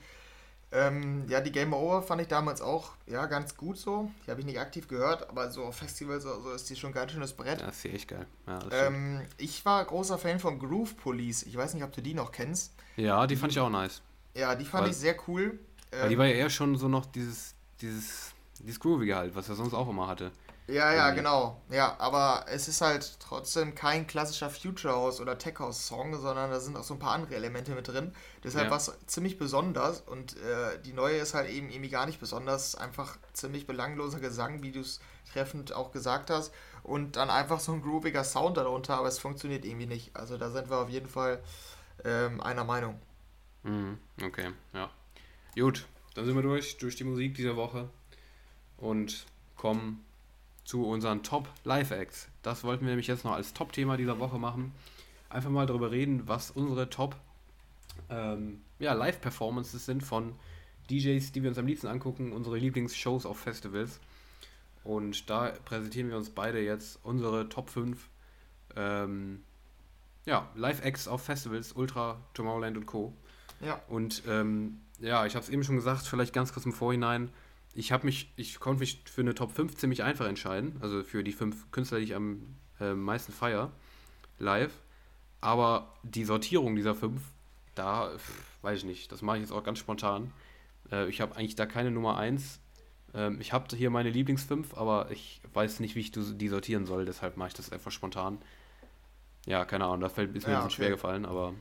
Ähm, 0.70 1.24
ja, 1.28 1.40
die 1.40 1.50
Game 1.50 1.72
Over 1.72 2.02
fand 2.02 2.20
ich 2.20 2.28
damals 2.28 2.60
auch 2.60 2.90
ja, 3.06 3.24
ganz 3.24 3.56
gut 3.56 3.78
so. 3.78 4.10
Die 4.26 4.30
habe 4.30 4.40
ich 4.40 4.46
nicht 4.46 4.60
aktiv 4.60 4.86
gehört, 4.86 5.28
aber 5.30 5.50
so 5.50 5.64
auf 5.64 5.76
Festivals 5.76 6.24
so, 6.24 6.42
so 6.42 6.50
ist 6.50 6.68
die 6.68 6.76
schon 6.76 6.90
ein 6.90 6.94
ganz 6.94 7.12
schönes 7.12 7.32
Brett. 7.32 7.62
Ja, 7.62 7.68
ist 7.68 7.84
die 7.84 7.90
echt 7.90 8.08
geil. 8.08 8.26
Ja, 8.46 8.60
ähm, 8.72 9.22
ich 9.38 9.64
war 9.64 9.82
großer 9.82 10.18
Fan 10.18 10.38
von 10.38 10.58
Groove 10.58 10.94
Police. 10.98 11.44
Ich 11.44 11.56
weiß 11.56 11.72
nicht, 11.72 11.84
ob 11.84 11.92
du 11.92 12.02
die 12.02 12.12
noch 12.12 12.32
kennst. 12.32 12.74
Ja, 12.96 13.26
die 13.26 13.36
fand 13.36 13.52
ich 13.52 13.60
auch 13.60 13.70
nice. 13.70 14.02
Ja, 14.34 14.54
die 14.54 14.66
fand 14.66 14.84
weil, 14.84 14.90
ich 14.90 14.96
sehr 14.96 15.16
cool. 15.26 15.58
Weil 15.90 16.08
die 16.08 16.14
ähm, 16.14 16.18
war 16.18 16.26
ja 16.26 16.34
eher 16.34 16.50
schon 16.50 16.76
so 16.76 16.86
noch 16.86 17.06
dieses, 17.06 17.54
dieses, 17.80 18.32
dieses 18.58 18.78
Groovige 18.78 19.16
halt, 19.16 19.34
was 19.34 19.48
er 19.48 19.54
sonst 19.54 19.72
auch 19.72 19.88
immer 19.88 20.06
hatte. 20.06 20.32
Ja, 20.68 20.92
ja, 20.92 21.10
genau. 21.12 21.62
Ja, 21.70 21.96
aber 21.98 22.44
es 22.48 22.68
ist 22.68 22.82
halt 22.82 23.18
trotzdem 23.20 23.74
kein 23.74 24.06
klassischer 24.06 24.50
Future 24.50 24.94
House 24.94 25.18
oder 25.18 25.38
Tech 25.38 25.58
House 25.60 25.86
Song, 25.86 26.14
sondern 26.20 26.50
da 26.50 26.60
sind 26.60 26.76
auch 26.76 26.84
so 26.84 26.92
ein 26.92 27.00
paar 27.00 27.14
andere 27.14 27.36
Elemente 27.36 27.72
mit 27.72 27.88
drin. 27.88 28.12
Deshalb 28.44 28.66
ja. 28.66 28.70
war 28.70 28.76
es 28.76 28.92
ziemlich 29.06 29.38
besonders 29.38 30.02
und 30.02 30.36
äh, 30.36 30.78
die 30.84 30.92
neue 30.92 31.16
ist 31.16 31.32
halt 31.32 31.48
eben 31.48 31.70
irgendwie 31.70 31.88
gar 31.88 32.04
nicht 32.04 32.20
besonders. 32.20 32.74
Einfach 32.74 33.16
ziemlich 33.32 33.66
belangloser 33.66 34.20
Gesang, 34.20 34.62
wie 34.62 34.70
du 34.70 34.80
es 34.80 35.00
treffend 35.32 35.72
auch 35.72 35.90
gesagt 35.90 36.28
hast. 36.28 36.52
Und 36.82 37.16
dann 37.16 37.30
einfach 37.30 37.60
so 37.60 37.72
ein 37.72 37.80
grooviger 37.80 38.22
Sound 38.22 38.58
darunter, 38.58 38.98
aber 38.98 39.08
es 39.08 39.18
funktioniert 39.18 39.64
irgendwie 39.64 39.86
nicht. 39.86 40.14
Also 40.14 40.36
da 40.36 40.50
sind 40.50 40.68
wir 40.68 40.76
auf 40.76 40.90
jeden 40.90 41.08
Fall 41.08 41.42
ähm, 42.04 42.42
einer 42.42 42.64
Meinung. 42.64 43.00
Mhm, 43.62 43.98
okay, 44.22 44.50
ja. 44.74 44.90
Gut, 45.54 45.86
dann 46.14 46.26
sind 46.26 46.34
wir 46.34 46.42
durch, 46.42 46.76
durch 46.76 46.96
die 46.96 47.04
Musik 47.04 47.34
dieser 47.34 47.56
Woche 47.56 47.88
und 48.76 49.24
kommen 49.56 50.04
zu 50.68 50.84
unseren 50.84 51.22
Top 51.22 51.48
Live-Acts. 51.64 52.28
Das 52.42 52.62
wollten 52.62 52.82
wir 52.82 52.90
nämlich 52.90 53.06
jetzt 53.06 53.24
noch 53.24 53.32
als 53.32 53.54
Top-Thema 53.54 53.96
dieser 53.96 54.18
Woche 54.18 54.38
machen. 54.38 54.74
Einfach 55.30 55.48
mal 55.48 55.64
darüber 55.64 55.90
reden, 55.90 56.28
was 56.28 56.50
unsere 56.50 56.90
Top 56.90 57.16
ähm, 58.10 58.60
ja, 58.78 58.92
Live-Performances 58.92 59.86
sind 59.86 60.02
von 60.02 60.34
DJs, 60.90 61.32
die 61.32 61.42
wir 61.42 61.48
uns 61.48 61.56
am 61.56 61.66
liebsten 61.66 61.86
angucken, 61.86 62.32
unsere 62.32 62.58
Lieblingsshows 62.58 63.24
auf 63.24 63.38
Festivals. 63.38 63.98
Und 64.84 65.30
da 65.30 65.54
präsentieren 65.64 66.10
wir 66.10 66.18
uns 66.18 66.28
beide 66.28 66.60
jetzt 66.60 67.00
unsere 67.02 67.48
Top 67.48 67.70
5 67.70 68.06
ähm, 68.76 69.42
ja, 70.26 70.50
Live-Acts 70.54 71.08
auf 71.08 71.22
Festivals, 71.22 71.72
Ultra, 71.72 72.20
Tomorrowland 72.34 72.76
und 72.76 72.84
Co. 72.84 73.14
Ja. 73.62 73.80
Und 73.88 74.22
ähm, 74.28 74.82
ja, 75.00 75.24
ich 75.24 75.34
habe 75.34 75.42
es 75.42 75.48
eben 75.48 75.64
schon 75.64 75.76
gesagt, 75.76 76.06
vielleicht 76.06 76.34
ganz 76.34 76.52
kurz 76.52 76.66
im 76.66 76.74
Vorhinein 76.74 77.30
ich 77.74 77.92
habe 77.92 78.06
mich, 78.06 78.32
ich 78.36 78.58
konnte 78.60 78.80
mich 78.80 79.02
für 79.04 79.20
eine 79.20 79.34
Top 79.34 79.52
5 79.52 79.76
ziemlich 79.76 80.02
einfach 80.02 80.26
entscheiden, 80.26 80.76
also 80.80 81.02
für 81.02 81.22
die 81.22 81.32
fünf 81.32 81.70
Künstler, 81.70 81.98
die 81.98 82.04
ich 82.04 82.14
am 82.14 82.56
äh, 82.80 82.94
meisten 82.94 83.32
feiere, 83.32 83.72
live. 84.38 84.72
Aber 85.40 85.94
die 86.02 86.24
Sortierung 86.24 86.74
dieser 86.74 86.94
fünf, 86.94 87.22
da 87.74 88.16
pff, 88.16 88.42
weiß 88.62 88.78
ich 88.80 88.84
nicht, 88.84 89.12
das 89.12 89.22
mache 89.22 89.36
ich 89.36 89.42
jetzt 89.42 89.52
auch 89.52 89.62
ganz 89.62 89.78
spontan. 89.78 90.32
Äh, 90.90 91.08
ich 91.08 91.20
habe 91.20 91.36
eigentlich 91.36 91.54
da 91.54 91.66
keine 91.66 91.90
Nummer 91.90 92.18
1. 92.18 92.60
Ähm, 93.14 93.40
ich 93.40 93.52
habe 93.52 93.74
hier 93.76 93.90
meine 93.90 94.10
Lieblingsfünf, 94.10 94.74
aber 94.74 95.10
ich 95.10 95.40
weiß 95.54 95.80
nicht, 95.80 95.94
wie 95.94 96.00
ich 96.00 96.10
die 96.12 96.48
sortieren 96.48 96.86
soll, 96.86 97.04
deshalb 97.04 97.36
mache 97.36 97.48
ich 97.48 97.54
das 97.54 97.70
einfach 97.70 97.92
spontan. 97.92 98.38
Ja, 99.46 99.64
keine 99.64 99.84
Ahnung, 99.84 100.00
das 100.00 100.12
fällt, 100.12 100.34
ist 100.36 100.46
mir 100.46 100.52
ja, 100.52 100.60
ein 100.60 100.66
bisschen 100.66 100.82
okay. 100.82 100.88
schwer 100.88 100.90
gefallen, 100.90 101.24
aber 101.24 101.54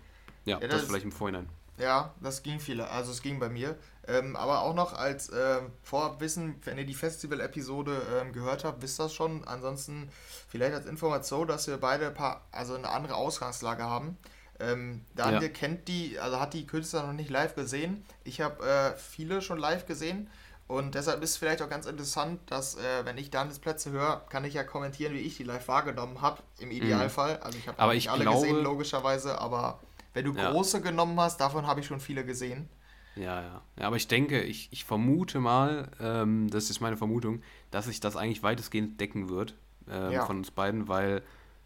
ja, 0.46 0.60
ja 0.60 0.68
das, 0.68 0.82
das 0.82 0.90
vielleicht 0.90 1.06
im 1.06 1.12
Vorhinein. 1.12 1.48
Ja, 1.78 2.14
das 2.22 2.42
ging 2.44 2.60
viele, 2.60 2.90
also 2.90 3.12
es 3.12 3.22
ging 3.22 3.40
bei 3.40 3.50
mir. 3.50 3.78
Ähm, 4.08 4.36
aber 4.36 4.62
auch 4.62 4.74
noch 4.74 4.94
als 4.94 5.30
äh, 5.30 5.60
Vorwissen, 5.84 6.56
wenn 6.64 6.78
ihr 6.78 6.86
die 6.86 6.94
Festival-Episode 6.94 8.02
ähm, 8.20 8.34
gehört 8.34 8.64
habt, 8.64 8.82
wisst 8.82 9.00
das 9.00 9.14
schon. 9.14 9.46
Ansonsten 9.46 10.10
vielleicht 10.48 10.74
als 10.74 10.86
Information, 10.86 11.48
dass 11.48 11.68
wir 11.68 11.78
beide 11.78 12.08
ein 12.08 12.14
paar, 12.14 12.46
also 12.52 12.76
eine 12.76 12.90
andere 12.90 13.16
Ausgangslage 13.16 13.84
haben. 13.84 14.18
Ähm, 14.60 15.06
Daniel 15.14 15.44
ja. 15.44 15.50
kennt 15.50 15.88
die, 15.88 16.18
also 16.20 16.40
hat 16.40 16.54
die 16.54 16.66
Künstler 16.66 17.06
noch 17.06 17.14
nicht 17.14 17.30
live 17.30 17.54
gesehen. 17.54 18.06
Ich 18.24 18.42
habe 18.42 18.66
äh, 18.66 18.98
viele 18.98 19.42
schon 19.42 19.60
live 19.60 19.86
gesehen. 19.86 20.30
Und 20.68 20.96
deshalb 20.96 21.22
ist 21.22 21.32
es 21.32 21.38
vielleicht 21.38 21.62
auch 21.62 21.70
ganz 21.70 21.86
interessant, 21.86 22.40
dass, 22.48 22.76
äh, 22.76 23.06
wenn 23.06 23.18
ich 23.18 23.30
Daniels 23.30 23.60
Plätze 23.60 23.92
höre, 23.92 24.26
kann 24.30 24.44
ich 24.44 24.54
ja 24.54 24.64
kommentieren, 24.64 25.14
wie 25.14 25.20
ich 25.20 25.38
die 25.38 25.44
live 25.44 25.68
wahrgenommen 25.68 26.22
habe, 26.22 26.42
im 26.60 26.72
Idealfall. 26.72 27.38
Also 27.38 27.58
ich 27.58 27.68
habe 27.68 27.80
alle 27.80 27.98
glaube, 27.98 28.26
gesehen, 28.26 28.64
logischerweise, 28.64 29.40
aber 29.40 29.80
wenn 30.18 30.26
du 30.26 30.34
ja. 30.34 30.50
große 30.50 30.82
genommen 30.82 31.20
hast, 31.20 31.40
davon 31.40 31.68
habe 31.68 31.80
ich 31.80 31.86
schon 31.86 32.00
viele 32.00 32.26
gesehen. 32.26 32.68
Ja, 33.16 33.40
ja. 33.40 33.62
Ja, 33.80 33.86
aber 33.86 33.98
ich 33.98 34.08
denke, 34.08 34.42
ich, 34.42 34.68
ich 34.72 34.84
vermute 34.84 35.40
mal, 35.40 35.90
ähm, 36.00 36.50
das 36.50 36.72
ist 36.72 36.80
meine 36.80 36.98
Vermutung, 36.98 37.44
dass 37.70 37.86
sich 37.86 38.00
das 38.00 38.16
eigentlich 38.16 38.42
weitestgehend 38.42 39.00
decken 39.00 39.30
wird 39.30 39.54
ähm, 39.88 40.14
ja. 40.14 40.26
von 40.26 40.38
uns 40.38 40.50
beiden, 40.50 40.88
weil 40.88 41.22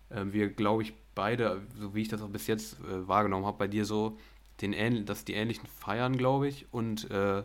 äh, 0.10 0.26
wir, 0.26 0.50
glaube 0.50 0.84
ich, 0.84 0.94
beide, 1.16 1.62
so 1.80 1.96
wie 1.96 2.02
ich 2.02 2.10
das 2.10 2.22
auch 2.22 2.28
bis 2.28 2.48
jetzt 2.48 2.74
äh, 2.82 3.08
wahrgenommen 3.08 3.46
habe, 3.46 3.58
bei 3.58 3.68
dir 3.70 3.86
so, 3.86 4.18
den 4.60 5.06
dass 5.06 5.24
die 5.24 5.34
ähnlichen 5.34 5.68
feiern, 5.80 6.18
glaube 6.18 6.50
ich, 6.50 6.68
und 6.72 7.10
äh, 7.10 7.44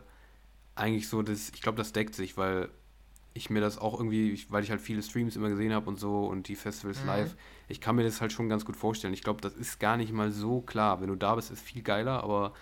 eigentlich 0.74 1.08
so, 1.08 1.22
das, 1.22 1.50
ich 1.50 1.62
glaube, 1.62 1.78
das 1.78 1.92
deckt 1.92 2.16
sich, 2.16 2.36
weil 2.36 2.68
ich 3.36 3.50
mir 3.50 3.60
das 3.60 3.78
auch 3.78 3.98
irgendwie, 3.98 4.44
weil 4.48 4.62
ich 4.62 4.70
halt 4.70 4.80
viele 4.80 5.02
Streams 5.02 5.36
immer 5.36 5.48
gesehen 5.48 5.72
habe 5.72 5.88
und 5.88 5.98
so 5.98 6.26
und 6.26 6.48
die 6.48 6.56
Festivals 6.56 7.00
mhm. 7.02 7.06
live, 7.06 7.36
ich 7.68 7.80
kann 7.80 7.96
mir 7.96 8.04
das 8.04 8.20
halt 8.20 8.32
schon 8.32 8.48
ganz 8.48 8.64
gut 8.64 8.76
vorstellen. 8.76 9.14
Ich 9.14 9.22
glaube, 9.22 9.40
das 9.40 9.54
ist 9.54 9.78
gar 9.78 9.96
nicht 9.96 10.12
mal 10.12 10.32
so 10.32 10.60
klar. 10.60 11.00
Wenn 11.00 11.08
du 11.08 11.16
da 11.16 11.34
bist, 11.34 11.50
ist 11.50 11.62
viel 11.62 11.82
geiler, 11.82 12.22
aber 12.22 12.52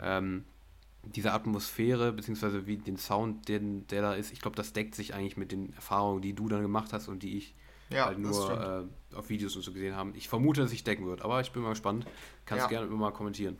ähm, 0.00 0.44
diese 1.04 1.32
Atmosphäre, 1.32 2.12
beziehungsweise 2.12 2.66
wie 2.66 2.76
den 2.76 2.96
Sound, 2.96 3.48
den, 3.48 3.86
der 3.88 4.02
da 4.02 4.14
ist, 4.14 4.32
ich 4.32 4.40
glaube, 4.40 4.56
das 4.56 4.72
deckt 4.72 4.94
sich 4.94 5.14
eigentlich 5.14 5.36
mit 5.36 5.52
den 5.52 5.72
Erfahrungen, 5.74 6.22
die 6.22 6.32
du 6.32 6.48
dann 6.48 6.62
gemacht 6.62 6.92
hast 6.92 7.08
und 7.08 7.22
die 7.22 7.36
ich 7.36 7.54
ja, 7.90 8.06
halt 8.06 8.18
nur 8.18 8.88
äh, 9.12 9.16
auf 9.16 9.28
Videos 9.28 9.54
und 9.56 9.62
so 9.62 9.72
gesehen 9.72 9.96
habe. 9.96 10.12
Ich 10.16 10.28
vermute, 10.28 10.62
dass 10.62 10.70
sich 10.70 10.84
decken 10.84 11.06
wird, 11.06 11.22
aber 11.22 11.40
ich 11.40 11.52
bin 11.52 11.62
mal 11.62 11.70
gespannt. 11.70 12.06
Kannst 12.46 12.64
ja. 12.64 12.68
gerne 12.68 12.86
immer 12.86 12.96
mal 12.96 13.10
kommentieren. 13.12 13.58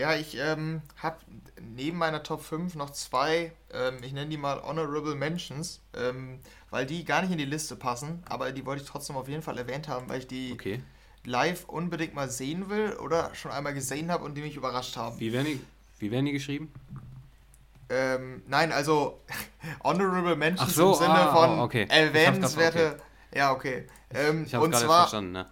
Ja, 0.00 0.14
ich 0.14 0.34
ähm, 0.38 0.80
habe 0.96 1.18
neben 1.60 1.98
meiner 1.98 2.22
Top 2.22 2.42
5 2.42 2.74
noch 2.74 2.88
zwei, 2.88 3.52
ähm, 3.70 3.98
ich 4.02 4.14
nenne 4.14 4.30
die 4.30 4.38
mal 4.38 4.62
Honorable 4.62 5.14
Mentions, 5.14 5.82
ähm, 5.94 6.38
weil 6.70 6.86
die 6.86 7.04
gar 7.04 7.20
nicht 7.20 7.32
in 7.32 7.36
die 7.36 7.44
Liste 7.44 7.76
passen, 7.76 8.22
aber 8.26 8.50
die 8.52 8.64
wollte 8.64 8.82
ich 8.82 8.88
trotzdem 8.88 9.16
auf 9.16 9.28
jeden 9.28 9.42
Fall 9.42 9.58
erwähnt 9.58 9.88
haben, 9.88 10.08
weil 10.08 10.20
ich 10.20 10.26
die 10.26 10.52
okay. 10.54 10.82
live 11.26 11.66
unbedingt 11.66 12.14
mal 12.14 12.30
sehen 12.30 12.70
will 12.70 12.94
oder 12.94 13.34
schon 13.34 13.50
einmal 13.50 13.74
gesehen 13.74 14.10
habe 14.10 14.24
und 14.24 14.36
die 14.36 14.40
mich 14.40 14.56
überrascht 14.56 14.96
haben. 14.96 15.20
Wie 15.20 15.34
werden 15.34 15.48
die, 15.48 15.60
wie 15.98 16.10
werden 16.10 16.24
die 16.24 16.32
geschrieben? 16.32 16.72
Ähm, 17.90 18.42
nein, 18.46 18.72
also 18.72 19.20
Honorable 19.84 20.34
Mentions 20.34 20.74
so, 20.74 20.92
im 20.92 20.98
Sinne 20.98 21.10
ah, 21.10 21.34
von 21.34 21.58
okay. 21.58 21.86
erwähnenswerte. 21.90 22.94
Okay. 22.94 23.38
Ja, 23.38 23.52
okay. 23.52 23.86
Ähm, 24.14 24.44
ich 24.46 24.54
habe 24.54 24.64
es 24.64 24.70
gerade 24.70 24.86
verstanden, 24.86 25.32
ne? 25.32 25.46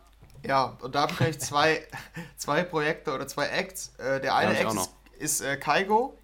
Ja, 0.45 0.77
und 0.81 0.95
da 0.95 1.03
habe 1.03 1.13
ich 1.13 1.21
eigentlich 1.21 1.41
zwei, 1.41 1.87
zwei 2.37 2.63
Projekte 2.63 3.13
oder 3.13 3.27
zwei 3.27 3.49
Acts. 3.49 3.93
Äh, 3.99 4.21
der 4.21 4.35
eine 4.37 4.59
Act 4.59 4.73
ist, 4.73 4.91
ist 5.19 5.41
äh, 5.41 5.57
Kaigo. 5.57 6.19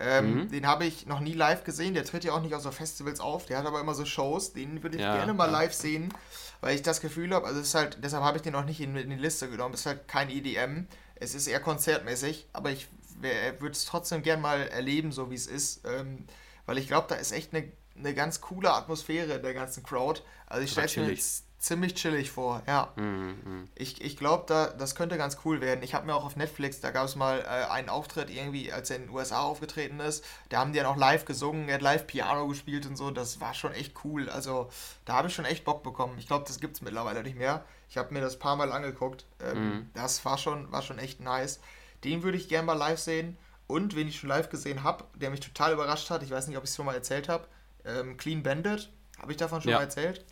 Ähm, 0.00 0.34
mhm. 0.34 0.50
Den 0.50 0.66
habe 0.66 0.84
ich 0.84 1.06
noch 1.06 1.20
nie 1.20 1.34
live 1.34 1.64
gesehen. 1.64 1.94
Der 1.94 2.04
tritt 2.04 2.24
ja 2.24 2.32
auch 2.32 2.42
nicht 2.42 2.54
auf 2.54 2.62
so 2.62 2.70
Festivals 2.70 3.20
auf. 3.20 3.46
Der 3.46 3.58
hat 3.58 3.66
aber 3.66 3.80
immer 3.80 3.94
so 3.94 4.04
Shows. 4.04 4.52
Den 4.52 4.82
würde 4.82 4.96
ich 4.96 5.02
ja, 5.02 5.16
gerne 5.16 5.34
mal 5.34 5.46
ja. 5.46 5.52
live 5.52 5.72
sehen, 5.72 6.12
weil 6.60 6.74
ich 6.74 6.82
das 6.82 7.00
Gefühl 7.00 7.32
habe, 7.34 7.46
also 7.46 7.60
es 7.60 7.68
ist 7.68 7.74
halt, 7.74 7.98
deshalb 8.02 8.24
habe 8.24 8.38
ich 8.38 8.42
den 8.42 8.52
noch 8.52 8.64
nicht 8.64 8.80
in, 8.80 8.96
in, 8.96 9.10
die 9.10 9.16
Liste 9.16 9.48
genommen. 9.48 9.74
Es 9.74 9.80
ist 9.80 9.86
halt 9.86 10.08
kein 10.08 10.28
EDM. 10.28 10.86
Es 11.14 11.34
ist 11.34 11.46
eher 11.46 11.60
konzertmäßig, 11.60 12.48
aber 12.52 12.70
ich 12.70 12.88
würde 13.20 13.70
es 13.70 13.84
trotzdem 13.84 14.22
gerne 14.22 14.42
mal 14.42 14.62
erleben, 14.62 15.12
so 15.12 15.30
wie 15.30 15.36
es 15.36 15.46
ist. 15.46 15.86
Ähm, 15.86 16.26
weil 16.66 16.78
ich 16.78 16.88
glaube, 16.88 17.06
da 17.08 17.14
ist 17.14 17.30
echt 17.30 17.54
eine, 17.54 17.70
eine 17.96 18.14
ganz 18.14 18.40
coole 18.40 18.72
Atmosphäre 18.72 19.34
in 19.34 19.42
der 19.42 19.54
ganzen 19.54 19.84
Crowd. 19.84 20.22
Also 20.46 20.64
ich 20.64 20.72
stelle 20.72 21.06
mir 21.06 21.12
jetzt 21.12 21.44
ziemlich 21.62 21.94
chillig 21.94 22.32
vor, 22.32 22.60
ja. 22.66 22.92
Mhm, 22.96 23.68
ich 23.76 24.02
ich 24.02 24.16
glaube, 24.16 24.44
da, 24.48 24.66
das 24.66 24.96
könnte 24.96 25.16
ganz 25.16 25.38
cool 25.44 25.60
werden. 25.60 25.84
Ich 25.84 25.94
habe 25.94 26.06
mir 26.06 26.14
auch 26.14 26.24
auf 26.24 26.34
Netflix, 26.34 26.80
da 26.80 26.90
gab 26.90 27.06
es 27.06 27.14
mal 27.14 27.38
äh, 27.40 27.70
einen 27.70 27.88
Auftritt 27.88 28.30
irgendwie, 28.30 28.72
als 28.72 28.90
er 28.90 28.96
in 28.96 29.02
den 29.02 29.10
USA 29.12 29.42
aufgetreten 29.42 30.00
ist. 30.00 30.24
Da 30.48 30.58
haben 30.58 30.72
die 30.72 30.80
dann 30.80 30.86
auch 30.86 30.96
live 30.96 31.24
gesungen, 31.24 31.68
er 31.68 31.76
hat 31.76 31.82
live 31.82 32.08
Piano 32.08 32.48
gespielt 32.48 32.84
und 32.86 32.96
so. 32.96 33.12
Das 33.12 33.40
war 33.40 33.54
schon 33.54 33.72
echt 33.72 33.94
cool. 34.04 34.28
Also 34.28 34.70
da 35.04 35.14
habe 35.14 35.28
ich 35.28 35.34
schon 35.34 35.44
echt 35.44 35.64
Bock 35.64 35.84
bekommen. 35.84 36.18
Ich 36.18 36.26
glaube, 36.26 36.44
das 36.48 36.58
gibt 36.58 36.74
es 36.74 36.82
mittlerweile 36.82 37.22
nicht 37.22 37.38
mehr. 37.38 37.64
Ich 37.88 37.96
habe 37.96 38.12
mir 38.12 38.20
das 38.20 38.40
paar 38.40 38.56
Mal 38.56 38.72
angeguckt. 38.72 39.24
Ähm, 39.40 39.64
mhm. 39.64 39.90
Das 39.94 40.24
war 40.24 40.38
schon, 40.38 40.70
war 40.72 40.82
schon 40.82 40.98
echt 40.98 41.20
nice. 41.20 41.60
Den 42.02 42.24
würde 42.24 42.38
ich 42.38 42.48
gerne 42.48 42.66
mal 42.66 42.72
live 42.72 42.98
sehen. 42.98 43.38
Und 43.68 43.94
wen 43.94 44.08
ich 44.08 44.18
schon 44.18 44.28
live 44.28 44.50
gesehen 44.50 44.82
habe, 44.82 45.04
der 45.14 45.30
mich 45.30 45.40
total 45.40 45.72
überrascht 45.72 46.10
hat, 46.10 46.24
ich 46.24 46.30
weiß 46.32 46.48
nicht, 46.48 46.56
ob 46.56 46.64
ich 46.64 46.70
es 46.70 46.76
schon 46.76 46.86
mal 46.86 46.96
erzählt 46.96 47.28
habe, 47.28 47.46
ähm, 47.84 48.16
Clean 48.16 48.42
Bandit. 48.42 48.90
Habe 49.20 49.30
ich 49.30 49.38
davon 49.38 49.62
schon 49.62 49.70
ja. 49.70 49.76
mal 49.76 49.84
erzählt? 49.84 50.24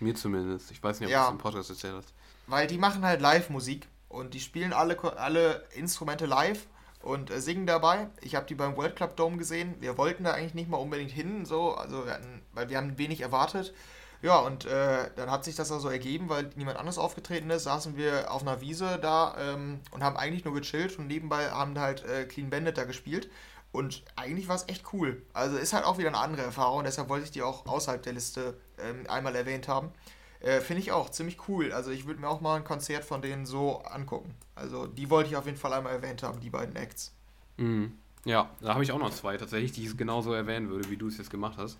Mir 0.00 0.14
zumindest. 0.14 0.70
Ich 0.70 0.82
weiß 0.82 1.00
nicht, 1.00 1.08
ob 1.08 1.12
ja, 1.12 1.22
du 1.22 1.26
es 1.26 1.32
im 1.32 1.38
Podcast 1.38 1.70
erzählt 1.70 1.94
hast. 1.94 2.12
Weil 2.46 2.66
die 2.66 2.78
machen 2.78 3.04
halt 3.04 3.20
Live-Musik 3.20 3.88
und 4.08 4.34
die 4.34 4.40
spielen 4.40 4.72
alle, 4.72 4.98
alle 5.18 5.64
Instrumente 5.74 6.26
live 6.26 6.66
und 7.02 7.30
äh, 7.30 7.40
singen 7.40 7.66
dabei. 7.66 8.08
Ich 8.20 8.34
habe 8.34 8.46
die 8.46 8.54
beim 8.54 8.76
World 8.76 8.96
Club 8.96 9.16
Dome 9.16 9.36
gesehen. 9.36 9.74
Wir 9.80 9.98
wollten 9.98 10.24
da 10.24 10.32
eigentlich 10.32 10.54
nicht 10.54 10.68
mal 10.68 10.78
unbedingt 10.78 11.10
hin, 11.10 11.44
so, 11.44 11.74
also 11.74 12.06
wir 12.06 12.14
hatten, 12.14 12.42
weil 12.52 12.68
wir 12.68 12.76
haben 12.76 12.98
wenig 12.98 13.20
erwartet. 13.20 13.74
Ja, 14.22 14.38
und 14.38 14.64
äh, 14.64 15.10
dann 15.16 15.30
hat 15.30 15.44
sich 15.44 15.54
das 15.54 15.70
also 15.70 15.90
ergeben, 15.90 16.30
weil 16.30 16.48
niemand 16.56 16.78
anders 16.78 16.96
aufgetreten 16.96 17.50
ist, 17.50 17.64
saßen 17.64 17.98
wir 17.98 18.32
auf 18.32 18.40
einer 18.40 18.62
Wiese 18.62 18.98
da 19.02 19.36
ähm, 19.38 19.80
und 19.90 20.02
haben 20.02 20.16
eigentlich 20.16 20.46
nur 20.46 20.54
gechillt 20.54 20.98
und 20.98 21.08
nebenbei 21.08 21.50
haben 21.50 21.78
halt 21.78 22.04
äh, 22.06 22.24
Clean 22.24 22.48
Bandit 22.48 22.78
da 22.78 22.84
gespielt. 22.84 23.28
Und 23.74 24.04
eigentlich 24.14 24.46
war 24.46 24.54
es 24.54 24.68
echt 24.68 24.84
cool. 24.92 25.20
Also 25.32 25.56
ist 25.56 25.72
halt 25.72 25.84
auch 25.84 25.98
wieder 25.98 26.06
eine 26.06 26.18
andere 26.18 26.42
Erfahrung, 26.42 26.84
deshalb 26.84 27.08
wollte 27.08 27.24
ich 27.24 27.32
die 27.32 27.42
auch 27.42 27.66
außerhalb 27.66 28.00
der 28.00 28.12
Liste 28.12 28.56
ähm, 28.78 29.04
einmal 29.08 29.34
erwähnt 29.34 29.66
haben. 29.66 29.90
Äh, 30.38 30.60
Finde 30.60 30.80
ich 30.80 30.92
auch 30.92 31.10
ziemlich 31.10 31.48
cool. 31.48 31.72
Also 31.72 31.90
ich 31.90 32.06
würde 32.06 32.20
mir 32.20 32.28
auch 32.28 32.40
mal 32.40 32.54
ein 32.54 32.62
Konzert 32.62 33.04
von 33.04 33.20
denen 33.20 33.46
so 33.46 33.78
angucken. 33.78 34.32
Also 34.54 34.86
die 34.86 35.10
wollte 35.10 35.30
ich 35.30 35.36
auf 35.36 35.46
jeden 35.46 35.58
Fall 35.58 35.72
einmal 35.72 35.92
erwähnt 35.92 36.22
haben, 36.22 36.38
die 36.38 36.50
beiden 36.50 36.76
Acts. 36.76 37.12
Mhm. 37.56 37.98
Ja, 38.24 38.48
da 38.60 38.74
habe 38.74 38.84
ich 38.84 38.92
auch 38.92 38.98
noch 39.00 39.10
zwei 39.10 39.36
tatsächlich, 39.38 39.72
die 39.72 39.84
ich 39.84 39.96
genauso 39.96 40.32
erwähnen 40.32 40.70
würde, 40.70 40.88
wie 40.88 40.96
du 40.96 41.08
es 41.08 41.18
jetzt 41.18 41.30
gemacht 41.30 41.58
hast. 41.58 41.76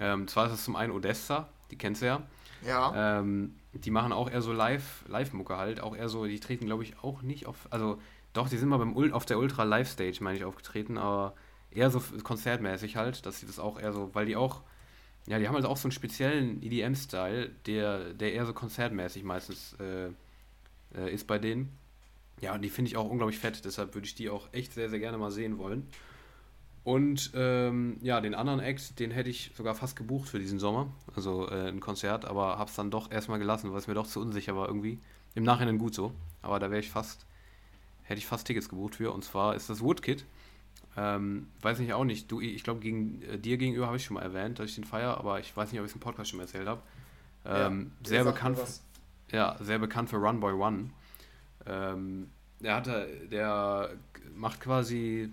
Ähm, 0.00 0.28
zwar 0.28 0.46
ist 0.46 0.52
es 0.52 0.64
zum 0.64 0.76
einen 0.76 0.92
Odessa, 0.92 1.46
die 1.70 1.76
kennst 1.76 2.00
du 2.00 2.06
ja. 2.06 2.22
Ja. 2.64 3.18
Ähm, 3.18 3.54
die 3.74 3.90
machen 3.90 4.14
auch 4.14 4.30
eher 4.30 4.40
so 4.40 4.54
Live, 4.54 5.04
Live-Mucke 5.08 5.58
halt, 5.58 5.80
auch 5.80 5.94
eher 5.94 6.08
so, 6.08 6.24
die 6.24 6.40
treten 6.40 6.64
glaube 6.64 6.84
ich 6.84 6.98
auch 7.02 7.20
nicht 7.20 7.44
auf, 7.44 7.68
also 7.68 8.00
doch, 8.32 8.48
die 8.48 8.56
sind 8.56 8.68
mal 8.68 8.78
beim 8.78 8.96
Ul 8.96 9.12
auf 9.12 9.26
der 9.26 9.38
Ultra 9.38 9.64
Live 9.64 9.88
Stage, 9.88 10.18
meine 10.20 10.38
ich, 10.38 10.44
aufgetreten, 10.44 10.98
aber 10.98 11.34
eher 11.70 11.90
so 11.90 12.02
konzertmäßig 12.22 12.96
halt, 12.96 13.26
dass 13.26 13.40
sie 13.40 13.46
das 13.46 13.58
auch 13.58 13.78
eher 13.80 13.92
so, 13.92 14.10
weil 14.14 14.26
die 14.26 14.36
auch, 14.36 14.62
ja, 15.26 15.38
die 15.38 15.46
haben 15.46 15.54
halt 15.54 15.64
auch 15.66 15.76
so 15.76 15.86
einen 15.86 15.92
speziellen 15.92 16.62
EDM-Style, 16.62 17.50
der, 17.66 18.14
der 18.14 18.32
eher 18.32 18.46
so 18.46 18.52
konzertmäßig 18.52 19.24
meistens 19.24 19.74
äh, 19.80 20.08
äh, 20.98 21.12
ist 21.12 21.26
bei 21.26 21.38
denen. 21.38 21.76
Ja, 22.40 22.54
und 22.54 22.62
die 22.62 22.70
finde 22.70 22.90
ich 22.90 22.96
auch 22.96 23.10
unglaublich 23.10 23.38
fett, 23.38 23.64
deshalb 23.64 23.94
würde 23.94 24.06
ich 24.06 24.14
die 24.14 24.30
auch 24.30 24.48
echt 24.52 24.72
sehr, 24.72 24.88
sehr 24.88 25.00
gerne 25.00 25.18
mal 25.18 25.30
sehen 25.30 25.58
wollen. 25.58 25.88
Und 26.84 27.32
ähm, 27.34 27.98
ja, 28.00 28.20
den 28.20 28.34
anderen 28.34 28.60
Act, 28.60 28.98
den 28.98 29.10
hätte 29.10 29.28
ich 29.28 29.50
sogar 29.54 29.74
fast 29.74 29.96
gebucht 29.96 30.28
für 30.28 30.38
diesen 30.38 30.58
Sommer, 30.58 30.90
also 31.14 31.46
äh, 31.50 31.68
ein 31.68 31.80
Konzert, 31.80 32.24
aber 32.24 32.56
habe 32.58 32.70
es 32.70 32.76
dann 32.76 32.90
doch 32.90 33.10
erstmal 33.10 33.38
gelassen, 33.38 33.70
weil 33.72 33.78
es 33.78 33.88
mir 33.88 33.94
doch 33.94 34.06
zu 34.06 34.20
unsicher 34.20 34.56
war 34.56 34.68
irgendwie. 34.68 34.98
Im 35.34 35.44
Nachhinein 35.44 35.76
gut 35.76 35.94
so, 35.94 36.12
aber 36.40 36.58
da 36.58 36.70
wäre 36.70 36.80
ich 36.80 36.90
fast 36.90 37.26
hätte 38.08 38.18
ich 38.18 38.26
fast 38.26 38.46
Tickets 38.46 38.68
gebucht 38.68 38.96
für. 38.96 39.12
Und 39.12 39.24
zwar 39.24 39.54
ist 39.54 39.68
das 39.68 39.80
Woodkit. 39.80 40.24
Ähm, 40.96 41.48
weiß 41.60 41.78
ich 41.80 41.92
auch 41.92 42.04
nicht. 42.04 42.30
Du, 42.32 42.40
ich 42.40 42.64
glaube, 42.64 42.80
gegen 42.80 43.22
äh, 43.22 43.38
dir 43.38 43.58
gegenüber 43.58 43.86
habe 43.86 43.98
ich 43.98 44.04
schon 44.04 44.14
mal 44.14 44.22
erwähnt, 44.22 44.58
dass 44.58 44.70
ich 44.70 44.74
den 44.74 44.84
feiere, 44.84 45.18
aber 45.18 45.38
ich 45.38 45.56
weiß 45.56 45.70
nicht, 45.70 45.80
ob 45.80 45.86
ich 45.86 45.92
es 45.92 45.94
im 45.94 46.00
Podcast 46.00 46.30
schon 46.30 46.38
mal 46.38 46.44
erzählt 46.44 46.66
habe. 46.66 46.82
Ähm, 47.44 47.92
ja, 48.02 48.08
sehr 48.08 48.24
bekannt. 48.24 48.58
Ja, 49.30 49.56
sehr 49.60 49.78
bekannt 49.78 50.08
für 50.10 50.16
Run 50.16 50.40
Boy 50.40 50.54
One. 50.54 50.90
Ähm, 51.66 52.30
der 52.60 52.74
hatte, 52.74 53.08
der 53.30 53.90
macht 54.34 54.60
quasi 54.60 55.30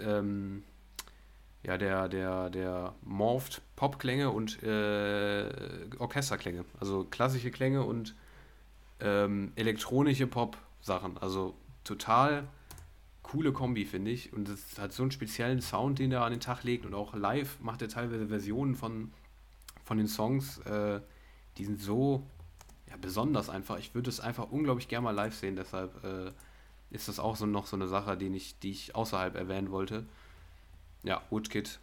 ähm, 0.00 0.62
ja, 1.64 1.76
der, 1.76 2.08
der, 2.08 2.50
der 2.50 2.94
morpht 3.02 3.60
Popklänge 3.76 4.30
und 4.30 4.62
äh, 4.62 5.50
Orchesterklänge. 5.98 6.64
Also 6.78 7.04
klassische 7.04 7.50
Klänge 7.50 7.82
und 7.82 8.14
ähm, 9.00 9.52
elektronische 9.56 10.26
Pop 10.26 10.56
Sachen. 10.80 11.18
Also 11.18 11.54
total 11.84 12.48
coole 13.22 13.52
Kombi, 13.52 13.84
finde 13.84 14.10
ich. 14.10 14.32
Und 14.32 14.48
es 14.48 14.78
hat 14.78 14.92
so 14.92 15.02
einen 15.02 15.12
speziellen 15.12 15.60
Sound, 15.60 15.98
den 15.98 16.12
er 16.12 16.24
an 16.24 16.32
den 16.32 16.40
Tag 16.40 16.64
legt. 16.64 16.86
Und 16.86 16.94
auch 16.94 17.14
live 17.14 17.60
macht 17.60 17.82
er 17.82 17.88
teilweise 17.88 18.28
Versionen 18.28 18.74
von, 18.74 19.12
von 19.84 19.98
den 19.98 20.08
Songs. 20.08 20.58
Äh, 20.58 21.00
die 21.58 21.64
sind 21.64 21.80
so 21.80 22.26
ja, 22.88 22.96
besonders 23.00 23.50
einfach. 23.50 23.78
Ich 23.78 23.94
würde 23.94 24.08
es 24.08 24.20
einfach 24.20 24.50
unglaublich 24.50 24.88
gerne 24.88 25.04
mal 25.04 25.14
live 25.14 25.34
sehen. 25.34 25.56
Deshalb 25.56 26.02
äh, 26.04 26.32
ist 26.90 27.08
das 27.08 27.18
auch 27.18 27.36
so 27.36 27.46
noch 27.46 27.66
so 27.66 27.76
eine 27.76 27.86
Sache, 27.86 28.16
die 28.16 28.28
ich, 28.28 28.58
die 28.60 28.70
ich 28.70 28.94
außerhalb 28.94 29.34
erwähnen 29.34 29.70
wollte. 29.70 30.06
Ja, 31.02 31.22
Woodkid 31.30 31.78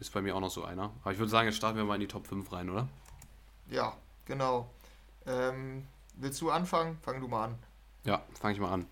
ist 0.00 0.12
bei 0.12 0.22
mir 0.22 0.34
auch 0.34 0.40
noch 0.40 0.50
so 0.50 0.64
einer. 0.64 0.92
Aber 1.02 1.12
ich 1.12 1.18
würde 1.18 1.30
sagen, 1.30 1.46
jetzt 1.46 1.56
starten 1.56 1.76
wir 1.76 1.84
mal 1.84 1.94
in 1.94 2.00
die 2.00 2.08
Top 2.08 2.26
5 2.26 2.50
rein, 2.52 2.70
oder? 2.70 2.88
Ja, 3.70 3.96
genau. 4.24 4.70
Ähm, 5.26 5.86
willst 6.14 6.40
du 6.40 6.50
anfangen? 6.50 6.98
Fang 7.02 7.20
du 7.20 7.28
mal 7.28 7.46
an. 7.46 7.58
Ja, 8.06 8.22
fange 8.40 8.54
ich 8.54 8.60
mal 8.60 8.72
an. 8.72 8.86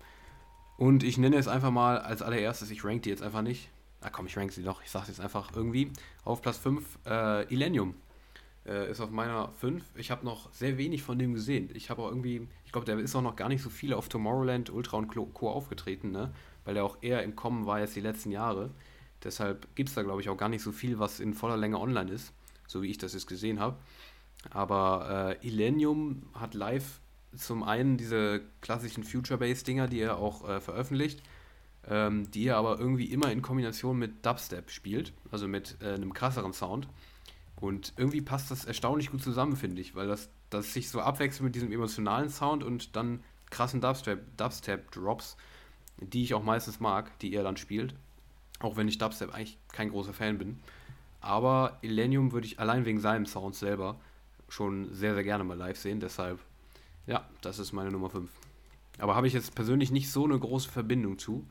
Und 0.77 1.03
ich 1.03 1.17
nenne 1.17 1.37
es 1.37 1.47
einfach 1.47 1.71
mal 1.71 1.99
als 1.99 2.21
allererstes, 2.21 2.69
ich 2.69 2.83
rank 2.83 3.03
die 3.03 3.09
jetzt 3.09 3.23
einfach 3.23 3.41
nicht. 3.41 3.69
Na 4.01 4.09
komm, 4.09 4.27
ich 4.27 4.37
rank 4.37 4.51
sie 4.51 4.61
doch. 4.61 4.83
Ich 4.83 4.91
sage 4.91 5.07
jetzt 5.07 5.21
einfach 5.21 5.55
irgendwie. 5.55 5.89
Auf 6.25 6.41
Platz 6.41 6.57
5, 6.57 6.99
äh, 7.05 7.53
Illenium. 7.53 7.95
Äh, 8.65 8.91
ist 8.91 8.99
auf 8.99 9.09
meiner 9.09 9.49
5. 9.53 9.83
Ich 9.95 10.11
habe 10.11 10.25
noch 10.25 10.51
sehr 10.53 10.77
wenig 10.77 11.01
von 11.01 11.17
dem 11.17 11.33
gesehen. 11.33 11.69
Ich 11.73 11.89
habe 11.89 12.01
auch 12.01 12.09
irgendwie, 12.09 12.47
ich 12.65 12.71
glaube, 12.71 12.85
der 12.85 12.99
ist 12.99 13.15
auch 13.15 13.21
noch 13.21 13.37
gar 13.37 13.47
nicht 13.47 13.61
so 13.61 13.69
viel 13.69 13.93
auf 13.93 14.09
Tomorrowland, 14.09 14.69
Ultra 14.69 14.97
und 14.97 15.07
Co. 15.07 15.49
aufgetreten, 15.49 16.11
ne? 16.11 16.33
Weil 16.65 16.73
der 16.73 16.83
auch 16.83 16.97
eher 17.01 17.23
im 17.23 17.35
Kommen 17.35 17.65
war 17.65 17.79
jetzt 17.79 17.95
die 17.95 18.01
letzten 18.01 18.31
Jahre. 18.31 18.71
Deshalb 19.23 19.73
gibt 19.75 19.89
es 19.89 19.95
da, 19.95 20.03
glaube 20.03 20.21
ich, 20.21 20.29
auch 20.29 20.37
gar 20.37 20.49
nicht 20.49 20.61
so 20.61 20.71
viel, 20.71 20.99
was 20.99 21.19
in 21.19 21.33
voller 21.33 21.57
Länge 21.57 21.79
online 21.79 22.11
ist, 22.11 22.33
so 22.67 22.81
wie 22.81 22.89
ich 22.89 22.97
das 22.97 23.13
jetzt 23.13 23.27
gesehen 23.27 23.59
habe. 23.59 23.77
Aber 24.49 25.37
äh, 25.41 25.47
Illenium 25.47 26.23
hat 26.33 26.53
live 26.53 26.99
zum 27.37 27.63
einen 27.63 27.97
diese 27.97 28.41
klassischen 28.61 29.03
Future-Bass-Dinger, 29.03 29.87
die 29.87 29.99
er 29.99 30.17
auch 30.17 30.47
äh, 30.47 30.59
veröffentlicht, 30.59 31.21
ähm, 31.87 32.29
die 32.31 32.47
er 32.47 32.57
aber 32.57 32.79
irgendwie 32.79 33.05
immer 33.05 33.31
in 33.31 33.41
Kombination 33.41 33.97
mit 33.97 34.25
Dubstep 34.25 34.69
spielt, 34.71 35.13
also 35.31 35.47
mit 35.47 35.77
äh, 35.81 35.93
einem 35.93 36.13
krasseren 36.13 36.53
Sound. 36.53 36.87
Und 37.55 37.93
irgendwie 37.97 38.21
passt 38.21 38.51
das 38.51 38.65
erstaunlich 38.65 39.11
gut 39.11 39.23
zusammen, 39.23 39.55
finde 39.55 39.81
ich, 39.81 39.95
weil 39.95 40.07
das, 40.07 40.29
das 40.49 40.73
sich 40.73 40.89
so 40.89 40.99
abwechselt 40.99 41.43
mit 41.43 41.55
diesem 41.55 41.71
emotionalen 41.71 42.29
Sound 42.29 42.63
und 42.63 42.95
dann 42.95 43.23
krassen 43.49 43.81
Dubstep-Drops, 43.81 45.37
die 45.97 46.23
ich 46.23 46.33
auch 46.33 46.43
meistens 46.43 46.79
mag, 46.79 47.17
die 47.19 47.33
er 47.33 47.43
dann 47.43 47.57
spielt. 47.57 47.95
Auch 48.59 48.77
wenn 48.77 48.87
ich 48.87 48.97
Dubstep 48.97 49.33
eigentlich 49.33 49.57
kein 49.71 49.89
großer 49.89 50.13
Fan 50.13 50.37
bin. 50.37 50.59
Aber 51.21 51.79
Illenium 51.81 52.31
würde 52.31 52.47
ich 52.47 52.59
allein 52.59 52.85
wegen 52.85 52.99
seinem 52.99 53.25
Sound 53.25 53.55
selber 53.55 53.99
schon 54.47 54.93
sehr, 54.93 55.13
sehr 55.13 55.23
gerne 55.23 55.43
mal 55.43 55.57
live 55.57 55.77
sehen. 55.77 55.99
Deshalb 55.99 56.39
ja, 57.07 57.27
das 57.41 57.59
ist 57.59 57.73
meine 57.73 57.91
Nummer 57.91 58.09
5. 58.09 58.29
Aber 58.99 59.15
habe 59.15 59.27
ich 59.27 59.33
jetzt 59.33 59.55
persönlich 59.55 59.91
nicht 59.91 60.11
so 60.11 60.25
eine 60.25 60.39
große 60.39 60.69
Verbindung 60.69 61.19
zu. 61.19 61.45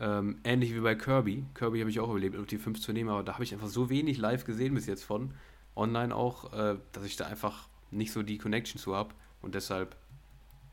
Ähm, 0.00 0.38
ähnlich 0.44 0.74
wie 0.74 0.80
bei 0.80 0.94
Kirby. 0.94 1.44
Kirby 1.54 1.80
habe 1.80 1.90
ich 1.90 2.00
auch 2.00 2.08
überlebt, 2.08 2.36
auf 2.36 2.46
die 2.46 2.58
5 2.58 2.80
zu 2.80 2.92
nehmen, 2.92 3.10
aber 3.10 3.22
da 3.22 3.34
habe 3.34 3.44
ich 3.44 3.52
einfach 3.52 3.68
so 3.68 3.90
wenig 3.90 4.18
live 4.18 4.44
gesehen 4.44 4.74
bis 4.74 4.86
jetzt 4.86 5.04
von. 5.04 5.34
Online 5.76 6.14
auch, 6.14 6.52
äh, 6.52 6.76
dass 6.92 7.04
ich 7.04 7.16
da 7.16 7.26
einfach 7.26 7.68
nicht 7.90 8.12
so 8.12 8.22
die 8.22 8.38
Connection 8.38 8.80
zu 8.80 8.94
habe. 8.94 9.14
Und 9.42 9.54
deshalb 9.54 9.96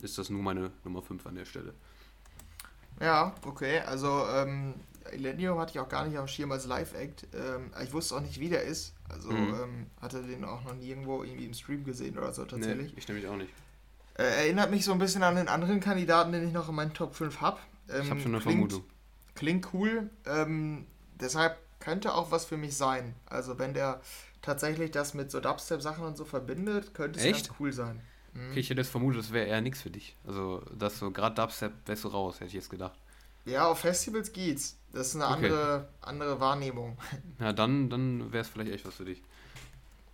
ist 0.02 0.18
das 0.18 0.30
nur 0.30 0.42
meine 0.42 0.72
Nummer 0.84 1.02
5 1.02 1.26
an 1.28 1.36
der 1.36 1.46
Stelle. 1.46 1.74
Ja, 3.00 3.36
okay. 3.46 3.80
Also, 3.80 4.26
ähm, 4.30 4.76
Elenio 5.12 5.60
hatte 5.60 5.72
ich 5.72 5.80
auch 5.80 5.90
gar 5.90 6.06
nicht 6.06 6.18
auf 6.18 6.26
dem 6.26 6.28
Schirm 6.30 6.52
als 6.52 6.66
Live-Act. 6.66 7.28
Ähm, 7.34 7.72
ich 7.84 7.94
wusste 7.94 8.16
auch 8.16 8.22
nicht, 8.22 8.40
wie 8.40 8.50
der 8.50 8.64
ist. 8.64 8.94
Also, 9.10 9.32
mhm. 9.32 9.56
ähm, 9.62 9.86
hatte 10.02 10.24
den 10.24 10.46
auch 10.46 10.64
noch 10.64 10.76
nirgendwo 10.76 11.24
irgendwie 11.24 11.46
im 11.46 11.54
Stream 11.54 11.84
gesehen 11.84 12.18
oder 12.18 12.32
so 12.32 12.46
tatsächlich. 12.46 12.94
Nee, 12.94 12.98
ich 12.98 13.08
nämlich 13.08 13.28
auch 13.28 13.38
nicht. 13.38 13.52
Äh, 14.18 14.24
erinnert 14.24 14.72
mich 14.72 14.86
so 14.86 14.94
ein 14.94 15.00
bisschen 15.00 15.24
an 15.24 15.36
den 15.36 15.48
anderen 15.48 15.80
Kandidaten, 15.80 16.32
den 16.32 16.48
ich 16.48 16.54
noch 16.54 16.70
in 16.70 16.76
meinen 16.76 16.94
Top 16.94 17.16
5 17.16 17.42
habe. 17.42 17.60
Ähm, 17.90 18.02
ich 18.04 18.10
habe 18.10 18.20
schon 18.22 18.34
eine 18.34 18.42
klingt, 18.42 18.72
Vermutung. 18.72 18.84
Klingt 19.36 19.74
cool. 19.74 20.10
Ähm, 20.26 20.86
deshalb 21.20 21.58
könnte 21.80 22.14
auch 22.14 22.32
was 22.32 22.46
für 22.46 22.58
mich 22.58 22.78
sein. 22.78 23.14
Also 23.26 23.60
wenn 23.60 23.74
der 23.74 24.02
tatsächlich 24.42 24.92
das 24.92 25.14
mit 25.14 25.32
so 25.32 25.40
Dubstep-Sachen 25.40 26.06
und 26.06 26.18
so 26.18 26.24
verbindet, 26.24 26.94
könnte 26.94 27.20
es 27.20 27.26
Echt? 27.26 27.48
ganz 27.48 27.60
cool 27.60 27.74
sein. 27.74 28.02
Mhm. 28.34 28.52
Okay, 28.52 28.60
ich 28.62 28.70
hätte 28.70 28.82
jetzt 28.82 28.92
vermutet, 28.92 29.20
das 29.20 29.32
wäre 29.32 29.48
eher 29.48 29.62
nichts 29.62 29.82
für 29.82 29.90
dich. 29.90 30.16
Also, 30.26 30.62
dass 30.78 31.00
so 31.00 31.12
gerade 31.12 31.36
Dubstep 31.36 31.74
wärst 31.86 32.04
du 32.04 32.08
raus, 32.10 32.36
hätte 32.36 32.48
ich 32.48 32.54
jetzt 32.54 32.70
gedacht. 32.70 32.98
Ja, 33.46 33.68
auf 33.68 33.80
Festivals 33.80 34.32
geht's. 34.34 34.78
Das 34.92 35.08
ist 35.08 35.16
eine 35.16 35.26
okay. 35.26 35.46
andere, 35.46 35.88
andere 36.02 36.40
Wahrnehmung. 36.40 36.98
Ja, 37.40 37.54
dann, 37.54 37.90
dann 37.90 38.32
wäre 38.32 38.42
es 38.42 38.50
vielleicht 38.50 38.72
echt 38.72 38.86
was 38.86 38.96
für 38.96 39.06
dich. 39.06 39.22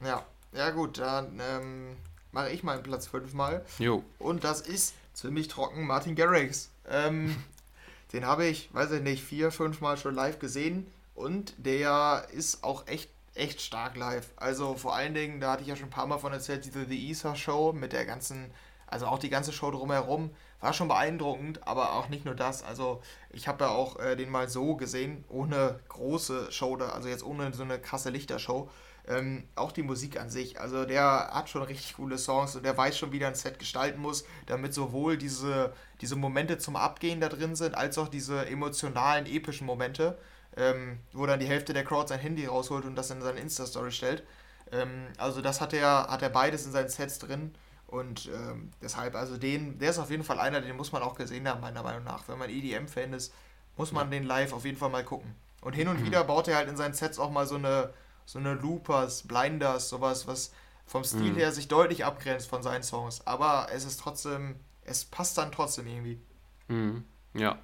Ja, 0.03 0.25
ja 0.53 0.71
gut, 0.71 0.97
dann 0.97 1.39
ähm, 1.39 1.95
mache 2.31 2.49
ich 2.49 2.63
meinen 2.63 2.83
Platz 2.83 3.07
5 3.07 3.33
mal. 3.33 3.65
Jo. 3.79 4.03
Und 4.19 4.43
das 4.43 4.61
ist 4.61 4.95
ziemlich 5.13 5.47
trocken 5.47 5.85
Martin 5.85 6.15
Garrix. 6.15 6.69
Ähm, 6.89 7.35
den 8.13 8.25
habe 8.25 8.45
ich, 8.45 8.73
weiß 8.73 8.91
ich 8.91 9.01
nicht, 9.01 9.23
vier, 9.23 9.51
fünf 9.51 9.81
Mal 9.81 9.97
schon 9.97 10.15
live 10.15 10.39
gesehen. 10.39 10.91
Und 11.15 11.53
der 11.57 12.27
ist 12.33 12.63
auch 12.63 12.87
echt, 12.87 13.09
echt 13.35 13.61
stark 13.61 13.95
live. 13.95 14.29
Also 14.37 14.75
vor 14.75 14.95
allen 14.95 15.13
Dingen, 15.13 15.39
da 15.39 15.51
hatte 15.51 15.61
ich 15.61 15.67
ja 15.67 15.75
schon 15.75 15.87
ein 15.87 15.91
paar 15.91 16.07
Mal 16.07 16.17
von 16.17 16.33
erzählt, 16.33 16.65
diese 16.65 16.85
The 16.85 17.11
Ether 17.11 17.35
Show 17.35 17.73
mit 17.73 17.93
der 17.93 18.05
ganzen, 18.05 18.51
also 18.87 19.05
auch 19.05 19.19
die 19.19 19.29
ganze 19.29 19.51
Show 19.51 19.71
drumherum, 19.71 20.31
war 20.61 20.73
schon 20.73 20.87
beeindruckend, 20.87 21.67
aber 21.67 21.93
auch 21.93 22.09
nicht 22.09 22.23
nur 22.23 22.35
das. 22.35 22.63
Also 22.63 23.01
ich 23.31 23.47
habe 23.47 23.65
ja 23.65 23.71
auch 23.71 23.99
äh, 23.99 24.15
den 24.15 24.29
mal 24.29 24.47
so 24.47 24.75
gesehen, 24.75 25.25
ohne 25.27 25.79
große 25.89 26.51
Show, 26.51 26.75
da, 26.77 26.89
also 26.89 27.09
jetzt 27.09 27.23
ohne 27.23 27.51
so 27.53 27.63
eine 27.63 27.79
krasse 27.79 28.09
Lichtershow. 28.09 28.69
Ähm, 29.07 29.43
auch 29.55 29.71
die 29.71 29.81
Musik 29.81 30.19
an 30.19 30.29
sich, 30.29 30.59
also 30.59 30.85
der 30.85 31.31
hat 31.33 31.49
schon 31.49 31.63
richtig 31.63 31.95
coole 31.95 32.19
Songs 32.19 32.55
und 32.55 32.63
der 32.63 32.77
weiß 32.77 32.97
schon, 32.97 33.11
wie 33.11 33.19
er 33.19 33.29
ein 33.29 33.35
Set 33.35 33.57
gestalten 33.57 33.99
muss, 33.99 34.25
damit 34.45 34.75
sowohl 34.75 35.17
diese, 35.17 35.73
diese 36.01 36.15
Momente 36.15 36.59
zum 36.59 36.75
Abgehen 36.75 37.19
da 37.19 37.27
drin 37.27 37.55
sind, 37.55 37.73
als 37.73 37.97
auch 37.97 38.07
diese 38.07 38.45
emotionalen, 38.45 39.25
epischen 39.25 39.65
Momente, 39.65 40.19
ähm, 40.55 40.99
wo 41.13 41.25
dann 41.25 41.39
die 41.39 41.47
Hälfte 41.47 41.73
der 41.73 41.83
Crowd 41.83 42.09
sein 42.09 42.19
Handy 42.19 42.45
rausholt 42.45 42.85
und 42.85 42.95
das 42.95 43.09
in 43.09 43.21
seine 43.21 43.39
Insta-Story 43.39 43.91
stellt. 43.91 44.23
Ähm, 44.71 45.07
also 45.17 45.41
das 45.41 45.61
hat 45.61 45.73
er, 45.73 46.07
hat 46.07 46.21
er 46.21 46.29
beides 46.29 46.65
in 46.67 46.71
seinen 46.71 46.89
Sets 46.89 47.17
drin 47.17 47.55
und 47.91 48.29
ähm, 48.33 48.71
deshalb, 48.81 49.15
also 49.15 49.37
den, 49.37 49.77
der 49.77 49.89
ist 49.89 49.99
auf 49.99 50.09
jeden 50.09 50.23
Fall 50.23 50.39
einer, 50.39 50.61
den 50.61 50.77
muss 50.77 50.93
man 50.93 51.01
auch 51.01 51.15
gesehen 51.15 51.47
haben, 51.47 51.59
meiner 51.59 51.83
Meinung 51.83 52.05
nach. 52.05 52.27
Wenn 52.29 52.37
man 52.37 52.49
EDM-Fan 52.49 53.11
ist, 53.11 53.33
muss 53.75 53.91
man 53.91 54.09
den 54.09 54.23
live 54.23 54.53
auf 54.53 54.63
jeden 54.63 54.77
Fall 54.77 54.89
mal 54.89 55.03
gucken. 55.03 55.35
Und 55.61 55.73
hin 55.73 55.89
und 55.89 55.99
mhm. 55.99 56.05
wieder 56.05 56.23
baut 56.23 56.47
er 56.47 56.55
halt 56.55 56.69
in 56.69 56.77
seinen 56.77 56.93
Sets 56.93 57.19
auch 57.19 57.31
mal 57.31 57.45
so 57.45 57.55
eine 57.55 57.93
so 58.25 58.39
eine 58.39 58.53
Loopers, 58.53 59.27
Blinders, 59.27 59.89
sowas, 59.89 60.27
was 60.27 60.51
vom 60.85 61.03
Stil 61.03 61.31
mhm. 61.31 61.35
her 61.35 61.51
sich 61.51 61.67
deutlich 61.67 62.05
abgrenzt 62.05 62.47
von 62.47 62.63
seinen 62.63 62.83
Songs. 62.83 63.25
Aber 63.25 63.67
es 63.73 63.85
ist 63.85 63.99
trotzdem, 63.99 64.55
es 64.83 65.05
passt 65.05 65.37
dann 65.37 65.51
trotzdem 65.51 65.87
irgendwie. 65.87 66.19
Mhm. 66.67 67.05
Ja. 67.33 67.59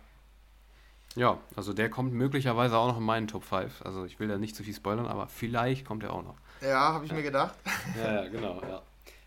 Ja, 1.15 1.39
also 1.55 1.73
der 1.73 1.89
kommt 1.89 2.13
möglicherweise 2.13 2.77
auch 2.77 2.87
noch 2.87 2.97
in 2.97 3.03
meinen 3.03 3.27
Top 3.27 3.43
5. 3.43 3.81
Also 3.81 4.05
ich 4.05 4.19
will 4.19 4.27
da 4.27 4.37
nicht 4.37 4.55
zu 4.55 4.63
viel 4.63 4.75
spoilern, 4.75 5.07
aber 5.07 5.27
vielleicht 5.27 5.85
kommt 5.85 6.03
er 6.03 6.13
auch 6.13 6.23
noch. 6.23 6.35
Ja, 6.61 6.93
habe 6.93 7.05
ich 7.05 7.11
ja. 7.11 7.17
mir 7.17 7.23
gedacht. 7.23 7.55
Ja, 7.97 8.23
ja, 8.23 8.29
genau, 8.29 8.61
ja. 8.61 8.81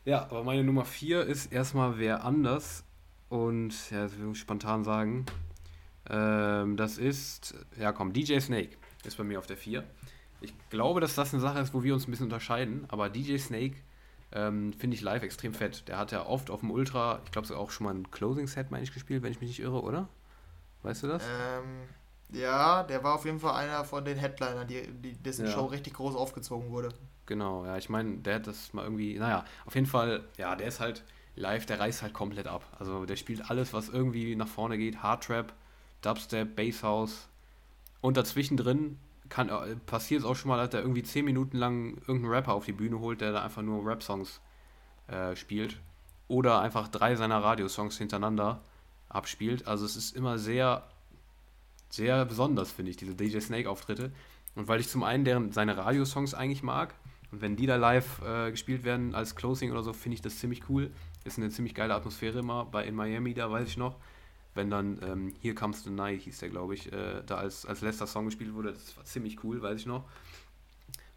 Ja, 0.05 0.23
aber 0.23 0.45
meine 0.45 0.65
Nummer 0.65 0.85
4 0.85 1.25
ist 1.25 1.53
erstmal 1.53 1.99
wer 1.99 2.25
anders. 2.25 2.85
Und 3.29 3.91
ja, 3.91 4.03
das 4.03 4.19
will 4.19 4.33
ich 4.33 4.39
spontan 4.39 4.85
sagen. 4.85 5.27
Ähm, 6.09 6.77
das 6.77 6.99
ist, 6.99 7.55
ja 7.79 7.93
komm, 7.93 8.13
DJ 8.13 8.39
Snake 8.41 8.71
ist 9.05 9.17
bei 9.17 9.25
mir 9.25 9.39
auf 9.39 9.47
der 9.47 9.57
4. 9.57 9.85
Ich 10.41 10.55
glaube, 10.71 11.01
dass 11.01 11.15
das 11.15 11.33
eine 11.33 11.41
Sache 11.41 11.59
ist, 11.61 11.75
wo 11.75 11.83
wir 11.83 11.95
uns 11.95 12.07
ein 12.07 12.11
bisschen 12.11 12.27
unterscheiden, 12.27 12.85
aber 12.89 13.11
DJ 13.11 13.37
Snake 13.39 13.77
ähm, 14.33 14.73
finde 14.73 14.97
ich 14.97 15.03
live 15.03 15.23
extrem 15.23 15.55
fett. 15.55 15.87
Der 15.89 15.99
hat 15.99 16.13
ja 16.13 16.27
oft 16.27 16.51
auf 16.51 16.61
dem 16.61 16.71
Ultra, 16.71 17.21
ich 17.25 17.33
glaube, 17.33 17.47
so 17.47 17.57
auch 17.57 17.71
schon 17.71 17.85
mal 17.85 17.95
ein 17.95 18.11
Closing-Set, 18.11 18.71
meine 18.71 18.85
ich, 18.85 18.93
gespielt, 18.93 19.23
wenn 19.23 19.33
ich 19.33 19.41
mich 19.41 19.51
nicht 19.51 19.61
irre, 19.61 19.83
oder? 19.83 20.09
Weißt 20.83 21.03
du 21.03 21.09
das? 21.09 21.23
Ähm, 21.25 21.89
ja, 22.33 22.85
der 22.85 23.03
war 23.03 23.15
auf 23.15 23.25
jeden 23.25 23.41
Fall 23.41 23.55
einer 23.55 23.85
von 23.85 24.05
den 24.05 24.17
Headlinern, 24.17 24.67
die, 24.67 24.87
die 24.87 25.13
dessen 25.15 25.47
ja. 25.47 25.53
Show 25.53 25.67
richtig 25.67 25.95
groß 25.95 26.15
aufgezogen 26.15 26.71
wurde. 26.71 26.91
Genau, 27.27 27.65
ja, 27.65 27.77
ich 27.77 27.89
meine, 27.89 28.19
der 28.19 28.37
hat 28.37 28.47
das 28.47 28.73
mal 28.73 28.85
irgendwie, 28.85 29.19
naja, 29.19 29.45
auf 29.67 29.75
jeden 29.75 29.87
Fall, 29.87 30.25
ja, 30.37 30.55
der 30.57 30.69
ist 30.69 30.81
halt 30.81 31.05
live, 31.37 31.67
der 31.67 31.81
reißt 31.81 32.03
halt 32.03 32.13
komplett 32.13 32.47
ab. 32.47 32.65
Also 32.79 33.05
der 33.05 33.17
spielt 33.17 33.51
alles, 33.51 33.73
was 33.73 33.89
irgendwie 33.89 34.37
nach 34.37 34.49
vorne 34.49 34.79
geht, 34.79 35.03
Hardtrap, 35.03 35.53
Dubstep, 36.03 36.57
Basshouse 36.57 37.29
und 38.01 38.17
dazwischen 38.17 38.57
drin 38.57 38.99
kann, 39.31 39.49
äh, 39.49 39.77
passiert 39.87 40.21
es 40.21 40.27
auch 40.27 40.37
schon 40.37 40.51
mal, 40.51 40.59
dass 40.59 40.75
er 40.75 40.83
irgendwie 40.83 41.03
10 41.03 41.25
Minuten 41.25 41.57
lang 41.57 41.97
irgendeinen 42.07 42.33
Rapper 42.33 42.53
auf 42.53 42.67
die 42.67 42.73
Bühne 42.73 42.99
holt, 42.99 43.21
der 43.23 43.33
da 43.33 43.43
einfach 43.43 43.63
nur 43.63 43.87
Rap-Songs 43.87 44.41
äh, 45.07 45.35
spielt. 45.37 45.81
Oder 46.29 46.61
einfach 46.61 46.89
drei 46.89 47.17
seiner 47.17 47.43
Radiosongs 47.43 47.97
hintereinander 47.97 48.61
abspielt. 49.09 49.67
Also 49.67 49.87
es 49.87 49.97
ist 49.97 50.15
immer 50.15 50.39
sehr, 50.39 50.87
sehr 51.89 52.25
besonders, 52.25 52.71
finde 52.71 52.91
ich, 52.91 52.97
diese 52.97 53.15
DJ 53.15 53.39
Snake-Auftritte. 53.39 54.13
Und 54.55 54.69
weil 54.69 54.81
ich 54.81 54.89
zum 54.89 55.03
einen 55.03 55.25
deren, 55.25 55.53
seine 55.53 55.77
Radiosongs 55.77 56.35
eigentlich 56.35 56.63
mag, 56.63 56.95
und 57.33 57.41
wenn 57.41 57.55
die 57.55 57.67
da 57.67 57.77
live 57.77 58.21
äh, 58.23 58.51
gespielt 58.51 58.83
werden 58.83 59.15
als 59.15 59.37
Closing 59.37 59.71
oder 59.71 59.85
so, 59.85 59.93
finde 59.93 60.17
ich 60.17 60.23
das 60.23 60.39
ziemlich 60.41 60.69
cool. 60.69 60.91
Ist 61.25 61.39
eine 61.39 61.51
ziemlich 61.51 61.75
geile 61.77 61.95
Atmosphäre 61.95 62.41
immer 62.41 62.65
bei 62.65 62.85
in 62.85 62.97
Miami, 62.97 63.35
da 63.35 63.51
weiß 63.51 63.69
ich 63.69 63.77
noch 63.77 63.97
wenn 64.55 64.71
dann 64.71 65.01
ähm, 65.03 65.35
Here 65.41 65.55
Comes 65.55 65.85
the 65.85 65.91
Night, 65.91 66.23
hieß 66.23 66.39
der, 66.41 66.49
glaube 66.49 66.75
ich, 66.75 66.93
äh, 66.93 67.23
da 67.25 67.37
als, 67.37 67.67
als 67.67 67.81
letzter 67.81 68.07
Song 68.07 68.27
gespielt 68.27 68.55
wurde. 68.55 68.73
Das 68.73 68.97
war 68.97 69.05
ziemlich 69.05 69.43
cool, 69.45 69.63
weiß 69.63 69.81
ich 69.81 69.87
noch. 69.87 70.05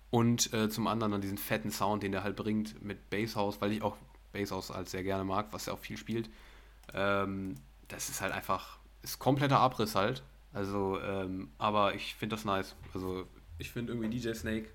Und 0.10 0.54
äh, 0.54 0.70
zum 0.70 0.88
anderen 0.88 1.12
dann 1.12 1.22
diesen 1.22 1.40
fetten 1.40 1.72
Sound, 1.72 2.04
den 2.04 2.12
der 2.12 2.24
halt 2.24 2.36
bringt 2.36 2.84
mit 2.84 3.10
Basshouse, 3.10 3.60
weil 3.62 3.72
ich 3.72 3.82
auch 3.82 3.98
Basshouse 4.32 4.72
als 4.72 4.92
sehr 4.92 5.04
gerne 5.04 5.24
mag, 5.24 5.48
was 5.52 5.68
er 5.68 5.74
auch 5.74 5.80
viel 5.80 5.98
spielt. 5.98 6.30
Ähm, 6.94 7.56
das 7.88 8.10
ist 8.10 8.22
halt 8.22 8.32
einfach, 8.32 8.78
ist 9.02 9.18
kompletter 9.20 9.60
Abriss 9.60 9.96
halt. 9.96 10.24
Also, 10.54 11.00
ähm, 11.02 11.50
aber 11.58 11.96
ich 11.96 12.14
finde 12.14 12.36
das 12.36 12.46
nice. 12.46 12.76
Also, 12.94 13.26
ich 13.58 13.72
finde 13.72 13.94
irgendwie 13.94 14.10
DJ 14.10 14.34
Snake 14.34 14.70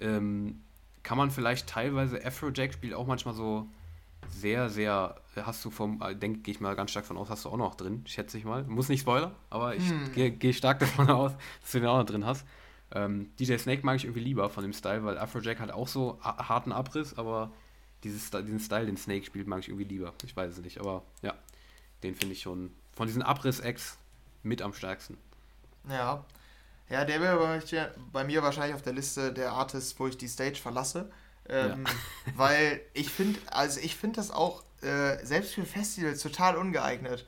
ähm, 0.00 0.62
kann 1.02 1.18
man 1.18 1.30
vielleicht 1.30 1.68
teilweise, 1.68 2.24
Afrojack 2.24 2.72
spielt 2.72 2.94
auch 2.94 3.06
manchmal 3.06 3.34
so 3.34 3.68
sehr, 4.30 4.70
sehr, 4.70 5.16
hast 5.36 5.64
du 5.64 5.70
vom, 5.70 6.00
äh, 6.02 6.14
denke 6.14 6.40
gehe 6.40 6.54
ich 6.54 6.60
mal 6.60 6.74
ganz 6.76 6.90
stark 6.90 7.06
von 7.06 7.16
aus, 7.16 7.30
hast 7.30 7.44
du 7.44 7.48
auch 7.48 7.56
noch 7.56 7.74
drin, 7.74 8.04
schätze 8.06 8.38
ich 8.38 8.44
mal. 8.44 8.64
Muss 8.64 8.88
nicht 8.88 9.00
spoilern, 9.00 9.34
aber 9.50 9.74
ich 9.74 9.88
hm. 9.88 10.12
gehe 10.12 10.30
geh 10.30 10.52
stark 10.52 10.78
davon 10.80 11.10
aus, 11.10 11.32
dass 11.62 11.72
du 11.72 11.80
den 11.80 11.88
auch 11.88 11.98
noch 11.98 12.06
drin 12.06 12.24
hast. 12.24 12.46
Ähm, 12.92 13.30
DJ 13.38 13.56
Snake 13.56 13.84
mag 13.84 13.96
ich 13.96 14.04
irgendwie 14.04 14.22
lieber 14.22 14.48
von 14.50 14.62
dem 14.62 14.72
Style, 14.72 15.04
weil 15.04 15.18
Afrojack 15.18 15.60
hat 15.60 15.70
auch 15.70 15.88
so 15.88 16.18
harten 16.22 16.72
Abriss, 16.72 17.16
aber 17.18 17.50
dieses, 18.04 18.30
diesen 18.30 18.60
Style, 18.60 18.86
den 18.86 18.96
Snake 18.96 19.24
spielt, 19.24 19.46
mag 19.46 19.60
ich 19.60 19.68
irgendwie 19.68 19.88
lieber. 19.88 20.12
Ich 20.24 20.36
weiß 20.36 20.52
es 20.52 20.58
nicht, 20.58 20.78
aber 20.78 21.02
ja, 21.22 21.34
den 22.02 22.14
finde 22.14 22.34
ich 22.34 22.42
schon 22.42 22.70
von 22.92 23.06
diesen 23.06 23.22
Abriss-Acts 23.22 23.98
mit 24.42 24.62
am 24.62 24.72
stärksten. 24.72 25.16
Ja. 25.88 26.24
Ja, 26.90 27.04
der 27.04 27.20
wäre 27.20 27.62
bei 28.12 28.24
mir 28.24 28.42
wahrscheinlich 28.42 28.74
auf 28.74 28.82
der 28.82 28.92
Liste 28.92 29.32
der 29.32 29.52
Artists, 29.52 29.98
wo 29.98 30.06
ich 30.06 30.18
die 30.18 30.28
Stage 30.28 30.56
verlasse. 30.56 31.10
Ähm, 31.48 31.84
ja. 31.86 31.92
weil 32.36 32.80
ich 32.94 33.10
finde, 33.10 33.38
also 33.50 33.80
ich 33.80 33.96
finde 33.96 34.16
das 34.16 34.30
auch 34.30 34.62
äh, 34.82 35.24
selbst 35.24 35.54
für 35.54 35.64
Festivals 35.64 36.22
total 36.22 36.56
ungeeignet. 36.56 37.26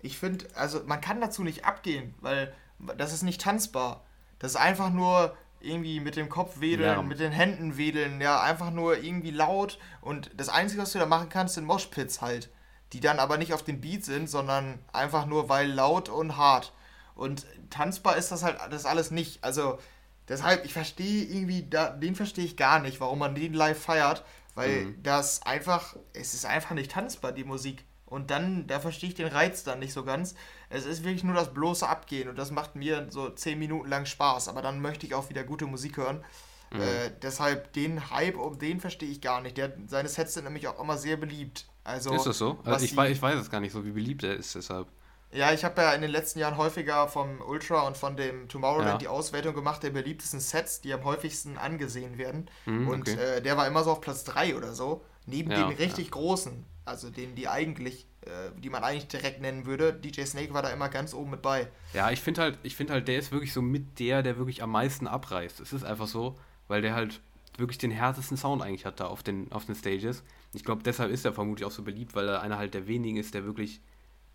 Ich 0.00 0.18
finde, 0.18 0.46
also 0.54 0.82
man 0.86 1.00
kann 1.00 1.20
dazu 1.20 1.42
nicht 1.42 1.64
abgehen, 1.64 2.14
weil 2.20 2.52
das 2.96 3.12
ist 3.12 3.22
nicht 3.22 3.40
tanzbar. 3.40 4.04
Das 4.38 4.52
ist 4.52 4.56
einfach 4.56 4.90
nur 4.90 5.36
irgendwie 5.60 5.98
mit 5.98 6.14
dem 6.14 6.28
Kopf 6.28 6.60
wedeln, 6.60 6.96
ja. 6.96 7.02
mit 7.02 7.18
den 7.18 7.32
Händen 7.32 7.76
wedeln, 7.76 8.20
ja, 8.20 8.40
einfach 8.40 8.70
nur 8.70 8.98
irgendwie 8.98 9.32
laut 9.32 9.78
und 10.00 10.30
das 10.36 10.48
Einzige, 10.48 10.82
was 10.82 10.92
du 10.92 11.00
da 11.00 11.06
machen 11.06 11.28
kannst, 11.28 11.54
sind 11.54 11.64
Moshpits 11.64 12.20
halt, 12.20 12.48
die 12.92 13.00
dann 13.00 13.18
aber 13.18 13.38
nicht 13.38 13.52
auf 13.52 13.64
den 13.64 13.80
Beat 13.80 14.04
sind, 14.04 14.30
sondern 14.30 14.78
einfach 14.92 15.26
nur, 15.26 15.48
weil 15.48 15.68
laut 15.68 16.08
und 16.08 16.36
hart. 16.36 16.72
Und 17.16 17.46
tanzbar 17.70 18.16
ist 18.16 18.30
das 18.30 18.44
halt 18.44 18.58
das 18.70 18.86
alles 18.86 19.10
nicht. 19.10 19.42
Also 19.42 19.80
Deshalb, 20.28 20.64
ich 20.64 20.72
verstehe 20.72 21.24
irgendwie, 21.24 21.68
da, 21.68 21.90
den 21.90 22.14
verstehe 22.14 22.44
ich 22.44 22.56
gar 22.56 22.80
nicht, 22.80 23.00
warum 23.00 23.18
man 23.18 23.34
den 23.34 23.54
live 23.54 23.80
feiert, 23.80 24.24
weil 24.54 24.86
mhm. 24.86 25.02
das 25.02 25.42
einfach, 25.42 25.96
es 26.12 26.34
ist 26.34 26.44
einfach 26.44 26.72
nicht 26.72 26.90
tanzbar, 26.90 27.32
die 27.32 27.44
Musik. 27.44 27.84
Und 28.04 28.30
dann, 28.30 28.66
da 28.66 28.80
verstehe 28.80 29.10
ich 29.10 29.14
den 29.14 29.28
Reiz 29.28 29.64
dann 29.64 29.80
nicht 29.80 29.92
so 29.92 30.02
ganz. 30.02 30.34
Es 30.70 30.86
ist 30.86 31.04
wirklich 31.04 31.24
nur 31.24 31.34
das 31.34 31.52
bloße 31.52 31.86
Abgehen 31.86 32.28
und 32.28 32.38
das 32.38 32.50
macht 32.50 32.74
mir 32.74 33.06
so 33.10 33.28
10 33.28 33.58
Minuten 33.58 33.88
lang 33.88 34.06
Spaß, 34.06 34.48
aber 34.48 34.62
dann 34.62 34.80
möchte 34.80 35.06
ich 35.06 35.14
auch 35.14 35.28
wieder 35.28 35.44
gute 35.44 35.66
Musik 35.66 35.98
hören. 35.98 36.24
Mhm. 36.72 36.80
Äh, 36.80 37.10
deshalb 37.22 37.72
den 37.72 38.10
Hype 38.10 38.36
um 38.36 38.58
den 38.58 38.80
verstehe 38.80 39.10
ich 39.10 39.20
gar 39.20 39.40
nicht. 39.40 39.56
Der, 39.56 39.72
seine 39.86 40.08
Sets 40.08 40.34
sind 40.34 40.44
nämlich 40.44 40.68
auch 40.68 40.80
immer 40.80 40.96
sehr 40.96 41.16
beliebt. 41.16 41.66
Also, 41.84 42.12
ist 42.12 42.26
das 42.26 42.38
so? 42.38 42.58
Also 42.64 42.84
ich, 42.84 42.94
weiß, 42.94 43.10
ich 43.10 43.22
weiß 43.22 43.38
es 43.40 43.50
gar 43.50 43.60
nicht 43.60 43.72
so, 43.72 43.84
wie 43.84 43.92
beliebt 43.92 44.22
er 44.22 44.34
ist, 44.34 44.54
deshalb. 44.54 44.88
Ja, 45.30 45.52
ich 45.52 45.64
habe 45.64 45.82
ja 45.82 45.92
in 45.92 46.00
den 46.00 46.10
letzten 46.10 46.38
Jahren 46.38 46.56
häufiger 46.56 47.06
vom 47.08 47.40
Ultra 47.42 47.86
und 47.86 47.96
von 47.96 48.16
dem 48.16 48.48
Tomorrowland 48.48 48.92
ja. 48.92 48.98
die 48.98 49.08
Auswertung 49.08 49.54
gemacht 49.54 49.82
der 49.82 49.90
beliebtesten 49.90 50.40
Sets, 50.40 50.80
die 50.80 50.92
am 50.92 51.04
häufigsten 51.04 51.58
angesehen 51.58 52.16
werden. 52.16 52.48
Mhm, 52.64 52.88
und 52.88 53.08
okay. 53.08 53.36
äh, 53.36 53.42
der 53.42 53.56
war 53.56 53.66
immer 53.66 53.84
so 53.84 53.92
auf 53.92 54.00
Platz 54.00 54.24
3 54.24 54.56
oder 54.56 54.72
so. 54.74 55.04
Neben 55.26 55.50
ja, 55.50 55.66
den 55.66 55.76
richtig 55.76 56.06
ja. 56.06 56.12
großen, 56.12 56.64
also 56.86 57.10
denen, 57.10 57.34
die 57.34 57.46
eigentlich, 57.46 58.06
äh, 58.22 58.50
die 58.56 58.70
man 58.70 58.82
eigentlich 58.82 59.08
direkt 59.08 59.42
nennen 59.42 59.66
würde. 59.66 59.92
DJ 59.92 60.22
Snake 60.22 60.54
war 60.54 60.62
da 60.62 60.70
immer 60.70 60.88
ganz 60.88 61.12
oben 61.12 61.32
mit 61.32 61.42
bei. 61.42 61.68
Ja, 61.92 62.10
ich 62.10 62.22
finde 62.22 62.40
halt, 62.40 62.58
ich 62.62 62.74
finde 62.74 62.94
halt, 62.94 63.06
der 63.08 63.18
ist 63.18 63.30
wirklich 63.30 63.52
so 63.52 63.60
mit 63.60 63.98
der, 63.98 64.22
der 64.22 64.38
wirklich 64.38 64.62
am 64.62 64.70
meisten 64.70 65.06
abreißt. 65.06 65.60
Es 65.60 65.74
ist 65.74 65.84
einfach 65.84 66.08
so, 66.08 66.38
weil 66.68 66.80
der 66.80 66.94
halt 66.94 67.20
wirklich 67.58 67.76
den 67.76 67.90
härtesten 67.90 68.38
Sound 68.38 68.62
eigentlich 68.62 68.86
hat 68.86 69.00
da 69.00 69.06
auf 69.06 69.22
den, 69.22 69.52
auf 69.52 69.66
den 69.66 69.74
Stages. 69.74 70.22
Ich 70.54 70.64
glaube, 70.64 70.82
deshalb 70.82 71.10
ist 71.10 71.26
er 71.26 71.34
vermutlich 71.34 71.66
auch 71.66 71.70
so 71.70 71.82
beliebt, 71.82 72.14
weil 72.14 72.28
er 72.28 72.40
einer 72.40 72.56
halt 72.56 72.72
der 72.72 72.86
wenigen 72.86 73.18
ist, 73.18 73.34
der 73.34 73.44
wirklich 73.44 73.82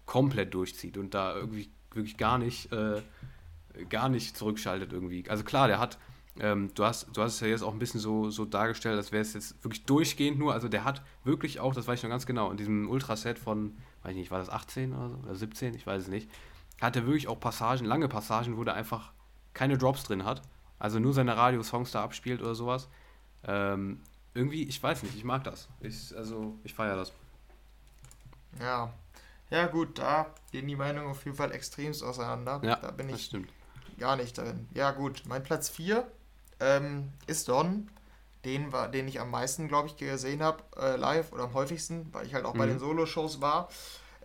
komplett 0.05 0.53
durchzieht 0.53 0.97
und 0.97 1.13
da 1.13 1.35
irgendwie 1.35 1.69
wirklich 1.91 2.17
gar 2.17 2.37
nicht, 2.37 2.71
äh, 2.71 3.01
gar 3.89 4.09
nicht 4.09 4.37
zurückschaltet 4.37 4.93
irgendwie. 4.93 5.29
Also 5.29 5.43
klar, 5.43 5.67
der 5.67 5.79
hat 5.79 5.97
ähm, 6.39 6.73
du, 6.73 6.83
hast, 6.83 7.15
du 7.15 7.21
hast 7.21 7.35
es 7.35 7.39
ja 7.41 7.47
jetzt 7.47 7.61
auch 7.61 7.73
ein 7.73 7.79
bisschen 7.79 7.99
so, 7.99 8.31
so 8.31 8.45
dargestellt, 8.45 8.97
als 8.97 9.11
wäre 9.11 9.21
es 9.21 9.33
jetzt 9.33 9.63
wirklich 9.63 9.85
durchgehend 9.85 10.39
nur. 10.39 10.53
Also 10.53 10.67
der 10.67 10.83
hat 10.83 11.03
wirklich 11.23 11.59
auch, 11.59 11.75
das 11.75 11.87
weiß 11.87 11.99
ich 11.99 12.03
noch 12.03 12.09
ganz 12.09 12.25
genau, 12.25 12.49
in 12.49 12.57
diesem 12.57 12.89
Ultraset 12.89 13.37
von, 13.37 13.77
weiß 14.01 14.11
ich 14.11 14.17
nicht, 14.17 14.31
war 14.31 14.39
das 14.39 14.49
18 14.49 14.93
oder, 14.93 15.09
so, 15.09 15.17
oder 15.17 15.35
17, 15.35 15.75
ich 15.75 15.85
weiß 15.85 16.03
es 16.03 16.07
nicht, 16.07 16.29
hat 16.81 16.95
er 16.95 17.05
wirklich 17.05 17.27
auch 17.27 17.39
Passagen, 17.39 17.85
lange 17.85 18.07
Passagen, 18.07 18.57
wo 18.57 18.63
der 18.63 18.73
einfach 18.73 19.11
keine 19.53 19.77
Drops 19.77 20.05
drin 20.05 20.25
hat. 20.25 20.41
Also 20.79 20.99
nur 20.99 21.13
seine 21.13 21.37
Radiosongs 21.37 21.91
da 21.91 22.03
abspielt 22.03 22.41
oder 22.41 22.55
sowas. 22.55 22.89
Ähm, 23.45 24.01
irgendwie, 24.33 24.63
ich 24.63 24.81
weiß 24.81 25.03
nicht, 25.03 25.15
ich 25.15 25.23
mag 25.23 25.43
das. 25.43 25.69
Ich, 25.81 26.15
also, 26.17 26.57
ich 26.63 26.73
feiere 26.73 26.95
das. 26.95 27.13
Ja. 28.59 28.91
Ja, 29.53 29.67
gut, 29.67 29.99
da 29.99 30.33
gehen 30.51 30.67
die 30.67 30.75
Meinungen 30.75 31.11
auf 31.11 31.23
jeden 31.25 31.37
Fall 31.37 31.51
extremst 31.51 32.03
auseinander. 32.03 32.59
Ja, 32.63 32.77
da 32.77 32.89
bin 32.89 33.07
ich 33.09 33.31
gar 33.99 34.15
nicht 34.15 34.35
drin. 34.35 34.67
Ja, 34.73 34.89
gut, 34.89 35.23
mein 35.27 35.43
Platz 35.43 35.69
4 35.69 36.07
ähm, 36.59 37.13
ist 37.27 37.47
Don. 37.47 37.89
Den, 38.45 38.73
war, 38.73 38.89
den 38.89 39.07
ich 39.07 39.21
am 39.21 39.29
meisten, 39.29 39.67
glaube 39.67 39.87
ich, 39.87 39.95
gesehen 39.95 40.41
habe, 40.41 40.63
äh, 40.75 40.97
live 40.97 41.31
oder 41.31 41.43
am 41.43 41.53
häufigsten, 41.53 42.11
weil 42.11 42.25
ich 42.25 42.33
halt 42.33 42.45
auch 42.45 42.55
mhm. 42.55 42.57
bei 42.57 42.65
den 42.65 42.79
Solo-Shows 42.79 43.41
war. 43.41 43.69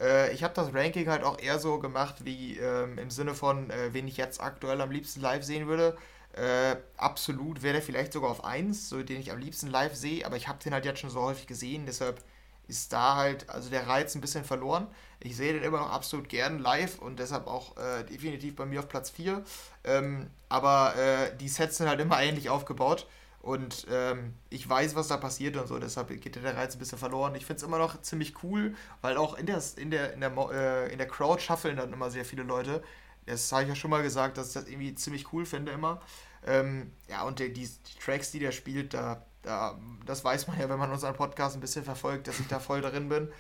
Äh, 0.01 0.33
ich 0.33 0.43
habe 0.43 0.55
das 0.55 0.73
Ranking 0.73 1.09
halt 1.09 1.23
auch 1.23 1.39
eher 1.39 1.59
so 1.59 1.79
gemacht, 1.79 2.25
wie 2.25 2.57
ähm, 2.57 2.99
im 2.99 3.11
Sinne 3.11 3.35
von, 3.35 3.71
äh, 3.71 3.93
wen 3.93 4.09
ich 4.09 4.17
jetzt 4.17 4.41
aktuell 4.41 4.81
am 4.81 4.91
liebsten 4.91 5.21
live 5.21 5.45
sehen 5.45 5.69
würde. 5.69 5.97
Äh, 6.33 6.77
absolut 6.97 7.63
wäre 7.63 7.75
der 7.75 7.83
vielleicht 7.83 8.15
sogar 8.15 8.31
auf 8.31 8.45
1, 8.45 8.89
so 8.89 9.03
den 9.03 9.21
ich 9.21 9.31
am 9.31 9.39
liebsten 9.39 9.69
live 9.69 9.95
sehe, 9.95 10.25
aber 10.25 10.37
ich 10.37 10.49
habe 10.49 10.59
den 10.65 10.73
halt 10.73 10.87
jetzt 10.87 11.01
schon 11.01 11.11
so 11.11 11.21
häufig 11.21 11.47
gesehen, 11.47 11.85
deshalb 11.85 12.25
ist 12.69 12.93
da 12.93 13.17
halt 13.17 13.49
also 13.51 13.71
der 13.71 13.89
Reiz 13.89 14.15
ein 14.15 14.21
bisschen 14.21 14.45
verloren. 14.45 14.87
Ich 15.21 15.37
sehe 15.37 15.53
den 15.53 15.63
immer 15.63 15.79
noch 15.79 15.91
absolut 15.91 16.29
gern 16.29 16.59
live 16.61 16.99
und 17.01 17.19
deshalb 17.19 17.47
auch 17.47 17.77
äh, 17.77 18.05
definitiv 18.05 18.55
bei 18.55 18.67
mir 18.67 18.81
auf 18.81 18.89
Platz 18.89 19.11
4. 19.11 19.43
Ähm, 19.85 20.31
aber 20.49 20.95
äh, 20.97 21.37
die 21.37 21.49
Sets 21.49 21.79
sind 21.79 21.89
halt 21.89 22.01
immer 22.01 22.23
ähnlich 22.23 22.51
aufgebaut 22.51 23.07
und 23.41 23.87
ähm, 23.91 24.35
ich 24.51 24.69
weiß, 24.69 24.95
was 24.95 25.09
da 25.09 25.17
passiert 25.17 25.57
und 25.57 25.67
so, 25.69 25.79
deshalb 25.79 26.09
geht 26.21 26.37
der 26.37 26.57
Reiz 26.57 26.75
ein 26.75 26.79
bisschen 26.79 26.99
verloren. 26.99 27.35
Ich 27.35 27.47
finde 27.47 27.59
es 27.59 27.63
immer 27.63 27.79
noch 27.79 28.01
ziemlich 28.03 28.43
cool, 28.43 28.75
weil 29.01 29.17
auch 29.17 29.35
in 29.39 29.47
der, 29.47 29.63
in 29.77 29.91
der, 29.91 30.13
in 30.13 30.21
der, 30.21 30.33
äh, 30.53 30.93
in 30.93 30.99
der 30.99 31.09
Crowd 31.09 31.41
shuffeln 31.41 31.77
dann 31.77 31.93
immer 31.93 32.11
sehr 32.11 32.25
viele 32.25 32.43
Leute. 32.43 32.83
Das 33.27 33.51
habe 33.53 33.63
ich 33.63 33.69
ja 33.69 33.75
schon 33.75 33.91
mal 33.91 34.03
gesagt, 34.03 34.39
dass 34.39 34.49
ich 34.49 34.55
das 34.55 34.69
irgendwie 34.69 34.95
ziemlich 34.95 35.33
cool 35.33 35.47
finde 35.47 35.73
immer. 35.73 36.01
Ähm, 36.47 36.93
ja, 37.09 37.23
und 37.23 37.39
die, 37.39 37.53
die, 37.53 37.69
Tracks, 38.05 38.31
die 38.31 38.39
der 38.39 38.53
spielt, 38.53 38.95
da, 38.95 39.23
da, 39.49 39.75
das 40.05 40.25
weiß 40.25 40.47
man 40.47 40.61
ja, 40.61 40.69
wenn 40.69 40.79
man 40.79 40.93
unseren 40.93 41.15
Podcast 41.15 41.57
ein 41.57 41.61
bisschen 41.61 41.85
verfolgt, 41.85 42.29
dass 42.29 42.39
ich 42.39 42.47
da 42.49 42.61
voll 42.61 42.83
drin 42.83 43.09
bin. 43.09 43.33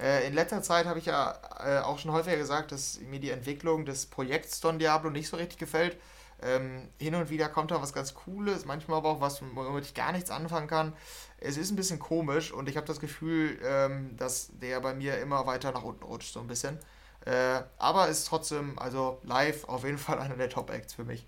Äh, 0.00 0.26
in 0.26 0.34
letzter 0.34 0.62
Zeit 0.62 0.86
habe 0.86 1.00
ich 1.00 1.06
ja 1.06 1.36
äh, 1.58 1.80
auch 1.80 1.98
schon 1.98 2.12
häufiger 2.12 2.36
gesagt, 2.36 2.70
dass 2.70 3.00
mir 3.00 3.18
die 3.18 3.30
Entwicklung 3.30 3.84
des 3.84 4.06
Projekts 4.06 4.60
Don 4.60 4.78
Diablo 4.78 5.10
nicht 5.10 5.28
so 5.28 5.36
richtig 5.36 5.58
gefällt. 5.58 5.98
Ähm, 6.40 6.88
hin 6.98 7.16
und 7.16 7.30
wieder 7.30 7.48
kommt 7.48 7.72
da 7.72 7.82
was 7.82 7.92
ganz 7.92 8.14
Cooles, 8.14 8.64
manchmal 8.64 8.98
aber 8.98 9.08
auch 9.08 9.20
was, 9.20 9.42
womit 9.54 9.84
ich 9.84 9.94
gar 9.94 10.12
nichts 10.12 10.30
anfangen 10.30 10.68
kann. 10.68 10.92
Es 11.38 11.56
ist 11.56 11.72
ein 11.72 11.76
bisschen 11.76 11.98
komisch 11.98 12.52
und 12.52 12.68
ich 12.68 12.76
habe 12.76 12.86
das 12.86 13.00
Gefühl, 13.00 13.58
ähm, 13.64 14.16
dass 14.16 14.50
der 14.60 14.80
bei 14.80 14.94
mir 14.94 15.18
immer 15.18 15.46
weiter 15.46 15.72
nach 15.72 15.82
unten 15.82 16.04
rutscht, 16.04 16.32
so 16.32 16.38
ein 16.38 16.46
bisschen. 16.46 16.78
Äh, 17.24 17.62
aber 17.78 18.06
ist 18.06 18.28
trotzdem, 18.28 18.78
also 18.78 19.18
live 19.24 19.64
auf 19.64 19.82
jeden 19.82 19.98
Fall 19.98 20.20
einer 20.20 20.36
der 20.36 20.48
Top-Acts 20.48 20.94
für 20.94 21.04
mich. 21.04 21.26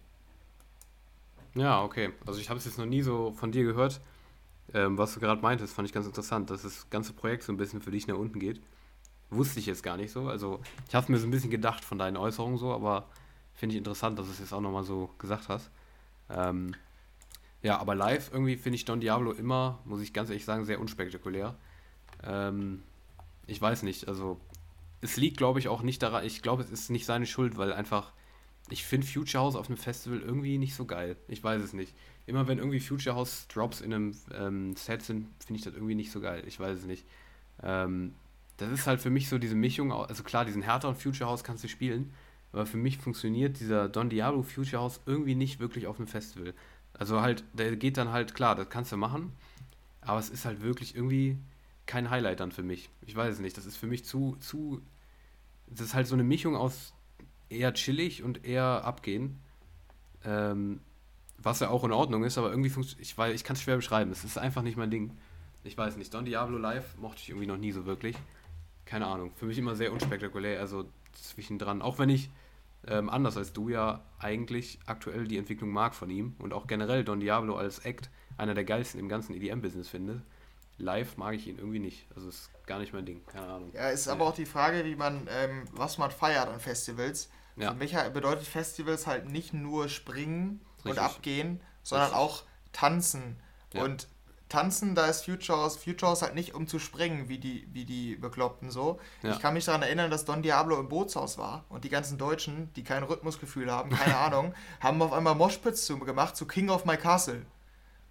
Ja, 1.57 1.83
okay. 1.83 2.13
Also 2.27 2.39
ich 2.39 2.49
habe 2.49 2.59
es 2.59 2.65
jetzt 2.65 2.79
noch 2.79 2.87
nie 2.87 3.03
so 3.03 3.33
von 3.33 3.51
dir 3.51 3.65
gehört. 3.65 4.01
Ähm, 4.73 4.99
was 4.99 5.15
du 5.15 5.21
gerade 5.21 5.41
meintest, 5.43 5.75
fand 5.75 5.89
ich 5.89 5.95
ganz 5.95 6.07
interessant, 6.07 6.51
dass 6.51 6.63
das 6.63 6.89
ganze 6.91 7.13
Projekt 7.13 7.43
so 7.43 7.53
ein 7.53 7.57
bisschen 7.57 7.81
für 7.81 7.91
dich 7.91 8.07
nach 8.07 8.17
unten 8.17 8.39
geht. 8.39 8.61
Wusste 9.31 9.61
ich 9.61 9.67
jetzt 9.67 9.83
gar 9.83 9.97
nicht 9.97 10.13
so. 10.13 10.29
Also 10.29 10.61
ich 10.89 10.95
habe 10.95 11.11
mir 11.11 11.19
so 11.19 11.27
ein 11.27 11.31
bisschen 11.31 11.51
gedacht 11.51 11.85
von 11.85 11.99
deinen 11.99 12.17
Äußerungen 12.17 12.59
so, 12.59 12.73
aber 12.73 13.09
finde 13.55 13.75
ich 13.75 13.79
interessant, 13.79 14.19
dass 14.19 14.27
du 14.27 14.33
es 14.33 14.39
jetzt 14.39 14.53
auch 14.53 14.61
nochmal 14.61 14.85
so 14.85 15.11
gesagt 15.19 15.49
hast. 15.49 15.71
Ähm, 16.29 16.75
ja, 17.63 17.79
aber 17.79 17.95
live 17.95 18.31
irgendwie 18.33 18.57
finde 18.57 18.77
ich 18.77 18.85
Don 18.85 19.01
Diablo 19.01 19.33
immer, 19.33 19.81
muss 19.85 20.01
ich 20.01 20.13
ganz 20.13 20.31
ehrlich 20.31 20.45
sagen, 20.45 20.65
sehr 20.65 20.81
unspektakulär. 20.81 21.57
Ähm, 22.25 22.83
ich 23.47 23.61
weiß 23.61 23.83
nicht, 23.83 24.09
also 24.09 24.39
es 25.01 25.17
liegt, 25.17 25.37
glaube 25.37 25.59
ich, 25.59 25.69
auch 25.69 25.83
nicht 25.83 26.03
daran, 26.03 26.25
ich 26.25 26.43
glaube, 26.43 26.63
es 26.63 26.71
ist 26.71 26.91
nicht 26.91 27.07
seine 27.07 27.27
Schuld, 27.27 27.57
weil 27.57 27.73
einfach, 27.73 28.13
ich 28.69 28.85
finde 28.85 29.07
Future 29.07 29.43
House 29.43 29.57
auf 29.57 29.69
einem 29.69 29.79
Festival 29.79 30.21
irgendwie 30.21 30.59
nicht 30.59 30.75
so 30.75 30.85
geil. 30.85 31.17
Ich 31.29 31.43
weiß 31.43 31.63
es 31.63 31.73
nicht 31.73 31.95
immer 32.27 32.47
wenn 32.49 32.59
irgendwie 32.59 32.81
Future 32.81 33.17
House 33.17 33.47
Drops 33.49 33.81
in 33.81 33.93
einem 33.93 34.17
ähm, 34.33 34.77
Set 34.77 35.03
sind, 35.03 35.27
finde 35.45 35.59
ich 35.59 35.65
das 35.65 35.75
irgendwie 35.75 35.95
nicht 35.95 36.13
so 36.13 36.21
geil. 36.21 36.43
Ich 36.47 36.59
weiß 36.61 36.79
es 36.79 36.87
nicht. 36.87 37.05
Ähm, 37.63 38.15
das 38.57 38.71
ist 38.71 38.87
halt 38.87 39.01
für 39.01 39.11
mich 39.11 39.29
so 39.29 39.39
diese 39.39 39.55
Mischung, 39.55 39.93
also 39.93 40.23
klar, 40.23 40.45
diesen 40.45 40.63
härteren 40.63 40.95
Future 40.95 41.29
House 41.29 41.45
kannst 41.45 41.65
du 41.65 41.69
spielen, 41.69 42.13
aber 42.53 42.67
für 42.67 42.77
mich 42.77 42.99
funktioniert 42.99 43.59
dieser 43.59 43.89
Don 43.89 44.11
Diablo 44.11 44.43
Future 44.43 44.83
House 44.83 45.01
irgendwie 45.07 45.35
nicht 45.35 45.61
wirklich 45.61 45.87
auf 45.87 45.99
einem 45.99 46.09
Festival. 46.09 46.53
Also 46.93 47.23
halt, 47.23 47.45
der 47.55 47.77
geht 47.77 47.97
dann 47.97 48.11
halt, 48.11 48.35
klar, 48.35 48.55
das 48.55 48.69
kannst 48.69 48.93
du 48.93 48.97
machen, 48.97 49.33
aber 50.03 50.19
es 50.19 50.29
ist 50.29 50.45
halt 50.45 50.61
wirklich 50.61 50.95
irgendwie 50.95 51.39
kein 51.87 52.11
Highlight 52.11 52.41
dann 52.41 52.53
für 52.53 52.63
mich. 52.63 52.91
Ich 53.07 53.17
weiß 53.17 53.35
es 53.35 53.41
nicht, 53.41 53.57
das 53.57 53.67
ist 53.67 53.77
für 53.77 53.87
mich 53.87 54.05
zu, 54.05 54.37
zu, 54.41 54.83
das 55.69 55.81
ist 55.81 55.95
halt 55.95 56.07
so 56.07 56.15
eine 56.15 56.25
Mischung 56.25 56.55
aus 56.55 56.93
eher 57.49 57.73
chillig 57.75 58.23
und 58.23 58.45
eher 58.45 58.85
abgehen. 58.85 59.39
Ähm, 60.25 60.81
was 61.43 61.61
ja 61.61 61.71
auch 61.71 61.85
in 61.85 61.93
Ordnung 61.93 62.25
ist, 62.25 62.39
aber 62.39 62.51
irgendwie 62.51 62.71
funktioniert, 62.71 63.07
ich, 63.07 63.35
ich 63.35 63.45
kann 63.45 63.57
es 63.57 63.63
schwer 63.63 63.77
beschreiben. 63.77 64.11
Es 64.11 64.25
ist 64.25 64.39
einfach 64.39 64.63
nicht 64.63 64.77
mein 64.77 64.91
Ding. 64.91 65.17
Ich 65.65 65.77
weiß 65.77 65.97
nicht. 65.97 66.13
Don 66.15 66.25
Diablo 66.25 66.59
Live 66.59 66.97
mochte 66.99 67.21
ich 67.23 67.31
irgendwie 67.31 67.47
noch 67.47 67.57
nie 67.57 67.73
so 67.73 67.87
wirklich. 67.87 68.17
Keine 68.85 69.07
Ahnung. 69.07 69.33
Für 69.37 69.47
mich 69.47 69.59
immer 69.59 69.75
sehr 69.75 69.93
unspektakulär, 69.93 70.61
also 70.61 70.87
zwischendran. 71.13 71.83
Auch 71.83 71.99
wenn 71.99 72.09
ich, 72.09 72.31
ähm, 72.87 73.09
anders 73.11 73.37
als 73.37 73.53
du 73.53 73.69
ja, 73.69 74.03
eigentlich 74.19 74.79
aktuell 74.87 75.27
die 75.27 75.39
Entwicklung 75.39 75.71
mag 75.71 75.95
von 75.95 76.11
ihm 76.11 76.35
und 76.39 76.53
auch 76.53 76.67
generell 76.67 77.05
Don 77.05 77.21
Diablo 77.21 77.57
als 77.57 77.81
Act 77.81 78.11
einer 78.37 78.55
der 78.55 78.65
geilsten 78.65 79.01
im 79.01 79.09
ganzen 79.09 79.35
EDM-Business 79.35 79.89
finde. 79.89 80.23
Live 80.79 81.19
mag 81.19 81.35
ich 81.35 81.47
ihn 81.47 81.59
irgendwie 81.59 81.79
nicht. 81.79 82.07
Also 82.15 82.29
ist 82.29 82.51
gar 82.67 82.79
nicht 82.79 82.95
mein 82.95 83.05
Ding. 83.05 83.21
Keine 83.27 83.47
Ahnung. 83.49 83.71
Ja, 83.75 83.91
ist 83.91 84.09
aber 84.09 84.27
auch 84.27 84.35
die 84.35 84.47
Frage, 84.47 84.85
wie 84.87 84.97
man, 84.97 85.29
ähm, 85.31 85.65
was 85.73 85.99
man 85.99 86.11
feiert 86.11 86.49
an 86.49 86.59
Festivals. 86.59 87.31
Ja. 87.57 87.73
Für 87.73 87.79
mich 87.79 87.95
bedeutet 88.15 88.47
Festivals 88.47 89.07
halt 89.07 89.29
nicht 89.29 89.53
nur 89.53 89.89
springen 89.91 90.61
Richtig. 90.85 90.91
und 90.91 90.99
abgehen, 90.99 91.61
sondern 91.83 92.09
Richtig. 92.09 92.21
auch 92.21 92.43
tanzen. 92.73 93.37
Ja. 93.73 93.85
Und 93.85 94.09
tanzen, 94.51 94.95
da 94.95 95.07
ist 95.07 95.25
Future 95.25 95.59
House, 95.59 95.77
Future 95.77 96.11
House 96.11 96.23
halt 96.23 96.35
nicht 96.35 96.55
um 96.55 96.67
zu 96.67 96.79
springen, 96.79 97.29
wie 97.29 97.39
die, 97.39 97.67
wie 97.73 97.85
die 97.85 98.17
Bekloppten 98.17 98.71
so. 98.71 99.01
Ja. 99.23 99.33
Ich 99.33 99.41
kann 99.41 99.55
mich 99.55 99.65
daran 99.65 99.83
erinnern, 99.83 100.11
dass 100.11 100.27
Don 100.27 100.43
Diablo 100.43 100.79
im 100.79 100.89
Bootshaus 100.89 101.39
war 101.39 101.65
und 101.69 101.85
die 101.85 101.89
ganzen 101.89 102.19
Deutschen, 102.19 102.73
die 102.75 102.85
kein 102.85 103.03
Rhythmusgefühl 103.03 103.71
haben, 103.71 103.91
keine 103.91 104.17
Ahnung, 104.19 104.55
haben 104.81 105.01
auf 105.01 105.13
einmal 105.13 105.35
Moshpits 105.35 105.87
zu, 105.87 105.99
gemacht 105.99 106.37
zu 106.37 106.47
King 106.47 106.69
of 106.69 106.85
My 106.85 106.97
Castle. 106.97 107.47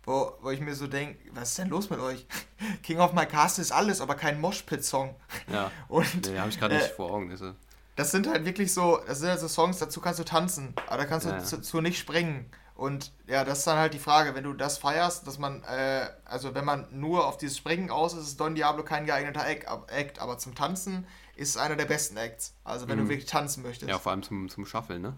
Wo, 0.04 0.32
wo 0.42 0.50
ich 0.50 0.62
mir 0.62 0.74
so 0.76 0.88
denke, 0.88 1.20
was 1.34 1.50
ist 1.50 1.60
denn 1.60 1.68
los 1.68 1.90
mit 1.90 2.00
euch? 2.00 2.26
King 2.84 3.00
of 3.00 3.14
My 3.14 3.26
Castle 3.26 3.62
ist 3.62 3.72
alles, 3.72 4.02
aber 4.02 4.16
kein 4.16 4.40
Moshpit-Song. 4.42 5.14
Ja, 5.52 5.72
und, 5.88 6.26
nee, 6.26 6.40
habe 6.40 6.50
ich 6.50 6.58
gerade 6.58 6.76
äh, 6.76 6.80
nicht 6.80 6.92
vor 6.94 7.12
Augen. 7.12 7.30
Also. 7.30 7.54
Das 8.00 8.12
sind 8.12 8.28
halt 8.28 8.46
wirklich 8.46 8.74
so, 8.74 9.02
das 9.06 9.20
sind 9.20 9.28
halt 9.28 9.42
so 9.42 9.50
Songs, 9.50 9.78
dazu 9.78 10.00
kannst 10.00 10.22
du 10.22 10.24
tanzen, 10.24 10.74
aber 10.88 11.00
da 11.00 11.06
kannst 11.06 11.26
du 11.26 11.32
ja. 11.32 11.44
zu, 11.44 11.62
zu 11.62 11.82
nicht 11.82 12.00
springen. 12.00 12.50
Und 12.74 13.12
ja, 13.28 13.44
das 13.44 13.58
ist 13.58 13.68
dann 13.68 13.78
halt 13.78 13.94
die 13.94 14.00
Frage, 14.00 14.36
wenn 14.36 14.46
du 14.46 14.54
das 14.54 14.78
feierst, 14.78 15.28
dass 15.28 15.38
man, 15.38 15.64
äh, 15.64 16.08
also 16.24 16.56
wenn 16.56 16.64
man 16.64 16.88
nur 16.92 17.28
auf 17.28 17.36
dieses 17.36 17.58
Springen 17.58 17.90
aus 17.90 18.14
ist, 18.14 18.26
ist 18.26 18.40
Don 18.40 18.56
Diablo 18.56 18.86
kein 18.86 19.06
geeigneter 19.06 19.46
Act, 19.46 20.20
aber 20.20 20.38
zum 20.38 20.56
Tanzen 20.56 21.06
ist 21.36 21.50
es 21.50 21.58
einer 21.58 21.76
der 21.76 21.84
besten 21.84 22.16
Acts. 22.16 22.54
Also 22.64 22.88
wenn 22.88 23.00
mhm. 23.00 23.04
du 23.04 23.10
wirklich 23.10 23.30
tanzen 23.30 23.64
möchtest. 23.64 23.90
Ja, 23.90 24.00
vor 24.00 24.14
allem 24.14 24.24
zum, 24.24 24.48
zum 24.48 24.66
Shuffle, 24.66 24.98
ne? 24.98 25.10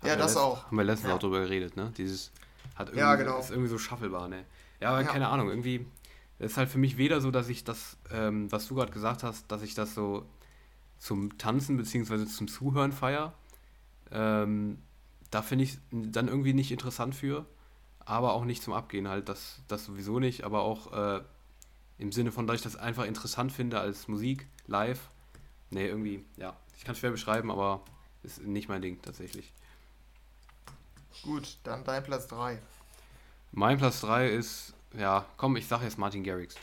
Haben 0.00 0.08
ja, 0.08 0.16
das 0.16 0.38
auch. 0.38 0.64
Haben 0.64 0.76
wir 0.78 0.84
letztens 0.84 1.10
ja. 1.10 1.16
auch 1.16 1.20
drüber 1.20 1.40
geredet, 1.40 1.76
ne? 1.76 1.92
Dieses 1.98 2.30
hat 2.76 2.88
irgendwie, 2.88 3.00
ja, 3.00 3.14
genau. 3.16 3.40
ist 3.40 3.50
irgendwie 3.50 3.68
so 3.68 3.76
shufflebar, 3.76 4.28
ne? 4.28 4.46
Ja, 4.80 4.88
aber 4.88 5.02
ja. 5.02 5.06
keine 5.06 5.28
Ahnung, 5.28 5.50
irgendwie 5.50 5.84
ist 6.38 6.56
halt 6.56 6.70
für 6.70 6.78
mich 6.78 6.96
weder 6.96 7.20
so, 7.20 7.30
dass 7.30 7.50
ich 7.50 7.62
das, 7.62 7.98
ähm, 8.10 8.50
was 8.50 8.68
du 8.68 8.74
gerade 8.74 8.90
gesagt 8.90 9.22
hast, 9.22 9.52
dass 9.52 9.60
ich 9.60 9.74
das 9.74 9.94
so 9.94 10.24
zum 11.02 11.36
Tanzen 11.36 11.76
bzw. 11.76 12.26
zum 12.26 12.46
Zuhören 12.46 12.92
feier. 12.92 13.34
Ähm, 14.12 14.78
da 15.32 15.42
finde 15.42 15.64
ich 15.64 15.78
dann 15.90 16.28
irgendwie 16.28 16.52
nicht 16.52 16.70
interessant 16.70 17.16
für, 17.16 17.44
aber 17.98 18.34
auch 18.34 18.44
nicht 18.44 18.62
zum 18.62 18.72
Abgehen 18.72 19.08
halt, 19.08 19.28
das, 19.28 19.62
das 19.66 19.84
sowieso 19.84 20.20
nicht, 20.20 20.44
aber 20.44 20.62
auch 20.62 20.92
äh, 20.92 21.20
im 21.98 22.12
Sinne 22.12 22.30
von, 22.30 22.46
dass 22.46 22.56
ich 22.56 22.62
das 22.62 22.76
einfach 22.76 23.04
interessant 23.04 23.50
finde 23.50 23.80
als 23.80 24.06
Musik, 24.06 24.46
live. 24.68 25.10
Nee, 25.70 25.88
irgendwie, 25.88 26.24
ja, 26.36 26.56
ich 26.76 26.84
kann 26.84 26.92
es 26.92 27.00
schwer 27.00 27.10
beschreiben, 27.10 27.50
aber 27.50 27.82
ist 28.22 28.40
nicht 28.40 28.68
mein 28.68 28.82
Ding 28.82 29.02
tatsächlich. 29.02 29.52
Gut, 31.22 31.58
dann 31.64 31.82
dein 31.82 32.04
Platz 32.04 32.28
3. 32.28 32.62
Mein 33.50 33.78
Platz 33.78 34.02
3 34.02 34.28
ist, 34.28 34.72
ja, 34.96 35.26
komm, 35.36 35.56
ich 35.56 35.66
sage 35.66 35.84
jetzt 35.84 35.98
Martin 35.98 36.22
Garrix. 36.22 36.54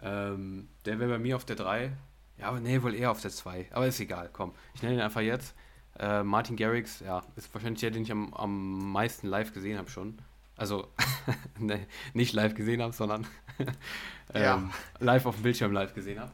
Ähm, 0.00 0.68
der 0.86 0.98
wäre 0.98 1.10
bei 1.10 1.18
mir 1.18 1.36
auf 1.36 1.44
der 1.44 1.56
3. 1.56 1.94
Ja, 2.38 2.48
aber 2.48 2.60
nee, 2.60 2.82
wohl 2.82 2.94
eher 2.94 3.10
auf 3.10 3.20
der 3.20 3.30
2. 3.30 3.68
Aber 3.72 3.86
ist 3.86 4.00
egal, 4.00 4.30
komm. 4.32 4.52
Ich 4.74 4.82
nenne 4.82 4.96
ihn 4.96 5.00
einfach 5.00 5.22
jetzt. 5.22 5.54
Äh, 5.98 6.22
Martin 6.22 6.56
Garrix, 6.56 7.00
ja, 7.00 7.22
ist 7.36 7.52
wahrscheinlich 7.54 7.80
der, 7.80 7.90
den 7.90 8.02
ich 8.02 8.12
am, 8.12 8.34
am 8.34 8.92
meisten 8.92 9.28
live 9.28 9.54
gesehen 9.54 9.78
habe 9.78 9.88
schon. 9.88 10.18
Also 10.56 10.88
ne, 11.58 11.86
nicht 12.12 12.32
live 12.34 12.54
gesehen 12.54 12.82
habe, 12.82 12.92
sondern 12.92 13.26
ähm, 14.34 14.42
ja. 14.42 14.70
live 14.98 15.26
auf 15.26 15.36
dem 15.36 15.42
Bildschirm 15.42 15.72
live 15.72 15.94
gesehen 15.94 16.20
habe. 16.20 16.32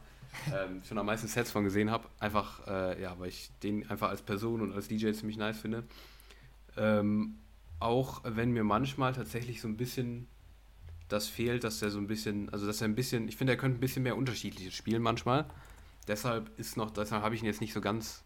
Ähm, 0.52 0.82
schon 0.86 0.98
am 0.98 1.06
meisten 1.06 1.28
Sets 1.28 1.52
von 1.52 1.62
gesehen 1.62 1.90
habe. 1.90 2.08
Einfach, 2.18 2.66
äh, 2.66 3.00
ja, 3.00 3.18
weil 3.18 3.28
ich 3.28 3.50
den 3.62 3.88
einfach 3.88 4.08
als 4.08 4.22
Person 4.22 4.60
und 4.60 4.72
als 4.72 4.88
DJ 4.88 5.12
ziemlich 5.12 5.36
nice 5.36 5.58
finde. 5.58 5.84
Ähm, 6.76 7.38
auch 7.78 8.22
wenn 8.24 8.52
mir 8.52 8.64
manchmal 8.64 9.12
tatsächlich 9.12 9.60
so 9.60 9.68
ein 9.68 9.76
bisschen 9.76 10.26
das 11.08 11.28
fehlt, 11.28 11.64
dass 11.64 11.82
er 11.82 11.90
so 11.90 11.98
ein 11.98 12.06
bisschen, 12.06 12.48
also 12.50 12.66
dass 12.66 12.80
er 12.80 12.88
ein 12.88 12.94
bisschen, 12.94 13.28
ich 13.28 13.36
finde, 13.36 13.52
er 13.52 13.56
könnte 13.56 13.78
ein 13.78 13.80
bisschen 13.80 14.02
mehr 14.02 14.16
unterschiedliches 14.16 14.74
spielen 14.74 15.02
manchmal. 15.02 15.44
Deshalb 16.08 16.58
ist 16.58 16.76
noch, 16.76 16.90
deshalb 16.90 17.22
habe 17.22 17.34
ich 17.34 17.42
ihn 17.42 17.46
jetzt 17.46 17.60
nicht 17.60 17.72
so 17.72 17.80
ganz 17.80 18.24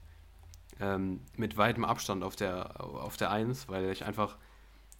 ähm, 0.81 1.21
mit 1.37 1.57
weitem 1.57 1.85
Abstand 1.85 2.23
auf 2.23 2.37
der 2.37 2.81
auf 2.81 3.17
der 3.17 3.31
1, 3.31 3.69
weil 3.69 3.91
ich 3.91 4.05
einfach, 4.05 4.37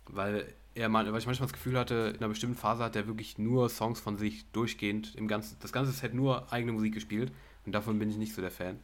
weil 0.07 0.53
er 0.75 0.89
mal, 0.89 1.11
weil 1.11 1.19
ich 1.19 1.27
manchmal 1.27 1.49
das 1.49 1.55
Gefühl 1.55 1.79
hatte, 1.79 2.13
in 2.15 2.19
einer 2.19 2.29
bestimmten 2.29 2.57
Phase 2.57 2.85
hat 2.85 2.97
er 2.97 3.07
wirklich 3.07 3.39
nur 3.39 3.69
Songs 3.69 3.99
von 3.99 4.19
sich 4.19 4.51
durchgehend 4.53 5.15
im 5.15 5.27
ganzen, 5.27 5.57
das 5.61 5.73
ganze 5.73 5.93
Set 5.93 6.15
nur 6.15 6.53
eigene 6.53 6.73
Musik 6.73 6.95
gespielt 6.95 7.33
und 7.65 7.73
davon 7.73 7.99
bin 7.99 8.11
ich 8.11 8.17
nicht 8.17 8.35
so 8.35 8.43
der 8.43 8.51
Fan. 8.51 8.79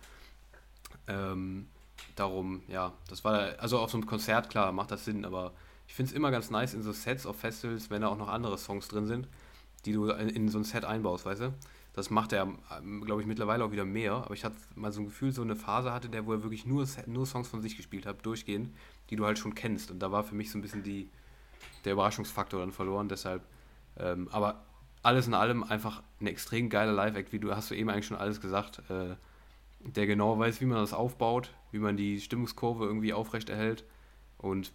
Ähm, 1.06 1.66
darum, 2.16 2.62
ja, 2.68 2.92
das 3.08 3.24
war, 3.24 3.58
also 3.58 3.78
auf 3.78 3.90
so 3.90 3.98
einem 3.98 4.06
Konzert, 4.06 4.48
klar, 4.50 4.72
macht 4.72 4.90
das 4.90 5.04
Sinn, 5.04 5.24
aber 5.24 5.52
ich 5.86 5.94
finde 5.94 6.10
es 6.10 6.16
immer 6.16 6.30
ganz 6.30 6.50
nice 6.50 6.74
in 6.74 6.82
so 6.82 6.92
Sets 6.92 7.26
auf 7.26 7.38
Festivals, 7.38 7.90
wenn 7.90 8.02
da 8.02 8.08
auch 8.08 8.16
noch 8.16 8.28
andere 8.28 8.56
Songs 8.56 8.88
drin 8.88 9.06
sind, 9.06 9.28
die 9.84 9.92
du 9.92 10.08
in, 10.10 10.28
in 10.30 10.48
so 10.48 10.58
ein 10.58 10.64
Set 10.64 10.84
einbaust, 10.84 11.26
weißt 11.26 11.42
du? 11.42 11.54
Das 11.94 12.08
macht 12.08 12.32
er, 12.32 12.48
glaube 13.04 13.20
ich, 13.20 13.26
mittlerweile 13.26 13.64
auch 13.64 13.70
wieder 13.70 13.84
mehr, 13.84 14.14
aber 14.14 14.32
ich 14.32 14.44
hatte 14.44 14.56
mal 14.74 14.92
so 14.92 15.02
ein 15.02 15.06
Gefühl, 15.06 15.32
so 15.32 15.42
eine 15.42 15.56
Phase 15.56 15.92
hatte 15.92 16.08
der, 16.08 16.24
wo 16.24 16.32
er 16.32 16.42
wirklich 16.42 16.64
nur, 16.64 16.86
nur 17.06 17.26
Songs 17.26 17.48
von 17.48 17.60
sich 17.60 17.76
gespielt 17.76 18.06
hat, 18.06 18.24
durchgehend, 18.24 18.74
die 19.10 19.16
du 19.16 19.26
halt 19.26 19.38
schon 19.38 19.54
kennst. 19.54 19.90
Und 19.90 19.98
da 19.98 20.10
war 20.10 20.24
für 20.24 20.34
mich 20.34 20.50
so 20.50 20.58
ein 20.58 20.62
bisschen 20.62 20.82
die, 20.82 21.10
der 21.84 21.92
Überraschungsfaktor 21.92 22.60
dann 22.60 22.72
verloren, 22.72 23.08
deshalb, 23.08 23.42
ähm, 23.98 24.28
aber 24.32 24.64
alles 25.02 25.26
in 25.26 25.34
allem 25.34 25.64
einfach 25.64 26.02
ein 26.20 26.26
extrem 26.28 26.70
geiler 26.70 26.92
Live-Act, 26.92 27.32
wie 27.32 27.40
du 27.40 27.54
hast 27.54 27.70
du 27.70 27.74
eben 27.74 27.90
eigentlich 27.90 28.06
schon 28.06 28.16
alles 28.16 28.40
gesagt, 28.40 28.78
äh, 28.88 29.16
der 29.80 30.06
genau 30.06 30.38
weiß, 30.38 30.60
wie 30.60 30.66
man 30.66 30.78
das 30.78 30.92
aufbaut, 30.92 31.52
wie 31.72 31.78
man 31.78 31.96
die 31.96 32.20
Stimmungskurve 32.20 32.84
irgendwie 32.84 33.12
aufrecht 33.12 33.50
erhält. 33.50 33.84
Und 34.38 34.72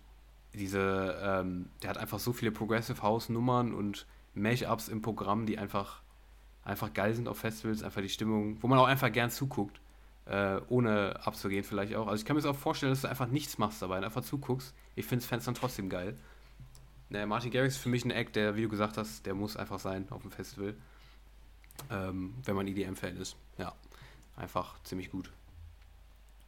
diese, 0.53 1.17
ähm, 1.21 1.69
der 1.81 1.91
hat 1.91 1.97
einfach 1.97 2.19
so 2.19 2.33
viele 2.33 2.51
Progressive 2.51 3.01
House 3.01 3.29
Nummern 3.29 3.73
und 3.73 4.05
Mash-ups 4.33 4.89
im 4.89 5.01
Programm, 5.01 5.45
die 5.45 5.57
einfach, 5.57 6.01
einfach 6.67 6.93
geil 6.93 7.13
sind 7.13 7.27
auf 7.27 7.39
Festivals, 7.39 7.83
einfach 7.83 8.01
die 8.01 8.09
Stimmung, 8.09 8.61
wo 8.61 8.67
man 8.67 8.79
auch 8.79 8.87
einfach 8.87 9.11
gern 9.11 9.29
zuguckt, 9.29 9.79
äh, 10.25 10.59
ohne 10.67 11.19
abzugehen 11.25 11.63
vielleicht 11.63 11.95
auch. 11.95 12.07
Also 12.07 12.21
ich 12.21 12.25
kann 12.25 12.35
mir 12.35 12.41
das 12.41 12.49
auch 12.51 12.59
vorstellen, 12.59 12.91
dass 12.91 13.01
du 13.01 13.09
einfach 13.09 13.27
nichts 13.27 13.57
machst 13.57 13.81
dabei, 13.81 14.03
einfach 14.03 14.23
zuguckst. 14.23 14.73
Ich 14.95 15.05
finde 15.05 15.23
es 15.23 15.27
Fans 15.27 15.45
dann 15.45 15.55
trotzdem 15.55 15.89
geil. 15.89 16.17
Naja, 17.09 17.25
Martin 17.25 17.51
Garrix 17.51 17.75
ist 17.75 17.81
für 17.81 17.89
mich 17.89 18.03
ein 18.03 18.11
Act, 18.11 18.35
der, 18.35 18.55
wie 18.55 18.63
du 18.63 18.69
gesagt 18.69 18.97
hast, 18.97 19.25
der 19.25 19.33
muss 19.33 19.55
einfach 19.55 19.79
sein 19.79 20.07
auf 20.09 20.21
dem 20.21 20.31
Festival. 20.31 20.75
Ähm, 21.89 22.33
wenn 22.43 22.55
man 22.55 22.67
EDM-Fan 22.67 23.17
ist. 23.17 23.37
Ja 23.57 23.73
einfach 24.37 24.81
ziemlich 24.83 25.11
gut. 25.11 25.31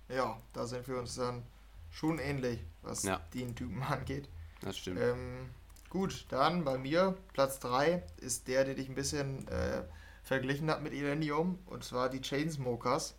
Ja, 0.07 0.39
da 0.53 0.65
sind 0.65 0.87
wir 0.87 0.97
uns 0.97 1.15
dann 1.15 1.43
schon 1.91 2.19
ähnlich, 2.19 2.59
was 2.81 3.03
ja. 3.03 3.19
den 3.33 3.55
Typen 3.55 3.83
angeht. 3.89 4.29
Das 4.61 4.77
stimmt. 4.77 4.99
Ähm, 5.01 5.49
gut, 5.89 6.25
dann 6.29 6.63
bei 6.63 6.77
mir, 6.77 7.17
Platz 7.33 7.59
3 7.59 8.03
ist 8.17 8.47
der, 8.47 8.65
der 8.65 8.75
dich 8.75 8.87
ein 8.87 8.95
bisschen 8.95 9.47
äh, 9.47 9.83
verglichen 10.29 10.69
hat 10.69 10.83
mit 10.83 10.93
Elenium, 10.93 11.57
und 11.65 11.83
zwar 11.83 12.07
die 12.07 12.21
Chainsmokers. 12.21 13.15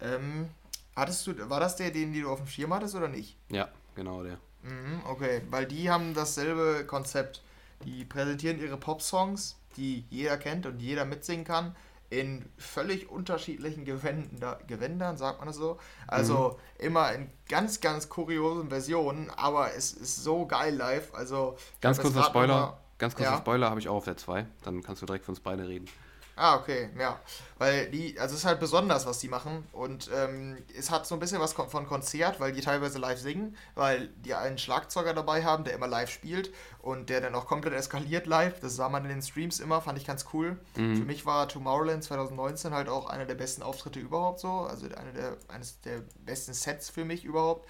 Ähm, 0.00 0.50
hattest 0.94 1.26
du, 1.26 1.48
war 1.48 1.58
das 1.58 1.76
der, 1.76 1.90
den 1.90 2.12
du 2.12 2.28
auf 2.28 2.38
dem 2.38 2.46
Schirm 2.46 2.74
hattest 2.74 2.94
oder 2.94 3.08
nicht? 3.08 3.38
Ja, 3.48 3.70
genau 3.94 4.22
der. 4.22 4.38
Mhm, 4.62 5.00
okay, 5.06 5.40
weil 5.48 5.64
die 5.64 5.90
haben 5.90 6.12
dasselbe 6.12 6.84
Konzept. 6.86 7.42
Die 7.86 8.04
präsentieren 8.04 8.60
ihre 8.60 8.76
Pop-Songs, 8.76 9.56
die 9.78 10.04
jeder 10.10 10.36
kennt 10.36 10.66
und 10.66 10.80
jeder 10.80 11.06
mitsingen 11.06 11.46
kann, 11.46 11.74
in 12.10 12.44
völlig 12.58 13.10
unterschiedlichen 13.10 13.86
Gewänder, 13.86 14.58
Gewändern, 14.66 15.16
sagt 15.16 15.38
man 15.38 15.48
das 15.48 15.56
so. 15.56 15.78
Also 16.06 16.58
mhm. 16.78 16.84
immer 16.84 17.12
in 17.12 17.30
ganz, 17.48 17.80
ganz 17.80 18.10
kuriosen 18.10 18.68
Versionen, 18.68 19.30
aber 19.30 19.74
es 19.74 19.92
ist 19.92 20.22
so 20.22 20.46
geil 20.46 20.76
live. 20.76 21.14
Also 21.14 21.56
ganz 21.80 21.98
kurzer 21.98 22.22
Spoiler, 22.22 22.60
mal, 22.66 22.78
ganz 22.98 23.14
kurzer 23.14 23.32
ja. 23.32 23.38
Spoiler 23.38 23.70
habe 23.70 23.80
ich 23.80 23.88
auch 23.88 23.96
auf 23.96 24.04
der 24.04 24.18
2. 24.18 24.46
Dann 24.62 24.82
kannst 24.82 25.00
du 25.00 25.06
direkt 25.06 25.24
für 25.24 25.32
uns 25.32 25.40
beide 25.40 25.66
reden. 25.66 25.88
Ah, 26.36 26.56
okay, 26.56 26.90
ja. 26.98 27.20
Weil 27.58 27.88
die, 27.90 28.18
also 28.18 28.34
es 28.34 28.40
ist 28.40 28.46
halt 28.46 28.58
besonders, 28.58 29.06
was 29.06 29.20
die 29.20 29.28
machen. 29.28 29.64
Und 29.72 30.10
ähm, 30.12 30.58
es 30.76 30.90
hat 30.90 31.06
so 31.06 31.14
ein 31.14 31.20
bisschen 31.20 31.40
was 31.40 31.52
von 31.52 31.86
Konzert, 31.86 32.40
weil 32.40 32.52
die 32.52 32.60
teilweise 32.60 32.98
live 32.98 33.20
singen, 33.20 33.56
weil 33.74 34.08
die 34.24 34.34
einen 34.34 34.58
Schlagzeuger 34.58 35.14
dabei 35.14 35.44
haben, 35.44 35.64
der 35.64 35.74
immer 35.74 35.86
live 35.86 36.10
spielt 36.10 36.52
und 36.82 37.08
der 37.08 37.20
dann 37.20 37.34
auch 37.34 37.46
komplett 37.46 37.74
eskaliert 37.74 38.26
live. 38.26 38.58
Das 38.60 38.74
sah 38.74 38.88
man 38.88 39.04
in 39.04 39.10
den 39.10 39.22
Streams 39.22 39.60
immer, 39.60 39.80
fand 39.80 39.98
ich 39.98 40.06
ganz 40.06 40.26
cool. 40.32 40.58
Mhm. 40.76 40.96
Für 40.96 41.04
mich 41.04 41.24
war 41.24 41.48
Tomorrowland 41.48 42.02
2019 42.02 42.74
halt 42.74 42.88
auch 42.88 43.08
einer 43.08 43.26
der 43.26 43.36
besten 43.36 43.62
Auftritte 43.62 44.00
überhaupt 44.00 44.40
so. 44.40 44.48
Also 44.48 44.86
eine 44.86 45.12
der, 45.12 45.36
eines 45.48 45.80
der 45.82 46.02
besten 46.24 46.52
Sets 46.52 46.90
für 46.90 47.04
mich 47.04 47.24
überhaupt. 47.24 47.68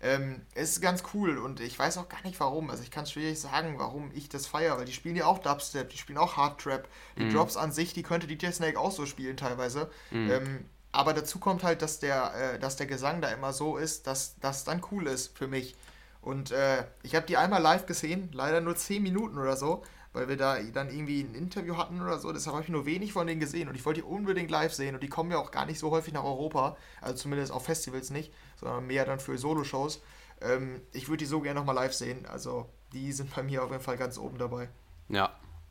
Ähm, 0.00 0.42
es 0.54 0.70
ist 0.70 0.80
ganz 0.80 1.02
cool 1.14 1.38
und 1.38 1.60
ich 1.60 1.78
weiß 1.78 1.98
auch 1.98 2.08
gar 2.08 2.22
nicht 2.22 2.38
warum. 2.40 2.70
Also 2.70 2.82
ich 2.82 2.90
kann 2.90 3.04
es 3.04 3.12
schwierig 3.12 3.40
sagen, 3.40 3.78
warum 3.78 4.10
ich 4.14 4.28
das 4.28 4.46
feiere, 4.46 4.78
weil 4.78 4.84
die 4.84 4.92
spielen 4.92 5.16
ja 5.16 5.26
auch 5.26 5.38
Dubstep, 5.38 5.90
die 5.90 5.98
spielen 5.98 6.18
auch 6.18 6.36
Hard 6.36 6.60
Trap. 6.60 6.88
Die 7.18 7.24
mhm. 7.24 7.32
Drops 7.32 7.56
an 7.56 7.72
sich, 7.72 7.92
die 7.92 8.02
könnte 8.02 8.26
DJ 8.26 8.50
Snake 8.50 8.78
auch 8.78 8.92
so 8.92 9.06
spielen 9.06 9.36
teilweise. 9.36 9.90
Mhm. 10.10 10.30
Ähm, 10.30 10.64
aber 10.92 11.12
dazu 11.12 11.38
kommt 11.38 11.62
halt, 11.62 11.82
dass 11.82 11.98
der, 11.98 12.54
äh, 12.54 12.58
dass 12.58 12.76
der 12.76 12.86
Gesang 12.86 13.20
da 13.20 13.28
immer 13.28 13.52
so 13.52 13.76
ist, 13.76 14.06
dass 14.06 14.36
das 14.40 14.64
dann 14.64 14.82
cool 14.90 15.06
ist 15.06 15.36
für 15.36 15.46
mich. 15.46 15.74
Und 16.22 16.50
äh, 16.50 16.84
ich 17.02 17.14
habe 17.14 17.26
die 17.26 17.36
einmal 17.36 17.62
live 17.62 17.86
gesehen, 17.86 18.30
leider 18.32 18.60
nur 18.60 18.74
10 18.74 19.02
Minuten 19.02 19.38
oder 19.38 19.56
so, 19.56 19.84
weil 20.16 20.28
wir 20.28 20.36
da 20.36 20.60
dann 20.72 20.90
irgendwie 20.90 21.20
ein 21.20 21.34
Interview 21.34 21.76
hatten 21.76 22.00
oder 22.00 22.18
so. 22.18 22.32
Deshalb 22.32 22.54
habe 22.54 22.64
ich 22.64 22.70
nur 22.70 22.86
wenig 22.86 23.12
von 23.12 23.26
denen 23.26 23.40
gesehen 23.40 23.68
und 23.68 23.74
ich 23.74 23.84
wollte 23.84 24.00
die 24.00 24.06
unbedingt 24.06 24.50
live 24.50 24.72
sehen 24.72 24.94
und 24.94 25.02
die 25.02 25.08
kommen 25.08 25.30
ja 25.30 25.38
auch 25.38 25.50
gar 25.50 25.66
nicht 25.66 25.78
so 25.78 25.90
häufig 25.90 26.12
nach 26.14 26.24
Europa, 26.24 26.76
also 27.00 27.14
zumindest 27.16 27.52
auf 27.52 27.64
Festivals 27.64 28.10
nicht 28.10 28.32
sondern 28.56 28.86
mehr 28.86 29.04
dann 29.04 29.20
für 29.20 29.38
Solo-Shows. 29.38 30.02
Ähm, 30.40 30.80
ich 30.92 31.08
würde 31.08 31.18
die 31.18 31.26
so 31.26 31.40
gerne 31.40 31.60
nochmal 31.60 31.74
live 31.74 31.92
sehen. 31.92 32.26
Also 32.26 32.68
die 32.92 33.12
sind 33.12 33.34
bei 33.34 33.42
mir 33.42 33.62
auf 33.62 33.70
jeden 33.70 33.82
Fall 33.82 33.96
ganz 33.96 34.18
oben 34.18 34.38
dabei. 34.38 34.68
Ja, 35.08 35.30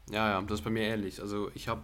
ja, 0.10 0.30
ja, 0.30 0.42
das 0.42 0.60
ist 0.60 0.64
bei 0.64 0.70
mir 0.70 0.84
ähnlich. 0.84 1.22
Also 1.22 1.52
ich 1.54 1.68
habe 1.68 1.84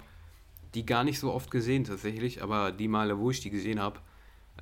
die 0.74 0.86
gar 0.86 1.04
nicht 1.04 1.20
so 1.20 1.34
oft 1.34 1.52
gesehen 1.52 1.84
tatsächlich, 1.84 2.42
aber 2.42 2.72
die 2.72 2.88
Male, 2.88 3.20
wo 3.20 3.32
ich 3.32 3.42
die 3.42 3.50
gesehen 3.50 3.80
habe, 3.80 4.00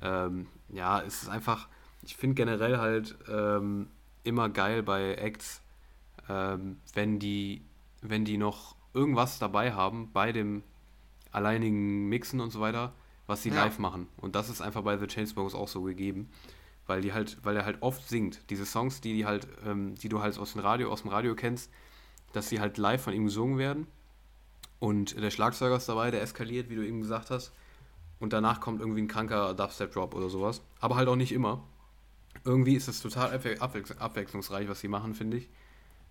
ähm, 0.02 0.48
ja, 0.70 1.00
es 1.02 1.22
ist 1.22 1.28
einfach, 1.28 1.68
ich 2.02 2.16
finde 2.16 2.34
generell 2.34 2.78
halt 2.78 3.16
ähm, 3.28 3.88
immer 4.24 4.48
geil 4.48 4.82
bei 4.82 5.14
Acts, 5.14 5.60
ähm, 6.28 6.80
wenn 6.94 7.18
die, 7.18 7.62
wenn 8.00 8.24
die 8.24 8.38
noch 8.38 8.76
irgendwas 8.94 9.38
dabei 9.38 9.72
haben 9.72 10.10
bei 10.12 10.32
dem 10.32 10.62
alleinigen 11.32 12.08
Mixen 12.08 12.40
und 12.40 12.50
so 12.50 12.60
weiter, 12.60 12.92
was 13.26 13.42
sie 13.42 13.50
ja. 13.50 13.64
live 13.64 13.78
machen. 13.78 14.08
Und 14.16 14.34
das 14.34 14.48
ist 14.48 14.60
einfach 14.60 14.82
bei 14.82 14.98
The 14.98 15.06
Chainsmokers 15.06 15.54
auch 15.54 15.68
so 15.68 15.82
gegeben, 15.82 16.28
weil 16.86 17.00
die 17.00 17.12
halt, 17.12 17.38
weil 17.44 17.56
er 17.56 17.64
halt 17.64 17.82
oft 17.82 18.08
singt. 18.08 18.50
Diese 18.50 18.66
Songs, 18.66 19.00
die, 19.00 19.14
die 19.14 19.26
halt, 19.26 19.46
ähm, 19.64 19.94
die 19.94 20.08
du 20.08 20.20
halt 20.20 20.38
aus 20.38 20.52
dem 20.52 20.62
Radio, 20.62 20.90
aus 20.90 21.02
dem 21.02 21.10
Radio 21.10 21.34
kennst, 21.34 21.70
dass 22.32 22.48
sie 22.48 22.60
halt 22.60 22.78
live 22.78 23.02
von 23.02 23.12
ihm 23.12 23.24
gesungen 23.24 23.58
werden. 23.58 23.86
Und 24.78 25.20
der 25.20 25.30
Schlagzeuger 25.30 25.76
ist 25.76 25.88
dabei, 25.88 26.10
der 26.10 26.22
eskaliert, 26.22 26.70
wie 26.70 26.74
du 26.74 26.86
eben 26.86 27.00
gesagt 27.00 27.30
hast. 27.30 27.52
Und 28.18 28.32
danach 28.32 28.60
kommt 28.60 28.80
irgendwie 28.80 29.02
ein 29.02 29.08
kranker 29.08 29.54
Dubstep-Drop 29.54 30.14
oder 30.14 30.28
sowas. 30.28 30.62
Aber 30.80 30.96
halt 30.96 31.08
auch 31.08 31.16
nicht 31.16 31.32
immer. 31.32 31.62
Irgendwie 32.44 32.74
ist 32.74 32.88
es 32.88 33.00
total 33.00 33.32
abwechslungsreich, 33.58 34.68
was 34.68 34.80
sie 34.80 34.88
machen, 34.88 35.14
finde 35.14 35.38
ich. 35.38 35.48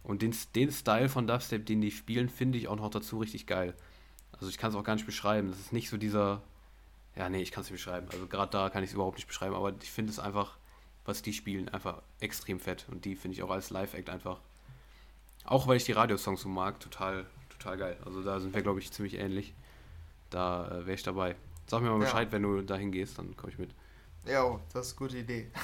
Und 0.04 0.22
den, 0.22 0.36
den 0.56 0.72
Style 0.72 1.10
von 1.10 1.28
Dubstep, 1.28 1.66
den 1.66 1.82
die 1.82 1.92
spielen, 1.92 2.30
finde 2.30 2.58
ich 2.58 2.68
auch 2.68 2.76
noch 2.76 2.90
dazu 2.90 3.20
richtig 3.20 3.46
geil. 3.46 3.76
Also 4.34 4.48
ich 4.48 4.58
kann 4.58 4.72
es 4.72 4.76
auch 4.76 4.84
gar 4.84 4.96
nicht 4.96 5.06
beschreiben. 5.06 5.50
Das 5.50 5.60
ist 5.60 5.74
nicht 5.74 5.90
so 5.90 5.98
dieser, 5.98 6.42
ja, 7.16 7.30
nee, 7.30 7.42
ich 7.42 7.52
kann 7.52 7.62
es 7.62 7.70
nicht 7.70 7.80
beschreiben. 7.80 8.08
Also 8.12 8.28
gerade 8.28 8.52
da 8.52 8.70
kann 8.70 8.84
ich 8.84 8.90
es 8.90 8.94
überhaupt 8.94 9.18
nicht 9.18 9.28
beschreiben, 9.28 9.56
aber 9.56 9.74
ich 9.82 9.92
finde 9.92 10.12
es 10.12 10.20
einfach, 10.20 10.58
was 11.06 11.22
die 11.22 11.34
spielen, 11.34 11.70
einfach 11.70 12.02
extrem 12.20 12.60
fett. 12.60 12.86
Und 12.90 13.06
die 13.06 13.16
finde 13.16 13.36
ich 13.36 13.44
auch 13.44 13.50
als 13.50 13.70
Live-Act 13.70 14.10
einfach, 14.10 14.40
auch 15.44 15.68
weil 15.68 15.78
ich 15.78 15.84
die 15.84 15.92
Radiosongs 15.92 16.42
so 16.42 16.50
mag, 16.50 16.80
total, 16.80 17.26
total 17.50 17.78
geil. 17.78 17.98
Also 18.06 18.24
da 18.24 18.40
sind 18.40 18.54
wir, 18.54 18.62
glaube 18.62 18.80
ich, 18.80 18.92
ziemlich 18.92 19.16
ähnlich. 19.16 19.54
Da 20.30 20.68
äh, 20.68 20.86
wäre 20.86 20.94
ich 20.94 21.04
dabei. 21.04 21.36
Sag 21.68 21.82
mir 21.82 21.90
mal 21.90 22.00
Bescheid, 22.00 22.30
ja. 22.30 22.32
wenn 22.32 22.44
du 22.44 22.62
dahin 22.62 22.92
gehst, 22.92 23.18
dann 23.18 23.36
komme 23.36 23.52
ich 23.52 23.60
mit. 23.60 23.72
Ja, 24.26 24.60
das 24.74 24.88
ist 24.88 24.94
eine 24.94 25.08
gute 25.08 25.18
Idee. 25.18 25.52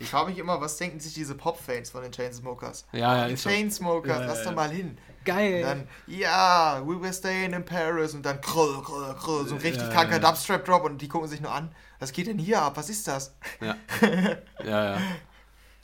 Ich 0.00 0.10
frage 0.10 0.30
mich 0.30 0.38
immer, 0.38 0.60
was 0.60 0.76
denken 0.76 1.00
sich 1.00 1.12
diese 1.12 1.34
Pop-Fans 1.34 1.90
von 1.90 2.02
den 2.02 2.12
Chainsmokers? 2.12 2.86
Ja, 2.92 3.16
ja, 3.16 3.26
die 3.26 3.34
Chainsmokers, 3.34 4.20
ja, 4.20 4.26
lass 4.26 4.44
doch 4.44 4.54
mal 4.54 4.70
hin. 4.70 4.96
Geil. 5.24 5.56
Und 5.56 5.62
dann, 5.62 5.88
ja, 6.06 6.80
we 6.86 7.02
were 7.02 7.12
staying 7.12 7.52
in 7.52 7.64
Paris 7.64 8.14
und 8.14 8.24
dann 8.24 8.40
krull, 8.40 8.80
krull, 8.84 9.12
krull, 9.18 9.48
so 9.48 9.56
ein 9.56 9.60
richtig 9.60 9.82
ja, 9.82 9.88
kranker 9.88 10.12
ja. 10.12 10.18
Dubstrap-Drop 10.20 10.84
und 10.84 11.02
die 11.02 11.08
gucken 11.08 11.28
sich 11.28 11.40
nur 11.40 11.50
an. 11.50 11.74
Was 11.98 12.12
geht 12.12 12.28
denn 12.28 12.38
hier 12.38 12.62
ab? 12.62 12.76
Was 12.76 12.88
ist 12.88 13.08
das? 13.08 13.34
Ja. 13.60 13.74
ja, 14.64 14.94
ja. 14.94 15.00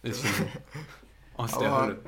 Ist 0.02 0.24
schon 0.24 0.46
aus 1.36 1.59
der 1.59 1.72
Aber, 1.72 1.86
Hölle. 1.86 2.02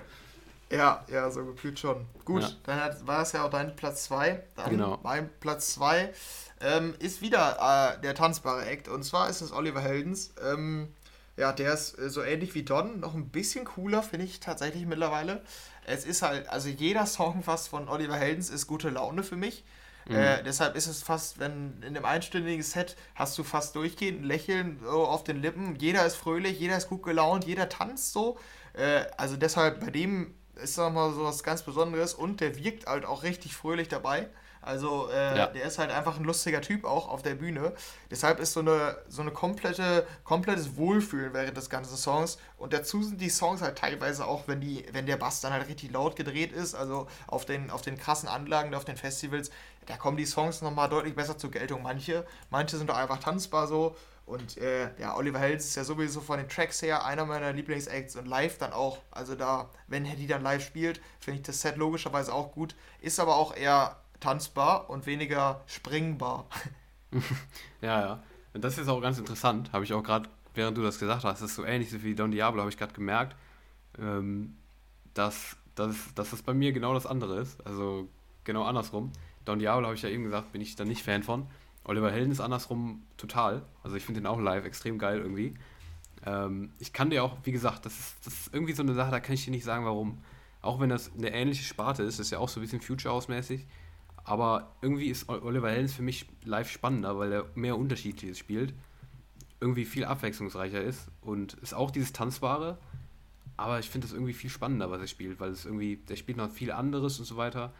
Ja, 0.70 1.04
ja, 1.08 1.28
so 1.30 1.44
gefühlt 1.44 1.78
schon. 1.78 2.06
Gut, 2.24 2.42
ja. 2.42 2.50
dann 2.62 2.80
hat, 2.80 3.04
war 3.04 3.22
es 3.22 3.32
ja 3.32 3.44
auch 3.44 3.50
dein 3.50 3.74
Platz 3.74 4.04
2. 4.04 4.42
Genau. 4.68 4.98
Mein 5.02 5.28
Platz 5.40 5.74
2 5.74 6.12
ähm, 6.60 6.94
ist 6.98 7.20
wieder 7.20 7.96
äh, 7.98 8.00
der 8.00 8.14
tanzbare 8.14 8.64
Act. 8.66 8.88
Und 8.88 9.04
zwar 9.04 9.28
ist 9.28 9.40
es 9.40 9.52
Oliver 9.52 9.80
Heldens. 9.80 10.32
Ähm, 10.42 10.88
ja, 11.36 11.52
der 11.52 11.74
ist 11.74 11.98
äh, 11.98 12.08
so 12.08 12.22
ähnlich 12.22 12.54
wie 12.54 12.62
Don, 12.62 13.00
noch 13.00 13.14
ein 13.14 13.28
bisschen 13.28 13.64
cooler, 13.64 14.02
finde 14.02 14.26
ich 14.26 14.40
tatsächlich 14.40 14.86
mittlerweile. 14.86 15.42
Es 15.84 16.04
ist 16.04 16.22
halt, 16.22 16.48
also 16.48 16.68
jeder 16.68 17.06
Song 17.06 17.42
fast 17.42 17.68
von 17.68 17.88
Oliver 17.88 18.16
Heldens 18.16 18.50
ist 18.50 18.66
gute 18.66 18.90
Laune 18.90 19.22
für 19.22 19.36
mich. 19.36 19.64
Mhm. 20.08 20.16
Äh, 20.16 20.42
deshalb 20.44 20.76
ist 20.76 20.86
es 20.86 21.02
fast, 21.02 21.38
wenn 21.38 21.82
in 21.82 21.96
einem 21.96 22.04
einstündigen 22.04 22.62
Set 22.62 22.96
hast 23.14 23.36
du 23.38 23.44
fast 23.44 23.74
durchgehend 23.76 24.22
ein 24.22 24.24
Lächeln 24.24 24.80
so 24.82 25.06
auf 25.06 25.24
den 25.24 25.40
Lippen. 25.42 25.76
Jeder 25.76 26.06
ist 26.06 26.16
fröhlich, 26.16 26.58
jeder 26.58 26.76
ist 26.76 26.88
gut 26.88 27.02
gelaunt, 27.02 27.44
jeder 27.44 27.68
tanzt 27.68 28.12
so. 28.12 28.38
Äh, 28.72 29.04
also 29.16 29.36
deshalb 29.36 29.80
bei 29.80 29.90
dem 29.90 30.34
ist 30.54 30.78
nochmal 30.78 31.12
so 31.12 31.24
was 31.24 31.42
ganz 31.42 31.62
Besonderes 31.62 32.14
und 32.14 32.40
der 32.40 32.56
wirkt 32.56 32.86
halt 32.86 33.04
auch 33.04 33.22
richtig 33.24 33.54
fröhlich 33.54 33.88
dabei. 33.88 34.28
Also 34.66 35.08
äh, 35.10 35.38
ja. 35.38 35.46
der 35.46 35.64
ist 35.64 35.78
halt 35.78 35.90
einfach 35.90 36.18
ein 36.18 36.24
lustiger 36.24 36.60
Typ 36.60 36.84
auch 36.84 37.08
auf 37.08 37.22
der 37.22 37.36
Bühne. 37.36 37.72
Deshalb 38.10 38.40
ist 38.40 38.52
so 38.52 38.60
eine 38.60 38.98
so 39.08 39.22
eine 39.22 39.30
komplette 39.30 40.06
komplettes 40.24 40.76
Wohlfühlen 40.76 41.32
während 41.32 41.56
des 41.56 41.70
ganzen 41.70 41.96
Songs 41.96 42.38
und 42.58 42.72
dazu 42.72 43.02
sind 43.02 43.20
die 43.20 43.30
Songs 43.30 43.62
halt 43.62 43.78
teilweise 43.78 44.26
auch, 44.26 44.48
wenn 44.48 44.60
die 44.60 44.84
wenn 44.92 45.06
der 45.06 45.16
Bass 45.16 45.40
dann 45.40 45.52
halt 45.52 45.68
richtig 45.68 45.92
laut 45.92 46.16
gedreht 46.16 46.52
ist, 46.52 46.74
also 46.74 47.06
auf 47.28 47.46
den 47.46 47.70
auf 47.70 47.82
den 47.82 47.96
krassen 47.96 48.28
Anlagen 48.28 48.74
auf 48.74 48.84
den 48.84 48.96
Festivals, 48.96 49.50
da 49.86 49.96
kommen 49.96 50.16
die 50.16 50.26
Songs 50.26 50.62
nochmal 50.62 50.88
deutlich 50.88 51.14
besser 51.14 51.38
zur 51.38 51.52
Geltung. 51.52 51.82
Manche 51.82 52.26
manche 52.50 52.76
sind 52.76 52.90
doch 52.90 52.96
einfach 52.96 53.20
tanzbar 53.20 53.68
so 53.68 53.94
und 54.26 54.58
äh, 54.58 54.90
ja, 54.98 55.16
Oliver 55.16 55.38
Hells 55.38 55.64
ist 55.66 55.76
ja 55.76 55.84
sowieso 55.84 56.20
von 56.20 56.38
den 56.38 56.48
Tracks 56.48 56.82
her 56.82 57.04
einer 57.04 57.24
meiner 57.24 57.52
Lieblingsacts 57.52 58.16
und 58.16 58.26
live 58.26 58.58
dann 58.58 58.72
auch. 58.72 58.98
Also 59.12 59.36
da, 59.36 59.70
wenn 59.86 60.04
Hetty 60.04 60.26
dann 60.26 60.42
live 60.42 60.66
spielt, 60.66 61.00
finde 61.20 61.38
ich 61.38 61.46
das 61.46 61.60
Set 61.60 61.76
logischerweise 61.76 62.34
auch 62.34 62.50
gut. 62.50 62.74
Ist 63.00 63.20
aber 63.20 63.36
auch 63.36 63.56
eher 63.56 63.96
tanzbar 64.20 64.90
und 64.90 65.06
weniger 65.06 65.62
springbar. 65.66 66.46
ja, 67.80 68.00
ja. 68.00 68.22
Und 68.54 68.64
das 68.64 68.78
ist 68.78 68.88
auch 68.88 69.00
ganz 69.00 69.18
interessant, 69.18 69.72
habe 69.72 69.84
ich 69.84 69.92
auch 69.92 70.02
gerade, 70.02 70.28
während 70.54 70.78
du 70.78 70.82
das 70.82 70.98
gesagt 70.98 71.24
hast, 71.24 71.42
das 71.42 71.50
ist 71.50 71.56
so 71.56 71.64
ähnlich 71.64 72.02
wie 72.02 72.14
Don 72.14 72.30
Diablo, 72.30 72.60
habe 72.60 72.70
ich 72.70 72.78
gerade 72.78 72.94
gemerkt, 72.94 73.36
ähm, 73.98 74.56
dass, 75.14 75.56
dass, 75.74 76.14
dass 76.14 76.30
das 76.30 76.42
bei 76.42 76.54
mir 76.54 76.72
genau 76.72 76.94
das 76.94 77.06
andere 77.06 77.38
ist. 77.38 77.64
Also 77.66 78.08
genau 78.44 78.64
andersrum. 78.64 79.12
Don 79.44 79.58
Diablo 79.58 79.86
habe 79.86 79.94
ich 79.94 80.02
ja 80.02 80.08
eben 80.08 80.24
gesagt, 80.24 80.52
bin 80.52 80.60
ich 80.60 80.76
da 80.76 80.84
nicht 80.84 81.02
Fan 81.02 81.22
von. 81.22 81.46
Oliver 81.84 82.10
Helden 82.10 82.32
ist 82.32 82.40
andersrum 82.40 83.02
total. 83.16 83.62
Also 83.82 83.96
ich 83.96 84.04
finde 84.04 84.20
den 84.20 84.26
auch 84.26 84.40
live 84.40 84.64
extrem 84.64 84.98
geil 84.98 85.18
irgendwie. 85.18 85.54
Ähm, 86.24 86.72
ich 86.78 86.92
kann 86.92 87.10
dir 87.10 87.22
auch, 87.22 87.36
wie 87.44 87.52
gesagt, 87.52 87.86
das 87.86 87.98
ist, 87.98 88.26
das 88.26 88.34
ist 88.34 88.54
irgendwie 88.54 88.72
so 88.72 88.82
eine 88.82 88.94
Sache, 88.94 89.10
da 89.10 89.20
kann 89.20 89.34
ich 89.34 89.44
dir 89.44 89.52
nicht 89.52 89.64
sagen, 89.64 89.84
warum. 89.84 90.18
Auch 90.62 90.80
wenn 90.80 90.88
das 90.88 91.12
eine 91.16 91.32
ähnliche 91.32 91.62
Sparte 91.62 92.02
ist, 92.02 92.18
ist 92.18 92.32
ja 92.32 92.38
auch 92.38 92.48
so 92.48 92.58
ein 92.58 92.62
bisschen 92.62 92.80
Future 92.80 93.14
House-mäßig. 93.14 93.66
Aber 94.26 94.72
irgendwie 94.82 95.06
ist 95.06 95.28
Oliver 95.28 95.70
Heldens 95.70 95.94
für 95.94 96.02
mich 96.02 96.26
live 96.44 96.68
spannender, 96.68 97.16
weil 97.16 97.32
er 97.32 97.46
mehr 97.54 97.78
Unterschiedliches 97.78 98.38
spielt. 98.38 98.74
Irgendwie 99.60 99.84
viel 99.84 100.04
abwechslungsreicher 100.04 100.82
ist 100.82 101.06
und 101.20 101.54
ist 101.54 101.74
auch 101.74 101.92
dieses 101.92 102.12
Tanzbare. 102.12 102.76
Aber 103.56 103.78
ich 103.78 103.88
finde 103.88 104.08
das 104.08 104.12
irgendwie 104.12 104.32
viel 104.32 104.50
spannender, 104.50 104.90
was 104.90 105.00
er 105.00 105.06
spielt, 105.06 105.38
weil 105.38 105.52
es 105.52 105.64
irgendwie, 105.64 105.98
der 106.08 106.16
spielt 106.16 106.38
noch 106.38 106.50
viel 106.50 106.72
anderes 106.72 107.20
und 107.20 107.24
so 107.24 107.36
weiter. 107.36 107.72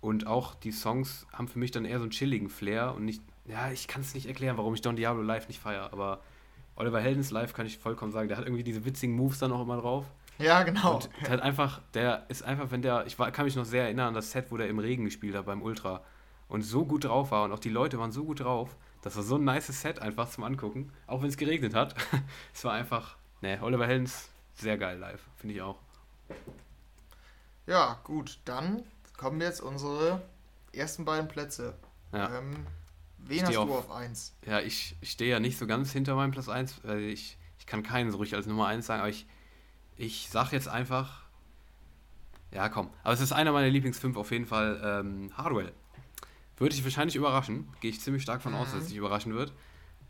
Und 0.00 0.26
auch 0.26 0.56
die 0.56 0.72
Songs 0.72 1.26
haben 1.32 1.46
für 1.46 1.60
mich 1.60 1.70
dann 1.70 1.84
eher 1.84 1.98
so 1.98 2.02
einen 2.02 2.10
chilligen 2.10 2.50
Flair 2.50 2.92
und 2.96 3.04
nicht, 3.04 3.22
ja, 3.46 3.70
ich 3.70 3.86
kann 3.86 4.02
es 4.02 4.14
nicht 4.14 4.26
erklären, 4.26 4.56
warum 4.56 4.74
ich 4.74 4.80
Don 4.80 4.96
Diablo 4.96 5.22
live 5.22 5.46
nicht 5.46 5.60
feiere, 5.60 5.92
aber 5.92 6.20
Oliver 6.74 7.00
Heldens 7.00 7.30
live 7.30 7.52
kann 7.52 7.66
ich 7.66 7.78
vollkommen 7.78 8.10
sagen, 8.10 8.26
der 8.26 8.36
hat 8.36 8.46
irgendwie 8.46 8.64
diese 8.64 8.84
witzigen 8.84 9.14
Moves 9.14 9.38
dann 9.38 9.52
auch 9.52 9.62
immer 9.62 9.76
drauf. 9.76 10.06
Ja, 10.42 10.62
genau. 10.62 10.96
Und 10.96 11.10
der 11.22 11.30
hat 11.30 11.40
einfach, 11.40 11.80
der 11.94 12.26
ist 12.28 12.42
einfach, 12.42 12.70
wenn 12.70 12.82
der, 12.82 13.06
ich 13.06 13.18
war, 13.18 13.30
kann 13.30 13.44
mich 13.44 13.56
noch 13.56 13.64
sehr 13.64 13.84
erinnern 13.84 14.08
an 14.08 14.14
das 14.14 14.32
Set, 14.32 14.50
wo 14.50 14.56
der 14.56 14.68
im 14.68 14.78
Regen 14.78 15.04
gespielt 15.04 15.34
hat 15.34 15.46
beim 15.46 15.62
Ultra 15.62 16.02
und 16.48 16.62
so 16.62 16.84
gut 16.84 17.04
drauf 17.04 17.30
war 17.30 17.44
und 17.44 17.52
auch 17.52 17.58
die 17.58 17.70
Leute 17.70 17.98
waren 17.98 18.12
so 18.12 18.24
gut 18.24 18.40
drauf. 18.40 18.76
Das 19.02 19.16
war 19.16 19.22
so 19.22 19.36
ein 19.36 19.44
nice 19.44 19.68
Set 19.68 20.00
einfach 20.00 20.28
zum 20.28 20.44
Angucken, 20.44 20.92
auch 21.06 21.22
wenn 21.22 21.28
es 21.28 21.36
geregnet 21.36 21.74
hat. 21.74 21.94
es 22.54 22.64
war 22.64 22.72
einfach, 22.72 23.16
ne, 23.40 23.58
Oliver 23.62 23.86
Heldens 23.86 24.28
sehr 24.54 24.76
geil 24.76 24.98
live, 24.98 25.20
finde 25.36 25.54
ich 25.54 25.62
auch. 25.62 25.78
Ja, 27.66 28.00
gut, 28.04 28.38
dann 28.44 28.82
kommen 29.16 29.40
jetzt 29.40 29.60
unsere 29.60 30.20
ersten 30.72 31.04
beiden 31.04 31.28
Plätze. 31.28 31.74
Ja. 32.12 32.38
Ähm, 32.38 32.66
wen 33.18 33.46
hast 33.46 33.54
du 33.54 33.60
auf 33.62 33.90
1? 33.90 34.34
Ja, 34.46 34.60
ich, 34.60 34.96
ich 35.00 35.10
stehe 35.10 35.30
ja 35.30 35.40
nicht 35.40 35.58
so 35.58 35.66
ganz 35.66 35.92
hinter 35.92 36.14
meinem 36.14 36.32
Platz 36.32 36.48
1. 36.48 36.82
Ich, 36.98 37.38
ich 37.58 37.66
kann 37.66 37.82
keinen 37.82 38.10
so 38.10 38.18
ruhig 38.18 38.34
als 38.34 38.46
Nummer 38.46 38.66
1 38.66 38.86
sagen, 38.86 39.00
aber 39.00 39.10
ich, 39.10 39.26
ich 40.02 40.28
sag 40.28 40.50
jetzt 40.50 40.66
einfach. 40.66 41.22
Ja, 42.50 42.68
komm. 42.68 42.90
Aber 43.04 43.14
es 43.14 43.20
ist 43.20 43.32
einer 43.32 43.52
meiner 43.52 43.70
Lieblings 43.70 44.00
5 44.00 44.16
auf 44.16 44.32
jeden 44.32 44.46
Fall. 44.46 44.80
Ähm, 44.84 45.30
Hardwell. 45.36 45.72
Würde 46.56 46.74
ich 46.74 46.82
wahrscheinlich 46.82 47.14
überraschen. 47.14 47.68
Gehe 47.80 47.90
ich 47.90 48.00
ziemlich 48.00 48.24
stark 48.24 48.42
von 48.42 48.52
mhm. 48.52 48.58
aus, 48.58 48.72
dass 48.72 48.82
es 48.82 48.88
dich 48.88 48.96
überraschen 48.96 49.32
wird. 49.32 49.52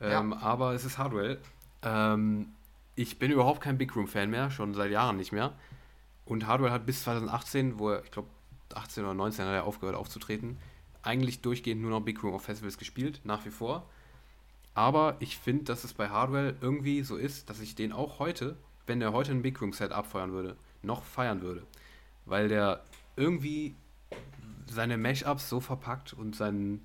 Ähm, 0.01 0.33
ja. 0.33 0.39
Aber 0.39 0.73
es 0.73 0.87
ist 0.87 0.97
Hardwell. 0.97 1.39
Ähm, 1.83 2.49
ich 2.95 3.19
bin 3.19 3.31
überhaupt 3.31 3.61
kein 3.61 3.77
Big 3.77 3.95
Room-Fan 3.95 4.31
mehr, 4.31 4.51
schon 4.51 4.73
seit 4.73 4.91
Jahren 4.91 5.19
nicht 5.19 5.31
mehr. 5.31 5.53
Und 6.25 6.47
Hardwell 6.47 6.71
hat 6.71 6.87
bis 6.87 7.03
2018, 7.05 7.79
wo 7.79 7.91
er, 7.91 8.03
ich 8.03 8.11
glaube, 8.11 8.29
18 8.75 9.05
oder 9.05 9.15
19 9.15 9.45
hat 9.45 9.53
er 9.53 9.65
aufgehört 9.65 9.97
aufzutreten. 9.97 10.57
Eigentlich 11.03 11.43
durchgehend 11.43 11.83
nur 11.83 11.91
noch 11.91 12.01
Big 12.01 12.23
Room 12.23 12.33
auf 12.33 12.45
Festivals 12.45 12.79
gespielt, 12.79 13.21
nach 13.25 13.45
wie 13.45 13.51
vor. 13.51 13.87
Aber 14.73 15.17
ich 15.21 15.37
finde, 15.37 15.65
dass 15.65 15.85
es 15.85 15.93
bei 15.93 16.09
Hardwell 16.09 16.57
irgendwie 16.63 17.03
so 17.03 17.17
ist, 17.17 17.51
dass 17.51 17.61
ich 17.61 17.75
den 17.75 17.93
auch 17.93 18.19
heute, 18.19 18.57
wenn 18.87 19.01
der 19.01 19.13
heute 19.13 19.33
ein 19.33 19.43
Big 19.43 19.61
Room 19.61 19.73
Set 19.73 19.93
abfeuern 19.93 20.33
würde, 20.33 20.57
noch 20.83 21.03
feiern 21.03 21.43
würde. 21.43 21.63
Weil 22.27 22.49
der 22.49 22.83
irgendwie 23.17 23.75
seine 24.67 24.97
Mashups 24.97 25.49
so 25.49 25.61
verpackt 25.61 26.13
und 26.13 26.35
seinen, 26.35 26.85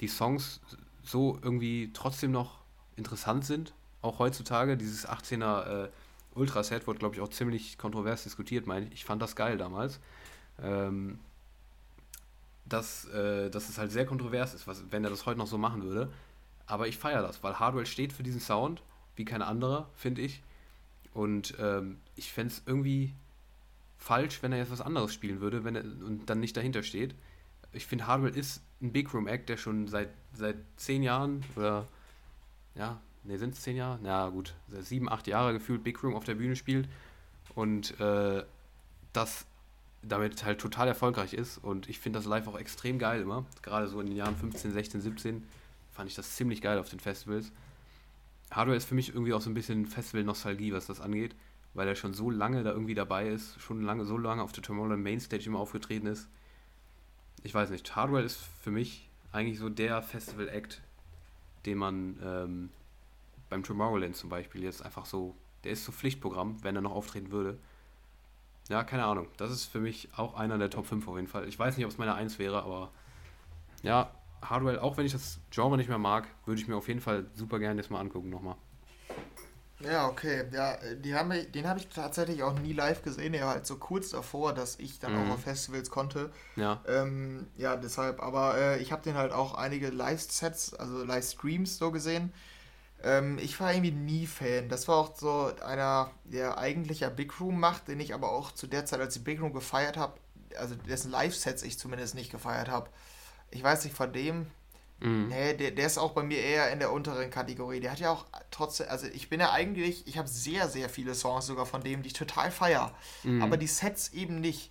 die 0.00 0.08
Songs 0.08 0.60
so 1.02 1.38
irgendwie 1.42 1.90
trotzdem 1.92 2.30
noch 2.30 2.60
interessant 2.96 3.44
sind. 3.44 3.74
Auch 4.02 4.18
heutzutage, 4.18 4.76
dieses 4.76 5.08
18er 5.08 5.84
äh, 5.84 5.88
Ultra-Set 6.34 6.86
wurde, 6.86 6.98
glaube 6.98 7.14
ich, 7.14 7.20
auch 7.20 7.28
ziemlich 7.28 7.78
kontrovers 7.78 8.24
diskutiert, 8.24 8.66
meine 8.66 8.86
ich. 8.86 8.92
Ich 8.92 9.04
fand 9.04 9.22
das 9.22 9.36
geil 9.36 9.56
damals 9.56 10.00
ähm, 10.60 11.18
dass, 12.64 13.06
äh, 13.06 13.50
dass 13.50 13.68
es 13.68 13.78
halt 13.78 13.92
sehr 13.92 14.06
kontrovers 14.06 14.54
ist, 14.54 14.66
was, 14.66 14.82
wenn 14.90 15.04
er 15.04 15.10
das 15.10 15.26
heute 15.26 15.38
noch 15.38 15.46
so 15.46 15.58
machen 15.58 15.82
würde. 15.82 16.12
Aber 16.66 16.88
ich 16.88 16.96
feiere 16.96 17.22
das, 17.22 17.42
weil 17.42 17.58
Hardwell 17.58 17.86
steht 17.86 18.12
für 18.12 18.22
diesen 18.22 18.40
Sound, 18.40 18.82
wie 19.16 19.24
kein 19.24 19.42
anderer, 19.42 19.88
finde 19.94 20.22
ich. 20.22 20.42
Und 21.14 21.54
ähm, 21.58 21.98
ich 22.16 22.32
fände 22.32 22.52
es 22.54 22.62
irgendwie 22.66 23.12
falsch, 23.98 24.42
wenn 24.42 24.52
er 24.52 24.58
jetzt 24.58 24.72
was 24.72 24.80
anderes 24.80 25.14
spielen 25.14 25.40
würde 25.40 25.64
wenn 25.64 25.76
er, 25.76 25.84
und 25.84 26.26
dann 26.26 26.40
nicht 26.40 26.56
dahinter 26.56 26.82
steht. 26.82 27.14
Ich 27.72 27.86
finde, 27.86 28.06
Hardwell 28.06 28.36
ist 28.36 28.62
ein 28.80 28.92
Big 28.92 29.14
Room 29.14 29.28
Act, 29.28 29.48
der 29.48 29.56
schon 29.56 29.88
seit, 29.88 30.08
seit 30.34 30.56
zehn 30.76 31.02
Jahren 31.02 31.44
oder 31.56 31.86
ja, 32.74 33.00
ne, 33.24 33.38
sind 33.38 33.54
es 33.54 33.62
zehn 33.62 33.76
Jahre? 33.76 33.98
Na 34.02 34.28
gut, 34.28 34.54
seit 34.68 34.84
sieben, 34.84 35.08
acht 35.08 35.26
Jahre 35.26 35.52
gefühlt 35.52 35.84
Big 35.84 36.02
Room 36.02 36.14
auf 36.14 36.24
der 36.24 36.34
Bühne 36.34 36.56
spielt. 36.56 36.88
Und 37.54 37.98
äh, 38.00 38.44
das 39.12 39.46
damit 40.02 40.44
halt 40.44 40.60
total 40.60 40.88
erfolgreich 40.88 41.32
ist. 41.32 41.58
Und 41.58 41.88
ich 41.88 42.00
finde 42.00 42.18
das 42.18 42.26
live 42.26 42.48
auch 42.48 42.58
extrem 42.58 42.98
geil 42.98 43.22
immer. 43.22 43.44
Gerade 43.62 43.88
so 43.88 44.00
in 44.00 44.06
den 44.06 44.16
Jahren 44.16 44.36
15, 44.36 44.72
16, 44.72 45.00
17 45.00 45.46
fand 45.92 46.10
ich 46.10 46.16
das 46.16 46.34
ziemlich 46.34 46.60
geil 46.60 46.78
auf 46.78 46.88
den 46.88 46.98
Festivals. 46.98 47.52
Hardware 48.52 48.76
ist 48.76 48.84
für 48.86 48.94
mich 48.94 49.08
irgendwie 49.10 49.32
auch 49.32 49.40
so 49.40 49.50
ein 49.50 49.54
bisschen 49.54 49.86
Festival-Nostalgie, 49.86 50.72
was 50.72 50.86
das 50.86 51.00
angeht, 51.00 51.34
weil 51.74 51.88
er 51.88 51.94
schon 51.94 52.14
so 52.14 52.30
lange 52.30 52.62
da 52.62 52.70
irgendwie 52.70 52.94
dabei 52.94 53.28
ist, 53.28 53.60
schon 53.60 53.82
lange, 53.82 54.04
so 54.04 54.18
lange 54.18 54.42
auf 54.42 54.52
der 54.52 54.62
Tomorrowland 54.62 55.02
Mainstage 55.02 55.46
immer 55.46 55.58
aufgetreten 55.58 56.06
ist. 56.06 56.28
Ich 57.42 57.54
weiß 57.54 57.70
nicht, 57.70 57.96
Hardware 57.96 58.22
ist 58.22 58.38
für 58.62 58.70
mich 58.70 59.08
eigentlich 59.32 59.58
so 59.58 59.68
der 59.68 60.02
Festival-Act, 60.02 60.82
den 61.64 61.78
man 61.78 62.18
ähm, 62.22 62.70
beim 63.48 63.62
Tomorrowland 63.62 64.16
zum 64.16 64.28
Beispiel 64.28 64.62
jetzt 64.62 64.84
einfach 64.84 65.06
so, 65.06 65.34
der 65.64 65.72
ist 65.72 65.84
so 65.84 65.92
Pflichtprogramm, 65.92 66.62
wenn 66.62 66.76
er 66.76 66.82
noch 66.82 66.92
auftreten 66.92 67.30
würde. 67.30 67.58
Ja, 68.68 68.84
keine 68.84 69.04
Ahnung. 69.04 69.26
Das 69.38 69.50
ist 69.50 69.64
für 69.64 69.80
mich 69.80 70.08
auch 70.16 70.34
einer 70.34 70.58
der 70.58 70.70
Top 70.70 70.86
5 70.86 71.08
auf 71.08 71.16
jeden 71.16 71.28
Fall. 71.28 71.48
Ich 71.48 71.58
weiß 71.58 71.76
nicht, 71.76 71.86
ob 71.86 71.92
es 71.92 71.98
meine 71.98 72.14
1 72.14 72.38
wäre, 72.38 72.62
aber 72.62 72.92
ja, 73.82 74.10
Hardwell, 74.42 74.78
auch 74.78 74.96
wenn 74.96 75.06
ich 75.06 75.12
das 75.12 75.38
Genre 75.50 75.76
nicht 75.76 75.88
mehr 75.88 75.98
mag, 75.98 76.26
würde 76.44 76.60
ich 76.60 76.68
mir 76.68 76.76
auf 76.76 76.88
jeden 76.88 77.00
Fall 77.00 77.26
super 77.34 77.58
gerne 77.58 77.80
jetzt 77.80 77.90
mal 77.90 78.00
angucken 78.00 78.30
nochmal. 78.30 78.56
Ja, 79.84 80.08
okay. 80.08 80.44
Ja, 80.52 80.76
die 80.96 81.14
haben, 81.14 81.32
den 81.52 81.68
habe 81.68 81.80
ich 81.80 81.88
tatsächlich 81.88 82.42
auch 82.42 82.58
nie 82.58 82.72
live 82.72 83.02
gesehen. 83.02 83.34
Er 83.34 83.46
war 83.46 83.54
halt 83.54 83.66
so 83.66 83.76
kurz 83.76 84.10
davor, 84.10 84.52
dass 84.52 84.78
ich 84.78 84.98
dann 84.98 85.12
mhm. 85.12 85.30
auch 85.30 85.34
auf 85.34 85.42
Festivals 85.42 85.90
konnte. 85.90 86.30
Ja. 86.56 86.80
Ähm, 86.86 87.46
ja, 87.56 87.76
deshalb. 87.76 88.22
Aber 88.22 88.56
äh, 88.56 88.78
ich 88.80 88.92
habe 88.92 89.02
den 89.02 89.16
halt 89.16 89.32
auch 89.32 89.54
einige 89.54 89.90
Live-Sets, 89.90 90.74
also 90.74 91.02
Live-Streams 91.04 91.78
so 91.78 91.90
gesehen. 91.90 92.32
Ähm, 93.02 93.38
ich 93.38 93.58
war 93.58 93.72
irgendwie 93.72 93.90
nie 93.90 94.26
Fan. 94.26 94.68
Das 94.68 94.86
war 94.86 94.96
auch 94.96 95.16
so 95.16 95.50
einer, 95.64 96.10
der 96.24 96.58
eigentlich 96.58 97.00
ja 97.00 97.08
Big 97.08 97.40
Room 97.40 97.58
macht, 97.58 97.88
den 97.88 97.98
ich 97.98 98.14
aber 98.14 98.30
auch 98.30 98.52
zu 98.52 98.66
der 98.66 98.86
Zeit, 98.86 99.00
als 99.00 99.16
ich 99.16 99.24
Big 99.24 99.40
Room 99.40 99.52
gefeiert 99.52 99.96
habe, 99.96 100.14
also 100.58 100.74
dessen 100.74 101.10
Live-Sets 101.10 101.64
ich 101.64 101.78
zumindest 101.78 102.14
nicht 102.14 102.30
gefeiert 102.30 102.68
habe. 102.68 102.88
Ich 103.52 103.62
weiß 103.62 103.84
nicht, 103.84 103.96
von 103.96 104.12
dem. 104.12 104.46
Mhm. 105.00 105.28
Nee, 105.28 105.54
der, 105.54 105.72
der 105.72 105.86
ist 105.86 105.98
auch 105.98 106.12
bei 106.12 106.22
mir 106.22 106.38
eher 106.38 106.70
in 106.70 106.78
der 106.78 106.92
unteren 106.92 107.30
Kategorie. 107.30 107.80
Der 107.80 107.92
hat 107.92 108.00
ja 108.00 108.10
auch 108.10 108.24
trotzdem, 108.50 108.86
also 108.88 109.06
ich 109.06 109.28
bin 109.28 109.40
ja 109.40 109.50
eigentlich, 109.50 110.06
ich 110.06 110.18
habe 110.18 110.28
sehr, 110.28 110.68
sehr 110.68 110.88
viele 110.88 111.14
Songs 111.14 111.46
sogar 111.46 111.66
von 111.66 111.82
dem, 111.82 112.02
die 112.02 112.08
ich 112.08 112.12
total 112.12 112.50
feier. 112.50 112.94
Mhm. 113.24 113.42
Aber 113.42 113.56
die 113.56 113.66
Sets 113.66 114.12
eben 114.12 114.40
nicht. 114.40 114.70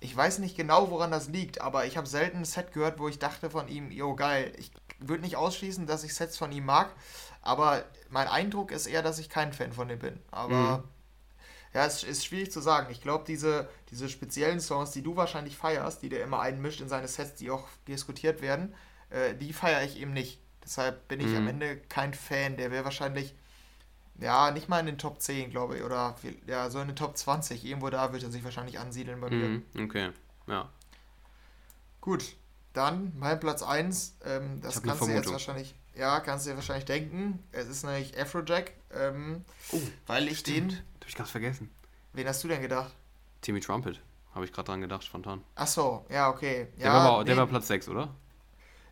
Ich 0.00 0.16
weiß 0.16 0.40
nicht 0.40 0.56
genau, 0.56 0.90
woran 0.90 1.12
das 1.12 1.28
liegt, 1.28 1.60
aber 1.60 1.86
ich 1.86 1.96
habe 1.96 2.08
selten 2.08 2.38
ein 2.38 2.44
Set 2.44 2.72
gehört, 2.72 2.98
wo 2.98 3.08
ich 3.08 3.20
dachte 3.20 3.50
von 3.50 3.68
ihm, 3.68 3.92
jo, 3.92 4.16
geil. 4.16 4.52
Ich 4.56 4.72
würde 4.98 5.22
nicht 5.22 5.36
ausschließen, 5.36 5.86
dass 5.86 6.02
ich 6.02 6.14
Sets 6.14 6.36
von 6.36 6.50
ihm 6.50 6.64
mag, 6.64 6.92
aber 7.40 7.84
mein 8.10 8.26
Eindruck 8.26 8.72
ist 8.72 8.86
eher, 8.86 9.02
dass 9.02 9.20
ich 9.20 9.28
kein 9.28 9.52
Fan 9.52 9.72
von 9.72 9.88
dem 9.88 10.00
bin. 10.00 10.18
Aber 10.32 10.84
Ja, 11.74 11.86
es 11.86 12.02
ist 12.04 12.24
schwierig 12.24 12.52
zu 12.52 12.60
sagen. 12.60 12.88
Ich 12.90 13.00
glaube, 13.00 13.24
diese, 13.26 13.68
diese 13.90 14.08
speziellen 14.08 14.60
Songs, 14.60 14.90
die 14.90 15.02
du 15.02 15.16
wahrscheinlich 15.16 15.56
feierst, 15.56 16.02
die 16.02 16.10
der 16.10 16.22
immer 16.22 16.40
einmischt 16.40 16.80
in 16.80 16.88
seine 16.88 17.08
Sets, 17.08 17.36
die 17.36 17.50
auch 17.50 17.66
diskutiert 17.88 18.42
werden, 18.42 18.74
äh, 19.10 19.34
die 19.34 19.52
feiere 19.52 19.82
ich 19.82 19.98
eben 19.98 20.12
nicht. 20.12 20.40
Deshalb 20.62 21.08
bin 21.08 21.20
ich 21.20 21.28
mhm. 21.28 21.36
am 21.36 21.48
Ende 21.48 21.76
kein 21.88 22.14
Fan. 22.14 22.56
Der 22.56 22.70
wäre 22.70 22.84
wahrscheinlich, 22.84 23.34
ja, 24.20 24.50
nicht 24.50 24.68
mal 24.68 24.80
in 24.80 24.86
den 24.86 24.98
Top 24.98 25.20
10, 25.20 25.50
glaube 25.50 25.78
ich, 25.78 25.82
oder 25.82 26.14
ja, 26.46 26.68
so 26.70 26.78
in 26.80 26.88
den 26.88 26.96
Top 26.96 27.16
20. 27.16 27.64
Irgendwo 27.64 27.90
da 27.90 28.12
wird 28.12 28.22
er 28.22 28.30
sich 28.30 28.44
wahrscheinlich 28.44 28.78
ansiedeln 28.78 29.20
bei 29.20 29.30
mir. 29.30 29.48
Mhm. 29.48 29.64
Okay, 29.84 30.10
ja. 30.46 30.68
Gut, 32.00 32.36
dann 32.74 33.12
mein 33.18 33.40
Platz 33.40 33.62
1. 33.62 34.18
Ähm, 34.24 34.60
das 34.60 34.82
kannst 34.82 35.02
du 35.02 35.08
jetzt 35.08 35.32
wahrscheinlich, 35.32 35.74
ja, 35.96 36.20
kannst 36.20 36.46
du 36.46 36.50
dir 36.50 36.56
wahrscheinlich 36.56 36.84
denken. 36.84 37.42
Es 37.50 37.66
ist 37.66 37.84
nämlich 37.84 38.18
Afrojack. 38.20 38.72
Ähm, 38.92 39.44
oh, 39.72 39.80
weil 40.06 40.28
ich 40.28 40.40
stimmt. 40.40 40.72
den. 40.72 40.91
Hab 41.02 41.08
ich 41.08 41.16
ganz 41.16 41.30
vergessen. 41.30 41.68
Wen 42.12 42.28
hast 42.28 42.44
du 42.44 42.48
denn 42.48 42.62
gedacht? 42.62 42.92
Timmy 43.40 43.58
Trumpet. 43.58 44.00
Habe 44.36 44.44
ich 44.44 44.52
gerade 44.52 44.66
dran 44.66 44.80
gedacht, 44.80 45.02
spontan. 45.02 45.42
Ach 45.56 45.66
so, 45.66 46.06
ja, 46.08 46.30
okay. 46.30 46.68
Ja, 46.78 46.84
der, 46.84 46.92
war, 46.92 47.24
der 47.24 47.36
war 47.36 47.46
Platz 47.48 47.66
6, 47.66 47.88
oder? 47.88 48.14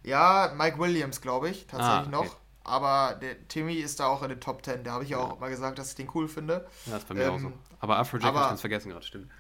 Ja, 0.02 0.52
Mike 0.56 0.76
Williams, 0.80 1.20
glaube 1.20 1.50
ich, 1.50 1.68
tatsächlich 1.68 2.12
ah, 2.12 2.18
okay. 2.18 2.26
noch. 2.26 2.36
Aber 2.64 3.14
der 3.14 3.46
Timmy 3.46 3.74
ist 3.74 4.00
da 4.00 4.08
auch 4.08 4.24
in 4.24 4.30
den 4.30 4.40
Top 4.40 4.64
10. 4.64 4.82
Da 4.82 4.92
habe 4.92 5.04
ich 5.04 5.10
ja 5.10 5.18
auch 5.18 5.38
mal 5.38 5.50
gesagt, 5.50 5.78
dass 5.78 5.90
ich 5.90 5.94
den 5.94 6.10
cool 6.14 6.26
finde. 6.26 6.66
Ja, 6.86 6.96
ist 6.96 7.06
bei 7.06 7.14
mir 7.14 7.26
ähm, 7.26 7.34
auch 7.34 7.38
so. 7.38 7.52
Aber 7.78 7.98
Afrojack 7.98 8.26
habe 8.26 8.38
ich 8.38 8.48
ganz 8.48 8.60
vergessen 8.60 8.90
gerade, 8.90 9.06
stimmt. 9.06 9.30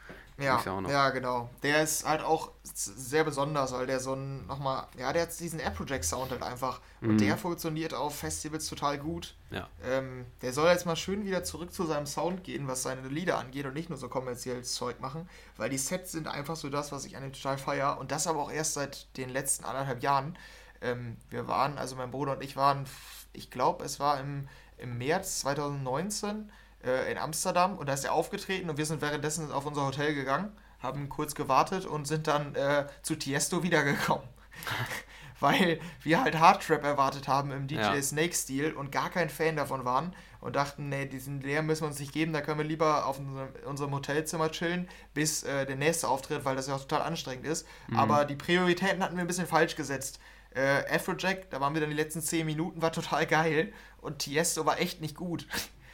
Ja, 0.40 0.62
ja, 0.88 1.10
genau. 1.10 1.50
Der 1.62 1.82
ist 1.82 2.06
halt 2.06 2.22
auch 2.22 2.50
sehr 2.62 3.24
besonders, 3.24 3.72
weil 3.72 3.86
der 3.86 4.00
so 4.00 4.14
ein, 4.14 4.46
nochmal, 4.46 4.86
ja, 4.98 5.12
der 5.12 5.22
hat 5.22 5.38
diesen 5.38 5.60
Afrojack-Sound 5.60 6.30
halt 6.30 6.42
einfach. 6.42 6.80
Und 7.00 7.14
mhm. 7.14 7.18
der 7.18 7.36
funktioniert 7.36 7.94
auf 7.94 8.16
Festivals 8.16 8.66
total 8.66 8.98
gut. 8.98 9.34
Ja. 9.50 9.68
Ähm, 9.84 10.26
der 10.42 10.52
soll 10.52 10.68
jetzt 10.70 10.86
mal 10.86 10.96
schön 10.96 11.24
wieder 11.24 11.44
zurück 11.44 11.72
zu 11.72 11.84
seinem 11.84 12.06
Sound 12.06 12.44
gehen, 12.44 12.68
was 12.68 12.82
seine 12.82 13.06
Lieder 13.08 13.38
angeht 13.38 13.66
und 13.66 13.74
nicht 13.74 13.90
nur 13.90 13.98
so 13.98 14.08
kommerzielles 14.08 14.74
Zeug 14.74 15.00
machen, 15.00 15.28
weil 15.56 15.70
die 15.70 15.78
Sets 15.78 16.12
sind 16.12 16.28
einfach 16.28 16.56
so 16.56 16.70
das, 16.70 16.92
was 16.92 17.04
ich 17.04 17.16
an 17.16 17.22
dem 17.22 17.32
total 17.32 17.58
feier. 17.58 17.98
Und 17.98 18.12
das 18.12 18.26
aber 18.26 18.40
auch 18.40 18.52
erst 18.52 18.74
seit 18.74 19.16
den 19.16 19.28
letzten 19.30 19.64
anderthalb 19.64 20.02
Jahren. 20.02 20.36
Ähm, 20.80 21.16
wir 21.28 21.48
waren, 21.48 21.78
also 21.78 21.96
mein 21.96 22.10
Bruder 22.10 22.32
und 22.32 22.42
ich 22.42 22.56
waren, 22.56 22.86
ich 23.32 23.50
glaube, 23.50 23.84
es 23.84 24.00
war 24.00 24.18
im, 24.20 24.48
im 24.78 24.98
März 24.98 25.40
2019 25.40 26.50
äh, 26.84 27.10
in 27.10 27.18
Amsterdam 27.18 27.76
und 27.78 27.88
da 27.88 27.94
ist 27.94 28.04
er 28.04 28.12
aufgetreten 28.12 28.70
und 28.70 28.78
wir 28.78 28.86
sind 28.86 29.02
währenddessen 29.02 29.52
auf 29.52 29.66
unser 29.66 29.86
Hotel 29.86 30.14
gegangen, 30.14 30.52
haben 30.80 31.08
kurz 31.08 31.34
gewartet 31.34 31.86
und 31.86 32.06
sind 32.06 32.26
dann 32.26 32.54
äh, 32.54 32.86
zu 33.02 33.16
Tiesto 33.16 33.62
wiedergekommen. 33.62 34.26
Weil 35.40 35.80
wir 36.02 36.22
halt 36.22 36.38
Hardtrap 36.38 36.84
erwartet 36.84 37.26
haben 37.26 37.50
im 37.50 37.66
DJ 37.66 37.76
ja. 37.76 38.02
Snake-Stil 38.02 38.74
und 38.74 38.92
gar 38.92 39.08
kein 39.08 39.30
Fan 39.30 39.56
davon 39.56 39.86
waren 39.86 40.14
und 40.42 40.54
dachten, 40.54 40.90
nee, 40.90 41.06
diesen 41.06 41.40
Leer 41.40 41.62
müssen 41.62 41.82
wir 41.82 41.88
uns 41.88 41.98
nicht 41.98 42.12
geben, 42.12 42.34
da 42.34 42.42
können 42.42 42.58
wir 42.58 42.66
lieber 42.66 43.06
auf 43.06 43.18
unserem 43.64 43.94
Hotelzimmer 43.94 44.50
chillen, 44.50 44.86
bis 45.14 45.42
äh, 45.42 45.64
der 45.64 45.76
nächste 45.76 46.08
auftritt, 46.08 46.44
weil 46.44 46.56
das 46.56 46.66
ja 46.66 46.74
auch 46.74 46.80
total 46.80 47.02
anstrengend 47.02 47.46
ist. 47.46 47.66
Mhm. 47.88 47.98
Aber 47.98 48.26
die 48.26 48.36
Prioritäten 48.36 49.02
hatten 49.02 49.16
wir 49.16 49.24
ein 49.24 49.26
bisschen 49.26 49.46
falsch 49.46 49.76
gesetzt. 49.76 50.20
Äh, 50.54 50.94
Afrojack, 50.94 51.48
da 51.50 51.60
waren 51.60 51.72
wir 51.72 51.80
dann 51.80 51.90
die 51.90 51.96
letzten 51.96 52.20
10 52.20 52.44
Minuten, 52.44 52.82
war 52.82 52.92
total 52.92 53.26
geil 53.26 53.72
und 54.02 54.18
Tiesto 54.18 54.66
war 54.66 54.78
echt 54.78 55.00
nicht 55.00 55.16
gut. 55.16 55.46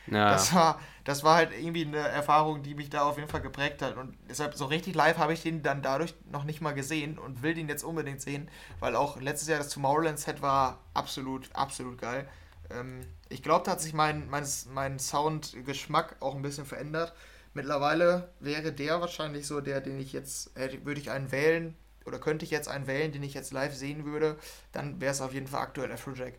Ja. 0.08 0.30
Das, 0.30 0.54
war, 0.54 0.80
das 1.04 1.24
war 1.24 1.36
halt 1.36 1.50
irgendwie 1.52 1.84
eine 1.84 1.98
Erfahrung, 1.98 2.62
die 2.62 2.74
mich 2.74 2.90
da 2.90 3.02
auf 3.02 3.16
jeden 3.16 3.28
Fall 3.28 3.40
geprägt 3.40 3.82
hat. 3.82 3.96
Und 3.96 4.16
deshalb 4.28 4.54
so 4.54 4.66
richtig 4.66 4.94
live 4.94 5.18
habe 5.18 5.32
ich 5.32 5.42
den 5.42 5.62
dann 5.62 5.82
dadurch 5.82 6.14
noch 6.30 6.44
nicht 6.44 6.60
mal 6.60 6.74
gesehen 6.74 7.18
und 7.18 7.42
will 7.42 7.54
den 7.54 7.68
jetzt 7.68 7.84
unbedingt 7.84 8.20
sehen, 8.20 8.48
weil 8.80 8.96
auch 8.96 9.20
letztes 9.20 9.48
Jahr 9.48 9.58
das 9.58 9.68
Tomorrowland-Set 9.70 10.42
war 10.42 10.78
absolut, 10.94 11.48
absolut 11.54 12.00
geil. 12.00 12.28
Ähm, 12.70 13.00
ich 13.28 13.42
glaube, 13.42 13.64
da 13.64 13.72
hat 13.72 13.80
sich 13.80 13.94
mein, 13.94 14.28
mein, 14.28 14.46
mein 14.72 14.98
Soundgeschmack 14.98 16.16
auch 16.20 16.34
ein 16.34 16.42
bisschen 16.42 16.66
verändert. 16.66 17.12
Mittlerweile 17.54 18.28
wäre 18.40 18.72
der 18.72 19.00
wahrscheinlich 19.00 19.46
so 19.46 19.60
der, 19.60 19.80
den 19.80 19.98
ich 19.98 20.12
jetzt, 20.12 20.56
äh, 20.56 20.84
würde 20.84 21.00
ich 21.00 21.10
einen 21.10 21.32
wählen, 21.32 21.74
oder 22.04 22.18
könnte 22.18 22.44
ich 22.44 22.50
jetzt 22.50 22.68
einen 22.68 22.86
wählen, 22.86 23.12
den 23.12 23.22
ich 23.22 23.34
jetzt 23.34 23.52
live 23.52 23.74
sehen 23.74 24.04
würde, 24.04 24.36
dann 24.72 25.00
wäre 25.00 25.12
es 25.12 25.20
auf 25.20 25.34
jeden 25.34 25.48
Fall 25.48 25.62
aktuell 25.62 25.90
Afrojack. 25.90 26.34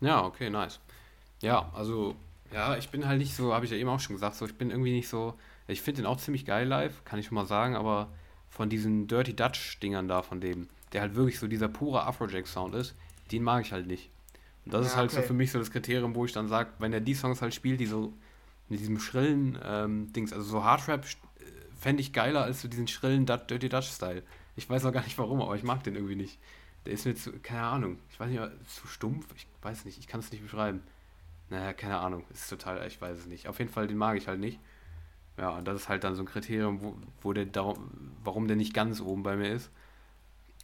Ja, 0.00 0.24
okay, 0.24 0.48
nice. 0.48 0.78
Ja, 1.42 1.70
also 1.74 2.14
ja, 2.52 2.76
ich 2.76 2.88
bin 2.90 3.06
halt 3.06 3.18
nicht 3.18 3.34
so, 3.34 3.54
habe 3.54 3.64
ich 3.64 3.70
ja 3.70 3.76
eben 3.76 3.88
auch 3.88 4.00
schon 4.00 4.16
gesagt, 4.16 4.36
so 4.36 4.46
ich 4.46 4.54
bin 4.54 4.70
irgendwie 4.70 4.92
nicht 4.92 5.08
so, 5.08 5.34
ich 5.68 5.82
finde 5.82 6.02
den 6.02 6.06
auch 6.06 6.16
ziemlich 6.16 6.44
geil 6.44 6.66
live, 6.66 7.04
kann 7.04 7.18
ich 7.18 7.26
schon 7.26 7.36
mal 7.36 7.46
sagen, 7.46 7.76
aber 7.76 8.08
von 8.48 8.68
diesen 8.68 9.06
Dirty 9.06 9.34
Dutch 9.34 9.78
Dingern 9.80 10.08
da 10.08 10.22
von 10.22 10.40
dem, 10.40 10.68
der 10.92 11.02
halt 11.02 11.14
wirklich 11.14 11.38
so 11.38 11.46
dieser 11.46 11.68
pure 11.68 12.04
Afrojack 12.04 12.46
Sound 12.46 12.74
ist, 12.74 12.94
den 13.30 13.42
mag 13.42 13.64
ich 13.64 13.72
halt 13.72 13.86
nicht. 13.86 14.10
Und 14.64 14.74
das 14.74 14.82
ja, 14.82 14.86
ist 14.88 14.96
halt 14.96 15.12
okay. 15.12 15.22
so 15.22 15.26
für 15.28 15.34
mich 15.34 15.52
so 15.52 15.58
das 15.58 15.70
Kriterium, 15.70 16.14
wo 16.14 16.24
ich 16.24 16.32
dann 16.32 16.48
sage, 16.48 16.70
wenn 16.78 16.92
er 16.92 17.00
die 17.00 17.14
Songs 17.14 17.40
halt 17.40 17.54
spielt, 17.54 17.80
die 17.80 17.86
so 17.86 18.12
mit 18.68 18.80
diesem 18.80 18.98
schrillen 18.98 19.58
ähm, 19.64 20.12
Dings, 20.12 20.32
also 20.32 20.44
so 20.44 20.64
Hardrap 20.64 21.04
äh, 21.04 21.08
fände 21.78 22.00
ich 22.00 22.12
geiler 22.12 22.42
als 22.42 22.62
so 22.62 22.68
diesen 22.68 22.88
schrillen 22.88 23.26
Dirty 23.26 23.68
Dutch 23.68 23.88
Style. 23.88 24.22
Ich 24.56 24.68
weiß 24.68 24.84
auch 24.84 24.92
gar 24.92 25.04
nicht 25.04 25.18
warum, 25.18 25.40
aber 25.40 25.54
ich 25.56 25.62
mag 25.62 25.82
den 25.84 25.94
irgendwie 25.94 26.16
nicht. 26.16 26.38
Der 26.86 26.94
ist 26.94 27.04
mir 27.06 27.14
zu, 27.14 27.32
keine 27.40 27.62
Ahnung, 27.62 27.98
ich 28.10 28.18
weiß 28.18 28.30
nicht, 28.30 28.42
zu 28.68 28.86
stumpf, 28.86 29.26
ich 29.36 29.46
weiß 29.62 29.84
nicht, 29.84 29.98
ich 29.98 30.06
kann 30.06 30.20
es 30.20 30.30
nicht 30.32 30.42
beschreiben. 30.42 30.82
Naja, 31.50 31.72
keine 31.72 31.98
Ahnung. 31.98 32.24
Ist 32.30 32.48
total, 32.48 32.86
ich 32.86 33.00
weiß 33.00 33.18
es 33.18 33.26
nicht. 33.26 33.48
Auf 33.48 33.58
jeden 33.58 33.70
Fall, 33.70 33.86
den 33.86 33.98
mag 33.98 34.16
ich 34.16 34.28
halt 34.28 34.40
nicht. 34.40 34.58
Ja, 35.36 35.50
und 35.50 35.66
das 35.66 35.82
ist 35.82 35.88
halt 35.88 36.04
dann 36.04 36.14
so 36.14 36.22
ein 36.22 36.26
Kriterium, 36.26 36.82
wo, 36.82 36.96
wo 37.22 37.32
der 37.32 37.46
darum, 37.46 37.90
warum 38.22 38.46
der 38.46 38.56
nicht 38.56 38.74
ganz 38.74 39.00
oben 39.00 39.22
bei 39.22 39.36
mir 39.36 39.52
ist. 39.52 39.70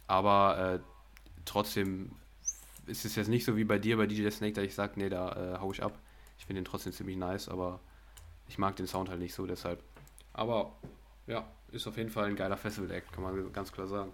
Aber 0.07 0.57
äh, 0.75 0.79
trotzdem 1.45 2.11
ist 2.85 3.05
es 3.05 3.15
jetzt 3.15 3.27
nicht 3.27 3.43
so 3.43 3.57
wie 3.57 3.65
bei 3.65 3.79
dir, 3.79 3.97
bei 3.97 4.07
DJ 4.07 4.29
Snake, 4.29 4.53
da 4.53 4.61
ich 4.61 4.75
sage, 4.75 4.93
nee, 4.95 5.09
da 5.09 5.55
äh, 5.55 5.59
hau 5.59 5.71
ich 5.71 5.83
ab. 5.83 5.99
Ich 6.39 6.45
finde 6.45 6.61
den 6.61 6.65
trotzdem 6.65 6.93
ziemlich 6.93 7.17
nice, 7.17 7.49
aber 7.49 7.79
ich 8.47 8.57
mag 8.57 8.75
den 8.77 8.87
Sound 8.87 9.09
halt 9.09 9.19
nicht 9.19 9.33
so, 9.33 9.45
deshalb. 9.45 9.83
Aber 10.33 10.71
ja, 11.25 11.45
ist 11.71 11.87
auf 11.87 11.97
jeden 11.97 12.09
Fall 12.09 12.25
ein 12.25 12.35
geiler 12.35 12.55
Festival-Act, 12.55 13.11
kann 13.11 13.23
man 13.23 13.51
ganz 13.51 13.71
klar 13.71 13.87
sagen. 13.87 14.13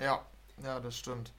Ja, 0.00 0.24
ja, 0.62 0.80
das 0.80 0.98
stimmt. 0.98 1.32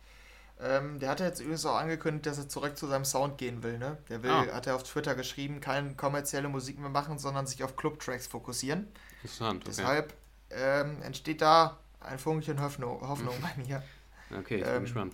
Ähm, 0.61 0.99
der 0.99 1.09
hat 1.09 1.19
jetzt 1.19 1.41
übrigens 1.41 1.65
auch 1.65 1.75
angekündigt, 1.75 2.25
dass 2.25 2.37
er 2.37 2.47
zurück 2.47 2.77
zu 2.77 2.87
seinem 2.87 3.03
Sound 3.03 3.37
gehen 3.37 3.61
will. 3.61 3.77
Ne? 3.77 3.97
Der 4.09 4.23
will, 4.23 4.31
ah. 4.31 4.47
hat 4.53 4.67
er 4.67 4.75
auf 4.75 4.83
Twitter 4.83 5.15
geschrieben, 5.15 5.59
keine 5.59 5.95
kommerzielle 5.95 6.47
Musik 6.47 6.79
mehr 6.79 6.89
machen, 6.89 7.19
sondern 7.19 7.45
sich 7.45 7.63
auf 7.63 7.75
Club-Tracks 7.75 8.27
fokussieren. 8.27 8.87
Interessant. 9.21 9.63
Okay. 9.63 9.65
Deshalb 9.65 10.13
ähm, 10.51 11.01
entsteht 11.01 11.41
da 11.41 11.77
ein 11.99 12.19
Funkchen 12.19 12.61
Hoffnung, 12.61 13.01
Hoffnung 13.01 13.35
bei 13.41 13.63
mir. 13.63 13.83
Okay, 14.35 14.55
ich 14.55 14.63
bin 14.63 14.73
ähm, 14.73 14.81
gespannt. 14.81 15.13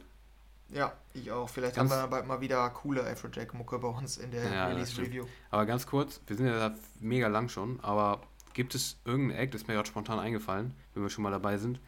Ja, 0.70 0.94
ich 1.14 1.30
auch. 1.34 1.50
Vielleicht 1.50 1.76
ganz 1.76 1.92
haben 1.92 2.04
wir 2.04 2.08
bald 2.08 2.28
mal 2.28 2.40
wieder 2.40 2.70
coole 2.70 3.06
Afrojack-Mucke 3.06 3.78
bei 3.80 3.90
uns 3.90 4.16
in 4.18 4.32
der 4.32 4.50
ja, 4.50 4.68
Release-Review. 4.68 5.26
Aber 5.50 5.66
ganz 5.66 5.86
kurz, 5.86 6.22
wir 6.28 6.38
sind 6.38 6.46
ja 6.46 6.70
da 6.70 6.76
mega 7.02 7.28
lang 7.28 7.50
schon, 7.50 7.82
aber 7.82 8.22
gibt 8.54 8.74
es 8.74 8.96
irgendeinen 9.04 9.40
Act, 9.42 9.54
das 9.54 9.64
ist 9.64 9.68
mir 9.68 9.74
gerade 9.74 9.88
spontan 9.88 10.18
eingefallen, 10.20 10.74
wenn 10.94 11.04
wir 11.04 11.10
schon 11.10 11.24
mal 11.24 11.32
dabei 11.32 11.58
sind, 11.58 11.82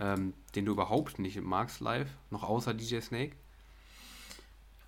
ähm, 0.00 0.34
den 0.54 0.64
du 0.64 0.72
überhaupt 0.72 1.18
nicht 1.18 1.40
magst 1.40 1.80
live, 1.80 2.08
noch 2.30 2.42
außer 2.42 2.74
DJ 2.74 3.00
Snake? 3.00 3.36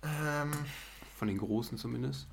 Ähm, 0.03 0.51
Von 1.17 1.27
den 1.27 1.37
Großen 1.37 1.77
zumindest. 1.77 2.27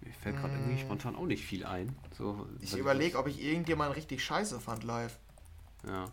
Mir 0.00 0.12
fällt 0.12 0.36
gerade 0.36 0.54
irgendwie 0.54 0.74
mm. 0.74 0.86
spontan 0.86 1.16
auch 1.16 1.26
nicht 1.26 1.44
viel 1.44 1.66
ein. 1.66 1.96
So, 2.16 2.46
ich 2.60 2.76
überlege, 2.76 3.18
ob 3.18 3.26
ich 3.26 3.42
irgendjemanden 3.42 3.94
richtig 3.94 4.22
scheiße 4.24 4.60
fand 4.60 4.84
live. 4.84 5.18
Ja. 5.86 6.12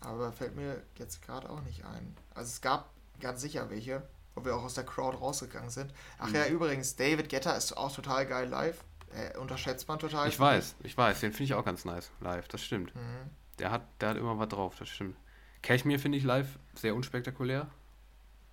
Aber 0.00 0.32
fällt 0.32 0.56
mir 0.56 0.82
jetzt 0.96 1.22
gerade 1.22 1.50
auch 1.50 1.60
nicht 1.62 1.84
ein. 1.84 2.16
Also 2.34 2.48
es 2.48 2.60
gab 2.60 2.90
ganz 3.20 3.40
sicher 3.40 3.68
welche, 3.70 4.02
wo 4.34 4.44
wir 4.44 4.56
auch 4.56 4.64
aus 4.64 4.74
der 4.74 4.84
Crowd 4.84 5.18
rausgegangen 5.18 5.70
sind. 5.70 5.92
Ach 6.18 6.28
mhm. 6.28 6.34
ja, 6.34 6.46
übrigens, 6.46 6.96
David 6.96 7.28
Getter 7.28 7.56
ist 7.56 7.76
auch 7.76 7.94
total 7.94 8.26
geil 8.26 8.48
live. 8.48 8.82
Äh, 9.14 9.36
unterschätzt 9.36 9.86
man 9.88 9.98
total. 9.98 10.28
Ich 10.28 10.40
weiß, 10.40 10.76
ich 10.82 10.96
weiß, 10.96 11.20
den 11.20 11.32
finde 11.32 11.44
ich 11.44 11.54
auch 11.54 11.64
ganz 11.64 11.84
nice 11.84 12.10
live, 12.20 12.48
das 12.48 12.62
stimmt. 12.62 12.94
Mhm. 12.94 13.30
Der 13.62 13.70
hat, 13.70 13.82
der 14.00 14.08
hat 14.08 14.16
immer 14.16 14.36
was 14.40 14.48
drauf, 14.48 14.74
das 14.76 14.88
stimmt. 14.88 15.14
Cashmere 15.62 16.00
finde 16.00 16.18
ich 16.18 16.24
live 16.24 16.58
sehr 16.74 16.96
unspektakulär. 16.96 17.68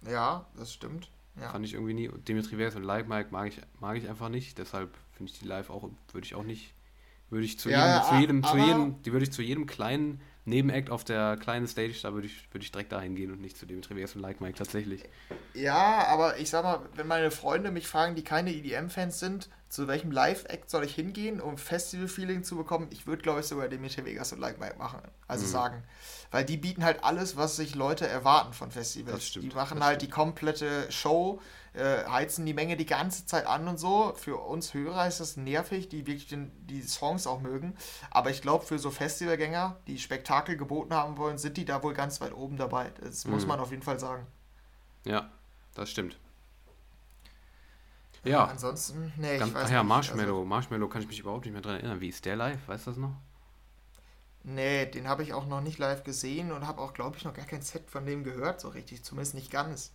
Ja, 0.08 0.46
das 0.56 0.72
stimmt. 0.72 1.10
Ja. 1.36 1.50
Fand 1.50 1.66
ich 1.66 1.74
irgendwie 1.74 1.96
nie. 1.96 2.10
Dimitri 2.28 2.60
Vegas 2.60 2.76
und 2.76 2.84
Live 2.84 3.08
Mike 3.08 3.30
mag 3.32 3.48
ich, 3.48 3.60
mag 3.80 3.98
ich 3.98 4.08
einfach 4.08 4.30
nicht. 4.30 4.60
Deshalb 4.60 4.96
finde 5.14 5.32
ich 5.32 5.40
die 5.40 5.48
live 5.48 5.72
auch, 5.72 5.90
würde 6.14 6.26
ich 6.28 6.36
auch 6.36 6.44
nicht, 6.44 6.76
würde 7.32 7.44
ich 7.44 7.58
zu 7.58 7.72
ja, 7.72 7.98
jedem, 7.98 8.04
zu 8.04 8.16
jedem, 8.20 8.44
zu 8.44 8.58
jedem, 8.58 9.02
die 9.02 9.12
würde 9.12 9.24
ich 9.24 9.32
zu 9.32 9.42
jedem 9.42 9.66
kleinen 9.66 10.22
Nebenact 10.50 10.90
auf 10.90 11.04
der 11.04 11.38
kleinen 11.38 11.68
Stage, 11.68 11.96
da 12.02 12.14
würde 12.14 12.28
ich, 12.28 12.48
würd 12.52 12.64
ich 12.64 12.72
direkt 12.72 12.92
dahin 12.92 13.16
gehen 13.16 13.32
und 13.32 13.40
nicht 13.42 13.58
zu 13.58 13.66
dem 13.66 13.82
Treviers 13.82 14.16
und 14.16 14.22
Like 14.22 14.42
Mike 14.42 14.58
tatsächlich. 14.58 15.04
Ja, 15.54 16.06
aber 16.08 16.38
ich 16.38 16.50
sag 16.50 16.64
mal, 16.64 16.82
wenn 16.96 17.08
meine 17.08 17.32
Freunde 17.32 17.72
mich 17.72 17.88
fragen, 17.88 18.16
die 18.16 18.24
keine 18.24 18.54
EDM-Fans 18.54 19.20
sind, 19.20 19.50
zu 19.70 19.88
welchem 19.88 20.12
Live-Act 20.12 20.70
soll 20.70 20.84
ich 20.84 20.96
hingehen, 20.96 21.40
um 21.40 21.58
Festival-Feeling 21.58 22.44
zu 22.44 22.58
bekommen, 22.58 22.88
ich 22.90 23.06
würde, 23.06 23.22
glaube 23.22 23.42
ich, 23.42 23.46
sogar 23.46 23.68
Dimitri 23.68 24.04
Vegas 24.04 24.34
und 24.34 24.40
Like 24.40 24.60
Mike 24.60 24.78
machen. 24.80 25.02
Also 25.28 25.46
mhm. 25.46 25.52
sagen. 25.52 25.84
Weil 26.32 26.44
die 26.44 26.58
bieten 26.58 26.84
halt 26.84 27.04
alles, 27.04 27.38
was 27.38 27.56
sich 27.56 27.76
Leute 27.76 28.08
erwarten 28.08 28.54
von 28.54 28.72
Festivals. 28.72 29.32
Die 29.32 29.48
machen 29.50 29.84
halt 29.84 29.98
stimmt. 29.98 30.02
die 30.02 30.14
komplette 30.14 30.92
Show 30.92 31.40
äh, 31.74 32.06
heizen 32.06 32.46
die 32.46 32.54
Menge 32.54 32.78
die 32.78 32.86
ganze 32.86 33.26
Zeit 33.26 33.46
an 33.46 33.68
und 33.68 33.78
so. 33.78 34.14
Für 34.16 34.38
uns 34.38 34.74
Hörer 34.74 35.08
ist 35.08 35.20
das 35.20 35.38
nervig, 35.38 35.90
die 35.90 36.08
wirklich 36.08 36.28
den, 36.28 36.52
die 36.66 36.82
Songs 36.82 37.28
auch 37.28 37.42
mögen. 37.42 37.76
Aber 38.12 38.30
ich 38.30 38.42
glaube, 38.42 38.66
für 38.66 38.80
so 38.80 38.92
Festivalgänger, 38.92 39.78
die 39.88 40.00
Spektakel 40.00 40.58
geboten 40.58 40.94
haben 40.94 41.18
wollen, 41.18 41.38
sind 41.38 41.58
die 41.58 41.66
da 41.66 41.84
wohl 41.84 41.94
ganz 41.94 42.22
weit 42.22 42.34
oben 42.34 42.58
dabei. 42.58 42.92
Das 43.02 43.26
mhm. 43.26 43.32
muss 43.32 43.46
man 43.46 43.60
auf 43.60 43.72
jeden 43.72 43.84
Fall 43.84 44.00
sagen. 44.00 44.26
Ja, 45.06 45.32
das 45.76 45.90
stimmt. 45.90 46.18
Ja. 48.24 48.46
Ansonsten, 48.46 49.14
nee, 49.18 49.38
Ganz, 49.38 49.52
ich 49.52 49.56
weiß 49.56 49.66
ach 49.66 49.72
ja, 49.72 49.84
nicht. 49.84 49.90
Marshmallow. 49.90 50.38
Also, 50.38 50.46
Marshmallow 50.46 50.90
kann 50.90 51.02
ich 51.02 51.08
mich 51.08 51.20
überhaupt 51.20 51.46
nicht 51.46 51.54
mehr 51.54 51.62
dran 51.62 51.76
erinnern. 51.76 52.02
Wie 52.02 52.10
ist 52.10 52.26
der 52.26 52.36
live? 52.36 52.68
Weißt 52.68 52.88
du 52.88 52.92
das 52.92 52.98
noch? 52.98 53.16
nee, 54.44 54.86
den 54.86 55.08
habe 55.08 55.24
ich 55.24 55.34
auch 55.34 55.46
noch 55.46 55.62
nicht 55.62 55.78
live 55.78 56.04
gesehen 56.04 56.52
und 56.52 56.68
habe 56.68 56.82
auch, 56.82 56.94
glaube 56.94 57.18
ich, 57.18 57.26
noch 57.26 57.34
gar 57.34 57.46
kein 57.46 57.62
Set 57.62 57.90
von 57.90 58.06
dem 58.06 58.24
gehört, 58.24 58.62
so 58.62 58.70
richtig. 58.70 59.04
Zumindest 59.04 59.36
nicht 59.36 59.52
ganz. 59.52 59.94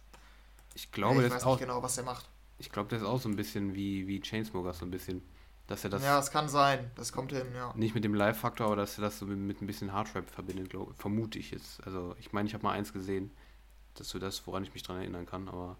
Ich 0.75 0.91
glaube, 0.93 1.17
ich 1.17 1.21
der 1.23 1.31
weiß 1.31 1.39
ist 1.43 1.47
nicht 1.47 1.55
auch, 1.55 1.59
genau, 1.59 1.83
was 1.83 1.95
der 1.95 2.05
macht. 2.05 2.29
ich 2.59 2.71
glaube, 2.71 2.89
der 2.89 2.99
ist 2.99 3.05
auch 3.05 3.21
so 3.21 3.29
ein 3.29 3.37
bisschen 3.37 3.75
wie, 3.75 4.07
wie 4.07 4.21
Chainsmokers, 4.21 4.79
so 4.79 4.87
ein 4.87 4.91
bisschen. 4.91 5.23
Dass 5.67 5.83
er 5.83 5.89
das 5.91 6.03
ja, 6.03 6.19
es 6.19 6.31
kann 6.31 6.47
sein. 6.49 6.91
Das 6.95 7.11
kommt 7.13 7.33
hin, 7.33 7.47
ja. 7.55 7.73
nicht 7.75 7.95
mit 7.95 8.05
dem 8.05 8.13
Live-Faktor, 8.15 8.67
aber 8.67 8.77
dass 8.77 8.99
er 8.99 9.03
das 9.03 9.19
so 9.19 9.25
mit, 9.25 9.39
mit 9.39 9.63
ein 9.63 9.67
bisschen 9.67 9.95
Hardrap 9.95 10.29
verbindet, 10.29 10.69
glaub, 10.69 10.95
vermute 11.01 11.39
ich 11.39 11.53
jetzt. 11.53 11.83
Also, 11.87 12.15
ich 12.19 12.35
meine, 12.35 12.47
ich 12.49 12.53
habe 12.55 12.63
mal 12.65 12.73
eins 12.73 12.93
gesehen. 12.93 13.31
Das 13.95 14.09
ist 14.09 14.13
so 14.13 14.19
das, 14.19 14.47
woran 14.47 14.63
ich 14.63 14.75
mich 14.75 14.83
dran 14.83 14.99
erinnern 14.99 15.25
kann, 15.25 15.49
aber 15.49 15.79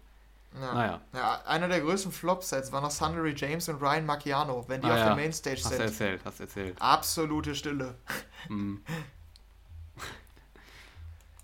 Ja. 0.59 0.73
naja. 0.73 1.01
Ja, 1.13 1.41
einer 1.45 1.67
der 1.67 1.81
größten 1.81 2.11
Flop-Sets 2.11 2.71
war 2.71 2.81
noch 2.81 2.89
Sundery 2.89 3.35
James 3.37 3.69
und 3.69 3.75
Ryan 3.79 4.07
Macchiano, 4.07 4.65
wenn 4.67 4.81
die 4.81 4.87
Ah, 4.87 4.93
auf 4.93 4.97
ja. 4.99 5.05
der 5.07 5.15
Mainstage 5.17 5.57
Hast 5.57 5.65
du 5.65 5.69
sind. 5.75 5.81
erzählt, 5.81 6.21
hast 6.25 6.39
erzählt. 6.39 6.81
Absolute 6.81 7.53
Stille. 7.53 7.93
Mm. 8.49 8.77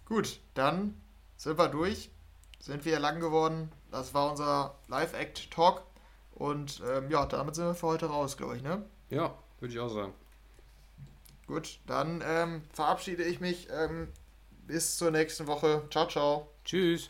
Gut, 0.06 0.40
dann 0.54 0.96
sind 1.38 1.58
wir 1.58 1.68
durch. 1.68 2.10
Sind 2.62 2.86
wir 2.86 3.00
lang 3.00 3.20
geworden. 3.20 3.72
Das 3.90 4.14
war 4.14 4.30
unser 4.30 4.76
Live-Act-Talk. 4.88 5.84
Und 6.36 6.82
ähm, 6.90 7.10
ja, 7.10 7.26
damit 7.26 7.56
sind 7.56 7.66
wir 7.66 7.76
für 7.76 7.88
heute 7.88 8.06
raus, 8.06 8.38
glaube 8.38 8.56
ich, 8.56 8.64
ne? 8.64 8.86
Ja, 9.10 9.36
würde 9.60 9.74
ich 9.74 9.80
auch 9.80 9.90
sagen. 9.90 10.14
Gut, 11.48 11.80
dann 11.86 12.24
ähm, 12.26 12.64
verabschiede 12.72 13.24
ich 13.24 13.42
mich. 13.42 13.68
Ähm, 13.72 14.08
bis 14.68 14.98
zur 14.98 15.12
nächsten 15.12 15.48
Woche. 15.48 15.84
Ciao, 15.90 16.08
ciao. 16.08 16.50
Tschüss. 16.64 17.10